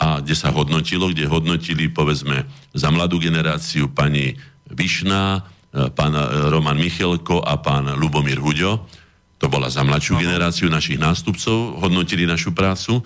a 0.00 0.24
kde 0.24 0.32
sa 0.32 0.48
hodnotilo, 0.48 1.12
kde 1.12 1.28
hodnotili, 1.28 1.92
povedzme, 1.92 2.48
za 2.72 2.88
mladú 2.88 3.20
generáciu 3.20 3.92
pani 3.92 4.32
Višná, 4.72 5.44
e, 5.76 5.92
pán 5.92 6.16
e, 6.16 6.24
Roman 6.48 6.80
Michelko 6.80 7.44
a 7.44 7.60
pán 7.60 7.84
Lubomír 8.00 8.40
Huďo. 8.40 8.88
To 9.36 9.46
bola 9.52 9.68
za 9.68 9.84
mladšiu 9.84 10.16
generáciu 10.16 10.72
našich 10.72 10.96
nástupcov, 10.96 11.84
hodnotili 11.84 12.24
našu 12.24 12.56
prácu. 12.56 13.04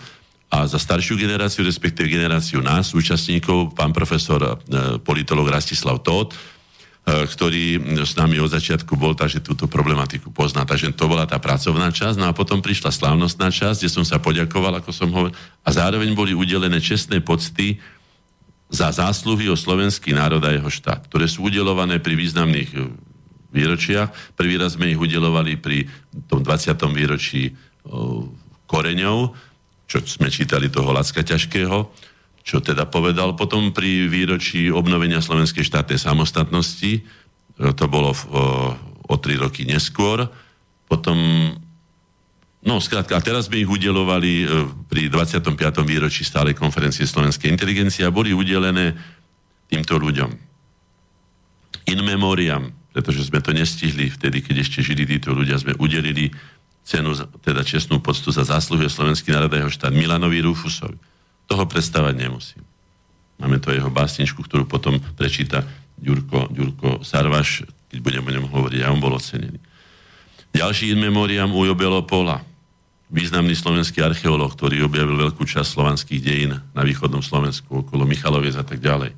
A 0.55 0.71
za 0.71 0.79
staršiu 0.79 1.19
generáciu, 1.19 1.67
respektíve 1.67 2.07
generáciu 2.07 2.63
nás, 2.63 2.95
účastníkov, 2.95 3.75
pán 3.75 3.91
profesor 3.91 4.39
e, 4.39 4.51
politolog 5.03 5.51
Rastislav 5.51 5.99
Tóth, 5.99 6.39
ktorý 7.05 8.01
s 8.01 8.17
nami 8.17 8.41
od 8.41 8.49
začiatku 8.49 8.97
bol, 8.97 9.13
takže 9.13 9.45
túto 9.45 9.69
problematiku 9.69 10.33
pozná. 10.33 10.65
Takže 10.65 10.97
to 10.97 11.05
bola 11.05 11.29
tá 11.29 11.37
pracovná 11.37 11.93
časť. 11.93 12.17
No 12.17 12.33
a 12.33 12.37
potom 12.37 12.65
prišla 12.65 12.89
slávnostná 12.89 13.53
časť, 13.53 13.85
kde 13.85 13.93
som 13.93 14.09
sa 14.09 14.17
poďakoval, 14.17 14.81
ako 14.81 14.89
som 14.89 15.13
hovoril, 15.13 15.37
a 15.37 15.69
zároveň 15.69 16.17
boli 16.17 16.33
udelené 16.33 16.81
čestné 16.81 17.21
pocty 17.21 17.77
za 18.73 18.89
zásluhy 18.89 19.53
o 19.53 19.57
slovenský 19.57 20.17
národ 20.17 20.41
a 20.41 20.57
jeho 20.57 20.73
štát, 20.73 21.05
ktoré 21.13 21.29
sú 21.29 21.53
udelované 21.53 22.01
pri 22.01 22.17
významných 22.17 22.71
e, 22.73 22.79
výročiach. 23.53 24.33
Prvý 24.33 24.57
raz 24.57 24.81
sme 24.81 24.89
ich 24.89 24.99
udelovali 24.99 25.61
pri 25.61 25.85
tom 26.25 26.41
20. 26.41 26.73
výročí 26.89 27.53
o, 27.85 28.33
koreňov, 28.65 29.37
čo 29.85 30.01
sme 30.09 30.33
čítali 30.33 30.73
toho 30.73 30.89
Lacka 30.91 31.21
ťažkého, 31.21 31.93
čo 32.45 32.61
teda 32.61 32.85
povedal. 32.85 33.33
Potom 33.35 33.73
pri 33.73 34.07
výročí 34.07 34.69
obnovenia 34.69 35.25
slovenskej 35.25 35.65
štátnej 35.65 35.97
samostatnosti, 35.97 37.01
to 37.57 37.85
bolo 37.89 38.13
o, 38.13 38.17
o 39.09 39.15
tri 39.17 39.41
roky 39.41 39.65
neskôr. 39.65 40.29
Potom 40.87 41.17
No, 42.65 42.81
skrátka, 42.81 43.21
a 43.21 43.21
teraz 43.21 43.53
sme 43.53 43.61
ich 43.61 43.69
udelovali 43.69 44.41
e, 44.41 44.47
pri 44.89 45.13
25. 45.13 45.53
výročí 45.85 46.25
stálej 46.25 46.57
konferencie 46.57 47.05
slovenskej 47.05 47.53
inteligencie 47.53 48.09
a 48.09 48.15
boli 48.15 48.33
udelené 48.33 48.97
týmto 49.69 50.01
ľuďom. 50.01 50.33
In 51.93 52.01
memoriam, 52.01 52.73
pretože 52.97 53.29
sme 53.29 53.45
to 53.45 53.53
nestihli 53.53 54.09
vtedy, 54.09 54.41
keď 54.41 54.65
ešte 54.65 54.81
žili 54.81 55.05
títo 55.05 55.37
ľudia, 55.37 55.61
sme 55.61 55.77
udelili 55.77 56.33
cenu, 56.89 57.13
teda 57.45 57.61
čestnú 57.61 58.01
poctu 58.01 58.33
za 58.33 58.49
zásluhy 58.49 58.89
slovenský 58.89 59.37
národ 59.37 59.53
a 59.53 59.61
jeho 59.61 59.69
štát 59.69 59.93
Milanovi 59.93 60.41
Rufusovi. 60.41 60.97
Toho 61.45 61.65
predstavať 61.69 62.15
nemusím. 62.17 62.65
Máme 63.37 63.59
to 63.59 63.75
jeho 63.75 63.91
básničku, 63.91 64.41
ktorú 64.41 64.65
potom 64.65 65.03
prečíta 65.19 65.67
Ďurko, 65.99 66.49
Ďurko 66.55 66.89
Sarvaš, 67.03 67.67
keď 67.91 67.99
budem 68.01 68.25
o 68.25 68.35
ňom 68.35 68.47
hovoriť, 68.51 68.81
a 68.83 68.93
on 68.95 69.03
bol 69.03 69.15
ocenený. 69.15 69.59
Ďalší 70.55 70.95
in 70.95 71.03
memoriam 71.03 71.51
Ujo 71.51 71.75
Belopola, 71.75 72.47
významný 73.11 73.59
slovenský 73.59 74.03
archeológ, 74.03 74.55
ktorý 74.55 74.87
objavil 74.87 75.19
veľkú 75.19 75.43
časť 75.43 75.67
slovanských 75.67 76.23
dejín 76.23 76.53
na 76.75 76.83
východnom 76.87 77.23
Slovensku, 77.23 77.83
okolo 77.83 78.07
Michaloviec 78.07 78.55
a 78.55 78.63
tak 78.63 78.79
ďalej. 78.79 79.15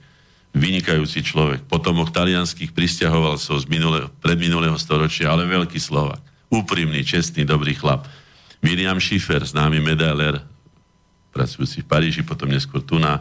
Vynikajúci 0.56 1.20
človek. 1.20 1.68
Potomok 1.68 2.08
talianských 2.16 2.72
pristahovalcov 2.72 3.60
z 3.60 3.66
minule, 3.68 4.08
predminulého 4.24 4.80
storočia, 4.80 5.28
ale 5.28 5.44
veľký 5.44 5.76
Slovak. 5.76 6.24
Úprimný, 6.48 7.04
čestný, 7.04 7.44
dobrý 7.44 7.76
chlap. 7.76 8.08
William 8.64 8.96
Schiffer, 8.96 9.44
známy 9.44 9.84
medailer, 9.84 10.40
pracujúci 11.36 11.84
v 11.84 11.88
Paríži, 11.92 12.24
potom 12.24 12.48
neskôr 12.48 12.80
tu 12.80 12.96
na 12.96 13.20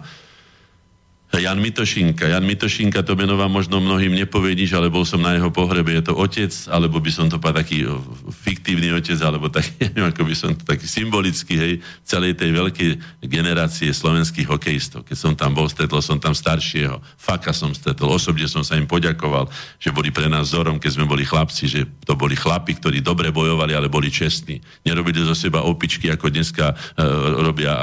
Jan 1.39 1.59
Mitošinka. 1.59 2.27
Jan 2.27 2.45
Mitošinka, 2.45 3.03
to 3.03 3.15
meno 3.19 3.35
vám 3.35 3.51
možno 3.51 3.83
mnohým 3.83 4.15
nepovie 4.15 4.55
ale 4.71 4.87
bol 4.87 5.03
som 5.03 5.19
na 5.19 5.35
jeho 5.35 5.51
pohrebe. 5.51 5.91
Je 5.91 6.03
to 6.05 6.13
otec, 6.15 6.51
alebo 6.71 7.01
by 7.03 7.11
som 7.11 7.25
to 7.27 7.39
povedal 7.41 7.63
taký 7.63 7.87
fiktívny 8.31 8.91
otec, 8.91 9.19
alebo 9.19 9.51
taký, 9.51 9.71
neviem, 9.95 10.11
ako 10.11 10.23
by 10.23 10.35
som 10.35 10.51
to 10.55 10.63
taký 10.63 10.87
symbolický, 10.87 11.53
hej, 11.57 11.73
celej 12.07 12.39
tej 12.39 12.55
veľkej 12.55 12.91
generácie 13.25 13.91
slovenských 13.91 14.47
hokejistov. 14.47 15.03
Keď 15.03 15.17
som 15.17 15.33
tam 15.35 15.51
bol, 15.51 15.67
stretol 15.67 15.99
som 15.99 16.19
tam 16.21 16.31
staršieho. 16.31 16.99
Faka 17.19 17.51
som 17.51 17.75
stretol. 17.75 18.11
Osobne 18.11 18.47
som 18.47 18.63
sa 18.63 18.79
im 18.79 18.87
poďakoval, 18.87 19.49
že 19.79 19.91
boli 19.91 20.11
pre 20.11 20.31
nás 20.31 20.51
vzorom, 20.51 20.79
keď 20.79 20.91
sme 20.99 21.05
boli 21.09 21.27
chlapci, 21.27 21.67
že 21.67 21.81
to 22.05 22.15
boli 22.15 22.37
chlapi, 22.37 22.77
ktorí 22.79 23.03
dobre 23.03 23.31
bojovali, 23.31 23.75
ale 23.75 23.91
boli 23.91 24.07
čestní. 24.11 24.61
Nerobili 24.87 25.23
zo 25.25 25.35
seba 25.35 25.65
opičky, 25.65 26.11
ako 26.11 26.31
dneska 26.31 26.71
uh, 26.71 27.43
robia 27.43 27.75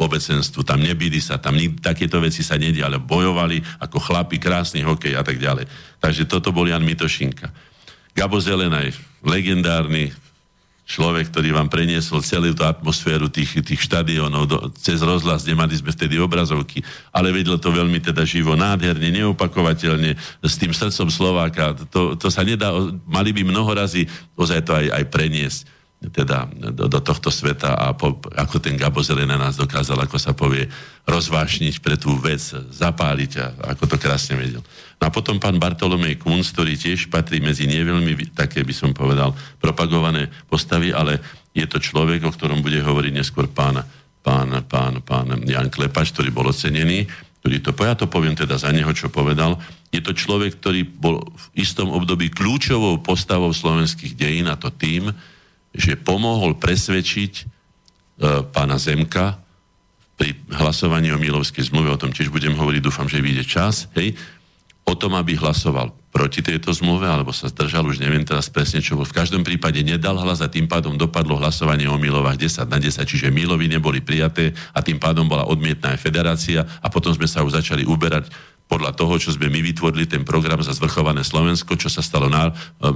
obecenstvu, 0.00 0.64
tam 0.64 0.80
nebili 0.80 1.20
sa, 1.20 1.36
tam 1.36 1.60
nik, 1.60 1.84
takéto 1.84 2.16
veci 2.24 2.40
sa 2.40 2.56
nedia, 2.56 2.88
ale 2.88 2.96
bojovali 2.96 3.60
ako 3.84 4.00
chlapi, 4.00 4.40
krásny 4.40 4.80
hokej 4.80 5.12
a 5.14 5.22
tak 5.22 5.36
ďalej. 5.36 5.68
Takže 6.00 6.24
toto 6.24 6.50
bol 6.50 6.64
Jan 6.64 6.80
Mitošinka. 6.80 7.52
Gabo 8.16 8.40
Zelenaj, 8.40 8.96
legendárny 9.20 10.10
človek, 10.90 11.30
ktorý 11.30 11.54
vám 11.54 11.70
preniesol 11.70 12.18
celú 12.18 12.50
tú 12.50 12.66
atmosféru 12.66 13.30
tých, 13.30 13.62
tých 13.62 13.86
štadionov 13.86 14.44
do, 14.50 14.56
cez 14.74 14.98
rozhlas, 14.98 15.46
nemali 15.46 15.78
sme 15.78 15.94
vtedy 15.94 16.18
obrazovky, 16.18 16.82
ale 17.14 17.30
vedel 17.30 17.62
to 17.62 17.70
veľmi 17.70 18.02
teda 18.02 18.26
živo, 18.26 18.58
nádherne, 18.58 19.06
neopakovateľne, 19.14 20.18
s 20.42 20.54
tým 20.58 20.74
srdcom 20.74 21.06
Slováka. 21.06 21.78
To, 21.94 22.18
to 22.18 22.26
sa 22.26 22.42
nedá, 22.42 22.74
mali 23.06 23.30
by 23.30 23.46
mnoho 23.46 23.70
razy 23.70 24.10
ozaj 24.34 24.66
to 24.66 24.74
aj, 24.74 24.86
aj 24.90 25.04
preniesť 25.06 25.79
teda 26.00 26.48
do, 26.72 26.88
do 26.88 27.00
tohto 27.04 27.28
sveta 27.28 27.76
a 27.76 27.92
po, 27.92 28.16
ako 28.32 28.56
ten 28.56 28.80
Gabo 28.80 29.04
Zelena 29.04 29.36
nás 29.36 29.60
dokázal, 29.60 30.00
ako 30.00 30.16
sa 30.16 30.32
povie, 30.32 30.64
rozvášniť 31.04 31.84
pre 31.84 32.00
tú 32.00 32.16
vec, 32.16 32.40
zapáliť 32.72 33.32
a 33.36 33.76
ako 33.76 33.84
to 33.84 33.96
krásne 34.00 34.40
vedel. 34.40 34.64
No 34.96 35.04
a 35.04 35.12
potom 35.12 35.36
pán 35.36 35.60
Bartolomej 35.60 36.16
Kunz, 36.16 36.56
ktorý 36.56 36.80
tiež 36.80 37.12
patrí 37.12 37.44
medzi 37.44 37.68
neveľmi, 37.68 38.32
také 38.32 38.64
by 38.64 38.72
som 38.72 38.96
povedal, 38.96 39.36
propagované 39.60 40.32
postavy, 40.48 40.88
ale 40.88 41.20
je 41.52 41.68
to 41.68 41.76
človek, 41.76 42.24
o 42.24 42.32
ktorom 42.32 42.64
bude 42.64 42.80
hovoriť 42.80 43.12
neskôr 43.12 43.44
pán, 43.52 43.84
pán, 44.24 44.56
pán, 44.64 45.04
pán 45.04 45.28
Jan 45.44 45.68
Klepač, 45.68 46.16
ktorý 46.16 46.32
bol 46.32 46.48
ocenený, 46.48 47.04
ktorý 47.44 47.60
to, 47.60 47.72
ja 47.76 47.92
to 47.92 48.08
poviem 48.08 48.36
teda 48.36 48.56
za 48.56 48.72
neho, 48.72 48.88
čo 48.96 49.12
povedal, 49.12 49.60
je 49.92 50.00
to 50.00 50.16
človek, 50.16 50.56
ktorý 50.60 50.84
bol 50.84 51.24
v 51.28 51.44
istom 51.60 51.92
období 51.92 52.32
kľúčovou 52.32 53.04
postavou 53.04 53.52
slovenských 53.52 54.16
dejín 54.16 54.48
a 54.48 54.56
to 54.56 54.72
tým, 54.72 55.12
že 55.70 55.98
pomohol 55.98 56.58
presvedčiť 56.58 57.32
e, 57.40 57.42
pána 58.50 58.76
Zemka 58.76 59.38
pri 60.20 60.36
hlasovaní 60.52 61.08
o 61.14 61.18
Milovskej 61.18 61.72
zmluve, 61.72 61.88
o 61.94 62.00
tom 62.00 62.12
tiež 62.12 62.28
budem 62.28 62.52
hovoriť, 62.52 62.80
dúfam, 62.84 63.08
že 63.08 63.24
vyjde 63.24 63.44
čas, 63.48 63.88
hej, 63.96 64.12
o 64.84 64.94
tom, 64.98 65.16
aby 65.16 65.38
hlasoval 65.38 65.94
proti 66.10 66.42
tejto 66.42 66.74
zmluve, 66.74 67.06
alebo 67.06 67.30
sa 67.30 67.46
zdržal, 67.46 67.86
už 67.86 68.02
neviem 68.02 68.26
teraz 68.26 68.50
presne, 68.50 68.82
čo 68.82 68.98
bol. 68.98 69.06
V 69.06 69.14
každom 69.14 69.46
prípade 69.46 69.78
nedal 69.86 70.18
hlas 70.18 70.42
a 70.42 70.50
tým 70.50 70.66
pádom 70.66 70.98
dopadlo 70.98 71.38
hlasovanie 71.38 71.86
o 71.86 71.94
Milovách 71.94 72.34
10 72.34 72.66
na 72.66 72.82
10, 72.82 73.06
čiže 73.06 73.30
Milovi 73.30 73.70
neboli 73.70 74.02
prijaté 74.02 74.50
a 74.74 74.82
tým 74.82 74.98
pádom 74.98 75.30
bola 75.30 75.46
odmietná 75.46 75.94
aj 75.94 76.02
federácia 76.02 76.66
a 76.82 76.90
potom 76.90 77.14
sme 77.14 77.30
sa 77.30 77.46
už 77.46 77.54
začali 77.62 77.86
uberať 77.86 78.26
podľa 78.70 78.94
toho, 78.94 79.18
čo 79.18 79.34
sme 79.34 79.50
my 79.50 79.66
vytvorili, 79.66 80.06
ten 80.06 80.22
program 80.22 80.62
za 80.62 80.70
zvrchované 80.70 81.26
Slovensko, 81.26 81.74
čo 81.74 81.90
sa 81.90 82.06
stalo 82.06 82.30
na, 82.30 82.48
e, 82.48 82.52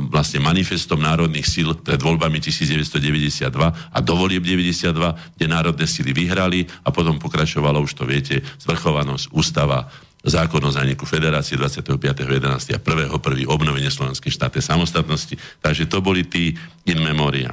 vlastne 0.06 0.38
manifestom 0.38 1.02
národných 1.02 1.42
síl 1.42 1.74
pred 1.74 1.98
voľbami 1.98 2.38
1992 2.38 3.50
a 3.90 3.98
dovolieb 3.98 4.46
92, 4.46 5.18
kde 5.34 5.46
národné 5.50 5.90
síly 5.90 6.14
vyhrali 6.14 6.70
a 6.86 6.94
potom 6.94 7.18
pokračovalo, 7.18 7.82
už 7.82 7.98
to 7.98 8.06
viete, 8.06 8.38
zvrchovanosť, 8.62 9.34
ústava, 9.34 9.90
zákon 10.24 10.62
o 10.64 10.70
zániku 10.70 11.04
federácie 11.04 11.58
25.11. 11.58 12.72
a 12.72 12.78
1.1. 12.80 13.44
obnovenie 13.44 13.90
Slovenskej 13.92 14.32
štátnej 14.32 14.64
samostatnosti. 14.64 15.36
Takže 15.60 15.84
to 15.84 16.00
boli 16.00 16.24
tí 16.24 16.56
in 16.88 17.02
memoria. 17.02 17.52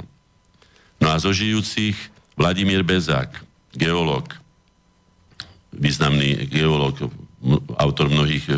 No 1.01 1.11
a 1.11 1.19
zo 1.19 1.35
žijúcich 1.35 1.97
Vladimír 2.39 2.85
Bezák, 2.87 3.33
geológ, 3.75 4.31
významný 5.75 6.47
geológ, 6.47 7.11
autor 7.77 8.07
mnohých 8.09 8.45
e, 8.49 8.53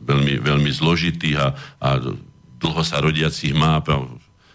veľmi, 0.00 0.34
veľmi 0.40 0.70
zložitých 0.70 1.36
a, 1.40 1.46
a 1.80 1.88
dlho 2.60 2.82
sa 2.84 3.00
rodiacich 3.00 3.56
máp. 3.56 3.88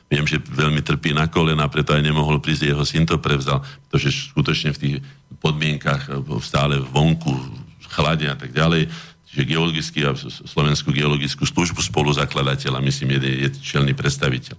Viem, 0.05 0.25
že 0.29 0.37
veľmi 0.37 0.85
trpí 0.85 1.17
na 1.17 1.25
kolena, 1.25 1.65
preto 1.65 1.97
aj 1.97 2.05
nemohol 2.05 2.37
prísť, 2.37 2.69
jeho 2.69 2.85
syn 2.85 3.09
to 3.09 3.17
prevzal, 3.17 3.65
pretože 3.89 4.29
skutočne 4.29 4.69
v 4.77 4.81
tých 4.81 4.95
podmienkach 5.41 6.09
e, 6.09 6.21
stále 6.41 6.77
vonku, 6.81 7.33
chlade 7.95 8.27
a 8.27 8.35
tak 8.35 8.51
ďalej, 8.51 8.91
že 9.35 9.47
geologický 9.47 10.07
a 10.07 10.15
Slovenskú 10.47 10.95
geologickú 10.95 11.43
službu 11.43 11.83
spoluzakladateľ 11.83 12.79
a 12.79 12.85
myslím, 12.85 13.19
je, 13.19 13.47
je 13.47 13.49
čelný 13.59 13.91
predstaviteľ. 13.91 14.55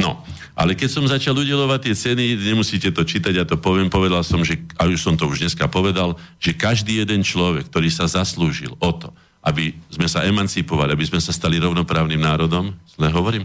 No, 0.00 0.24
ale 0.56 0.72
keď 0.72 0.88
som 0.88 1.04
začal 1.04 1.36
udelovať 1.36 1.92
tie 1.92 1.94
ceny, 1.94 2.40
nemusíte 2.40 2.88
to 2.88 3.04
čítať, 3.04 3.36
ja 3.36 3.44
to 3.44 3.60
poviem, 3.60 3.92
povedal 3.92 4.24
som, 4.24 4.40
že, 4.40 4.56
a 4.80 4.88
už 4.88 4.96
som 4.96 5.14
to 5.14 5.28
už 5.28 5.44
dneska 5.44 5.68
povedal, 5.68 6.16
že 6.40 6.56
každý 6.56 7.04
jeden 7.04 7.20
človek, 7.20 7.68
ktorý 7.68 7.92
sa 7.92 8.08
zaslúžil 8.08 8.72
o 8.80 8.90
to, 8.96 9.12
aby 9.44 9.76
sme 9.92 10.08
sa 10.08 10.24
emancipovali, 10.24 10.96
aby 10.96 11.04
sme 11.04 11.20
sa 11.20 11.36
stali 11.36 11.60
rovnoprávnym 11.60 12.20
národom, 12.20 12.72
zle 12.96 13.08
hovorím? 13.12 13.44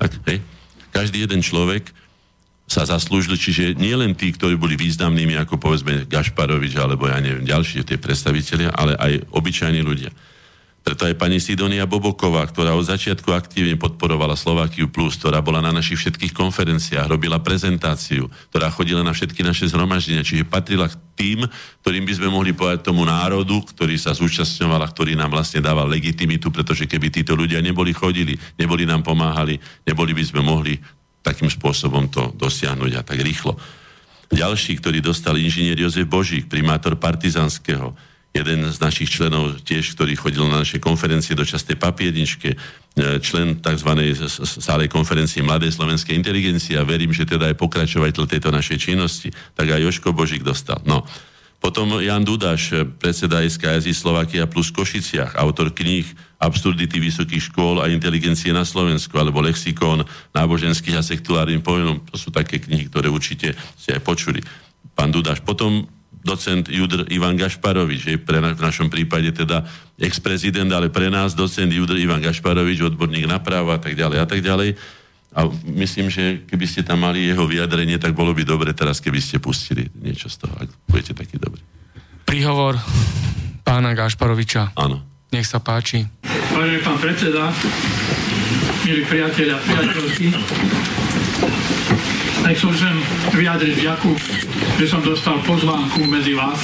Tak, 0.00 0.20
hej. 0.28 0.40
Každý 0.92 1.28
jeden 1.28 1.44
človek 1.44 1.92
sa 2.64 2.88
zaslúžil, 2.88 3.36
čiže 3.36 3.76
nie 3.76 3.92
len 3.92 4.16
tí, 4.16 4.32
ktorí 4.32 4.56
boli 4.56 4.76
významnými, 4.80 5.36
ako 5.36 5.60
povedzme 5.60 6.08
Gašparovič, 6.08 6.72
alebo 6.80 7.04
ja 7.08 7.20
neviem, 7.20 7.44
ďalšie 7.44 7.84
tie 7.84 8.00
predstavitelia, 8.00 8.72
ale 8.72 8.96
aj 8.96 9.28
obyčajní 9.36 9.84
ľudia. 9.84 10.08
Preto 10.84 11.08
aj 11.08 11.16
pani 11.16 11.40
Sidonia 11.40 11.88
Boboková, 11.88 12.44
ktorá 12.44 12.76
od 12.76 12.84
začiatku 12.84 13.32
aktívne 13.32 13.80
podporovala 13.80 14.36
Slovakiu 14.36 14.92
Plus, 14.92 15.16
ktorá 15.16 15.40
bola 15.40 15.64
na 15.64 15.72
našich 15.72 15.96
všetkých 15.96 16.36
konferenciách, 16.36 17.08
robila 17.08 17.40
prezentáciu, 17.40 18.28
ktorá 18.52 18.68
chodila 18.68 19.00
na 19.00 19.16
všetky 19.16 19.40
naše 19.40 19.64
zhromaždenia, 19.72 20.20
čiže 20.20 20.44
patrila 20.44 20.92
k 20.92 21.00
tým, 21.16 21.48
ktorým 21.80 22.04
by 22.04 22.12
sme 22.20 22.28
mohli 22.28 22.52
povedať 22.52 22.84
tomu 22.84 23.00
národu, 23.08 23.64
ktorý 23.64 23.96
sa 23.96 24.12
zúčastňoval 24.12 24.84
a 24.84 24.92
ktorý 24.92 25.16
nám 25.16 25.32
vlastne 25.32 25.64
dával 25.64 25.88
legitimitu, 25.88 26.52
pretože 26.52 26.84
keby 26.84 27.08
títo 27.08 27.32
ľudia 27.32 27.64
neboli 27.64 27.96
chodili, 27.96 28.36
neboli 28.60 28.84
nám 28.84 29.00
pomáhali, 29.00 29.56
neboli 29.88 30.12
by 30.12 30.24
sme 30.28 30.44
mohli 30.44 30.76
takým 31.24 31.48
spôsobom 31.48 32.12
to 32.12 32.28
dosiahnuť 32.36 32.92
a 32.92 33.00
tak 33.00 33.24
rýchlo. 33.24 33.56
Ďalší, 34.28 34.84
ktorý 34.84 35.00
dostal 35.00 35.40
inžinier 35.40 35.80
Jozef 35.80 36.04
Božík, 36.04 36.44
primátor 36.44 37.00
Partizanského, 37.00 37.96
jeden 38.34 38.66
z 38.66 38.78
našich 38.82 39.14
členov 39.14 39.62
tiež, 39.62 39.94
ktorý 39.94 40.18
chodil 40.18 40.42
na 40.50 40.66
naše 40.66 40.82
konferencie 40.82 41.38
do 41.38 41.46
častej 41.46 41.78
papiedničke, 41.78 42.50
e, 42.50 42.56
člen 43.22 43.62
tzv. 43.62 43.90
stálej 44.34 44.90
konferencie 44.90 45.38
Mladej 45.38 45.70
slovenskej 45.70 46.18
inteligencie 46.18 46.74
a 46.74 46.82
verím, 46.82 47.14
že 47.14 47.30
teda 47.30 47.54
aj 47.54 47.56
pokračovateľ 47.62 48.24
tejto 48.26 48.50
našej 48.50 48.78
činnosti, 48.82 49.30
tak 49.54 49.70
aj 49.70 49.86
Joško 49.86 50.10
Božík 50.10 50.42
dostal. 50.42 50.82
No, 50.82 51.06
Potom 51.64 51.96
Jan 51.96 52.28
Dudaš, 52.28 52.76
predseda 53.00 53.40
SKS 53.40 53.88
Slovakia 53.96 54.44
plus 54.44 54.68
Košiciach, 54.68 55.32
autor 55.40 55.72
kníh 55.72 56.04
Absurdity 56.36 57.00
vysokých 57.00 57.48
škôl 57.48 57.80
a 57.80 57.88
inteligencie 57.88 58.52
na 58.52 58.68
Slovensku, 58.68 59.16
alebo 59.16 59.40
Lexikon 59.40 60.04
náboženských 60.36 61.00
a 61.00 61.00
sekulárnym 61.00 61.64
pojmom. 61.64 62.04
To 62.12 62.20
sú 62.20 62.28
také 62.28 62.60
knihy, 62.60 62.92
ktoré 62.92 63.08
určite 63.08 63.56
ste 63.80 63.96
aj 63.96 64.04
počuli. 64.04 64.44
Pán 64.92 65.08
Dudaš. 65.08 65.40
Potom 65.40 65.88
docent 66.24 66.64
Judr 66.72 67.04
Ivan 67.12 67.36
Gašparovič, 67.36 68.02
je 68.08 68.16
pre 68.16 68.40
na, 68.40 68.56
v 68.56 68.64
našom 68.64 68.88
prípade 68.88 69.28
teda 69.30 69.68
ex-prezident, 70.00 70.72
ale 70.72 70.88
pre 70.88 71.12
nás 71.12 71.36
docent 71.36 71.68
Judr 71.68 72.00
Ivan 72.00 72.24
Gašparovič, 72.24 72.80
odborník 72.80 73.28
na 73.28 73.38
právo 73.38 73.70
a 73.70 73.78
tak 73.78 73.92
ďalej 73.92 74.18
a 74.18 74.26
tak 74.26 74.40
ďalej. 74.40 74.74
A 75.34 75.50
myslím, 75.66 76.08
že 76.08 76.46
keby 76.46 76.64
ste 76.64 76.80
tam 76.86 77.04
mali 77.04 77.26
jeho 77.28 77.44
vyjadrenie, 77.44 78.00
tak 78.00 78.16
bolo 78.16 78.32
by 78.32 78.46
dobre 78.46 78.70
teraz, 78.72 79.02
keby 79.04 79.20
ste 79.20 79.42
pustili 79.42 79.90
niečo 80.00 80.32
z 80.32 80.46
toho, 80.46 80.54
ak 80.56 80.68
budete 80.88 81.12
taký 81.12 81.36
dobrý. 81.36 81.60
Príhovor 82.24 82.80
pána 83.66 83.92
Gašparoviča. 83.92 84.72
Áno. 84.78 85.02
Nech 85.34 85.50
sa 85.50 85.58
páči. 85.58 86.06
Vážený 86.54 86.78
pán 86.86 86.98
predseda, 87.02 87.50
milí 88.86 89.02
priatelia, 89.10 89.58
priateľky, 89.58 90.30
tak 92.44 92.60
som 92.60 92.68
chcem 92.76 92.92
vyjadriť 93.32 93.72
vďaku, 93.80 94.10
že 94.76 94.84
som 94.84 95.00
dostal 95.00 95.40
pozvánku 95.48 96.04
medzi 96.04 96.36
vás 96.36 96.60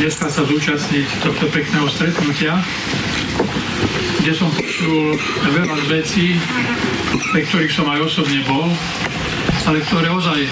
dneska 0.00 0.32
sa 0.32 0.40
zúčastniť 0.40 1.04
tohto 1.20 1.52
pekného 1.52 1.84
stretnutia, 1.84 2.56
kde 4.24 4.32
som 4.32 4.48
počul 4.56 5.12
veľa 5.52 5.76
vecí, 5.92 6.40
pre 7.28 7.44
ktorých 7.44 7.76
som 7.76 7.92
aj 7.92 8.08
osobne 8.08 8.40
bol, 8.48 8.72
ale 9.68 9.84
ktoré 9.84 10.08
ozaj 10.08 10.48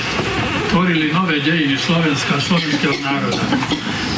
tvorili 0.69 1.09
nové 1.09 1.41
dejiny 1.41 1.81
Slovenska 1.81 2.37
slovenského 2.37 3.01
národa. 3.01 3.41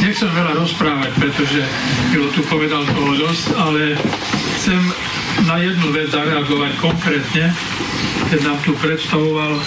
Nechcem 0.02 0.27
veľa 0.27 0.59
rozprávať, 0.59 1.23
pretože 1.23 1.62
Milo 2.10 2.35
tu 2.35 2.43
povedal 2.51 2.82
toho 2.90 3.14
dosť, 3.14 3.44
ale 3.55 3.94
chcem 4.59 4.82
na 5.47 5.62
jednu 5.62 5.94
vec 5.94 6.10
zareagovať 6.10 6.73
konkrétne, 6.82 7.55
keď 8.27 8.40
nám 8.43 8.59
tu 8.66 8.74
predstavoval 8.82 9.62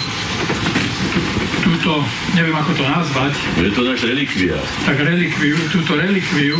túto, 1.86 2.02
neviem 2.34 2.58
ako 2.58 2.74
to 2.74 2.82
nazvať. 2.82 3.30
Je 3.62 3.70
to 3.70 3.86
náš 3.86 4.02
relikvia. 4.02 4.58
Tak 4.90 4.98
relikviu, 4.98 5.54
túto 5.70 5.94
relikviu, 5.94 6.58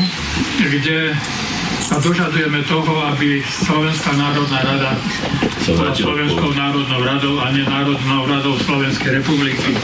kde 0.62 1.18
sa 1.82 1.98
dožadujeme 1.98 2.62
toho, 2.70 2.94
aby 3.10 3.42
Slovenská 3.42 4.14
národná 4.14 4.62
rada 4.62 4.94
bola 5.74 5.90
Slovenskou 5.90 6.54
národnou 6.54 7.02
radou 7.02 7.42
a 7.42 7.50
nie 7.50 7.66
Národnou 7.66 8.22
radou 8.30 8.54
Slovenskej 8.54 9.18
republiky. 9.18 9.74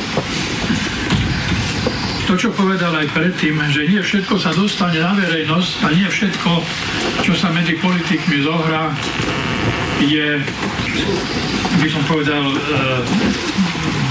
To, 2.31 2.39
čo 2.39 2.55
povedal 2.55 2.95
aj 2.95 3.11
predtým, 3.11 3.59
že 3.75 3.91
nie 3.91 3.99
všetko 3.99 4.39
sa 4.39 4.55
dostane 4.55 5.03
na 5.03 5.11
verejnosť 5.19 5.73
a 5.83 5.89
nie 5.91 6.07
všetko, 6.07 6.51
čo 7.27 7.35
sa 7.35 7.51
medzi 7.51 7.75
politikmi 7.83 8.47
zohrá, 8.47 8.95
je, 10.07 10.39
by 11.83 11.89
som 11.91 12.03
povedal, 12.07 12.47
e, 12.47 12.59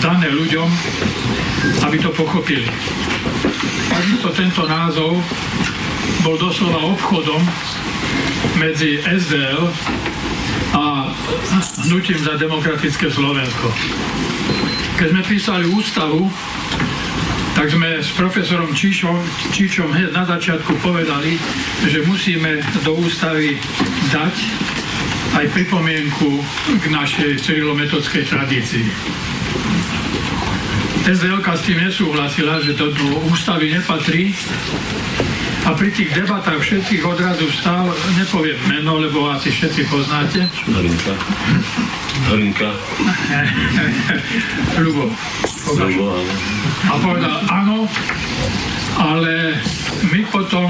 dané 0.02 0.34
ľuďom, 0.34 0.66
aby 1.86 1.98
to 2.02 2.10
pochopili. 2.10 2.66
Takisto 3.94 4.34
tento 4.34 4.66
názov 4.66 5.14
bol 6.26 6.36
doslova 6.42 6.90
obchodom 6.98 7.42
medzi 8.58 8.98
SDL 9.06 9.70
a 10.74 11.14
hnutím 11.86 12.18
za 12.18 12.34
demokratické 12.42 13.14
Slovensko. 13.14 13.70
Keď 14.98 15.08
sme 15.14 15.22
písali 15.22 15.66
ústavu, 15.70 16.26
tak 17.54 17.70
sme 17.70 18.02
s 18.02 18.10
profesorom 18.18 18.74
Číšom, 18.74 19.22
Číčom 19.54 19.94
na 19.94 20.24
začiatku 20.26 20.82
povedali, 20.82 21.38
že 21.86 22.02
musíme 22.10 22.58
do 22.82 22.98
ústavy 22.98 23.60
dať 24.10 24.36
aj 25.38 25.46
pripomienku 25.54 26.30
k 26.80 26.86
našej 26.90 27.38
cyrilometodskej 27.44 28.24
tradícii. 28.28 29.31
SDLK 31.02 31.48
s 31.58 31.64
tým 31.66 31.80
nesúhlasila, 31.82 32.62
že 32.62 32.78
to 32.78 32.94
do 32.94 33.08
ústavy 33.34 33.74
nepatrí 33.74 34.38
a 35.62 35.78
pri 35.78 35.94
tých 35.94 36.10
debatách 36.14 36.62
všetkých 36.62 37.06
odrazu 37.06 37.46
vstal, 37.50 37.90
nepoviem 38.18 38.58
meno, 38.66 38.98
lebo 38.98 39.30
asi 39.30 39.54
všetci 39.54 39.86
poznáte. 39.94 40.50
Hrinka. 40.66 41.14
Hrinka. 42.34 42.70
Ľubo. 44.86 45.06
Ľubo, 45.70 46.06
áno. 46.18 46.34
A 46.90 46.94
povedal 46.98 47.36
áno, 47.46 47.78
ale 48.98 49.62
my 50.10 50.22
potom 50.34 50.70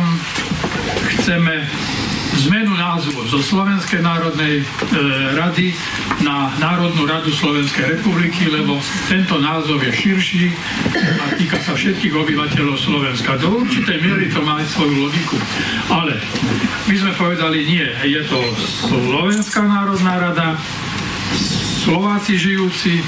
chceme 1.15 1.63
zmenu 2.31 2.73
názvu 2.75 3.27
zo 3.27 3.39
Slovenskej 3.43 4.01
národnej 4.01 4.61
e, 4.61 4.65
rady 5.35 5.75
na 6.23 6.53
Národnú 6.59 7.03
radu 7.03 7.31
Slovenskej 7.33 7.97
republiky, 7.97 8.47
lebo 8.47 8.79
tento 9.11 9.39
názov 9.41 9.83
je 9.83 9.91
širší 9.91 10.45
a 11.21 11.25
týka 11.35 11.59
sa 11.59 11.75
všetkých 11.75 12.13
obyvateľov 12.15 12.77
Slovenska. 12.79 13.39
Do 13.41 13.61
určitej 13.63 13.97
miery 13.99 14.31
to 14.31 14.39
má 14.43 14.61
aj 14.61 14.67
svoju 14.71 14.95
logiku. 15.07 15.37
Ale 15.91 16.15
my 16.87 16.95
sme 16.95 17.11
povedali 17.17 17.67
nie, 17.67 17.87
je 18.07 18.21
to 18.27 18.39
Slovenská 18.87 19.63
národná 19.65 20.19
rada, 20.19 20.47
Slováci 21.81 22.37
žijúci 22.37 23.01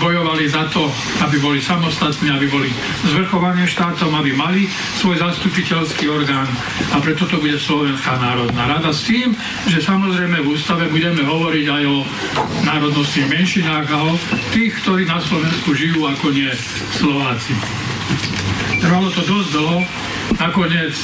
bojovali 0.00 0.48
za 0.48 0.64
to, 0.72 0.88
aby 1.28 1.36
boli 1.44 1.60
samostatní, 1.60 2.32
aby 2.32 2.48
boli 2.48 2.72
zvrchované 3.04 3.68
štátom, 3.68 4.08
aby 4.16 4.32
mali 4.32 4.64
svoj 4.96 5.20
zastupiteľský 5.20 6.08
orgán 6.08 6.48
a 6.96 7.04
preto 7.04 7.28
to 7.28 7.36
bude 7.36 7.60
Slovenská 7.60 8.16
národná 8.16 8.64
rada 8.64 8.96
s 8.96 9.04
tým, 9.04 9.36
že 9.68 9.84
samozrejme 9.84 10.40
v 10.40 10.56
ústave 10.56 10.88
budeme 10.88 11.20
hovoriť 11.20 11.66
aj 11.68 11.82
o 11.84 11.96
národnostných 12.64 13.28
menšinách 13.28 13.86
a 13.92 13.98
o 14.08 14.16
tých, 14.56 14.72
ktorí 14.80 15.04
na 15.04 15.20
Slovensku 15.20 15.76
žijú 15.76 16.08
ako 16.08 16.32
nie 16.32 16.48
Slováci. 16.96 17.52
Trvalo 18.80 19.12
to 19.12 19.20
dosť 19.20 19.48
dlho, 19.52 19.78
nakoniec 20.40 20.96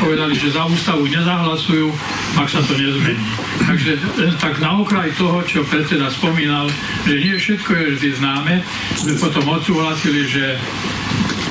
povedali, 0.00 0.34
že 0.36 0.52
za 0.52 0.64
ústavu 0.68 1.08
nezahlasujú, 1.08 1.88
ak 2.36 2.48
sa 2.48 2.60
to 2.64 2.76
nezmení. 2.76 3.22
Takže 3.66 3.92
e, 3.96 4.00
tak 4.38 4.60
na 4.60 4.78
okraj 4.80 5.12
toho, 5.16 5.40
čo 5.42 5.66
predseda 5.66 6.12
spomínal, 6.12 6.68
že 7.08 7.16
nie 7.18 7.36
všetko 7.36 7.70
je 7.72 7.86
vždy 7.96 8.10
známe, 8.20 8.54
sme 9.00 9.14
potom 9.18 9.44
odsúhlasili, 9.48 10.28
že 10.28 10.60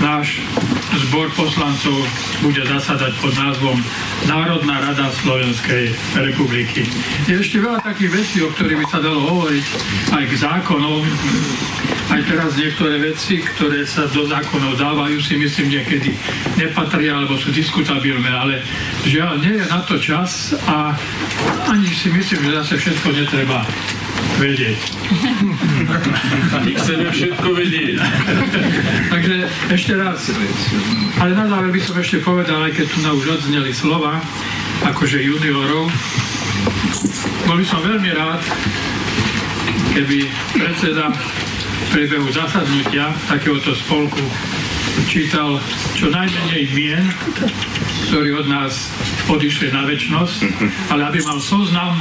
náš 0.01 0.43
zbor 1.07 1.27
poslancov 1.35 1.95
bude 2.39 2.63
zasadať 2.63 3.13
pod 3.19 3.33
názvom 3.35 3.77
Národná 4.27 4.79
rada 4.79 5.11
Slovenskej 5.11 5.91
republiky. 6.15 6.87
Je 7.27 7.35
ešte 7.39 7.59
veľa 7.59 7.83
takých 7.83 8.11
vecí, 8.11 8.37
o 8.43 8.51
ktorých 8.51 8.79
by 8.79 8.87
sa 8.87 8.99
dalo 9.03 9.19
hovoriť 9.27 9.65
aj 10.15 10.23
k 10.27 10.33
zákonom. 10.39 11.01
Aj 12.05 12.21
teraz 12.21 12.53
niektoré 12.55 13.01
veci, 13.01 13.41
ktoré 13.41 13.81
sa 13.83 14.05
do 14.07 14.29
zákonov 14.29 14.77
dávajú, 14.77 15.17
si 15.19 15.35
myslím 15.41 15.73
niekedy 15.73 16.13
nepatria 16.55 17.17
alebo 17.17 17.35
sú 17.35 17.49
diskutabilné, 17.49 18.29
ale 18.29 18.61
žiaľ, 19.03 19.41
nie 19.41 19.57
je 19.57 19.65
na 19.67 19.81
to 19.83 19.97
čas 19.97 20.53
a 20.69 20.93
ani 21.65 21.89
si 21.89 22.13
myslím, 22.13 22.45
že 22.45 22.57
zase 22.61 22.73
všetko 22.77 23.07
netreba 23.09 23.65
vedieť. 24.39 24.79
My 26.65 26.71
chceme 26.75 27.07
všetko 27.11 27.47
vedieť. 27.55 27.95
Takže 29.11 29.35
ešte 29.71 29.93
raz, 29.95 30.19
ale 31.19 31.31
na 31.33 31.45
záver 31.47 31.71
by 31.71 31.81
som 31.81 31.95
ešte 31.99 32.19
povedal, 32.19 32.59
aj 32.63 32.73
keď 32.75 32.85
tu 32.91 32.97
na 33.03 33.11
už 33.15 33.39
odzneli 33.39 33.71
slova, 33.71 34.19
akože 34.83 35.23
juniorov, 35.23 35.87
bol 37.45 37.55
by 37.55 37.65
som 37.65 37.79
veľmi 37.85 38.11
rád, 38.11 38.41
keby 39.95 40.27
predseda 40.51 41.13
priebehu 41.93 42.27
zasadnutia 42.33 43.13
takéhoto 43.31 43.71
spolku 43.71 44.25
čítal 45.07 45.59
čo 45.95 46.11
najmenej 46.11 46.63
mien, 46.75 47.03
ktorí 48.09 48.35
od 48.35 48.47
nás 48.47 48.91
odišli 49.29 49.73
na 49.73 49.85
väčnosť, 49.85 50.39
ale 50.93 51.01
aby 51.09 51.19
mal 51.25 51.41
zoznam 51.41 51.97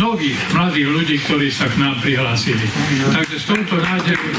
mnohých 0.00 0.38
mladých 0.56 0.88
ľudí, 0.88 1.16
ktorí 1.24 1.52
sa 1.52 1.68
k 1.68 1.76
nám 1.76 2.00
prihlásili. 2.00 2.64
Takže 3.12 3.36
s 3.36 3.44
touto 3.44 3.76
nádejou 3.76 4.32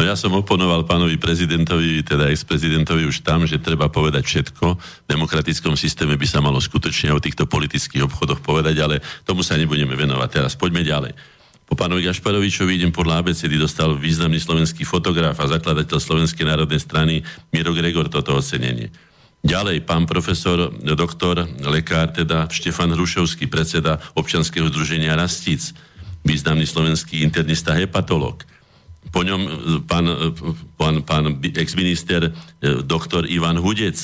No 0.00 0.08
ja 0.08 0.16
som 0.16 0.32
oponoval 0.32 0.88
pánovi 0.88 1.20
prezidentovi, 1.20 2.00
teda 2.00 2.32
ex-prezidentovi 2.32 3.04
už 3.04 3.20
tam, 3.20 3.44
že 3.44 3.60
treba 3.60 3.92
povedať 3.92 4.24
všetko. 4.24 4.66
V 4.80 5.08
demokratickom 5.12 5.76
systéme 5.76 6.16
by 6.16 6.24
sa 6.24 6.40
malo 6.40 6.56
skutočne 6.56 7.12
o 7.12 7.20
týchto 7.20 7.44
politických 7.44 8.08
obchodoch 8.08 8.40
povedať, 8.40 8.80
ale 8.80 9.04
tomu 9.28 9.44
sa 9.44 9.60
nebudeme 9.60 9.92
venovať 9.92 10.28
teraz. 10.32 10.56
Poďme 10.56 10.88
ďalej. 10.88 11.12
Po 11.70 11.78
pánovi 11.78 12.02
Gašparovičovi 12.02 12.82
idem 12.82 12.90
podľa 12.90 13.22
ABCD 13.22 13.54
dostal 13.54 13.94
významný 13.94 14.42
slovenský 14.42 14.82
fotograf 14.82 15.38
a 15.38 15.46
zakladateľ 15.46 16.02
Slovenskej 16.02 16.42
národnej 16.42 16.82
strany 16.82 17.22
Miro 17.54 17.70
Gregor 17.70 18.10
toto 18.10 18.34
ocenenie. 18.34 18.90
Ďalej, 19.46 19.86
pán 19.86 20.02
profesor, 20.02 20.74
doktor, 20.82 21.46
lekár, 21.62 22.10
teda 22.10 22.50
Štefan 22.50 22.90
Hrušovský, 22.90 23.46
predseda 23.46 24.02
občanského 24.18 24.66
združenia 24.66 25.14
Rastic, 25.14 25.70
významný 26.26 26.66
slovenský 26.66 27.22
internista, 27.22 27.72
hepatolog. 27.78 28.42
po 29.08 29.22
ňom 29.24 29.40
pán, 29.88 30.06
pán, 30.76 31.06
pán 31.06 31.24
ex-minister 31.40 32.34
doktor 32.84 33.24
Ivan 33.30 33.56
Hudec, 33.62 33.96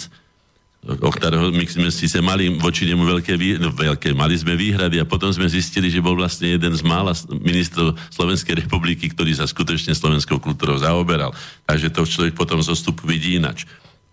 o 0.86 1.10
ktorého 1.10 1.50
my 1.50 1.66
sme 1.66 1.90
síce 1.90 2.22
mali 2.22 2.46
voči 2.46 2.86
nemu 2.86 3.02
veľké, 3.02 3.34
no, 3.58 3.74
veľké, 3.74 4.14
mali 4.14 4.38
sme 4.38 4.54
výhrady 4.54 5.02
a 5.02 5.08
potom 5.08 5.34
sme 5.34 5.50
zistili, 5.50 5.90
že 5.90 5.98
bol 5.98 6.14
vlastne 6.14 6.54
jeden 6.54 6.70
z 6.70 6.82
mála 6.86 7.10
ministrov 7.26 7.98
Slovenskej 8.14 8.62
republiky, 8.62 9.10
ktorý 9.10 9.34
sa 9.34 9.50
skutočne 9.50 9.98
slovenskou 9.98 10.38
kultúrou 10.38 10.78
zaoberal. 10.78 11.34
Takže 11.66 11.90
to 11.90 12.06
človek 12.06 12.38
potom 12.38 12.62
zostup 12.62 13.02
vidí 13.02 13.34
inač. 13.34 13.66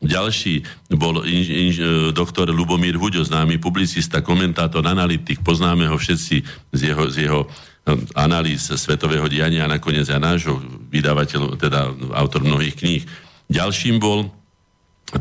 Ďalší 0.04 0.66
bol 0.98 1.24
inž, 1.24 1.48
inž, 1.48 1.76
doktor 2.12 2.52
Lubomír 2.52 3.00
Huďo, 3.00 3.24
známy 3.24 3.62
publicista, 3.62 4.20
komentátor, 4.20 4.84
analytik, 4.84 5.40
poznáme 5.46 5.88
ho 5.88 5.96
všetci 5.96 6.36
z 6.76 6.80
jeho, 6.92 7.04
z 7.08 7.16
jeho 7.30 7.48
no, 7.88 7.94
analýz 8.18 8.68
svetového 8.68 9.30
diania 9.32 9.64
a 9.64 9.74
nakoniec 9.78 10.10
aj 10.12 10.20
nášho 10.20 10.60
vydavateľ, 10.92 11.56
teda 11.56 11.94
autor 12.20 12.44
mnohých 12.44 12.76
kníh. 12.76 13.04
Ďalším 13.48 14.02
bol, 14.02 14.28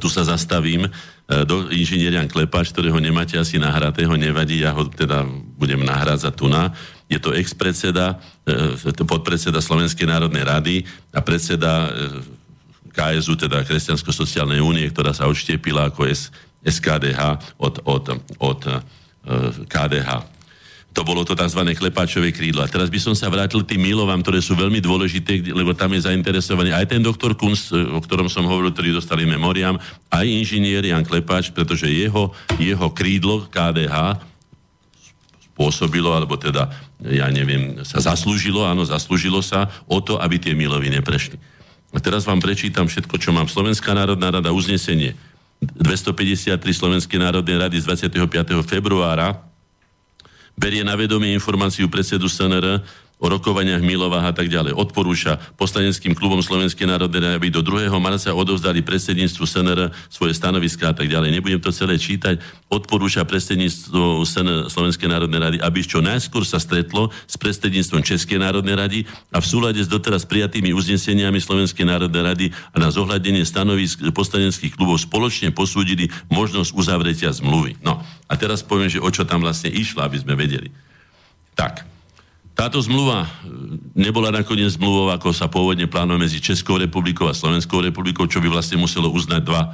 tu 0.00 0.08
sa 0.08 0.24
zastavím, 0.24 0.88
E, 1.32 1.46
do 1.48 1.70
inžinier 1.72 2.12
Jan 2.12 2.28
Klepač, 2.28 2.74
ktorého 2.74 3.00
nemáte 3.00 3.40
asi 3.40 3.56
nahratého, 3.56 4.12
nevadí, 4.18 4.60
ja 4.60 4.76
ho 4.76 4.84
teda 4.90 5.24
budem 5.56 5.80
nahrať 5.80 6.28
za 6.28 6.30
tuna. 6.34 6.74
Je 7.08 7.16
to 7.16 7.32
ex-predseda, 7.32 8.20
e, 8.44 9.04
podpredseda 9.06 9.62
Slovenskej 9.64 10.04
národnej 10.04 10.44
rady 10.44 10.74
a 11.14 11.24
predseda 11.24 11.88
e, 11.88 11.90
KSU, 12.92 13.38
teda 13.40 13.64
Kresťansko-sociálnej 13.64 14.60
únie, 14.60 14.84
ktorá 14.92 15.16
sa 15.16 15.30
odštiepila 15.30 15.88
ako 15.88 16.04
SKDH 16.60 17.40
od, 17.56 17.80
od, 17.88 18.04
od 18.36 18.60
KDH 19.70 20.08
to 20.92 21.00
bolo 21.08 21.24
to 21.24 21.32
tzv. 21.32 21.64
klepáčové 21.72 22.36
krídlo. 22.36 22.60
A 22.60 22.68
teraz 22.68 22.92
by 22.92 23.00
som 23.00 23.14
sa 23.16 23.32
vrátil 23.32 23.64
tým 23.64 23.80
milovám, 23.80 24.20
ktoré 24.20 24.44
sú 24.44 24.52
veľmi 24.52 24.84
dôležité, 24.84 25.40
lebo 25.56 25.72
tam 25.72 25.96
je 25.96 26.04
zainteresovaný 26.04 26.76
aj 26.76 26.84
ten 26.92 27.00
doktor 27.00 27.32
Kunz, 27.32 27.72
o 27.72 28.00
ktorom 28.00 28.28
som 28.28 28.44
hovoril, 28.44 28.76
ktorý 28.76 29.00
dostali 29.00 29.24
memoriám, 29.24 29.80
aj 30.12 30.24
inžinier 30.28 30.84
Jan 30.84 31.00
Klepáč, 31.00 31.48
pretože 31.48 31.88
jeho, 31.88 32.36
jeho 32.60 32.88
krídlo 32.92 33.48
KDH 33.48 34.20
spôsobilo, 35.52 36.12
alebo 36.12 36.36
teda, 36.36 36.68
ja 37.00 37.28
neviem, 37.32 37.80
sa 37.88 38.00
zaslúžilo, 38.00 38.68
áno, 38.68 38.84
zaslúžilo 38.84 39.40
sa 39.40 39.72
o 39.88 40.00
to, 40.04 40.20
aby 40.20 40.36
tie 40.36 40.52
milovy 40.52 40.92
neprešli. 40.92 41.40
A 41.92 42.00
teraz 42.00 42.24
vám 42.24 42.40
prečítam 42.40 42.88
všetko, 42.88 43.20
čo 43.20 43.36
mám. 43.36 43.48
Slovenská 43.48 43.92
národná 43.92 44.32
rada, 44.32 44.48
uznesenie 44.52 45.12
253 45.60 46.56
Slovenskej 46.56 47.20
národnej 47.20 47.56
rady 47.60 47.76
z 47.80 47.84
25. 48.08 48.64
februára 48.64 49.51
berie 50.56 50.84
na 50.84 50.96
vedomie 50.96 51.34
informáciu 51.34 51.88
predsedu 51.88 52.28
SNR 52.28 52.82
o 53.22 53.26
rokovaniach 53.30 53.78
Milovách 53.78 54.26
a 54.26 54.34
tak 54.34 54.50
ďalej. 54.50 54.74
Odporúča 54.74 55.38
poslaneckým 55.54 56.18
klubom 56.18 56.42
Slovenskej 56.42 56.90
národnej 56.90 57.38
aby 57.38 57.54
do 57.54 57.62
2. 57.62 57.86
marca 58.02 58.34
odovzdali 58.34 58.82
predsedníctvu 58.82 59.46
SNR 59.46 59.94
svoje 60.10 60.34
stanoviská 60.34 60.90
a 60.90 60.94
tak 60.98 61.06
ďalej. 61.06 61.30
Nebudem 61.38 61.62
to 61.62 61.70
celé 61.70 62.02
čítať. 62.02 62.42
Odporúča 62.66 63.22
predsedníctvo 63.22 64.26
SNR 64.26 64.66
Slovenskej 64.66 65.06
národnej 65.06 65.38
rady, 65.38 65.56
aby 65.62 65.78
čo 65.86 66.02
najskôr 66.02 66.42
sa 66.42 66.58
stretlo 66.58 67.14
s 67.30 67.38
predsedníctvom 67.38 68.02
Českej 68.02 68.42
národnej 68.42 68.74
rady 68.74 68.98
a 69.30 69.38
v 69.38 69.46
súlade 69.46 69.78
s 69.78 69.86
doteraz 69.86 70.26
prijatými 70.26 70.74
uzneseniami 70.74 71.38
Slovenskej 71.38 71.86
národnej 71.86 72.22
rady 72.26 72.46
a 72.74 72.76
na 72.82 72.90
zohľadenie 72.90 73.46
stanovisk 73.46 74.02
poslaneckých 74.10 74.74
klubov 74.74 74.98
spoločne 74.98 75.54
posúdili 75.54 76.10
možnosť 76.26 76.74
uzavretia 76.74 77.30
zmluvy. 77.30 77.78
No 77.86 78.02
a 78.02 78.32
teraz 78.34 78.66
poviem, 78.66 78.90
že 78.90 78.98
o 78.98 79.06
čo 79.14 79.22
tam 79.22 79.46
vlastne 79.46 79.70
išlo, 79.70 80.02
aby 80.02 80.18
sme 80.18 80.34
vedeli. 80.34 80.74
Tak, 81.52 81.91
táto 82.52 82.78
zmluva 82.84 83.24
e, 83.24 83.28
nebola 83.96 84.28
nakoniec 84.28 84.76
zmluvou, 84.76 85.08
ako 85.08 85.32
sa 85.32 85.48
pôvodne 85.48 85.88
plánovalo 85.88 86.20
medzi 86.20 86.40
Českou 86.40 86.76
republikou 86.76 87.28
a 87.28 87.36
Slovenskou 87.36 87.80
republikou, 87.80 88.28
čo 88.28 88.44
by 88.44 88.48
vlastne 88.52 88.76
muselo 88.76 89.08
uznať 89.08 89.42
dva 89.44 89.72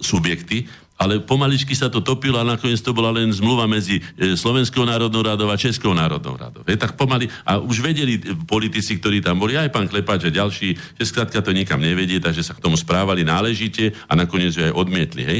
subjekty, 0.00 0.68
ale 1.00 1.16
pomaličky 1.24 1.72
sa 1.72 1.88
to 1.88 2.04
topilo 2.04 2.36
a 2.36 2.44
nakoniec 2.44 2.76
to 2.84 2.92
bola 2.92 3.08
len 3.16 3.32
zmluva 3.32 3.64
medzi 3.64 4.04
e, 4.20 4.36
Slovenskou 4.36 4.84
národnou 4.84 5.24
radou 5.24 5.48
a 5.48 5.56
Českou 5.56 5.96
národnou 5.96 6.36
radou. 6.36 6.60
Je, 6.68 6.76
tak 6.76 6.92
pomaly, 7.00 7.24
a 7.48 7.56
už 7.56 7.80
vedeli 7.80 8.20
e, 8.20 8.36
politici, 8.44 9.00
ktorí 9.00 9.24
tam 9.24 9.40
boli, 9.40 9.56
aj 9.56 9.72
pán 9.72 9.88
Klepáč 9.88 10.28
a 10.28 10.32
ďalší, 10.32 10.76
že 10.76 11.04
skrátka 11.08 11.40
to 11.40 11.56
nikam 11.56 11.80
nevedie, 11.80 12.20
takže 12.20 12.44
sa 12.44 12.52
k 12.52 12.60
tomu 12.60 12.76
správali 12.76 13.24
náležite 13.24 13.96
a 14.08 14.12
nakoniec 14.12 14.52
ju 14.52 14.68
aj 14.68 14.76
odmietli. 14.76 15.24
Hej? 15.24 15.38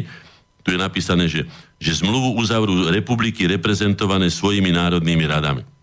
Tu 0.64 0.72
je 0.72 0.80
napísané, 0.80 1.28
že, 1.28 1.44
že 1.76 2.00
zmluvu 2.00 2.40
uzavrú 2.40 2.88
republiky 2.88 3.44
reprezentované 3.44 4.32
svojimi 4.32 4.72
národnými 4.72 5.28
radami. 5.28 5.79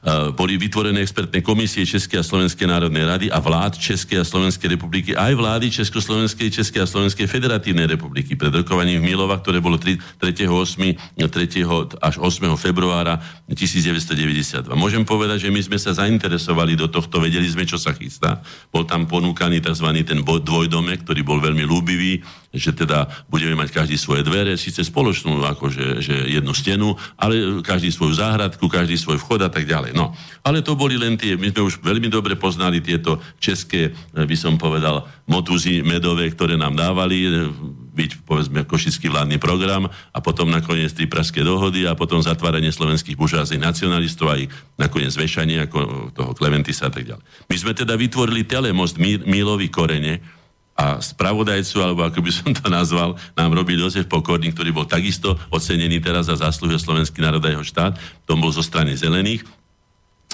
Eh, 0.00 0.32
boli 0.32 0.56
vytvorené 0.56 1.04
expertné 1.04 1.44
komisie 1.44 1.84
Českej 1.84 2.24
a 2.24 2.24
Slovenskej 2.24 2.64
národnej 2.64 3.04
rady 3.04 3.26
a 3.28 3.36
vlád 3.36 3.76
Českej 3.76 4.16
a 4.16 4.24
Slovenskej 4.24 4.72
republiky, 4.72 5.12
aj 5.12 5.36
vlády 5.36 5.68
Československej, 5.68 6.48
Českej 6.48 6.80
a 6.80 6.88
Slovenskej 6.88 7.28
federatívnej 7.28 7.84
republiky 7.84 8.32
pred 8.32 8.48
rokovaním 8.48 9.04
v 9.04 9.12
Milova, 9.12 9.36
ktoré 9.36 9.60
bolo 9.60 9.76
3. 9.76 10.00
3. 10.16 10.48
8. 10.48 11.20
3. 11.20 12.00
až 12.00 12.14
8. 12.16 12.48
februára 12.56 13.20
1992. 13.52 14.72
Môžem 14.72 15.04
povedať, 15.04 15.44
že 15.44 15.52
my 15.52 15.60
sme 15.60 15.76
sa 15.76 15.92
zainteresovali 15.92 16.80
do 16.80 16.88
tohto, 16.88 17.20
vedeli 17.20 17.44
sme, 17.52 17.68
čo 17.68 17.76
sa 17.76 17.92
chystá. 17.92 18.40
Bol 18.72 18.88
tam 18.88 19.04
ponúkaný 19.04 19.60
tzv. 19.60 19.84
ten 20.00 20.24
dvojdomek, 20.24 21.04
ktorý 21.04 21.20
bol 21.20 21.44
veľmi 21.44 21.68
ľúbivý, 21.68 22.24
že 22.50 22.74
teda 22.74 23.06
budeme 23.30 23.54
mať 23.54 23.70
každý 23.70 23.94
svoje 23.94 24.26
dvere, 24.26 24.58
síce 24.58 24.82
spoločnú, 24.82 25.38
akože 25.54 26.02
že 26.02 26.14
jednu 26.34 26.50
stenu, 26.50 26.98
ale 27.14 27.62
každý 27.62 27.94
svoju 27.94 28.18
záhradku, 28.18 28.66
každý 28.66 28.98
svoj 28.98 29.22
vchod 29.22 29.46
a 29.46 29.50
tak 29.50 29.70
ďalej. 29.70 29.94
No, 29.94 30.10
ale 30.42 30.58
to 30.58 30.74
boli 30.74 30.98
len 30.98 31.14
tie, 31.14 31.38
my 31.38 31.54
sme 31.54 31.62
už 31.62 31.78
veľmi 31.78 32.10
dobre 32.10 32.34
poznali 32.34 32.82
tieto 32.82 33.22
české, 33.38 33.94
eh, 33.94 34.26
by 34.26 34.34
som 34.34 34.58
povedal, 34.58 35.06
motuzy 35.30 35.86
medové, 35.86 36.26
ktoré 36.26 36.58
nám 36.58 36.74
dávali, 36.74 37.18
eh, 37.22 37.30
byť, 37.90 38.26
povedzme, 38.26 38.66
košický 38.66 39.10
vládny 39.10 39.38
program 39.38 39.86
a 39.86 40.18
potom 40.18 40.50
nakoniec 40.50 40.90
tri 40.90 41.06
pražské 41.06 41.46
dohody 41.46 41.86
a 41.86 41.98
potom 41.98 42.22
zatváranie 42.22 42.70
slovenských 42.70 43.18
buržází 43.18 43.58
nacionalistov 43.58 44.26
a 44.30 44.40
ich 44.40 44.50
nakoniec 44.74 45.14
zvešanie 45.14 45.68
ako 45.68 46.10
toho 46.14 46.32
Klementisa 46.34 46.88
a 46.88 46.92
tak 46.94 47.06
ďalej. 47.06 47.22
My 47.50 47.56
sme 47.58 47.72
teda 47.76 47.94
vytvorili 47.98 48.46
telemost 48.46 48.96
Mílový 49.02 49.68
korene, 49.68 50.39
a 50.80 50.96
spravodajcu, 50.96 51.76
alebo 51.84 52.08
ako 52.08 52.24
by 52.24 52.32
som 52.32 52.48
to 52.56 52.64
nazval, 52.72 53.12
nám 53.36 53.52
robil 53.52 53.76
Jozef 53.76 54.08
Pokorný, 54.08 54.48
ktorý 54.56 54.72
bol 54.72 54.88
takisto 54.88 55.36
ocenený 55.52 56.00
teraz 56.00 56.32
za 56.32 56.40
zásluhy 56.40 56.80
slovenský 56.80 57.20
národ 57.20 57.44
a 57.44 57.52
jeho 57.52 57.60
štát. 57.60 58.00
To 58.24 58.40
bol 58.40 58.48
zo 58.48 58.64
strany 58.64 58.96
zelených. 58.96 59.44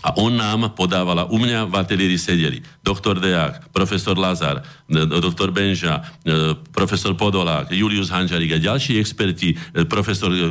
A 0.06 0.14
on 0.22 0.38
nám 0.38 0.70
podávala, 0.78 1.26
u 1.26 1.40
mňa 1.40 1.66
v 1.66 1.74
ateliéri 1.74 2.14
sedeli 2.14 2.62
doktor 2.78 3.18
Deák, 3.18 3.74
profesor 3.74 4.14
Lazar, 4.14 4.62
doktor 4.86 5.50
Benža, 5.50 5.98
e, 6.22 6.54
profesor 6.70 7.16
Podolák, 7.18 7.74
Julius 7.74 8.12
Hanžarík 8.14 8.54
a 8.54 8.62
ďalší 8.62 9.02
experti, 9.02 9.56
e, 9.56 9.82
profesor 9.88 10.30
e, 10.30 10.46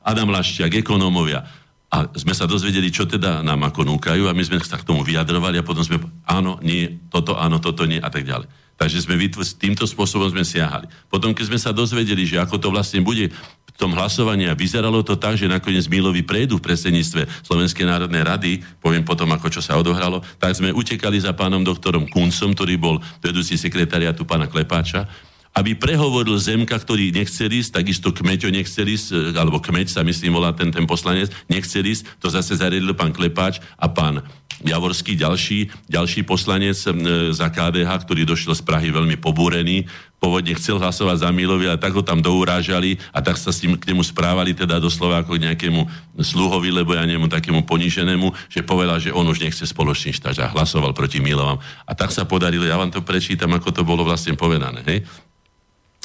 Adam 0.00 0.32
Laščiak, 0.32 0.80
ekonómovia. 0.80 1.44
A 1.92 2.08
sme 2.16 2.32
sa 2.32 2.48
dozvedeli, 2.48 2.88
čo 2.88 3.04
teda 3.04 3.44
nám 3.44 3.68
ako 3.68 3.84
núkajú 3.84 4.30
a 4.30 4.36
my 4.36 4.44
sme 4.46 4.62
sa 4.64 4.80
k 4.80 4.86
tomu 4.86 5.04
vyjadrovali 5.04 5.60
a 5.60 5.66
potom 5.66 5.84
sme, 5.84 6.00
áno, 6.24 6.56
nie, 6.64 7.04
toto, 7.12 7.36
áno, 7.36 7.60
toto 7.60 7.84
nie 7.84 8.00
a 8.00 8.08
tak 8.08 8.22
ďalej. 8.22 8.48
Takže 8.78 9.04
sme 9.04 9.18
vytv- 9.18 9.42
týmto 9.58 9.84
spôsobom 9.90 10.30
sme 10.30 10.46
siahali. 10.46 10.86
Potom, 11.10 11.34
keď 11.34 11.44
sme 11.50 11.58
sa 11.58 11.74
dozvedeli, 11.74 12.22
že 12.22 12.38
ako 12.38 12.62
to 12.62 12.68
vlastne 12.70 13.02
bude 13.02 13.26
v 13.28 13.72
tom 13.74 13.90
hlasovaní 13.94 14.46
a 14.46 14.54
vyzeralo 14.54 15.02
to 15.02 15.18
tak, 15.18 15.34
že 15.34 15.50
nakoniec 15.50 15.90
Milovi 15.90 16.22
prejdú 16.22 16.62
v 16.62 16.66
predsedníctve 16.70 17.46
Slovenskej 17.46 17.86
národnej 17.86 18.22
rady, 18.22 18.52
poviem 18.78 19.02
potom, 19.02 19.26
ako 19.34 19.50
čo 19.50 19.58
sa 19.58 19.74
odohralo, 19.78 20.22
tak 20.38 20.54
sme 20.54 20.70
utekali 20.70 21.18
za 21.18 21.34
pánom 21.34 21.62
doktorom 21.62 22.06
Kuncom, 22.06 22.54
ktorý 22.54 22.74
bol 22.78 22.96
vedúci 23.18 23.58
sekretariatu 23.58 24.22
pána 24.22 24.46
Klepáča, 24.46 25.10
aby 25.58 25.74
prehovoril 25.74 26.38
Zemka, 26.38 26.78
ktorý 26.78 27.10
nechcel 27.10 27.50
ísť, 27.50 27.82
takisto 27.82 28.14
Kmeťo 28.14 28.46
nechcel 28.54 28.86
ísť, 28.86 29.34
alebo 29.34 29.58
Kmeť 29.58 29.98
sa 29.98 30.06
myslím 30.06 30.38
volá 30.38 30.54
ten, 30.54 30.70
ten 30.70 30.86
poslanec, 30.86 31.34
nechcel 31.50 31.82
ísť, 31.82 32.22
to 32.22 32.30
zase 32.30 32.62
zariadil 32.62 32.94
pán 32.94 33.10
Klepáč 33.10 33.58
a 33.74 33.90
pán 33.90 34.22
Javorský, 34.58 35.14
ďalší, 35.14 35.70
ďalší 35.86 36.26
poslanec 36.26 36.74
e, 36.82 36.90
za 37.30 37.46
KDH, 37.46 37.90
ktorý 38.02 38.26
došiel 38.26 38.58
z 38.58 38.62
Prahy 38.66 38.90
veľmi 38.90 39.14
pobúrený, 39.14 39.86
pôvodne 40.18 40.50
chcel 40.58 40.82
hlasovať 40.82 41.22
za 41.22 41.30
Milovi 41.30 41.70
a 41.70 41.78
tak 41.78 41.94
ho 41.94 42.02
tam 42.02 42.18
dourážali 42.18 42.98
a 43.14 43.22
tak 43.22 43.38
sa 43.38 43.54
s 43.54 43.62
tým 43.62 43.78
k 43.78 43.94
nemu 43.94 44.02
správali 44.02 44.58
teda 44.58 44.82
doslova 44.82 45.22
ako 45.22 45.38
k 45.38 45.46
nejakému 45.46 45.80
sluhovi, 46.18 46.74
lebo 46.74 46.98
ja 46.98 47.06
nemu 47.06 47.30
takému 47.30 47.62
poníženému, 47.70 48.50
že 48.50 48.66
povedal, 48.66 48.98
že 48.98 49.14
on 49.14 49.30
už 49.30 49.46
nechce 49.46 49.62
spoločný 49.62 50.10
štát 50.10 50.34
a 50.42 50.50
hlasoval 50.50 50.90
proti 50.90 51.22
Milovom. 51.22 51.62
A 51.86 51.92
tak 51.94 52.10
sa 52.10 52.26
podarilo, 52.26 52.66
ja 52.66 52.74
vám 52.74 52.90
to 52.90 53.06
prečítam, 53.06 53.54
ako 53.54 53.70
to 53.70 53.86
bolo 53.86 54.02
vlastne 54.02 54.34
povedané. 54.34 54.82
Hej? 54.82 55.06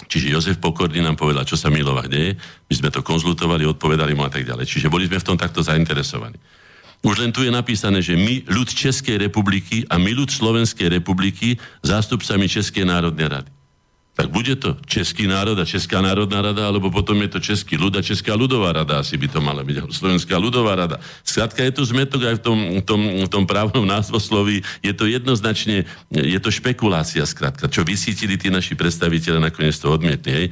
Čiže 0.07 0.33
Jozef 0.33 0.57
Pokorný 0.59 0.99
nám 0.99 1.15
povedal, 1.15 1.47
čo 1.47 1.55
sa 1.55 1.71
Milova 1.71 2.05
deje, 2.05 2.35
my 2.67 2.73
sme 2.73 2.89
to 2.91 3.05
konzultovali, 3.05 3.63
odpovedali 3.67 4.13
mu 4.13 4.27
a 4.27 4.31
tak 4.31 4.43
ďalej. 4.43 4.67
Čiže 4.67 4.91
boli 4.91 5.07
sme 5.07 5.19
v 5.19 5.27
tom 5.27 5.37
takto 5.39 5.63
zainteresovaní. 5.63 6.37
Už 7.03 7.19
len 7.19 7.35
tu 7.35 7.43
je 7.43 7.51
napísané, 7.51 7.99
že 7.99 8.15
my, 8.15 8.47
ľud 8.47 8.71
Českej 8.71 9.19
republiky 9.19 9.83
a 9.91 9.99
my, 9.99 10.15
ľud 10.15 10.31
Slovenskej 10.31 10.87
republiky, 10.87 11.59
zástupcami 11.83 12.47
Českej 12.47 12.87
národnej 12.87 13.27
rady. 13.27 13.51
Tak 14.13 14.29
bude 14.29 14.53
to 14.61 14.77
Český 14.85 15.25
národ 15.25 15.57
a 15.57 15.65
Česká 15.65 15.97
národná 15.97 16.45
rada, 16.45 16.69
alebo 16.69 16.93
potom 16.93 17.17
je 17.25 17.33
to 17.33 17.39
Český 17.41 17.81
ľud 17.81 17.97
a 17.97 18.05
Česká 18.05 18.37
ľudová 18.37 18.69
rada, 18.69 19.01
asi 19.01 19.17
by 19.17 19.25
to 19.25 19.41
mala 19.41 19.65
byť, 19.65 19.89
Slovenská 19.89 20.37
ľudová 20.37 20.77
rada. 20.77 21.01
Skrátka 21.25 21.65
je 21.65 21.73
tu 21.73 21.81
zmetok 21.81 22.21
aj 22.29 22.35
v 22.37 22.41
tom, 22.45 22.59
tom, 22.85 23.01
tom 23.25 23.43
právnom 23.49 23.89
názvosloví, 23.97 24.61
je 24.85 24.93
to 24.93 25.09
jednoznačne, 25.09 25.89
je 26.13 26.39
to 26.39 26.49
špekulácia, 26.53 27.25
skrátka, 27.25 27.65
čo 27.65 27.81
vysítili 27.81 28.37
tí 28.37 28.53
naši 28.53 28.77
predstaviteľe, 28.77 29.49
nakoniec 29.49 29.73
to 29.81 29.89
odmietli, 29.89 30.31
hej. 30.31 30.47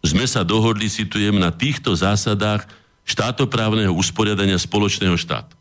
Sme 0.00 0.24
sa 0.24 0.40
dohodli, 0.40 0.88
citujem, 0.88 1.36
na 1.36 1.52
týchto 1.52 1.92
zásadách 1.92 2.64
štátoprávneho 3.04 3.92
usporiadania 3.92 4.56
spoločného 4.56 5.12
štátu. 5.18 5.59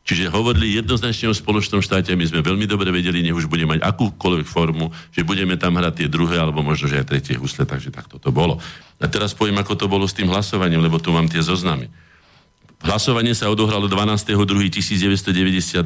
Čiže 0.00 0.32
hovorili 0.32 0.80
jednoznačne 0.80 1.28
o 1.30 1.36
spoločnom 1.36 1.84
štáte 1.84 2.16
my 2.16 2.24
sme 2.24 2.40
veľmi 2.40 2.64
dobre 2.64 2.88
vedeli, 2.88 3.20
nech 3.20 3.36
už 3.36 3.46
bude 3.46 3.68
mať 3.68 3.84
akúkoľvek 3.84 4.48
formu, 4.48 4.88
že 5.12 5.22
budeme 5.22 5.60
tam 5.60 5.76
hrať 5.76 6.02
tie 6.02 6.08
druhé 6.08 6.40
alebo 6.40 6.64
možno, 6.64 6.88
že 6.88 7.04
aj 7.04 7.14
tretie 7.14 7.36
husle, 7.36 7.68
takže 7.68 7.92
takto 7.92 8.16
to 8.16 8.32
bolo. 8.32 8.56
A 8.98 9.06
teraz 9.06 9.36
poviem, 9.36 9.60
ako 9.60 9.76
to 9.76 9.86
bolo 9.86 10.08
s 10.08 10.16
tým 10.16 10.32
hlasovaním, 10.32 10.80
lebo 10.80 10.96
tu 10.98 11.12
mám 11.12 11.28
tie 11.28 11.44
zoznamy. 11.44 11.92
Hlasovanie 12.80 13.36
sa 13.36 13.52
odohralo 13.52 13.92
12.2.1992. 13.92 15.84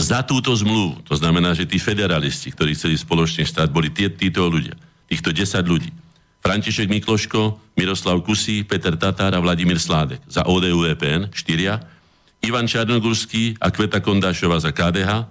Za 0.00 0.24
túto 0.24 0.48
zmluvu, 0.56 1.04
to 1.04 1.12
znamená, 1.12 1.52
že 1.52 1.68
tí 1.68 1.76
federalisti, 1.76 2.48
ktorí 2.56 2.72
chceli 2.72 2.96
spoločný 2.96 3.44
štát, 3.44 3.68
boli 3.68 3.92
tí, 3.92 4.08
títo 4.08 4.48
ľudia, 4.48 4.72
týchto 5.12 5.28
10 5.28 5.60
ľudí. 5.68 5.92
František 6.40 6.88
Mikloško, 6.88 7.76
Miroslav 7.76 8.24
Kusí, 8.24 8.64
Peter 8.64 8.96
Tatár 8.96 9.36
a 9.36 9.44
Vladimír 9.44 9.76
Sládek. 9.76 10.24
Za 10.24 10.48
ODU 10.48 10.88
EPN, 10.88 11.28
štyria 11.36 11.99
Ivan 12.40 12.64
Čarnogurský 12.64 13.60
a 13.60 13.68
Kveta 13.68 14.00
Kondášova 14.00 14.56
za 14.60 14.72
KDH, 14.72 15.28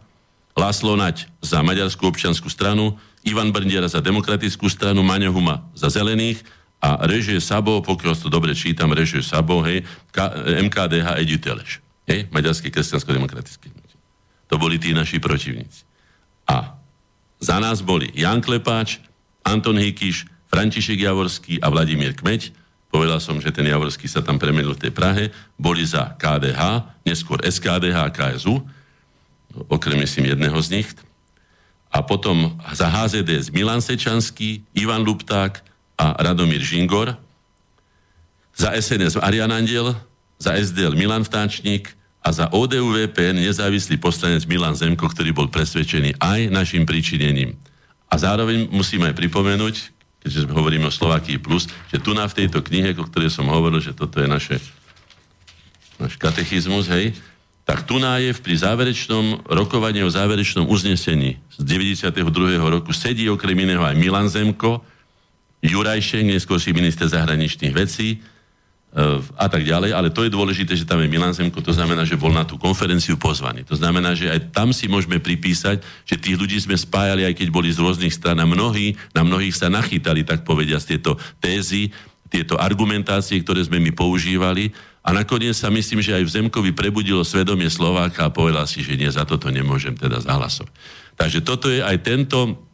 Láslo 0.57 0.93
Nať 0.99 1.29
za 1.39 1.63
Maďarskú 1.63 2.09
občianskú 2.09 2.51
stranu, 2.51 2.99
Ivan 3.23 3.49
Brndiera 3.49 3.87
za 3.87 4.03
Demokratickú 4.03 4.67
stranu, 4.67 5.01
Maňo 5.01 5.31
Huma 5.31 5.65
za 5.73 5.89
Zelených 5.89 6.43
a 6.79 7.03
Režie 7.07 7.39
Sabo, 7.39 7.79
pokiaľ 7.83 8.13
to 8.15 8.27
dobre 8.31 8.55
čítam, 8.55 8.91
Režie 8.91 9.23
Sabo, 9.23 9.63
hej, 9.63 9.83
K- 10.11 10.33
MKDH 10.63 11.19
Edi 11.19 11.37
Teleš, 11.39 11.79
hej, 12.07 12.27
Maďarský 12.31 12.71
kresťansko-demokratický. 12.71 13.71
To 14.49 14.57
boli 14.57 14.81
tí 14.81 14.91
naši 14.97 15.21
protivníci. 15.21 15.85
A 16.49 16.75
za 17.39 17.57
nás 17.61 17.85
boli 17.85 18.09
Jan 18.17 18.41
Klepáč, 18.41 18.97
Anton 19.45 19.77
Hikiš, 19.77 20.25
František 20.49 20.99
Javorský 21.05 21.61
a 21.61 21.69
Vladimír 21.69 22.17
Kmeď, 22.17 22.51
povedal 22.89 23.21
som, 23.21 23.37
že 23.37 23.53
ten 23.53 23.69
Javorský 23.69 24.09
sa 24.09 24.25
tam 24.25 24.41
premenil 24.41 24.73
v 24.73 24.89
tej 24.89 24.91
Prahe, 24.93 25.29
boli 25.55 25.85
za 25.85 26.17
KDH, 26.17 26.89
neskôr 27.05 27.37
SKDH 27.45 27.97
a 28.05 28.09
KSU, 28.09 28.65
okrem 29.69 30.01
myslím 30.01 30.33
jedného 30.33 30.57
z 30.61 30.81
nich. 30.81 30.89
A 31.89 32.05
potom 32.05 32.57
za 32.73 32.85
HZDS 32.85 33.49
Milan 33.49 33.81
Sečanský, 33.81 34.61
Ivan 34.77 35.01
Lupták 35.01 35.65
a 35.97 36.13
Radomír 36.21 36.61
Žingor. 36.61 37.17
Za 38.53 38.77
SNS 38.77 39.17
Arian 39.17 39.49
Andel, 39.49 39.97
za 40.37 40.53
SDL 40.53 40.93
Milan 40.93 41.25
Vtáčnik 41.25 41.97
a 42.21 42.29
za 42.29 42.51
ODU 42.53 42.93
VPN 42.93 43.41
nezávislý 43.41 43.97
poslanec 43.97 44.45
Milan 44.45 44.77
Zemko, 44.77 45.09
ktorý 45.09 45.33
bol 45.33 45.47
presvedčený 45.49 46.19
aj 46.21 46.53
našim 46.53 46.85
príčinením. 46.85 47.57
A 48.09 48.21
zároveň 48.21 48.69
musím 48.69 49.05
aj 49.09 49.17
pripomenúť, 49.17 49.75
keďže 50.29 50.45
hovoríme 50.53 50.85
o 50.85 50.93
Slovakii 50.93 51.41
plus, 51.41 51.65
že 51.89 51.97
tu 51.97 52.13
na 52.13 52.29
v 52.29 52.45
tejto 52.45 52.61
knihe, 52.61 52.93
o 52.93 53.09
ktorej 53.09 53.33
som 53.33 53.49
hovoril, 53.49 53.81
že 53.81 53.97
toto 53.97 54.21
je 54.21 54.29
naše, 54.29 54.61
náš 55.97 56.13
katechizmus, 56.21 56.85
hej, 56.93 57.17
tak 57.65 57.85
tu 57.85 57.97
je 58.01 58.33
pri 58.33 58.55
záverečnom 58.57 59.45
rokovaní 59.45 60.01
o 60.05 60.09
záverečnom 60.09 60.69
uznesení 60.69 61.37
z 61.53 61.57
92. 61.65 62.61
roku 62.61 62.93
sedí 62.93 63.29
okrem 63.29 63.57
iného 63.57 63.85
aj 63.85 63.93
Milan 63.97 64.25
Zemko, 64.25 64.81
Juraj 65.61 66.01
Šeng, 66.01 66.29
neskôr 66.29 66.57
si 66.57 66.73
minister 66.73 67.05
zahraničných 67.09 67.73
vecí, 67.73 68.21
a 69.37 69.45
tak 69.45 69.61
ďalej, 69.61 69.93
ale 69.93 70.09
to 70.09 70.25
je 70.25 70.33
dôležité, 70.33 70.73
že 70.73 70.81
tam 70.81 70.97
je 70.97 71.05
Milan 71.05 71.29
Zemko, 71.29 71.61
to 71.61 71.69
znamená, 71.69 72.09
že 72.09 72.17
bol 72.17 72.33
na 72.33 72.41
tú 72.41 72.57
konferenciu 72.57 73.21
pozvaný. 73.21 73.61
To 73.69 73.77
znamená, 73.77 74.17
že 74.17 74.33
aj 74.33 74.49
tam 74.49 74.73
si 74.73 74.89
môžeme 74.89 75.21
pripísať, 75.21 75.85
že 76.09 76.17
tých 76.17 76.33
ľudí 76.33 76.57
sme 76.57 76.73
spájali, 76.73 77.21
aj 77.21 77.37
keď 77.37 77.47
boli 77.53 77.69
z 77.69 77.85
rôznych 77.85 78.09
stran 78.09 78.41
a 78.41 78.49
mnohí, 78.49 78.97
na 79.13 79.21
mnohých 79.21 79.53
sa 79.53 79.69
nachytali, 79.69 80.25
tak 80.25 80.41
povediať, 80.41 80.97
tieto 80.97 81.21
tézy, 81.37 81.93
tieto 82.33 82.57
argumentácie, 82.57 83.37
ktoré 83.45 83.61
sme 83.61 83.77
my 83.77 83.93
používali 83.93 84.73
a 85.05 85.13
nakoniec 85.13 85.57
sa 85.57 85.69
myslím, 85.73 86.01
že 86.01 86.13
aj 86.13 86.23
v 86.25 86.33
Zemkovi 86.41 86.71
prebudilo 86.73 87.21
svedomie 87.25 87.69
Slováka 87.69 88.25
a 88.25 88.33
povedal 88.33 88.65
si, 88.65 88.81
že 88.85 88.97
nie, 88.97 89.09
za 89.09 89.25
toto 89.25 89.49
nemôžem 89.49 89.93
teda 89.97 90.21
zahlasovať. 90.21 90.73
Takže 91.17 91.39
toto 91.45 91.69
je 91.69 91.81
aj 91.81 91.97
tento 92.05 92.68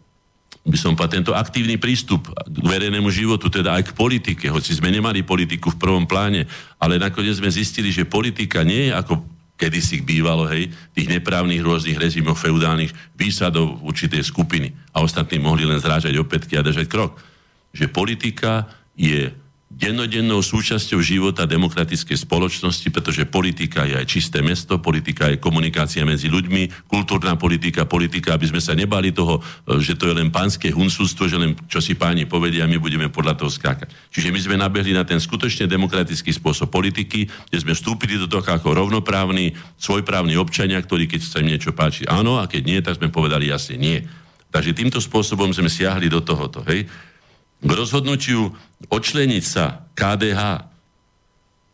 by 0.63 0.77
som 0.79 0.95
povedal, 0.95 1.19
tento 1.19 1.33
aktívny 1.35 1.75
prístup 1.75 2.31
k 2.31 2.65
verejnému 2.65 3.11
životu, 3.11 3.51
teda 3.51 3.75
aj 3.77 3.91
k 3.91 3.97
politike, 3.97 4.45
hoci 4.49 4.71
sme 4.73 4.89
nemali 4.89 5.21
politiku 5.21 5.75
v 5.75 5.81
prvom 5.81 6.05
pláne, 6.07 6.47
ale 6.79 6.97
nakoniec 6.97 7.37
sme 7.37 7.51
zistili, 7.51 7.91
že 7.91 8.07
politika 8.07 8.63
nie 8.65 8.89
je 8.89 8.97
ako 8.97 9.35
kedysi 9.55 10.03
bývalo, 10.03 10.51
hej, 10.51 10.67
tých 10.91 11.07
neprávnych 11.07 11.63
rôznych 11.63 11.95
režimov 11.95 12.35
feudálnych 12.35 12.91
výsadov 13.15 13.79
určitej 13.87 14.23
skupiny 14.25 14.75
a 14.91 14.99
ostatní 14.99 15.39
mohli 15.39 15.63
len 15.63 15.79
zrážať 15.79 16.11
opätky 16.19 16.59
a 16.59 16.65
držať 16.65 16.91
krok. 16.91 17.15
Že 17.71 17.91
politika 17.91 18.67
je 18.99 19.31
dennodennou 19.75 20.39
súčasťou 20.39 21.03
života 21.03 21.43
demokratickej 21.43 22.15
spoločnosti, 22.15 22.87
pretože 22.87 23.27
politika 23.27 23.83
je 23.83 23.99
aj 23.99 24.07
čisté 24.07 24.39
mesto, 24.39 24.79
politika 24.79 25.27
je 25.27 25.35
komunikácia 25.35 26.07
medzi 26.07 26.31
ľuďmi, 26.31 26.87
kultúrna 26.87 27.35
politika, 27.35 27.83
politika, 27.83 28.39
aby 28.39 28.47
sme 28.47 28.63
sa 28.63 28.71
nebali 28.71 29.11
toho, 29.11 29.43
e, 29.67 29.83
že 29.83 29.99
to 29.99 30.07
je 30.07 30.15
len 30.15 30.31
pánske 30.31 30.71
huncústvo, 30.71 31.27
že 31.27 31.35
len 31.35 31.59
čo 31.67 31.83
si 31.83 31.99
páni 31.99 32.23
povedia 32.23 32.63
my 32.63 32.79
budeme 32.79 33.11
podľa 33.11 33.35
toho 33.35 33.51
skákať. 33.51 33.91
Čiže 34.15 34.31
my 34.31 34.39
sme 34.39 34.55
nabehli 34.55 34.95
na 34.95 35.03
ten 35.03 35.19
skutočne 35.19 35.67
demokratický 35.67 36.31
spôsob 36.31 36.71
politiky, 36.71 37.27
kde 37.27 37.57
sme 37.59 37.75
vstúpili 37.75 38.15
do 38.15 38.31
toho 38.31 38.47
ako 38.47 38.79
rovnoprávni, 38.79 39.51
svojprávni 39.75 40.39
občania, 40.39 40.79
ktorí 40.79 41.03
keď 41.03 41.19
sa 41.19 41.43
im 41.43 41.51
niečo 41.51 41.75
páči 41.75 42.07
áno 42.07 42.39
a 42.39 42.47
keď 42.47 42.61
nie, 42.63 42.79
tak 42.79 42.95
sme 42.95 43.11
povedali 43.11 43.51
jasne 43.51 43.75
nie. 43.75 43.99
Takže 44.55 44.71
týmto 44.71 45.03
spôsobom 45.03 45.51
sme 45.51 45.67
siahli 45.67 46.07
do 46.07 46.23
tohoto. 46.23 46.63
Hej? 46.63 46.87
K 47.65 47.71
rozhodnutiu 47.73 48.53
odčleniť 48.93 49.43
sa 49.43 49.89
KDH 49.97 50.41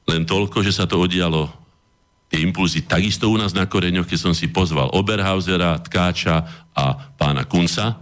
len 0.07 0.23
toľko, 0.23 0.63
že 0.63 0.71
sa 0.71 0.87
to 0.87 1.03
odialo 1.03 1.51
tie 2.31 2.39
impulzy 2.39 2.87
takisto 2.87 3.27
u 3.27 3.35
nás 3.35 3.51
na 3.51 3.67
koreňoch, 3.67 4.07
keď 4.07 4.19
som 4.31 4.33
si 4.33 4.47
pozval 4.47 4.87
Oberhausera, 4.95 5.75
Tkáča 5.83 6.35
a 6.71 7.11
pána 7.19 7.43
Kunca, 7.43 7.99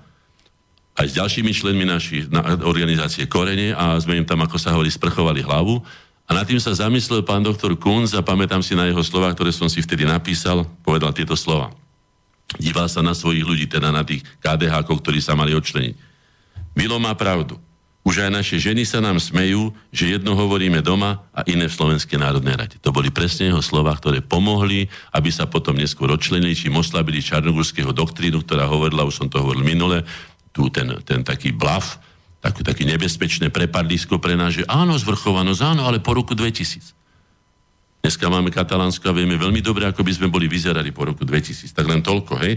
aj 1.00 1.06
s 1.10 1.18
ďalšími 1.18 1.50
členmi 1.50 1.86
našej 1.90 2.30
na, 2.30 2.62
organizácie 2.68 3.26
Korene 3.26 3.74
a 3.74 3.98
sme 3.98 4.22
im 4.22 4.28
tam, 4.28 4.46
ako 4.46 4.62
sa 4.62 4.76
hovorí, 4.76 4.92
sprchovali 4.92 5.42
hlavu. 5.42 5.82
A 6.30 6.38
nad 6.38 6.46
tým 6.46 6.62
sa 6.62 6.78
zamyslel 6.78 7.26
pán 7.26 7.42
doktor 7.42 7.74
Kunz 7.74 8.14
a 8.14 8.22
pamätám 8.22 8.62
si 8.62 8.78
na 8.78 8.86
jeho 8.86 9.02
slova, 9.02 9.34
ktoré 9.34 9.50
som 9.50 9.66
si 9.66 9.82
vtedy 9.82 10.06
napísal, 10.06 10.68
povedal 10.86 11.10
tieto 11.10 11.34
slova. 11.34 11.74
Díval 12.60 12.86
sa 12.86 13.02
na 13.02 13.18
svojich 13.18 13.42
ľudí, 13.42 13.66
teda 13.66 13.90
na 13.90 14.06
tých 14.06 14.22
KDH, 14.44 14.86
ktorí 14.86 15.18
sa 15.24 15.34
mali 15.34 15.58
odčleniť. 15.58 15.96
Milo 16.78 17.02
má 17.02 17.18
pravdu. 17.18 17.58
Už 18.08 18.24
aj 18.24 18.32
naše 18.32 18.58
ženy 18.58 18.88
sa 18.88 19.04
nám 19.04 19.20
smejú, 19.20 19.76
že 19.92 20.16
jedno 20.16 20.32
hovoríme 20.32 20.80
doma 20.80 21.20
a 21.36 21.44
iné 21.52 21.68
v 21.68 21.76
Slovenskej 21.76 22.16
národnej 22.16 22.56
rade. 22.56 22.76
To 22.80 22.96
boli 22.96 23.12
presne 23.12 23.52
jeho 23.52 23.60
slova, 23.60 23.92
ktoré 23.92 24.24
pomohli, 24.24 24.88
aby 25.12 25.30
sa 25.30 25.52
potom 25.52 25.76
neskôr 25.76 26.08
odčlenili, 26.08 26.56
či 26.56 26.72
oslabili 26.72 27.20
Čarnogurského 27.20 27.92
doktrínu, 27.92 28.40
ktorá 28.48 28.72
hovorila, 28.72 29.04
už 29.04 29.20
som 29.20 29.28
to 29.28 29.44
hovoril 29.44 29.68
minule, 29.68 30.08
tu 30.56 30.72
ten, 30.72 30.96
ten 31.04 31.28
taký 31.28 31.52
blav, 31.52 32.00
taký, 32.40 32.64
taký 32.64 32.84
nebezpečné 32.88 33.52
prepadlisko 33.52 34.16
pre 34.18 34.40
nás, 34.40 34.56
že 34.56 34.64
áno, 34.72 34.96
zvrchovanosť, 34.96 35.62
áno, 35.62 35.84
ale 35.84 36.00
po 36.00 36.16
roku 36.16 36.32
2000. 36.34 36.96
Dneska 38.00 38.32
máme 38.32 38.48
Katalánsko 38.48 39.12
a 39.12 39.18
vieme 39.18 39.36
veľmi 39.36 39.60
dobre, 39.60 39.84
ako 39.84 40.08
by 40.08 40.12
sme 40.16 40.32
boli 40.32 40.48
vyzerali 40.48 40.96
po 40.96 41.04
roku 41.04 41.28
2000. 41.28 41.76
Tak 41.76 41.84
len 41.84 42.00
toľko, 42.00 42.40
hej. 42.48 42.56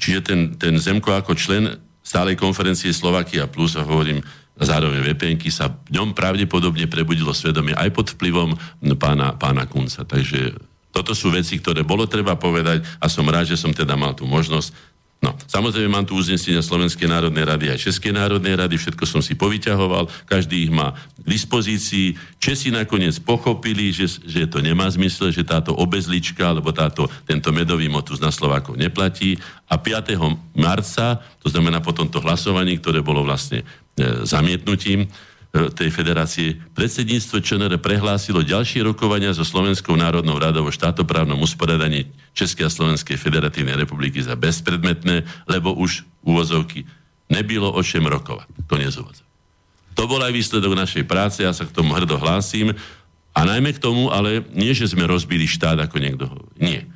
Čiže 0.00 0.20
ten, 0.24 0.40
ten 0.56 0.74
Zemko 0.80 1.12
ako 1.12 1.36
člen 1.36 1.68
stálej 2.00 2.40
konferencie 2.40 2.90
Slovakia 2.96 3.44
Plus, 3.44 3.76
a 3.76 3.84
hovorím, 3.84 4.24
zároveň 4.58 5.02
vpn 5.14 5.38
sa 5.50 5.70
v 5.70 5.98
ňom 5.98 6.14
pravdepodobne 6.14 6.86
prebudilo 6.86 7.34
svedomie 7.34 7.74
aj 7.74 7.90
pod 7.90 8.06
vplyvom 8.14 8.54
pána, 8.98 9.34
pána 9.34 9.66
Kunca. 9.66 10.06
Takže 10.06 10.54
toto 10.94 11.10
sú 11.10 11.34
veci, 11.34 11.58
ktoré 11.58 11.82
bolo 11.82 12.06
treba 12.06 12.38
povedať 12.38 12.86
a 13.02 13.10
som 13.10 13.26
rád, 13.26 13.50
že 13.50 13.58
som 13.58 13.74
teda 13.74 13.98
mal 13.98 14.14
tú 14.14 14.30
možnosť. 14.30 14.94
No, 15.22 15.32
samozrejme 15.48 15.88
mám 15.88 16.04
tu 16.04 16.20
uznesenia 16.20 16.60
Slovenskej 16.60 17.08
národnej 17.08 17.48
rady 17.48 17.66
a 17.72 17.80
Českej 17.80 18.12
národnej 18.12 18.60
rady, 18.60 18.76
všetko 18.76 19.08
som 19.08 19.24
si 19.24 19.32
povyťahoval, 19.32 20.28
každý 20.28 20.68
ich 20.68 20.72
má 20.74 20.92
k 21.16 21.26
dispozícii. 21.26 22.12
Česi 22.36 22.68
nakoniec 22.68 23.16
pochopili, 23.24 23.88
že, 23.88 24.20
že 24.20 24.44
to 24.44 24.60
nemá 24.60 24.84
zmysel, 24.92 25.32
že 25.32 25.48
táto 25.48 25.72
obezlička 25.72 26.44
alebo 26.44 26.76
táto, 26.76 27.08
tento 27.24 27.48
medový 27.56 27.88
motus 27.88 28.20
na 28.20 28.28
Slovákov 28.28 28.76
neplatí 28.76 29.40
a 29.64 29.80
5. 29.80 30.18
marca, 30.60 31.24
to 31.40 31.48
znamená 31.48 31.80
po 31.80 31.96
tomto 31.96 32.20
hlasovaní, 32.20 32.76
ktoré 32.76 33.00
bolo 33.00 33.24
vlastne 33.24 33.64
E, 33.94 34.26
zamietnutím 34.26 35.06
tej 35.54 35.90
federácie, 35.94 36.58
predsedníctvo 36.74 37.38
ČNR 37.38 37.78
prehlásilo 37.78 38.42
ďalšie 38.42 38.82
rokovania 38.82 39.30
so 39.30 39.46
Slovenskou 39.46 39.94
národnou 39.94 40.34
radou 40.34 40.66
o 40.66 40.74
štátoprávnom 40.74 41.38
usporiadaní 41.38 42.10
Českej 42.34 42.66
a 42.66 42.74
Slovenskej 42.74 43.14
federatívnej 43.14 43.78
republiky 43.78 44.18
za 44.18 44.34
bezpredmetné, 44.34 45.22
lebo 45.46 45.70
už 45.78 46.02
úvozovky 46.26 46.82
nebylo 47.30 47.70
o 47.70 47.80
čem 47.86 48.02
rokovať. 48.02 48.50
Konec 48.66 48.98
úvodza. 48.98 49.22
To 49.94 50.10
bol 50.10 50.18
aj 50.26 50.34
výsledok 50.34 50.74
našej 50.74 51.06
práce, 51.06 51.46
ja 51.46 51.54
sa 51.54 51.62
k 51.62 51.70
tomu 51.70 51.94
hrdo 51.94 52.18
hlásim. 52.18 52.74
A 53.34 53.40
najmä 53.46 53.74
k 53.74 53.82
tomu, 53.82 54.10
ale 54.10 54.42
nie, 54.54 54.74
že 54.74 54.90
sme 54.90 55.06
rozbili 55.06 55.46
štát, 55.46 55.78
ako 55.78 56.02
niekto 56.02 56.26
hovorí. 56.26 56.54
Nie. 56.58 56.86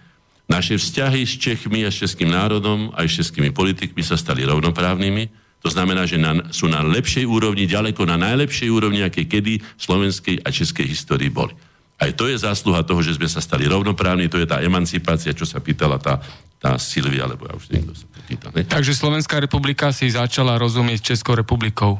Naše 0.50 0.78
vzťahy 0.78 1.22
s 1.26 1.34
Čechmi 1.38 1.86
a 1.86 1.90
s 1.94 2.02
českým 2.02 2.30
národom, 2.30 2.90
aj 2.94 3.06
s 3.06 3.22
českými 3.22 3.54
politikmi 3.54 4.02
sa 4.02 4.18
stali 4.18 4.42
rovnoprávnymi. 4.46 5.30
To 5.62 5.68
znamená, 5.68 6.06
že 6.06 6.16
na, 6.20 6.54
sú 6.54 6.70
na 6.70 6.86
lepšej 6.86 7.26
úrovni, 7.26 7.66
ďaleko 7.66 8.06
na 8.06 8.14
najlepšej 8.14 8.70
úrovni, 8.70 9.02
aké 9.02 9.26
kedy 9.26 9.58
v 9.58 9.80
slovenskej 9.82 10.46
a 10.46 10.48
českej 10.54 10.86
histórii 10.86 11.28
boli. 11.28 11.54
Aj 11.98 12.14
to 12.14 12.30
je 12.30 12.38
zásluha 12.38 12.86
toho, 12.86 13.02
že 13.02 13.18
sme 13.18 13.26
sa 13.26 13.42
stali 13.42 13.66
rovnoprávni, 13.66 14.30
to 14.30 14.38
je 14.38 14.46
tá 14.46 14.62
emancipácia, 14.62 15.34
čo 15.34 15.42
sa 15.42 15.58
pýtala 15.58 15.98
tá, 15.98 16.22
tá 16.62 16.78
Silvia, 16.78 17.26
alebo 17.26 17.50
ja 17.50 17.58
už 17.58 17.74
niekto 17.74 17.90
sa 17.90 18.06
pýtal. 18.22 18.54
Ne? 18.54 18.62
Takže 18.62 18.94
Slovenská 18.94 19.42
republika 19.42 19.90
si 19.90 20.06
začala 20.06 20.54
rozumieť 20.62 21.14
Českou 21.14 21.34
republikou. 21.34 21.98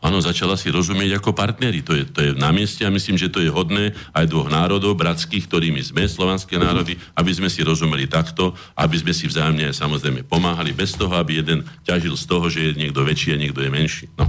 Áno, 0.00 0.16
začala 0.16 0.56
si 0.56 0.72
rozumieť 0.72 1.20
ako 1.20 1.36
partneri. 1.36 1.84
To 1.84 1.92
je, 1.92 2.08
to 2.08 2.18
je 2.24 2.30
na 2.32 2.48
mieste 2.56 2.88
a 2.88 2.90
myslím, 2.90 3.20
že 3.20 3.28
to 3.28 3.44
je 3.44 3.52
hodné 3.52 3.92
aj 4.16 4.32
dvoch 4.32 4.48
národov, 4.48 4.96
bratských, 4.96 5.44
ktorými 5.44 5.84
sme, 5.84 6.08
slovanské 6.08 6.56
národy, 6.56 6.96
aby 7.20 7.30
sme 7.36 7.52
si 7.52 7.60
rozumeli 7.60 8.08
takto, 8.08 8.56
aby 8.80 8.96
sme 8.96 9.12
si 9.12 9.28
vzájomne 9.28 9.68
samozrejme 9.68 10.24
pomáhali, 10.24 10.72
bez 10.72 10.96
toho, 10.96 11.12
aby 11.20 11.44
jeden 11.44 11.68
ťažil 11.84 12.16
z 12.16 12.24
toho, 12.24 12.48
že 12.48 12.72
je 12.72 12.80
niekto 12.80 13.04
väčší 13.04 13.36
a 13.36 13.40
niekto 13.44 13.60
je 13.60 13.68
menší. 13.68 14.06
No. 14.16 14.24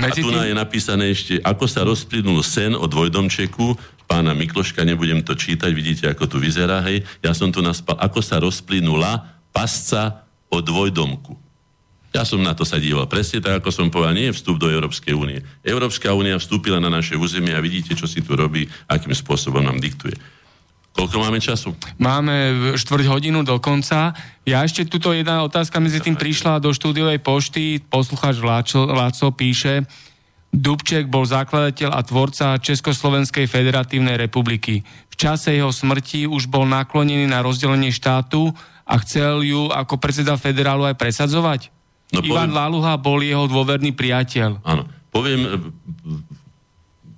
Medzi 0.00 0.24
a 0.24 0.24
tu 0.24 0.32
tým... 0.32 0.40
je 0.40 0.54
napísané 0.56 1.04
ešte, 1.12 1.34
ako 1.44 1.64
sa 1.68 1.84
rozplynul 1.84 2.40
sen 2.40 2.72
o 2.72 2.88
dvojdomčeku, 2.88 3.76
pána 4.08 4.32
Mikloška, 4.32 4.88
nebudem 4.88 5.20
to 5.20 5.36
čítať, 5.36 5.68
vidíte, 5.76 6.08
ako 6.08 6.24
tu 6.32 6.36
vyzerá, 6.40 6.80
hej. 6.88 7.04
Ja 7.20 7.36
som 7.36 7.52
tu 7.52 7.60
naspal, 7.60 8.00
ako 8.00 8.24
sa 8.24 8.40
rozplynula 8.40 9.28
pasca 9.52 10.24
o 10.48 10.64
dvojdomku. 10.64 11.49
Ja 12.10 12.26
som 12.26 12.42
na 12.42 12.58
to 12.58 12.66
sa 12.66 12.82
díval 12.82 13.06
presne 13.06 13.38
tak, 13.38 13.62
ako 13.62 13.70
som 13.70 13.86
povedal, 13.86 14.18
nie 14.18 14.30
je 14.30 14.36
vstup 14.36 14.58
do 14.58 14.66
Európskej 14.66 15.14
únie. 15.14 15.38
Európska 15.62 16.10
únia 16.10 16.42
vstúpila 16.42 16.82
na 16.82 16.90
naše 16.90 17.14
územie 17.14 17.54
a 17.54 17.62
vidíte, 17.62 17.94
čo 17.94 18.10
si 18.10 18.18
tu 18.18 18.34
robí, 18.34 18.66
akým 18.90 19.14
spôsobom 19.14 19.62
nám 19.62 19.78
diktuje. 19.78 20.18
Koľko 20.90 21.22
máme 21.22 21.38
času? 21.38 21.70
Máme 22.02 22.74
štvrť 22.74 23.06
hodinu 23.06 23.46
do 23.46 23.62
konca. 23.62 24.10
Ja 24.42 24.66
ešte 24.66 24.90
tuto 24.90 25.14
jedna 25.14 25.46
otázka 25.46 25.78
medzi 25.78 26.02
tým 26.02 26.18
prišla 26.18 26.58
do 26.58 26.74
štúdiovej 26.74 27.22
pošty. 27.22 27.78
Poslucháč 27.78 28.42
Láco 28.42 29.30
píše, 29.30 29.86
Dubček 30.50 31.06
bol 31.06 31.22
zakladateľ 31.22 31.94
a 31.94 32.02
tvorca 32.02 32.58
Československej 32.58 33.46
federatívnej 33.46 34.18
republiky. 34.18 34.82
V 34.82 35.14
čase 35.14 35.54
jeho 35.54 35.70
smrti 35.70 36.26
už 36.26 36.50
bol 36.50 36.66
naklonený 36.66 37.30
na 37.30 37.38
rozdelenie 37.38 37.94
štátu 37.94 38.50
a 38.82 38.98
chcel 39.06 39.46
ju 39.46 39.70
ako 39.70 39.94
predseda 39.94 40.34
federálu 40.34 40.90
aj 40.90 40.98
presadzovať? 40.98 41.70
No, 42.10 42.20
Ivan 42.26 42.50
poviem, 42.50 42.58
Laluha 42.58 42.94
bol 42.98 43.18
jeho 43.22 43.46
dôverný 43.46 43.94
priateľ. 43.94 44.66
Áno. 44.66 44.82
Poviem, 45.10 45.40
e, 45.46 45.50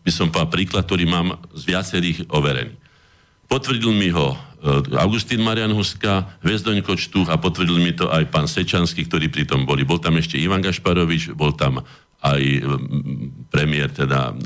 by 0.05 0.11
som 0.13 0.29
povedal 0.29 0.53
príklad, 0.53 0.85
ktorý 0.85 1.05
mám 1.09 1.41
z 1.53 1.63
viacerých 1.69 2.19
overený. 2.29 2.77
Potvrdil 3.49 3.93
mi 3.93 4.13
ho 4.13 4.33
e, 4.33 4.37
Augustín 5.01 5.41
Marian 5.45 5.73
Huska, 5.73 6.41
Hvezdoň 6.45 6.85
Kočtuch 6.85 7.29
a 7.33 7.41
potvrdil 7.41 7.81
mi 7.81 7.93
to 7.97 8.09
aj 8.09 8.29
pán 8.29 8.49
Sečanský, 8.49 9.09
ktorí 9.09 9.33
pri 9.33 9.49
tom 9.49 9.65
boli. 9.65 9.85
Bol 9.85 10.01
tam 10.01 10.21
ešte 10.21 10.37
Ivan 10.37 10.65
Gašparovič, 10.65 11.33
bol 11.33 11.57
tam 11.57 11.81
aj 12.21 12.43
e, 12.43 12.61
premiér, 13.49 13.93
teda 13.93 14.37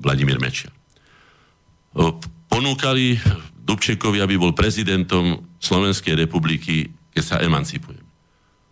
Vladimír 0.00 0.40
Mečia. 0.40 0.72
Ponúkali 2.50 3.18
Dubčekovi, 3.60 4.18
aby 4.18 4.34
bol 4.34 4.56
prezidentom 4.56 5.42
Slovenskej 5.60 6.18
republiky, 6.26 6.90
keď 7.12 7.22
sa 7.22 7.36
emancipujeme. 7.38 8.02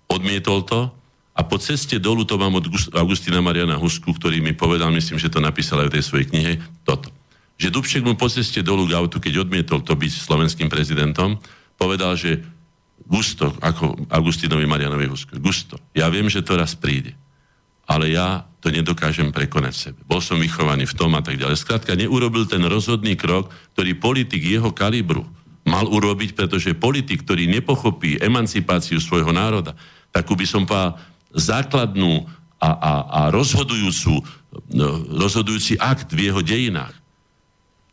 Odmietol 0.08 0.64
to, 0.64 0.90
a 1.38 1.46
po 1.46 1.54
ceste 1.62 2.02
dolu 2.02 2.26
to 2.26 2.34
mám 2.34 2.58
od 2.58 2.66
Augustina 2.98 3.38
Mariana 3.38 3.78
Husku, 3.78 4.10
ktorý 4.10 4.42
mi 4.42 4.58
povedal, 4.58 4.90
myslím, 4.90 5.22
že 5.22 5.30
to 5.30 5.38
napísal 5.38 5.86
aj 5.86 5.94
v 5.94 5.94
tej 5.94 6.04
svojej 6.04 6.26
knihe, 6.34 6.52
toto. 6.82 7.14
Že 7.54 7.70
Dubček 7.70 8.02
mu 8.02 8.18
po 8.18 8.26
ceste 8.26 8.58
dolu 8.58 8.90
k 8.90 8.98
autu, 8.98 9.22
keď 9.22 9.46
odmietol 9.46 9.86
to 9.86 9.94
byť 9.94 10.12
slovenským 10.18 10.66
prezidentom, 10.66 11.38
povedal, 11.78 12.18
že 12.18 12.42
Gusto, 13.06 13.54
ako 13.62 14.10
Augustinovi 14.10 14.66
Marianovi 14.66 15.06
Husku, 15.06 15.38
Gusto, 15.38 15.78
ja 15.94 16.10
viem, 16.10 16.26
že 16.26 16.42
to 16.42 16.58
raz 16.58 16.74
príde, 16.74 17.14
ale 17.86 18.10
ja 18.10 18.42
to 18.58 18.74
nedokážem 18.74 19.30
prekonať 19.30 19.74
sebe. 19.94 20.02
Bol 20.10 20.18
som 20.18 20.42
vychovaný 20.42 20.90
v 20.90 20.96
tom 20.98 21.14
a 21.14 21.22
tak 21.22 21.38
ďalej. 21.38 21.62
Skrátka, 21.62 21.94
neurobil 21.94 22.50
ten 22.50 22.60
rozhodný 22.66 23.14
krok, 23.14 23.54
ktorý 23.78 23.94
politik 23.94 24.42
jeho 24.42 24.74
kalibru 24.74 25.22
mal 25.62 25.86
urobiť, 25.86 26.34
pretože 26.34 26.74
politik, 26.74 27.22
ktorý 27.22 27.46
nepochopí 27.46 28.18
emancipáciu 28.18 28.98
svojho 28.98 29.30
národa, 29.30 29.78
takú 30.10 30.34
by 30.34 30.46
som 30.48 30.66
povedal, 30.66 30.98
základnú 31.32 32.26
a, 32.58 32.70
a, 32.74 32.92
a 33.06 33.20
rozhodujúcu, 33.30 34.22
no, 34.74 34.86
rozhodujúci 35.18 35.78
akt 35.78 36.10
v 36.10 36.30
jeho 36.30 36.42
dejinách, 36.42 36.98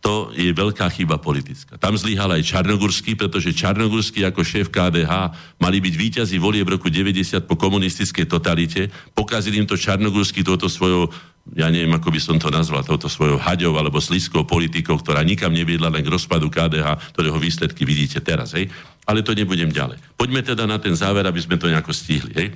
to 0.05 0.29
je 0.37 0.53
veľká 0.53 0.85
chyba 0.93 1.17
politická. 1.17 1.81
Tam 1.81 1.97
zlyhal 1.97 2.29
aj 2.37 2.45
Čarnogurský, 2.45 3.17
pretože 3.17 3.57
Čarnogurský 3.57 4.21
ako 4.21 4.45
šéf 4.45 4.69
KDH 4.69 5.33
mali 5.57 5.81
byť 5.81 5.93
víťazí 5.97 6.37
volie 6.37 6.61
v 6.61 6.77
roku 6.77 6.93
90 6.93 7.41
po 7.49 7.57
komunistickej 7.57 8.29
totalite. 8.29 8.93
Pokazil 9.17 9.57
im 9.57 9.65
to 9.65 9.73
Čarnogurský 9.73 10.45
toto 10.45 10.69
svojou, 10.69 11.09
ja 11.57 11.73
neviem, 11.73 11.89
ako 11.89 12.13
by 12.13 12.21
som 12.21 12.37
to 12.37 12.53
nazval, 12.53 12.85
toto 12.85 13.09
svojou 13.09 13.41
haďou 13.41 13.73
alebo 13.81 13.97
sliskou 13.97 14.45
politikou, 14.45 15.01
ktorá 15.01 15.25
nikam 15.25 15.49
neviedla 15.49 15.89
len 15.89 16.05
k 16.05 16.13
rozpadu 16.13 16.53
KDH, 16.53 17.17
ktorého 17.17 17.41
výsledky 17.41 17.81
vidíte 17.81 18.21
teraz. 18.21 18.53
Hej? 18.53 18.69
Ale 19.09 19.25
to 19.25 19.33
nebudem 19.33 19.73
ďalej. 19.73 19.97
Poďme 20.13 20.45
teda 20.45 20.69
na 20.69 20.77
ten 20.77 20.93
záver, 20.93 21.25
aby 21.25 21.41
sme 21.41 21.57
to 21.57 21.65
nejako 21.65 21.89
stihli. 21.89 22.33
Hej? 22.37 22.53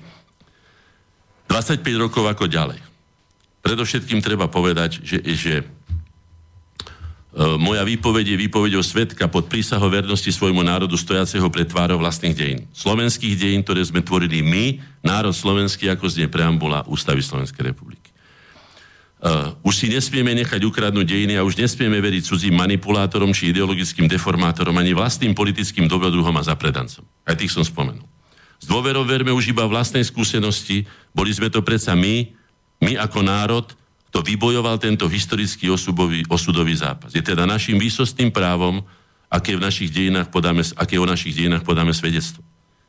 25 1.50 1.82
rokov 1.98 2.30
ako 2.30 2.46
ďalej. 2.46 2.80
Predovšetkým 3.66 4.22
treba 4.22 4.46
povedať, 4.48 5.02
že, 5.02 5.20
že 5.36 5.54
e, 5.60 5.64
moja 7.58 7.84
výpoveď 7.84 8.38
je 8.38 8.42
výpoveď 8.48 8.80
o 8.80 8.84
svetka 8.86 9.28
pod 9.28 9.50
prísahou 9.50 9.90
vernosti 9.92 10.30
svojmu 10.30 10.62
národu 10.64 10.96
stojaceho 10.96 11.50
pred 11.50 11.68
tvárou 11.68 12.00
vlastných 12.00 12.38
dejín. 12.38 12.60
Slovenských 12.72 13.36
dejín, 13.36 13.66
ktoré 13.66 13.82
sme 13.84 14.06
tvorili 14.06 14.46
my, 14.46 14.80
národ 15.02 15.34
slovenský, 15.34 15.90
ako 15.92 16.08
znie 16.08 16.30
preambula 16.32 16.88
Ústavy 16.88 17.26
Slovenskej 17.26 17.74
republiky. 17.74 18.14
Uh, 19.20 19.52
už 19.68 19.84
si 19.84 19.92
nesmieme 19.92 20.32
nechať 20.32 20.64
ukradnúť 20.64 21.04
dejiny 21.04 21.36
a 21.36 21.44
už 21.44 21.60
nesmieme 21.60 22.00
veriť 22.00 22.24
cudzím 22.24 22.56
manipulátorom 22.56 23.36
či 23.36 23.52
ideologickým 23.52 24.08
deformátorom 24.08 24.72
ani 24.80 24.96
vlastným 24.96 25.36
politickým 25.36 25.92
dobrodruhom 25.92 26.32
a 26.40 26.48
zapredancom. 26.48 27.04
Aj 27.28 27.36
tých 27.36 27.52
som 27.52 27.68
spomenul. 27.68 28.08
S 28.60 28.66
dôverou 28.68 29.08
verme 29.08 29.32
už 29.32 29.56
iba 29.56 29.64
vlastnej 29.64 30.04
skúsenosti. 30.04 30.84
Boli 31.16 31.32
sme 31.32 31.48
to 31.48 31.64
predsa 31.64 31.96
my, 31.96 32.28
my 32.84 33.00
ako 33.00 33.20
národ, 33.24 33.66
kto 34.12 34.20
vybojoval 34.26 34.82
tento 34.82 35.08
historický 35.08 35.72
osudový, 35.72 36.26
osudový 36.28 36.76
zápas. 36.76 37.14
Je 37.14 37.24
teda 37.24 37.48
našim 37.48 37.80
výsostným 37.80 38.34
právom, 38.34 38.84
aké, 39.30 39.54
v 39.56 39.64
našich 39.64 39.94
dejinách 39.94 40.34
podáme, 40.34 40.66
aké 40.76 40.98
o 40.98 41.06
našich 41.06 41.38
dejinách 41.38 41.64
podáme 41.64 41.94
svedectvo. 41.94 42.42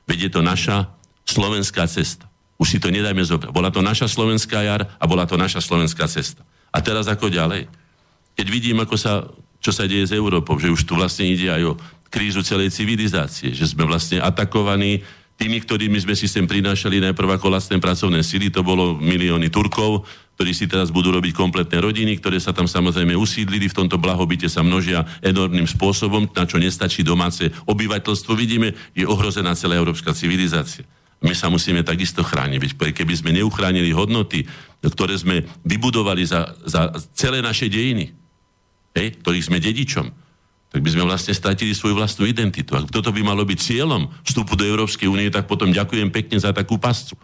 Veď 0.09 0.27
je 0.27 0.31
to 0.33 0.41
naša 0.41 0.91
slovenská 1.29 1.87
cesta. 1.87 2.27
Už 2.57 2.77
si 2.77 2.79
to 2.81 2.89
nedajme 2.89 3.21
zobrať. 3.21 3.53
Bola 3.53 3.69
to 3.69 3.85
naša 3.85 4.09
slovenská 4.09 4.65
jar 4.65 4.83
a 4.97 5.05
bola 5.05 5.29
to 5.29 5.37
naša 5.37 5.61
slovenská 5.61 6.09
cesta. 6.09 6.43
A 6.73 6.81
teraz 6.81 7.07
ako 7.07 7.29
ďalej? 7.29 7.69
Keď 8.35 8.47
vidím, 8.49 8.81
ako 8.81 8.97
sa, 8.97 9.29
čo 9.61 9.71
sa 9.71 9.85
deje 9.85 10.09
s 10.09 10.17
Európou, 10.17 10.57
že 10.57 10.73
už 10.73 10.89
tu 10.89 10.97
vlastne 10.97 11.29
ide 11.29 11.53
aj 11.53 11.63
o 11.63 11.79
krízu 12.11 12.43
celej 12.43 12.75
civilizácie, 12.75 13.53
že 13.53 13.71
sme 13.71 13.87
vlastne 13.87 14.19
atakovaní 14.19 15.05
tými, 15.41 15.65
ktorými 15.65 15.97
sme 15.97 16.13
si 16.13 16.29
sem 16.29 16.45
prinášali 16.45 17.01
najprv 17.01 17.41
ako 17.41 17.49
lacné 17.49 17.81
pracovné 17.81 18.21
sily, 18.21 18.53
to 18.53 18.61
bolo 18.61 19.01
milióny 19.01 19.49
Turkov, 19.49 20.05
ktorí 20.37 20.53
si 20.53 20.69
teraz 20.69 20.93
budú 20.93 21.09
robiť 21.17 21.33
kompletné 21.33 21.81
rodiny, 21.81 22.21
ktoré 22.21 22.37
sa 22.37 22.53
tam 22.53 22.69
samozrejme 22.69 23.17
usídlili, 23.17 23.73
v 23.73 23.77
tomto 23.81 23.97
blahobite 23.97 24.53
sa 24.53 24.61
množia 24.61 25.09
enormným 25.25 25.65
spôsobom, 25.65 26.29
na 26.37 26.45
čo 26.45 26.61
nestačí 26.61 27.01
domáce 27.01 27.49
obyvateľstvo. 27.65 28.37
Vidíme, 28.37 28.77
je 28.93 29.09
ohrozená 29.09 29.57
celá 29.57 29.81
európska 29.81 30.13
civilizácia. 30.13 30.85
My 31.25 31.33
sa 31.33 31.49
musíme 31.49 31.85
takisto 31.85 32.21
chrániť, 32.21 32.77
keby 32.77 33.15
sme 33.17 33.37
neuchránili 33.37 33.93
hodnoty, 33.97 34.45
ktoré 34.81 35.17
sme 35.17 35.45
vybudovali 35.65 36.25
za, 36.25 36.53
za 36.65 36.93
celé 37.17 37.45
naše 37.45 37.69
dejiny, 37.69 38.13
hej, 38.97 39.21
ktorých 39.21 39.49
sme 39.49 39.61
dedičom, 39.61 40.09
tak 40.71 40.87
by 40.87 40.91
sme 40.95 41.03
vlastne 41.03 41.35
stratili 41.35 41.75
svoju 41.75 41.99
vlastnú 41.99 42.25
identitu. 42.31 42.79
Ak 42.79 42.95
toto 42.95 43.11
by 43.11 43.27
malo 43.27 43.43
byť 43.43 43.59
cieľom 43.59 44.07
vstupu 44.23 44.55
do 44.55 44.63
Európskej 44.63 45.11
únie, 45.11 45.27
tak 45.27 45.51
potom 45.51 45.75
ďakujem 45.75 46.15
pekne 46.15 46.39
za 46.39 46.55
takú 46.55 46.79
pascu. 46.79 47.19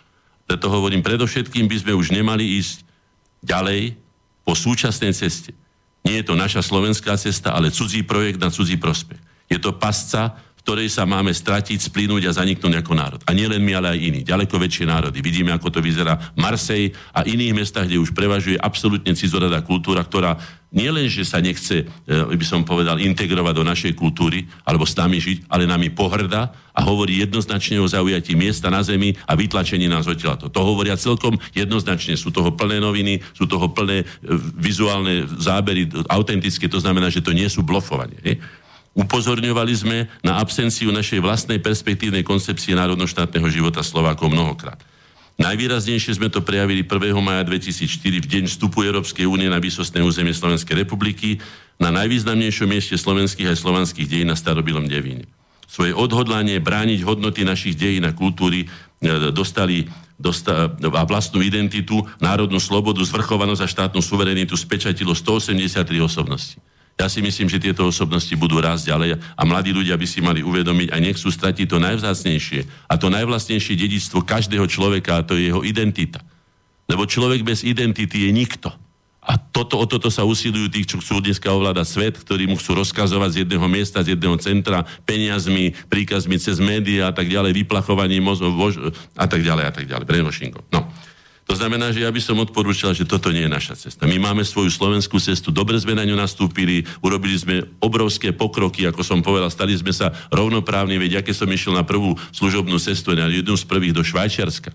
Preto 0.47 0.67
hovorím, 0.67 1.03
predovšetkým 1.03 1.71
by 1.71 1.77
sme 1.79 1.93
už 1.95 2.11
nemali 2.11 2.59
ísť 2.59 2.83
ďalej 3.47 3.95
po 4.43 4.59
súčasnej 4.59 5.15
ceste. 5.15 5.55
Nie 6.07 6.23
je 6.23 6.31
to 6.31 6.35
naša 6.39 6.63
slovenská 6.63 7.19
cesta, 7.19 7.55
ale 7.55 7.75
cudzí 7.75 8.03
projekt 8.03 8.43
na 8.43 8.51
cudzí 8.51 8.79
prospech. 8.79 9.19
Je 9.47 9.59
to 9.59 9.75
pasca, 9.75 10.39
ktorej 10.67 10.91
sa 10.91 11.07
máme 11.07 11.31
stratiť, 11.31 11.79
splínuť 11.79 12.27
a 12.27 12.35
zaniknúť 12.35 12.83
ako 12.83 12.93
národ. 12.99 13.23
A 13.23 13.31
nielen 13.31 13.63
my, 13.63 13.79
ale 13.79 13.95
aj 13.95 14.03
iní. 14.03 14.21
Ďaleko 14.27 14.59
väčšie 14.59 14.91
národy. 14.91 15.23
Vidíme, 15.23 15.55
ako 15.55 15.71
to 15.71 15.79
vyzerá 15.79 16.19
v 16.35 16.43
Marsej 16.43 16.91
a 17.15 17.23
iných 17.23 17.55
mestách, 17.55 17.87
kde 17.87 18.03
už 18.03 18.11
prevažuje 18.11 18.59
absolútne 18.59 19.15
cizoradá 19.15 19.63
kultúra, 19.63 20.03
ktorá 20.03 20.35
nielen, 20.75 21.07
že 21.07 21.23
sa 21.23 21.39
nechce, 21.39 21.87
e, 21.87 22.11
by 22.11 22.43
som 22.43 22.67
povedal, 22.67 22.99
integrovať 22.99 23.55
do 23.55 23.63
našej 23.63 23.93
kultúry, 23.95 24.43
alebo 24.67 24.83
s 24.83 24.99
nami 24.99 25.23
žiť, 25.23 25.47
ale 25.47 25.71
nami 25.71 25.95
pohrda 25.95 26.51
a 26.75 26.83
hovorí 26.83 27.23
jednoznačne 27.23 27.79
o 27.79 27.87
zaujatí 27.87 28.35
miesta 28.35 28.67
na 28.67 28.83
zemi 28.83 29.15
a 29.23 29.39
vytlačení 29.39 29.87
nás 29.87 30.11
odtiaľ. 30.11 30.51
To, 30.51 30.61
hovoria 30.67 30.99
celkom 30.99 31.39
jednoznačne. 31.55 32.19
Sú 32.19 32.35
toho 32.35 32.51
plné 32.59 32.83
noviny, 32.83 33.23
sú 33.39 33.47
toho 33.47 33.71
plné 33.71 34.03
e, 34.03 34.07
vizuálne 34.59 35.31
zábery, 35.39 35.87
autentické, 36.11 36.67
to 36.67 36.83
znamená, 36.83 37.07
že 37.07 37.23
to 37.23 37.31
nie 37.31 37.47
sú 37.47 37.63
blofovanie. 37.63 38.19
Je? 38.27 38.35
Upozorňovali 38.97 39.75
sme 39.77 40.09
na 40.25 40.41
absenciu 40.41 40.89
našej 40.89 41.21
vlastnej 41.21 41.61
perspektívnej 41.61 42.25
koncepcie 42.25 42.73
národnoštátneho 42.73 43.45
života 43.53 43.85
Slovákov 43.85 44.33
mnohokrát. 44.33 44.81
Najvýraznejšie 45.37 46.17
sme 46.17 46.33
to 46.33 46.41
prejavili 46.41 46.81
1. 46.81 47.13
maja 47.21 47.45
2004 47.45 48.25
v 48.25 48.27
deň 48.27 48.45
vstupu 48.49 48.89
Európskej 48.89 49.29
únie 49.29 49.53
na 49.53 49.61
výsostné 49.61 50.01
územie 50.01 50.33
Slovenskej 50.33 50.81
republiky 50.81 51.37
na 51.77 51.93
najvýznamnejšom 51.93 52.65
mieste 52.65 52.97
slovenských 52.97 53.53
aj 53.53 53.61
slovanských 53.61 54.09
dejín 54.09 54.33
na 54.33 54.37
starobilom 54.37 54.89
Devíne. 54.89 55.29
Svoje 55.69 55.93
odhodlanie 55.93 56.57
brániť 56.57 57.05
hodnoty 57.05 57.45
našich 57.45 57.77
dejín 57.77 58.09
a 58.09 58.17
kultúry 58.17 58.65
e, 58.65 58.67
dostali 59.29 59.85
dosta- 60.17 60.73
a 60.73 61.03
vlastnú 61.05 61.45
identitu, 61.45 62.01
národnú 62.17 62.57
slobodu, 62.57 63.05
zvrchovanosť 63.05 63.61
a 63.61 63.69
štátnu 63.69 64.01
suverenitu 64.01 64.57
spečatilo 64.57 65.13
183 65.13 65.85
osobností. 66.01 66.57
Ja 66.97 67.13
si 67.13 67.21
myslím, 67.21 67.53
že 67.53 67.61
tieto 67.61 67.85
osobnosti 67.85 68.33
budú 68.41 68.57
rásť 68.57 68.89
ďalej 68.89 69.21
a 69.21 69.43
mladí 69.45 69.69
ľudia 69.69 70.01
by 70.01 70.07
si 70.09 70.25
mali 70.25 70.41
uvedomiť 70.41 70.89
a 70.91 70.97
nechcú 70.97 71.29
stratiť 71.29 71.69
to 71.69 71.77
najvzácnejšie 71.77 72.89
a 72.89 72.95
to 72.97 73.13
najvlastnejšie 73.13 73.77
dedictvo 73.77 74.25
každého 74.25 74.65
človeka 74.65 75.21
a 75.21 75.25
to 75.27 75.37
je 75.37 75.53
jeho 75.53 75.61
identita. 75.61 76.25
Lebo 76.89 77.05
človek 77.05 77.45
bez 77.45 77.69
identity 77.69 78.25
je 78.25 78.31
nikto. 78.33 78.73
A 79.27 79.37
toto, 79.37 79.77
o 79.77 79.85
toto 79.91 80.07
sa 80.07 80.23
usilujú 80.23 80.71
tí, 80.71 80.87
čo 80.87 81.03
chcú 81.03 81.19
dneska 81.19 81.51
ovládať 81.51 81.87
svet, 81.91 82.15
ktorí 82.15 82.47
mu 82.47 82.55
chcú 82.57 82.79
rozkazovať 82.79 83.31
z 83.35 83.39
jedného 83.43 83.67
miesta, 83.67 84.01
z 84.01 84.15
jedného 84.15 84.39
centra, 84.39 84.87
peniazmi, 85.03 85.75
príkazmi 85.91 86.39
cez 86.39 86.63
médiá 86.63 87.11
a 87.11 87.15
tak 87.15 87.27
ďalej, 87.27 87.67
vyplachovaním 87.67 88.23
mozov 88.23 88.55
a 89.19 89.27
tak 89.27 89.43
ďalej 89.43 89.65
a 89.67 89.73
tak 89.75 89.85
ďalej, 89.91 90.07
brainwashingom. 90.07 90.63
No. 90.71 90.87
To 91.47 91.55
znamená, 91.55 91.95
že 91.95 92.03
ja 92.03 92.11
by 92.11 92.19
som 92.19 92.43
odporúčal, 92.43 92.91
že 92.91 93.07
toto 93.07 93.31
nie 93.31 93.47
je 93.47 93.55
naša 93.55 93.79
cesta. 93.79 94.03
My 94.03 94.19
máme 94.19 94.43
svoju 94.43 94.67
slovenskú 94.67 95.23
cestu, 95.23 95.55
dobre 95.55 95.79
sme 95.79 95.95
na 95.95 96.03
ňu 96.03 96.19
nastúpili, 96.19 96.83
urobili 96.99 97.39
sme 97.39 97.63
obrovské 97.79 98.35
pokroky, 98.35 98.83
ako 98.83 99.07
som 99.07 99.23
povedal, 99.23 99.47
stali 99.47 99.79
sme 99.79 99.95
sa 99.95 100.11
rovnoprávni, 100.35 100.99
veď 100.99 101.23
aké 101.23 101.31
som 101.31 101.47
išiel 101.47 101.79
na 101.79 101.87
prvú 101.87 102.19
služobnú 102.35 102.75
cestu, 102.83 103.15
na 103.15 103.31
jednu 103.31 103.55
z 103.55 103.63
prvých 103.63 103.95
do 103.95 104.03
Švajčiarska 104.03 104.75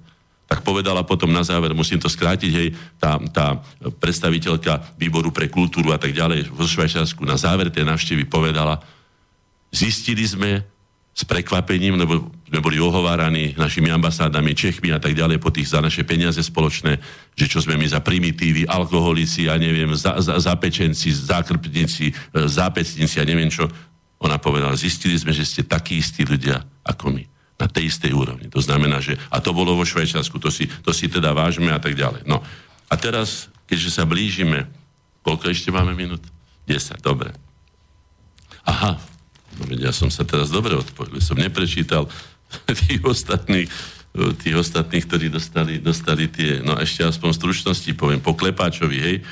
tak 0.51 0.67
povedala 0.67 1.07
potom 1.07 1.31
na 1.31 1.47
záver, 1.47 1.71
musím 1.71 1.95
to 1.95 2.11
skrátiť, 2.11 2.51
hej, 2.51 2.75
tá, 2.99 3.15
tá 3.31 3.63
predstaviteľka 4.03 4.99
výboru 4.99 5.31
pre 5.31 5.47
kultúru 5.47 5.95
a 5.95 5.99
tak 5.99 6.11
ďalej 6.11 6.51
vo 6.51 6.67
Švajčiarsku 6.67 7.23
na 7.23 7.39
záver 7.39 7.71
tej 7.71 7.87
návštevy 7.87 8.27
povedala, 8.27 8.83
zistili 9.71 10.27
sme, 10.27 10.59
s 11.11 11.27
prekvapením, 11.27 11.99
lebo 11.99 12.31
sme 12.47 12.63
boli 12.63 12.79
ohováraní 12.79 13.55
našimi 13.59 13.91
ambasádami, 13.91 14.55
Čechmi 14.55 14.95
a 14.95 14.99
tak 14.99 15.11
ďalej 15.11 15.43
po 15.43 15.51
tých 15.51 15.71
za 15.71 15.83
naše 15.83 16.07
peniaze 16.07 16.39
spoločné, 16.39 16.99
že 17.35 17.45
čo 17.51 17.59
sme 17.59 17.75
my 17.75 17.87
za 17.87 17.99
primitívy, 17.99 18.63
alkoholici, 18.63 19.51
ja 19.51 19.59
neviem, 19.59 19.91
za, 19.91 20.19
za, 20.23 20.39
zapečenci, 20.39 21.11
zákrpníci, 21.11 22.11
e, 22.11 22.13
zápecníci 22.47 23.19
a 23.19 23.27
neviem 23.27 23.51
čo. 23.51 23.67
Ona 24.23 24.39
povedala, 24.39 24.75
zistili 24.79 25.19
sme, 25.19 25.35
že 25.35 25.43
ste 25.43 25.67
takí 25.67 25.99
istí 25.99 26.23
ľudia 26.23 26.63
ako 26.87 27.11
my. 27.11 27.23
Na 27.59 27.67
tej 27.69 27.93
istej 27.93 28.11
úrovni. 28.15 28.49
To 28.49 28.57
znamená, 28.57 28.97
že... 29.03 29.19
A 29.29 29.37
to 29.37 29.53
bolo 29.53 29.77
vo 29.77 29.85
Švajčiarsku, 29.85 30.41
to 30.41 30.49
si, 30.49 30.65
to 30.81 30.95
si 30.95 31.11
teda 31.11 31.29
vážme 31.35 31.69
a 31.69 31.77
tak 31.77 31.93
ďalej. 31.93 32.25
No. 32.25 32.41
A 32.89 32.93
teraz, 32.97 33.53
keďže 33.69 34.01
sa 34.01 34.03
blížime, 34.07 34.65
koľko 35.21 35.53
ešte 35.53 35.69
máme 35.69 35.93
minút? 35.93 36.25
10, 36.65 37.03
dobre. 37.05 37.29
Aha, 38.65 38.97
ja 39.79 39.91
som 39.91 40.09
sa 40.09 40.23
teraz 40.23 40.49
dobre 40.49 40.75
odpojil, 40.75 41.19
som 41.19 41.37
neprečítal 41.37 42.07
tých 42.87 43.01
ostatných, 43.03 43.69
tých 44.43 44.55
ostatných, 44.59 45.03
ktorí 45.07 45.27
dostali, 45.31 45.79
dostali 45.79 46.27
tie, 46.27 46.59
no 46.59 46.75
ešte 46.75 47.07
aspoň 47.07 47.29
stručnosti 47.31 47.91
poviem, 47.95 48.19
po 48.19 48.35
Klepáčovi, 48.35 48.97
hej, 48.99 49.15
e, 49.21 49.23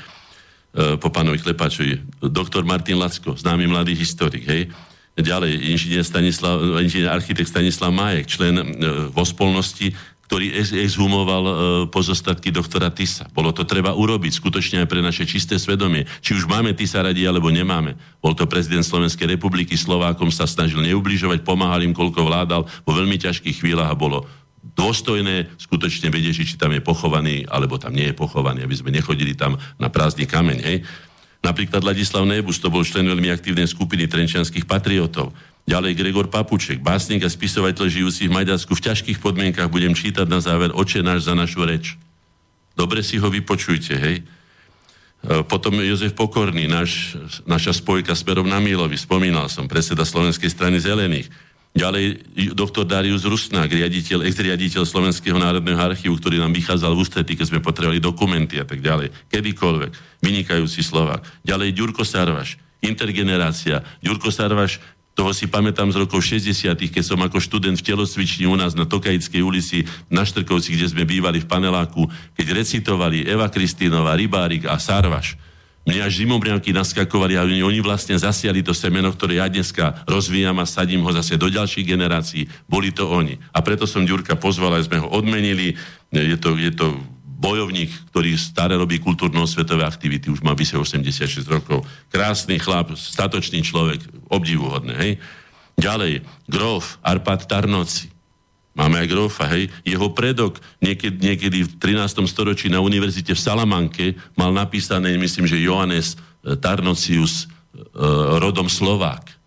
po 0.96 1.12
pánovi 1.12 1.40
Klepáčovi, 1.44 2.00
doktor 2.24 2.64
Martin 2.64 2.96
Lacko, 2.96 3.36
známy 3.36 3.68
mladý 3.68 3.92
historik, 4.00 4.48
hej, 4.48 4.72
ďalej, 5.20 5.52
inžinier, 5.76 6.08
Stanislav, 6.08 6.80
inžinier 6.80 7.12
architekt 7.12 7.52
Stanislav 7.52 7.92
Májek, 7.92 8.32
člen 8.32 8.56
e, 8.56 8.64
vo 9.12 9.24
spolnosti 9.28 9.92
ktorý 10.30 10.54
exhumoval 10.62 11.44
e, 11.50 11.54
pozostatky 11.90 12.54
doktora 12.54 12.94
Tisa. 12.94 13.26
Bolo 13.34 13.50
to 13.50 13.66
treba 13.66 13.98
urobiť 13.98 14.38
skutočne 14.38 14.86
aj 14.86 14.88
pre 14.88 15.02
naše 15.02 15.26
čisté 15.26 15.58
svedomie. 15.58 16.06
Či 16.22 16.38
už 16.38 16.46
máme 16.46 16.78
Tisa 16.78 17.02
radi, 17.02 17.26
alebo 17.26 17.50
nemáme. 17.50 17.98
Bol 18.22 18.38
to 18.38 18.46
prezident 18.46 18.86
Slovenskej 18.86 19.26
republiky, 19.26 19.74
Slovákom 19.74 20.30
sa 20.30 20.46
snažil 20.46 20.86
neubližovať, 20.86 21.42
pomáhal 21.42 21.82
im, 21.82 21.98
koľko 21.98 22.30
vládal, 22.30 22.62
vo 22.62 22.92
veľmi 22.94 23.18
ťažkých 23.18 23.58
chvíľach 23.58 23.90
a 23.90 23.98
bolo 23.98 24.30
dôstojné 24.78 25.50
skutočne 25.58 26.14
vedieť, 26.14 26.46
či 26.46 26.62
tam 26.62 26.78
je 26.78 26.86
pochovaný, 26.86 27.50
alebo 27.50 27.82
tam 27.82 27.98
nie 27.98 28.14
je 28.14 28.16
pochovaný, 28.16 28.70
aby 28.70 28.76
sme 28.78 28.94
nechodili 28.94 29.34
tam 29.34 29.58
na 29.82 29.90
prázdny 29.90 30.30
kameň. 30.30 30.60
Hej? 30.62 30.78
Napríklad 31.42 31.82
Ladislav 31.82 32.28
Nebus, 32.30 32.62
to 32.62 32.70
bol 32.70 32.86
člen 32.86 33.08
veľmi 33.08 33.34
aktívnej 33.34 33.66
skupiny 33.66 34.06
trenčianských 34.06 34.70
patriotov. 34.70 35.34
Ďalej 35.70 36.02
Gregor 36.02 36.26
Papuček, 36.34 36.82
básnik 36.82 37.22
a 37.22 37.30
spisovateľ 37.30 37.86
žijúci 37.86 38.26
v 38.26 38.42
Maďarsku 38.42 38.74
v 38.74 38.90
ťažkých 38.90 39.22
podmienkach 39.22 39.70
budem 39.70 39.94
čítať 39.94 40.26
na 40.26 40.42
záver 40.42 40.74
Oče 40.74 41.06
náš 41.06 41.30
za 41.30 41.38
našu 41.38 41.62
reč. 41.62 41.94
Dobre 42.74 43.06
si 43.06 43.22
ho 43.22 43.30
vypočujte, 43.30 43.94
hej. 43.94 44.18
E, 44.18 44.24
potom 45.46 45.78
Jozef 45.78 46.18
Pokorný, 46.18 46.66
náš, 46.66 47.14
naša 47.46 47.78
spojka 47.78 48.18
smerom 48.18 48.50
na 48.50 48.58
Milovi, 48.58 48.98
spomínal 48.98 49.46
som, 49.46 49.70
predseda 49.70 50.10
Slovenskej 50.10 50.50
strany 50.50 50.82
zelených. 50.82 51.30
Ďalej 51.78 52.26
doktor 52.58 52.90
Darius 52.90 53.22
Rusnák, 53.30 53.70
riaditeľ, 53.70 54.26
ex-riaditeľ 54.26 54.90
Slovenského 54.90 55.38
národného 55.38 55.78
archívu, 55.78 56.18
ktorý 56.18 56.42
nám 56.42 56.50
vychádzal 56.50 56.98
v 56.98 57.02
ústretí, 57.06 57.38
keď 57.38 57.46
sme 57.46 57.62
potrebovali 57.62 58.02
dokumenty 58.02 58.58
a 58.58 58.66
tak 58.66 58.82
ďalej. 58.82 59.14
Kedykoľvek. 59.30 59.92
Vynikajúci 60.26 60.82
Slovák. 60.82 61.22
Ďalej 61.46 61.78
Ďurko 61.78 62.02
Sarvaš, 62.02 62.58
intergenerácia. 62.82 63.86
Ďurko 64.02 64.34
Sarvaš 64.34 64.82
toho 65.20 65.36
si 65.36 65.52
pamätám 65.52 65.92
z 65.92 66.00
rokov 66.00 66.24
60 66.24 66.80
keď 66.80 67.04
som 67.04 67.20
ako 67.20 67.44
študent 67.44 67.76
v 67.76 67.84
telocvični 67.92 68.48
u 68.48 68.56
nás 68.56 68.72
na 68.72 68.88
Tokajickej 68.88 69.44
ulici 69.44 69.84
na 70.08 70.24
Štrkovci, 70.24 70.80
kde 70.80 70.88
sme 70.88 71.04
bývali 71.04 71.44
v 71.44 71.50
paneláku, 71.52 72.08
keď 72.40 72.56
recitovali 72.56 73.28
Eva 73.28 73.52
Kristínová, 73.52 74.16
Rybárik 74.16 74.64
a 74.64 74.80
Sarvaš. 74.80 75.36
Mne 75.84 76.08
až 76.08 76.24
zimobrianky 76.24 76.72
naskakovali 76.72 77.36
a 77.36 77.44
oni, 77.44 77.60
oni 77.60 77.84
vlastne 77.84 78.16
zasiali 78.16 78.64
to 78.64 78.72
semeno, 78.72 79.12
ktoré 79.12 79.44
ja 79.44 79.52
dneska 79.52 80.08
rozvíjam 80.08 80.56
a 80.64 80.70
sadím 80.70 81.04
ho 81.04 81.12
zase 81.12 81.36
do 81.36 81.52
ďalších 81.52 81.84
generácií. 81.84 82.48
Boli 82.72 82.96
to 82.96 83.12
oni. 83.12 83.36
A 83.52 83.60
preto 83.60 83.84
som 83.84 84.08
Ďurka 84.08 84.40
pozval, 84.40 84.80
aj 84.80 84.88
sme 84.88 85.04
ho 85.04 85.08
odmenili. 85.12 85.76
Je 86.16 86.40
to, 86.40 86.56
je 86.56 86.72
to 86.72 86.96
bojovník, 87.40 88.12
ktorý 88.12 88.36
stále 88.36 88.76
robí 88.76 89.00
kultúrno-svetové 89.00 89.88
aktivity, 89.88 90.28
už 90.28 90.44
má 90.44 90.52
vyše 90.52 90.76
86 90.76 91.48
rokov. 91.48 91.88
Krásny 92.12 92.60
chlap, 92.60 92.92
statočný 93.00 93.64
človek, 93.64 94.04
obdivuhodný, 94.28 94.94
hej. 95.00 95.12
Ďalej, 95.80 96.28
grof 96.52 97.00
Arpad 97.00 97.48
Tarnoci. 97.48 98.12
Máme 98.76 99.00
aj 99.00 99.08
grofa, 99.08 99.48
hej. 99.56 99.72
Jeho 99.88 100.12
predok 100.12 100.60
niekedy, 100.84 101.16
niekedy 101.20 101.58
v 101.64 101.72
13. 101.80 102.24
storočí 102.28 102.68
na 102.68 102.84
univerzite 102.84 103.32
v 103.32 103.44
Salamanke 103.44 104.06
mal 104.36 104.52
napísané, 104.52 105.16
myslím, 105.16 105.48
že 105.48 105.64
Johannes 105.64 106.16
eh, 106.16 106.56
Tarnocius 106.60 107.44
e, 107.44 107.46
rodom 108.40 108.72
Slovák. 108.72 109.40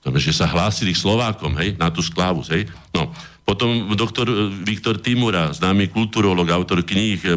To 0.00 0.08
že 0.16 0.32
sa 0.32 0.48
hlásili 0.48 0.96
Slovákom, 0.96 1.52
hej, 1.60 1.76
na 1.76 1.92
tú 1.92 2.00
sklávu, 2.00 2.40
hej. 2.48 2.64
No, 2.94 3.12
potom 3.50 3.90
doktor 3.98 4.30
e, 4.30 4.46
Viktor 4.62 5.02
Timura, 5.02 5.50
známy 5.50 5.90
kulturolog, 5.90 6.46
autor 6.54 6.86
kníh 6.86 7.18
e, 7.26 7.34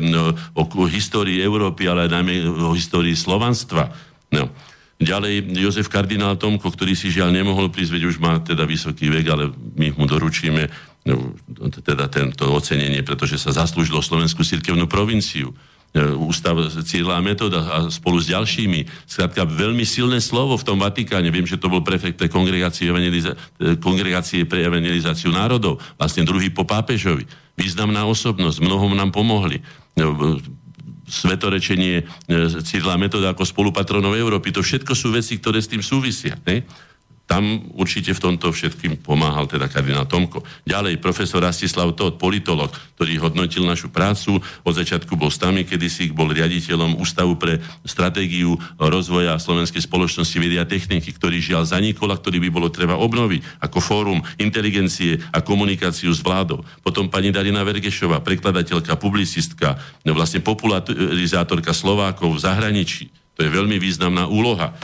o 0.54 0.64
histórii 0.86 1.42
Európy, 1.42 1.90
ale 1.90 2.06
najmä 2.06 2.46
o 2.70 2.78
histórii 2.78 3.18
slovanstva. 3.18 3.90
No. 4.30 4.54
Ďalej 5.02 5.58
Jozef 5.58 5.90
kardinál 5.90 6.38
Tomko, 6.38 6.70
ktorý 6.70 6.94
si 6.94 7.10
žiaľ 7.10 7.34
nemohol 7.34 7.74
prísť, 7.74 7.98
veď 7.98 8.04
už 8.14 8.18
má 8.22 8.38
teda 8.46 8.64
vysoký 8.70 9.10
vek, 9.10 9.26
ale 9.26 9.50
my 9.50 9.98
mu 9.98 10.06
doručíme 10.06 10.70
no, 11.10 11.34
teda 11.82 12.06
tento 12.14 12.46
ocenenie, 12.54 13.02
pretože 13.02 13.42
sa 13.42 13.50
zaslúžilo 13.50 14.00
Slovenskú 14.00 14.46
cirkevnú 14.46 14.86
provinciu. 14.86 15.50
E, 15.94 16.02
ústav 16.18 16.58
Círla 16.82 17.22
a 17.22 17.26
Metoda 17.26 17.62
a 17.62 17.86
spolu 17.94 18.18
s 18.18 18.26
ďalšími. 18.34 19.06
Skrátka, 19.06 19.46
veľmi 19.46 19.86
silné 19.86 20.18
slovo 20.18 20.58
v 20.58 20.66
tom 20.66 20.82
Vatikáne. 20.82 21.30
Viem, 21.30 21.46
že 21.46 21.62
to 21.62 21.70
bol 21.70 21.86
prefekt 21.86 22.18
e, 22.18 22.26
kongregácie 23.78 24.42
pre 24.50 24.66
evangelizáciu 24.66 25.30
národov. 25.30 25.78
Vlastne 26.02 26.26
druhý 26.26 26.50
po 26.50 26.66
pápežovi. 26.66 27.30
Významná 27.54 28.10
osobnosť, 28.10 28.66
mnohom 28.66 28.98
nám 28.98 29.14
pomohli. 29.14 29.62
E, 29.62 30.02
svetorečenie 31.06 32.10
Círla 32.66 32.98
Metoda 32.98 33.30
ako 33.30 33.46
spolupatronov 33.46 34.18
Európy. 34.18 34.50
To 34.50 34.66
všetko 34.66 34.98
sú 34.98 35.14
veci, 35.14 35.38
ktoré 35.38 35.62
s 35.62 35.70
tým 35.70 35.86
súvisia. 35.86 36.34
Ne? 36.50 36.66
Tam 37.24 37.72
určite 37.80 38.12
v 38.12 38.20
tomto 38.20 38.52
všetkým 38.52 39.00
pomáhal 39.00 39.48
teda 39.48 39.72
kardinál 39.72 40.04
Tomko. 40.04 40.44
Ďalej, 40.68 41.00
profesor 41.00 41.40
Rastislav 41.40 41.96
Todt, 41.96 42.20
politolog, 42.20 42.70
ktorý 43.00 43.16
hodnotil 43.24 43.64
našu 43.64 43.88
prácu, 43.90 44.44
od 44.44 44.74
začiatku 44.76 45.16
bol 45.16 45.32
s 45.32 45.40
nami, 45.40 45.64
kedysi 45.64 46.12
bol 46.12 46.28
riaditeľom 46.30 47.00
Ústavu 47.00 47.40
pre 47.40 47.64
stratégiu 47.88 48.60
rozvoja 48.76 49.40
slovenskej 49.40 49.88
spoločnosti 49.88 50.36
vedia 50.36 50.68
a 50.68 50.70
techniky, 50.70 51.16
ktorý 51.16 51.40
žiaľ 51.40 51.64
zanikol 51.64 52.12
a 52.12 52.20
ktorý 52.20 52.44
by 52.44 52.50
bolo 52.52 52.68
treba 52.68 53.00
obnoviť 53.00 53.64
ako 53.64 53.80
fórum 53.80 54.20
inteligencie 54.36 55.24
a 55.32 55.40
komunikáciu 55.40 56.12
s 56.12 56.20
vládou. 56.20 56.62
Potom 56.84 57.08
pani 57.08 57.32
Darina 57.32 57.64
Vergešová, 57.64 58.20
prekladateľka, 58.20 59.00
publicistka, 59.00 59.80
vlastne 60.04 60.44
popularizátorka 60.44 61.72
Slovákov 61.72 62.36
v 62.36 62.44
zahraničí. 62.44 63.06
To 63.34 63.42
je 63.42 63.50
veľmi 63.50 63.82
významná 63.82 64.30
úloha. 64.30 64.76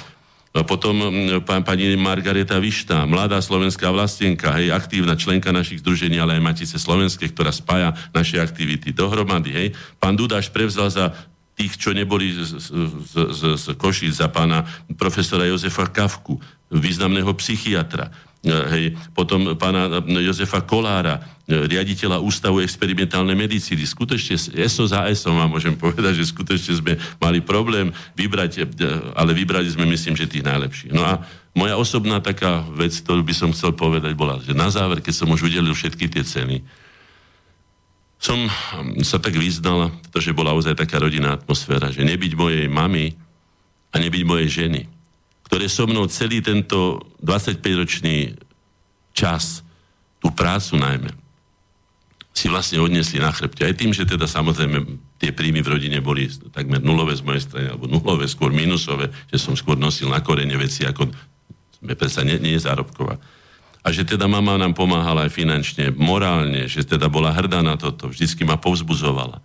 No 0.50 0.66
potom 0.66 0.98
pán, 1.46 1.62
pani 1.62 1.94
Margareta 1.94 2.58
Višta, 2.58 3.06
mladá 3.06 3.38
slovenská 3.38 3.86
vlastenka, 3.94 4.58
hej, 4.58 4.74
aktívna 4.74 5.14
členka 5.14 5.54
našich 5.54 5.86
združení, 5.86 6.18
ale 6.18 6.42
aj 6.42 6.46
Matice 6.46 6.78
Slovenské, 6.82 7.30
ktorá 7.30 7.54
spája 7.54 7.94
naše 8.10 8.42
aktivity 8.42 8.90
dohromady. 8.90 9.54
Hej. 9.54 9.68
Pán 10.02 10.18
Dudáš 10.18 10.50
prevzal 10.50 10.90
za 10.90 11.14
tých, 11.54 11.78
čo 11.78 11.94
neboli 11.94 12.34
z, 12.34 12.56
z, 12.56 12.68
z, 13.06 13.44
z 13.62 13.66
Košic, 13.78 14.16
za 14.16 14.32
pána 14.32 14.66
profesora 14.98 15.46
Jozefa 15.46 15.86
Kavku, 15.86 16.42
významného 16.74 17.30
psychiatra. 17.38 18.10
E, 18.40 18.56
hej, 18.72 18.86
potom 19.12 19.60
pána 19.60 20.00
e, 20.00 20.24
Jozefa 20.24 20.64
Kolára, 20.64 21.20
e, 21.44 21.68
riaditeľa 21.68 22.24
Ústavu 22.24 22.64
experimentálnej 22.64 23.36
medicíny. 23.36 23.84
Skutočne 23.84 24.40
ESO 24.56 24.88
za 24.88 25.12
ESO 25.12 25.36
vám 25.36 25.52
môžem 25.52 25.76
povedať, 25.76 26.24
že 26.24 26.32
skutočne 26.32 26.80
sme 26.80 26.94
mali 27.20 27.44
problém 27.44 27.92
vybrať, 28.16 28.64
ale 29.12 29.36
vybrali 29.36 29.68
sme, 29.68 29.84
myslím, 29.92 30.16
že 30.16 30.32
tých 30.32 30.48
najlepších. 30.48 30.96
No 30.96 31.04
a 31.04 31.20
moja 31.52 31.76
osobná 31.76 32.24
taká 32.24 32.64
vec, 32.72 32.96
ktorú 32.96 33.28
by 33.28 33.36
som 33.36 33.52
chcel 33.52 33.76
povedať, 33.76 34.16
bola, 34.16 34.40
že 34.40 34.56
na 34.56 34.72
záver, 34.72 35.04
keď 35.04 35.20
som 35.20 35.28
už 35.28 35.44
udelil 35.44 35.76
všetky 35.76 36.08
tie 36.08 36.24
ceny, 36.24 36.64
som 38.20 38.48
sa 39.04 39.20
tak 39.20 39.36
vyznal, 39.36 39.92
pretože 40.08 40.32
bola 40.32 40.56
ozaj 40.56 40.80
taká 40.80 41.00
rodinná 41.00 41.36
atmosféra, 41.36 41.92
že 41.92 42.08
nebyť 42.08 42.40
mojej 42.40 42.68
mamy 42.72 43.20
a 43.92 43.96
nebyť 44.00 44.24
mojej 44.24 44.48
ženy, 44.64 44.82
ktoré 45.50 45.66
so 45.66 45.90
mnou 45.90 46.06
celý 46.06 46.46
tento 46.46 47.02
25-ročný 47.26 48.38
čas, 49.18 49.66
tú 50.22 50.30
prácu 50.30 50.78
najmä, 50.78 51.10
si 52.38 52.46
vlastne 52.54 52.78
odnesli 52.78 53.18
na 53.18 53.34
chrbte. 53.34 53.66
Aj 53.66 53.74
tým, 53.74 53.90
že 53.90 54.06
teda 54.06 54.30
samozrejme 54.30 54.86
tie 55.18 55.34
príjmy 55.34 55.66
v 55.66 55.72
rodine 55.74 56.00
boli 56.06 56.30
takmer 56.54 56.78
nulové 56.86 57.18
z 57.18 57.26
mojej 57.26 57.50
strany, 57.50 57.66
alebo 57.66 57.90
nulové, 57.90 58.30
skôr 58.30 58.54
minusové, 58.54 59.10
že 59.34 59.42
som 59.42 59.58
skôr 59.58 59.74
nosil 59.74 60.14
na 60.14 60.22
korene 60.22 60.54
veci, 60.54 60.86
ako 60.86 61.10
sme 61.82 61.98
predsa 61.98 62.22
nie, 62.22 62.38
nie 62.38 62.54
je 62.54 62.70
zárobková. 62.70 63.18
A 63.82 63.88
že 63.90 64.06
teda 64.06 64.30
mama 64.30 64.54
nám 64.54 64.78
pomáhala 64.78 65.26
aj 65.26 65.34
finančne, 65.34 65.90
morálne, 65.98 66.70
že 66.70 66.86
teda 66.86 67.10
bola 67.10 67.34
hrdá 67.34 67.66
na 67.66 67.74
toto, 67.74 68.14
vždycky 68.14 68.46
ma 68.46 68.62
povzbuzovala. 68.62 69.42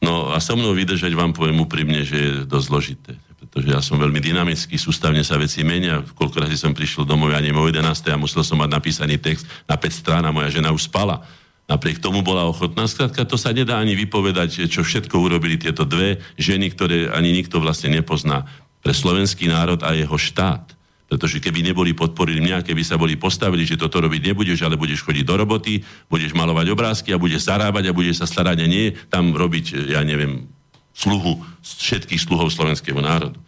No 0.00 0.32
a 0.32 0.40
so 0.40 0.56
mnou 0.56 0.72
vydržať 0.72 1.12
vám 1.12 1.36
poviem 1.36 1.60
úprimne, 1.60 2.00
že 2.00 2.16
je 2.16 2.30
dosť 2.48 2.66
zložité 2.72 3.12
pretože 3.38 3.70
ja 3.70 3.78
som 3.78 4.02
veľmi 4.02 4.18
dynamický, 4.18 4.74
sústavne 4.74 5.22
sa 5.22 5.38
veci 5.38 5.62
menia. 5.62 6.02
Koľko 6.02 6.42
razy 6.42 6.58
som 6.58 6.74
prišiel 6.74 7.06
domov, 7.06 7.30
ja 7.30 7.38
o 7.38 7.70
11. 7.70 7.86
a 7.86 8.18
musel 8.18 8.42
som 8.42 8.58
mať 8.58 8.70
napísaný 8.74 9.22
text 9.22 9.46
na 9.70 9.78
5 9.78 9.86
strán 9.94 10.26
a 10.26 10.34
moja 10.34 10.50
žena 10.50 10.74
už 10.74 10.90
spala. 10.90 11.22
Napriek 11.70 12.02
tomu 12.02 12.26
bola 12.26 12.50
ochotná. 12.50 12.90
Skrátka, 12.90 13.22
to 13.28 13.38
sa 13.38 13.54
nedá 13.54 13.78
ani 13.78 13.94
vypovedať, 13.94 14.66
čo 14.66 14.82
všetko 14.82 15.14
urobili 15.22 15.54
tieto 15.54 15.86
dve 15.86 16.18
ženy, 16.34 16.74
ktoré 16.74 17.14
ani 17.14 17.30
nikto 17.30 17.62
vlastne 17.62 17.94
nepozná 17.94 18.48
pre 18.82 18.90
slovenský 18.90 19.46
národ 19.46 19.86
a 19.86 19.94
jeho 19.94 20.18
štát. 20.18 20.74
Pretože 21.08 21.40
keby 21.40 21.62
neboli 21.62 21.94
podporili 21.94 22.42
mňa, 22.42 22.66
keby 22.66 22.82
sa 22.84 22.98
boli 22.98 23.16
postavili, 23.16 23.64
že 23.64 23.80
toto 23.80 24.02
robiť 24.02 24.32
nebudeš, 24.32 24.66
ale 24.66 24.80
budeš 24.80 25.06
chodiť 25.06 25.24
do 25.24 25.34
roboty, 25.40 25.80
budeš 26.10 26.34
malovať 26.34 26.66
obrázky 26.74 27.14
a 27.14 27.20
budeš 27.20 27.48
zarábať 27.48 27.88
a 27.88 27.96
budeš 27.96 28.20
sa 28.20 28.26
starať 28.28 28.60
a 28.60 28.66
nie 28.68 28.92
tam 29.08 29.32
robiť, 29.32 29.94
ja 29.94 30.04
neviem, 30.04 30.57
sluhu, 30.98 31.38
všetkých 31.62 32.18
sluhov 32.18 32.50
slovenského 32.50 32.98
národu. 32.98 33.38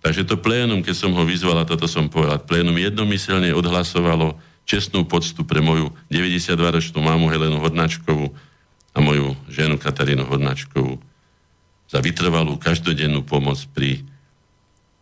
Takže 0.00 0.24
to 0.24 0.38
plénum, 0.38 0.80
keď 0.80 0.96
som 0.96 1.12
ho 1.12 1.26
vyzval, 1.26 1.60
a 1.60 1.68
toto 1.68 1.90
som 1.90 2.06
povedal, 2.06 2.40
plénum 2.40 2.78
jednomyselne 2.78 3.52
odhlasovalo 3.52 4.38
čestnú 4.64 5.02
poctu 5.04 5.42
pre 5.42 5.58
moju 5.58 5.90
92-ročnú 6.08 7.02
mámu 7.02 7.26
Helenu 7.28 7.58
Hodnačkovú 7.58 8.30
a 8.94 8.98
moju 9.02 9.34
ženu 9.50 9.76
Katarínu 9.76 10.24
Hodnačkovú 10.24 11.02
za 11.90 11.98
vytrvalú 11.98 12.54
každodennú 12.54 13.26
pomoc 13.26 13.58
pri 13.74 14.06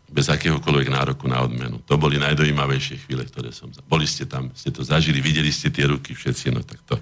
bez 0.08 0.32
akéhokoľvek 0.32 0.88
nároku 0.88 1.28
na 1.28 1.44
odmenu. 1.44 1.84
To 1.84 2.00
boli 2.00 2.16
najdojímavejšie 2.16 3.04
chvíle, 3.04 3.28
ktoré 3.28 3.52
som... 3.52 3.68
Boli 3.84 4.08
ste 4.08 4.24
tam, 4.24 4.48
ste 4.56 4.72
to 4.72 4.80
zažili, 4.80 5.20
videli 5.20 5.52
ste 5.52 5.68
tie 5.68 5.84
ruky 5.84 6.16
všetci, 6.16 6.48
no 6.48 6.64
tak 6.64 6.80
to... 6.88 6.96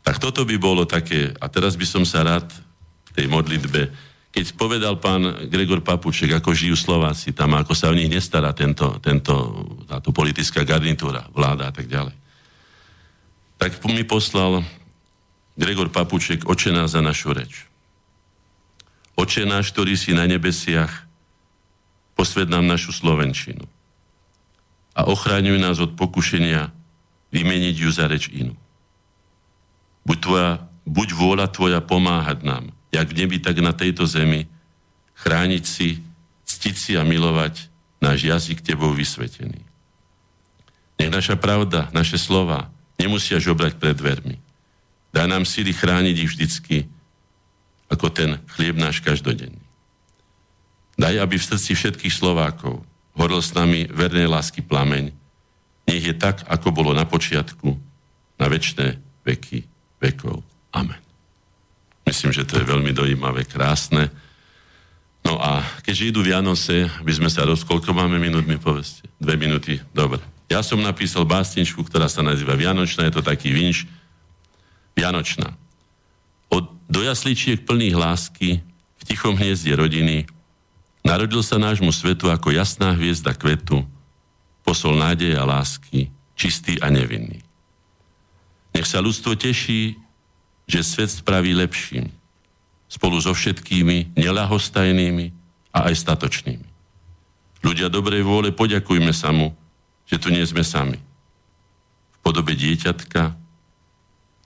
Tak 0.00 0.16
toto 0.16 0.48
by 0.48 0.56
bolo 0.56 0.88
také... 0.88 1.36
A 1.36 1.52
teraz 1.52 1.76
by 1.76 1.84
som 1.84 2.08
sa 2.08 2.24
rád 2.24 2.48
v 2.48 3.10
tej 3.12 3.26
modlitbe 3.28 3.92
keď 4.28 4.44
povedal 4.54 5.00
pán 5.00 5.48
Gregor 5.48 5.80
Papuček, 5.80 6.30
ako 6.36 6.52
žijú 6.52 6.76
Slováci 6.76 7.32
tam, 7.32 7.56
ako 7.56 7.72
sa 7.72 7.88
o 7.88 7.96
nich 7.96 8.12
nestará 8.12 8.52
tento, 8.52 9.00
tento, 9.00 9.34
táto 9.88 10.12
politická 10.12 10.62
garnitúra, 10.68 11.24
vláda 11.32 11.68
a 11.68 11.72
tak 11.72 11.88
ďalej. 11.88 12.14
Tak 13.58 13.82
mi 13.88 14.04
poslal 14.04 14.62
Gregor 15.58 15.90
Papuček 15.90 16.46
očená 16.46 16.86
za 16.86 17.02
našu 17.02 17.34
reč. 17.34 17.66
Oče 19.18 19.42
ktorý 19.50 19.98
si 19.98 20.14
na 20.14 20.30
nebesiach, 20.30 21.08
posved 22.14 22.46
nám 22.46 22.70
našu 22.70 22.94
Slovenčinu 22.94 23.66
a 24.94 25.06
ochráňuj 25.06 25.58
nás 25.58 25.82
od 25.82 25.98
pokušenia 25.98 26.70
vymeniť 27.34 27.76
ju 27.82 27.90
za 27.90 28.06
reč 28.06 28.30
inú. 28.30 28.54
Buď, 30.06 30.18
tvoja, 30.22 30.50
buď 30.86 31.08
vôľa 31.14 31.46
Tvoja 31.50 31.80
pomáhať 31.82 32.46
nám, 32.46 32.70
jak 32.92 33.06
v 33.08 33.16
nebi, 33.24 33.38
tak 33.38 33.60
na 33.60 33.72
tejto 33.76 34.08
zemi, 34.08 34.48
chrániť 35.18 35.64
si, 35.64 36.00
ctiť 36.48 36.74
si 36.74 36.92
a 36.96 37.02
milovať 37.04 37.68
náš 37.98 38.24
jazyk 38.24 38.62
tebou 38.62 38.94
vysvetený. 38.94 39.60
Nech 40.98 41.10
naša 41.14 41.38
pravda, 41.38 41.90
naše 41.94 42.18
slova 42.18 42.70
nemusia 42.98 43.38
žobrať 43.38 43.78
pred 43.78 43.94
dvermi. 43.94 44.36
Dá 45.14 45.24
nám 45.30 45.46
síly 45.46 45.70
chrániť 45.70 46.16
ich 46.18 46.30
vždycky, 46.30 46.76
ako 47.88 48.12
ten 48.12 48.42
chlieb 48.54 48.76
náš 48.76 49.00
každodenný. 49.00 49.62
Daj, 50.98 51.14
aby 51.22 51.38
v 51.38 51.48
srdci 51.48 51.78
všetkých 51.78 52.10
Slovákov 52.10 52.82
horol 53.14 53.42
s 53.42 53.54
nami 53.54 53.86
vernej 53.86 54.26
lásky 54.26 54.60
plameň. 54.66 55.14
Nech 55.86 56.04
je 56.04 56.14
tak, 56.14 56.42
ako 56.50 56.74
bolo 56.74 56.90
na 56.92 57.06
počiatku, 57.06 57.78
na 58.36 58.46
väčšie 58.50 58.98
veky 59.24 59.64
vekov. 60.02 60.42
Amen. 60.74 61.07
Myslím, 62.08 62.32
že 62.32 62.48
to 62.48 62.56
je 62.56 62.64
veľmi 62.64 62.96
dojímavé, 62.96 63.44
krásne. 63.44 64.08
No 65.20 65.36
a 65.36 65.60
keď 65.84 66.08
idú 66.08 66.24
Vianoce, 66.24 66.88
by 67.04 67.12
sme 67.12 67.28
sa 67.28 67.44
roz... 67.44 67.68
Koľko 67.68 67.92
máme 67.92 68.16
minút, 68.16 68.48
mi 68.48 68.56
povedzte? 68.56 69.04
Dve 69.20 69.36
minúty? 69.36 69.76
Dobre. 69.92 70.24
Ja 70.48 70.64
som 70.64 70.80
napísal 70.80 71.28
básničku, 71.28 71.84
ktorá 71.84 72.08
sa 72.08 72.24
nazýva 72.24 72.56
Vianočná, 72.56 73.04
je 73.04 73.20
to 73.20 73.20
taký 73.20 73.52
vinš. 73.52 73.84
Vianočná. 74.96 75.52
Od 76.48 76.64
dojasličiek 76.88 77.68
plných 77.68 77.92
lásky 77.92 78.64
v 78.96 79.02
tichom 79.04 79.36
hniezde 79.36 79.68
rodiny 79.76 80.24
narodil 81.04 81.44
sa 81.44 81.60
nášmu 81.60 81.92
svetu 81.92 82.32
ako 82.32 82.56
jasná 82.56 82.96
hviezda 82.96 83.36
kvetu, 83.36 83.84
posol 84.64 84.96
nádeje 84.96 85.36
a 85.36 85.44
lásky, 85.44 86.08
čistý 86.32 86.80
a 86.80 86.88
nevinný. 86.88 87.44
Nech 88.72 88.88
sa 88.88 89.04
ľudstvo 89.04 89.36
teší 89.36 90.07
že 90.68 90.84
svet 90.84 91.08
spraví 91.08 91.56
lepším. 91.56 92.12
Spolu 92.88 93.16
so 93.20 93.32
všetkými 93.32 94.16
nelahostajnými 94.16 95.32
a 95.72 95.88
aj 95.88 95.94
statočnými. 96.04 96.68
Ľudia 97.64 97.90
dobrej 97.90 98.22
vôle, 98.22 98.54
poďakujme 98.54 99.10
sa 99.10 99.32
mu, 99.34 99.56
že 100.06 100.20
tu 100.20 100.28
nie 100.30 100.44
sme 100.46 100.62
sami. 100.62 101.00
V 101.00 102.18
podobe 102.22 102.54
dieťatka 102.54 103.34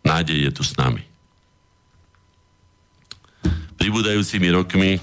nádej 0.07 0.49
je 0.49 0.51
tu 0.55 0.63
s 0.63 0.75
nami. 0.79 1.03
Pribúdajúcimi 3.79 4.49
rokmi, 4.55 5.03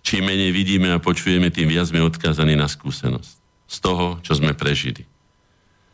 čím 0.00 0.24
menej 0.24 0.52
vidíme 0.52 0.88
a 0.92 1.00
počujeme, 1.00 1.52
tým 1.52 1.68
viac 1.68 1.92
sme 1.92 2.04
odkázaní 2.04 2.56
na 2.56 2.68
skúsenosť. 2.68 3.32
Z 3.68 3.76
toho, 3.80 4.20
čo 4.20 4.36
sme 4.36 4.52
prežili. 4.56 5.08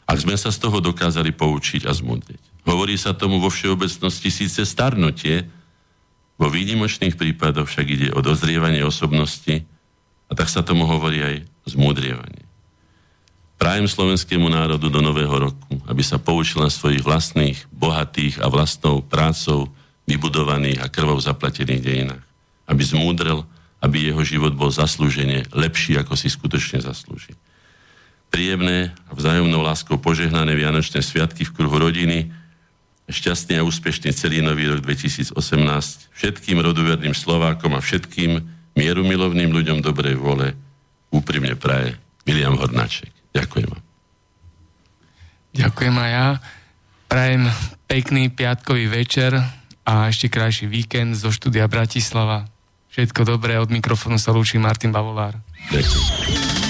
Ak 0.07 0.19
sme 0.19 0.35
sa 0.35 0.51
z 0.51 0.59
toho 0.59 0.83
dokázali 0.83 1.31
poučiť 1.31 1.87
a 1.87 1.95
zmudriť. 1.95 2.50
Hovorí 2.65 2.97
sa 3.01 3.17
tomu 3.17 3.41
vo 3.41 3.49
všeobecnosti 3.49 4.29
síce 4.29 4.63
starnutie, 4.65 5.49
vo 6.41 6.49
výnimočných 6.49 7.21
prípadoch 7.21 7.69
však 7.69 7.87
ide 7.89 8.09
o 8.17 8.25
dozrievanie 8.25 8.81
osobnosti 8.81 9.61
a 10.29 10.33
tak 10.33 10.49
sa 10.49 10.65
tomu 10.65 10.89
hovorí 10.89 11.21
aj 11.21 11.35
zmúdrievanie. 11.69 12.49
Prajem 13.61 13.85
slovenskému 13.85 14.49
národu 14.49 14.89
do 14.89 15.05
nového 15.05 15.37
roku, 15.37 15.77
aby 15.85 16.01
sa 16.01 16.17
poučil 16.17 16.65
svojich 16.65 17.05
vlastných, 17.05 17.69
bohatých 17.69 18.41
a 18.41 18.49
vlastnou 18.49 19.05
prácou 19.05 19.69
vybudovaných 20.09 20.81
a 20.81 20.89
krvou 20.89 21.21
zaplatených 21.21 21.85
dejinách. 21.85 22.25
Aby 22.65 22.83
zmúdrel, 22.89 23.45
aby 23.85 24.09
jeho 24.09 24.25
život 24.25 24.57
bol 24.57 24.73
zaslúžene 24.73 25.45
lepší, 25.53 26.01
ako 26.01 26.17
si 26.17 26.33
skutočne 26.33 26.81
zaslúži. 26.81 27.37
príjemné 28.31 28.95
a 29.11 29.13
vzájomnou 29.13 29.61
láskou 29.61 29.99
požehnané 29.99 30.55
Vianočné 30.55 31.03
sviatky 31.03 31.43
v 31.45 31.53
kruhu 31.53 31.77
rodiny, 31.77 32.31
šťastný 33.11 33.59
a 33.59 33.67
úspešný 33.67 34.15
celý 34.15 34.41
nový 34.41 34.71
rok 34.71 34.81
2018 34.87 35.35
všetkým 36.15 36.59
rodoverným 36.63 37.13
Slovákom 37.13 37.75
a 37.77 37.83
všetkým 37.83 38.41
mierumilovným 38.79 39.51
ľuďom 39.51 39.83
dobrej 39.83 40.17
vole 40.17 40.55
úprimne 41.11 41.59
praje 41.59 41.99
William 42.25 42.55
Hornáček. 42.55 43.11
Ďakujem 43.35 43.69
vám. 43.69 43.83
Ďakujem 45.51 45.95
aj 45.99 46.11
ja. 46.11 46.27
Prajem 47.11 47.43
pekný 47.91 48.31
piatkový 48.31 48.87
večer 48.87 49.35
a 49.83 50.07
ešte 50.07 50.31
krajší 50.31 50.71
víkend 50.71 51.19
zo 51.19 51.35
štúdia 51.35 51.67
Bratislava. 51.67 52.47
Všetko 52.95 53.27
dobré, 53.27 53.59
od 53.59 53.71
mikrofónu 53.71 54.19
sa 54.19 54.31
lúči 54.31 54.63
Martin 54.63 54.95
Bavolár. 54.95 55.39
Ďakujem. 55.75 56.70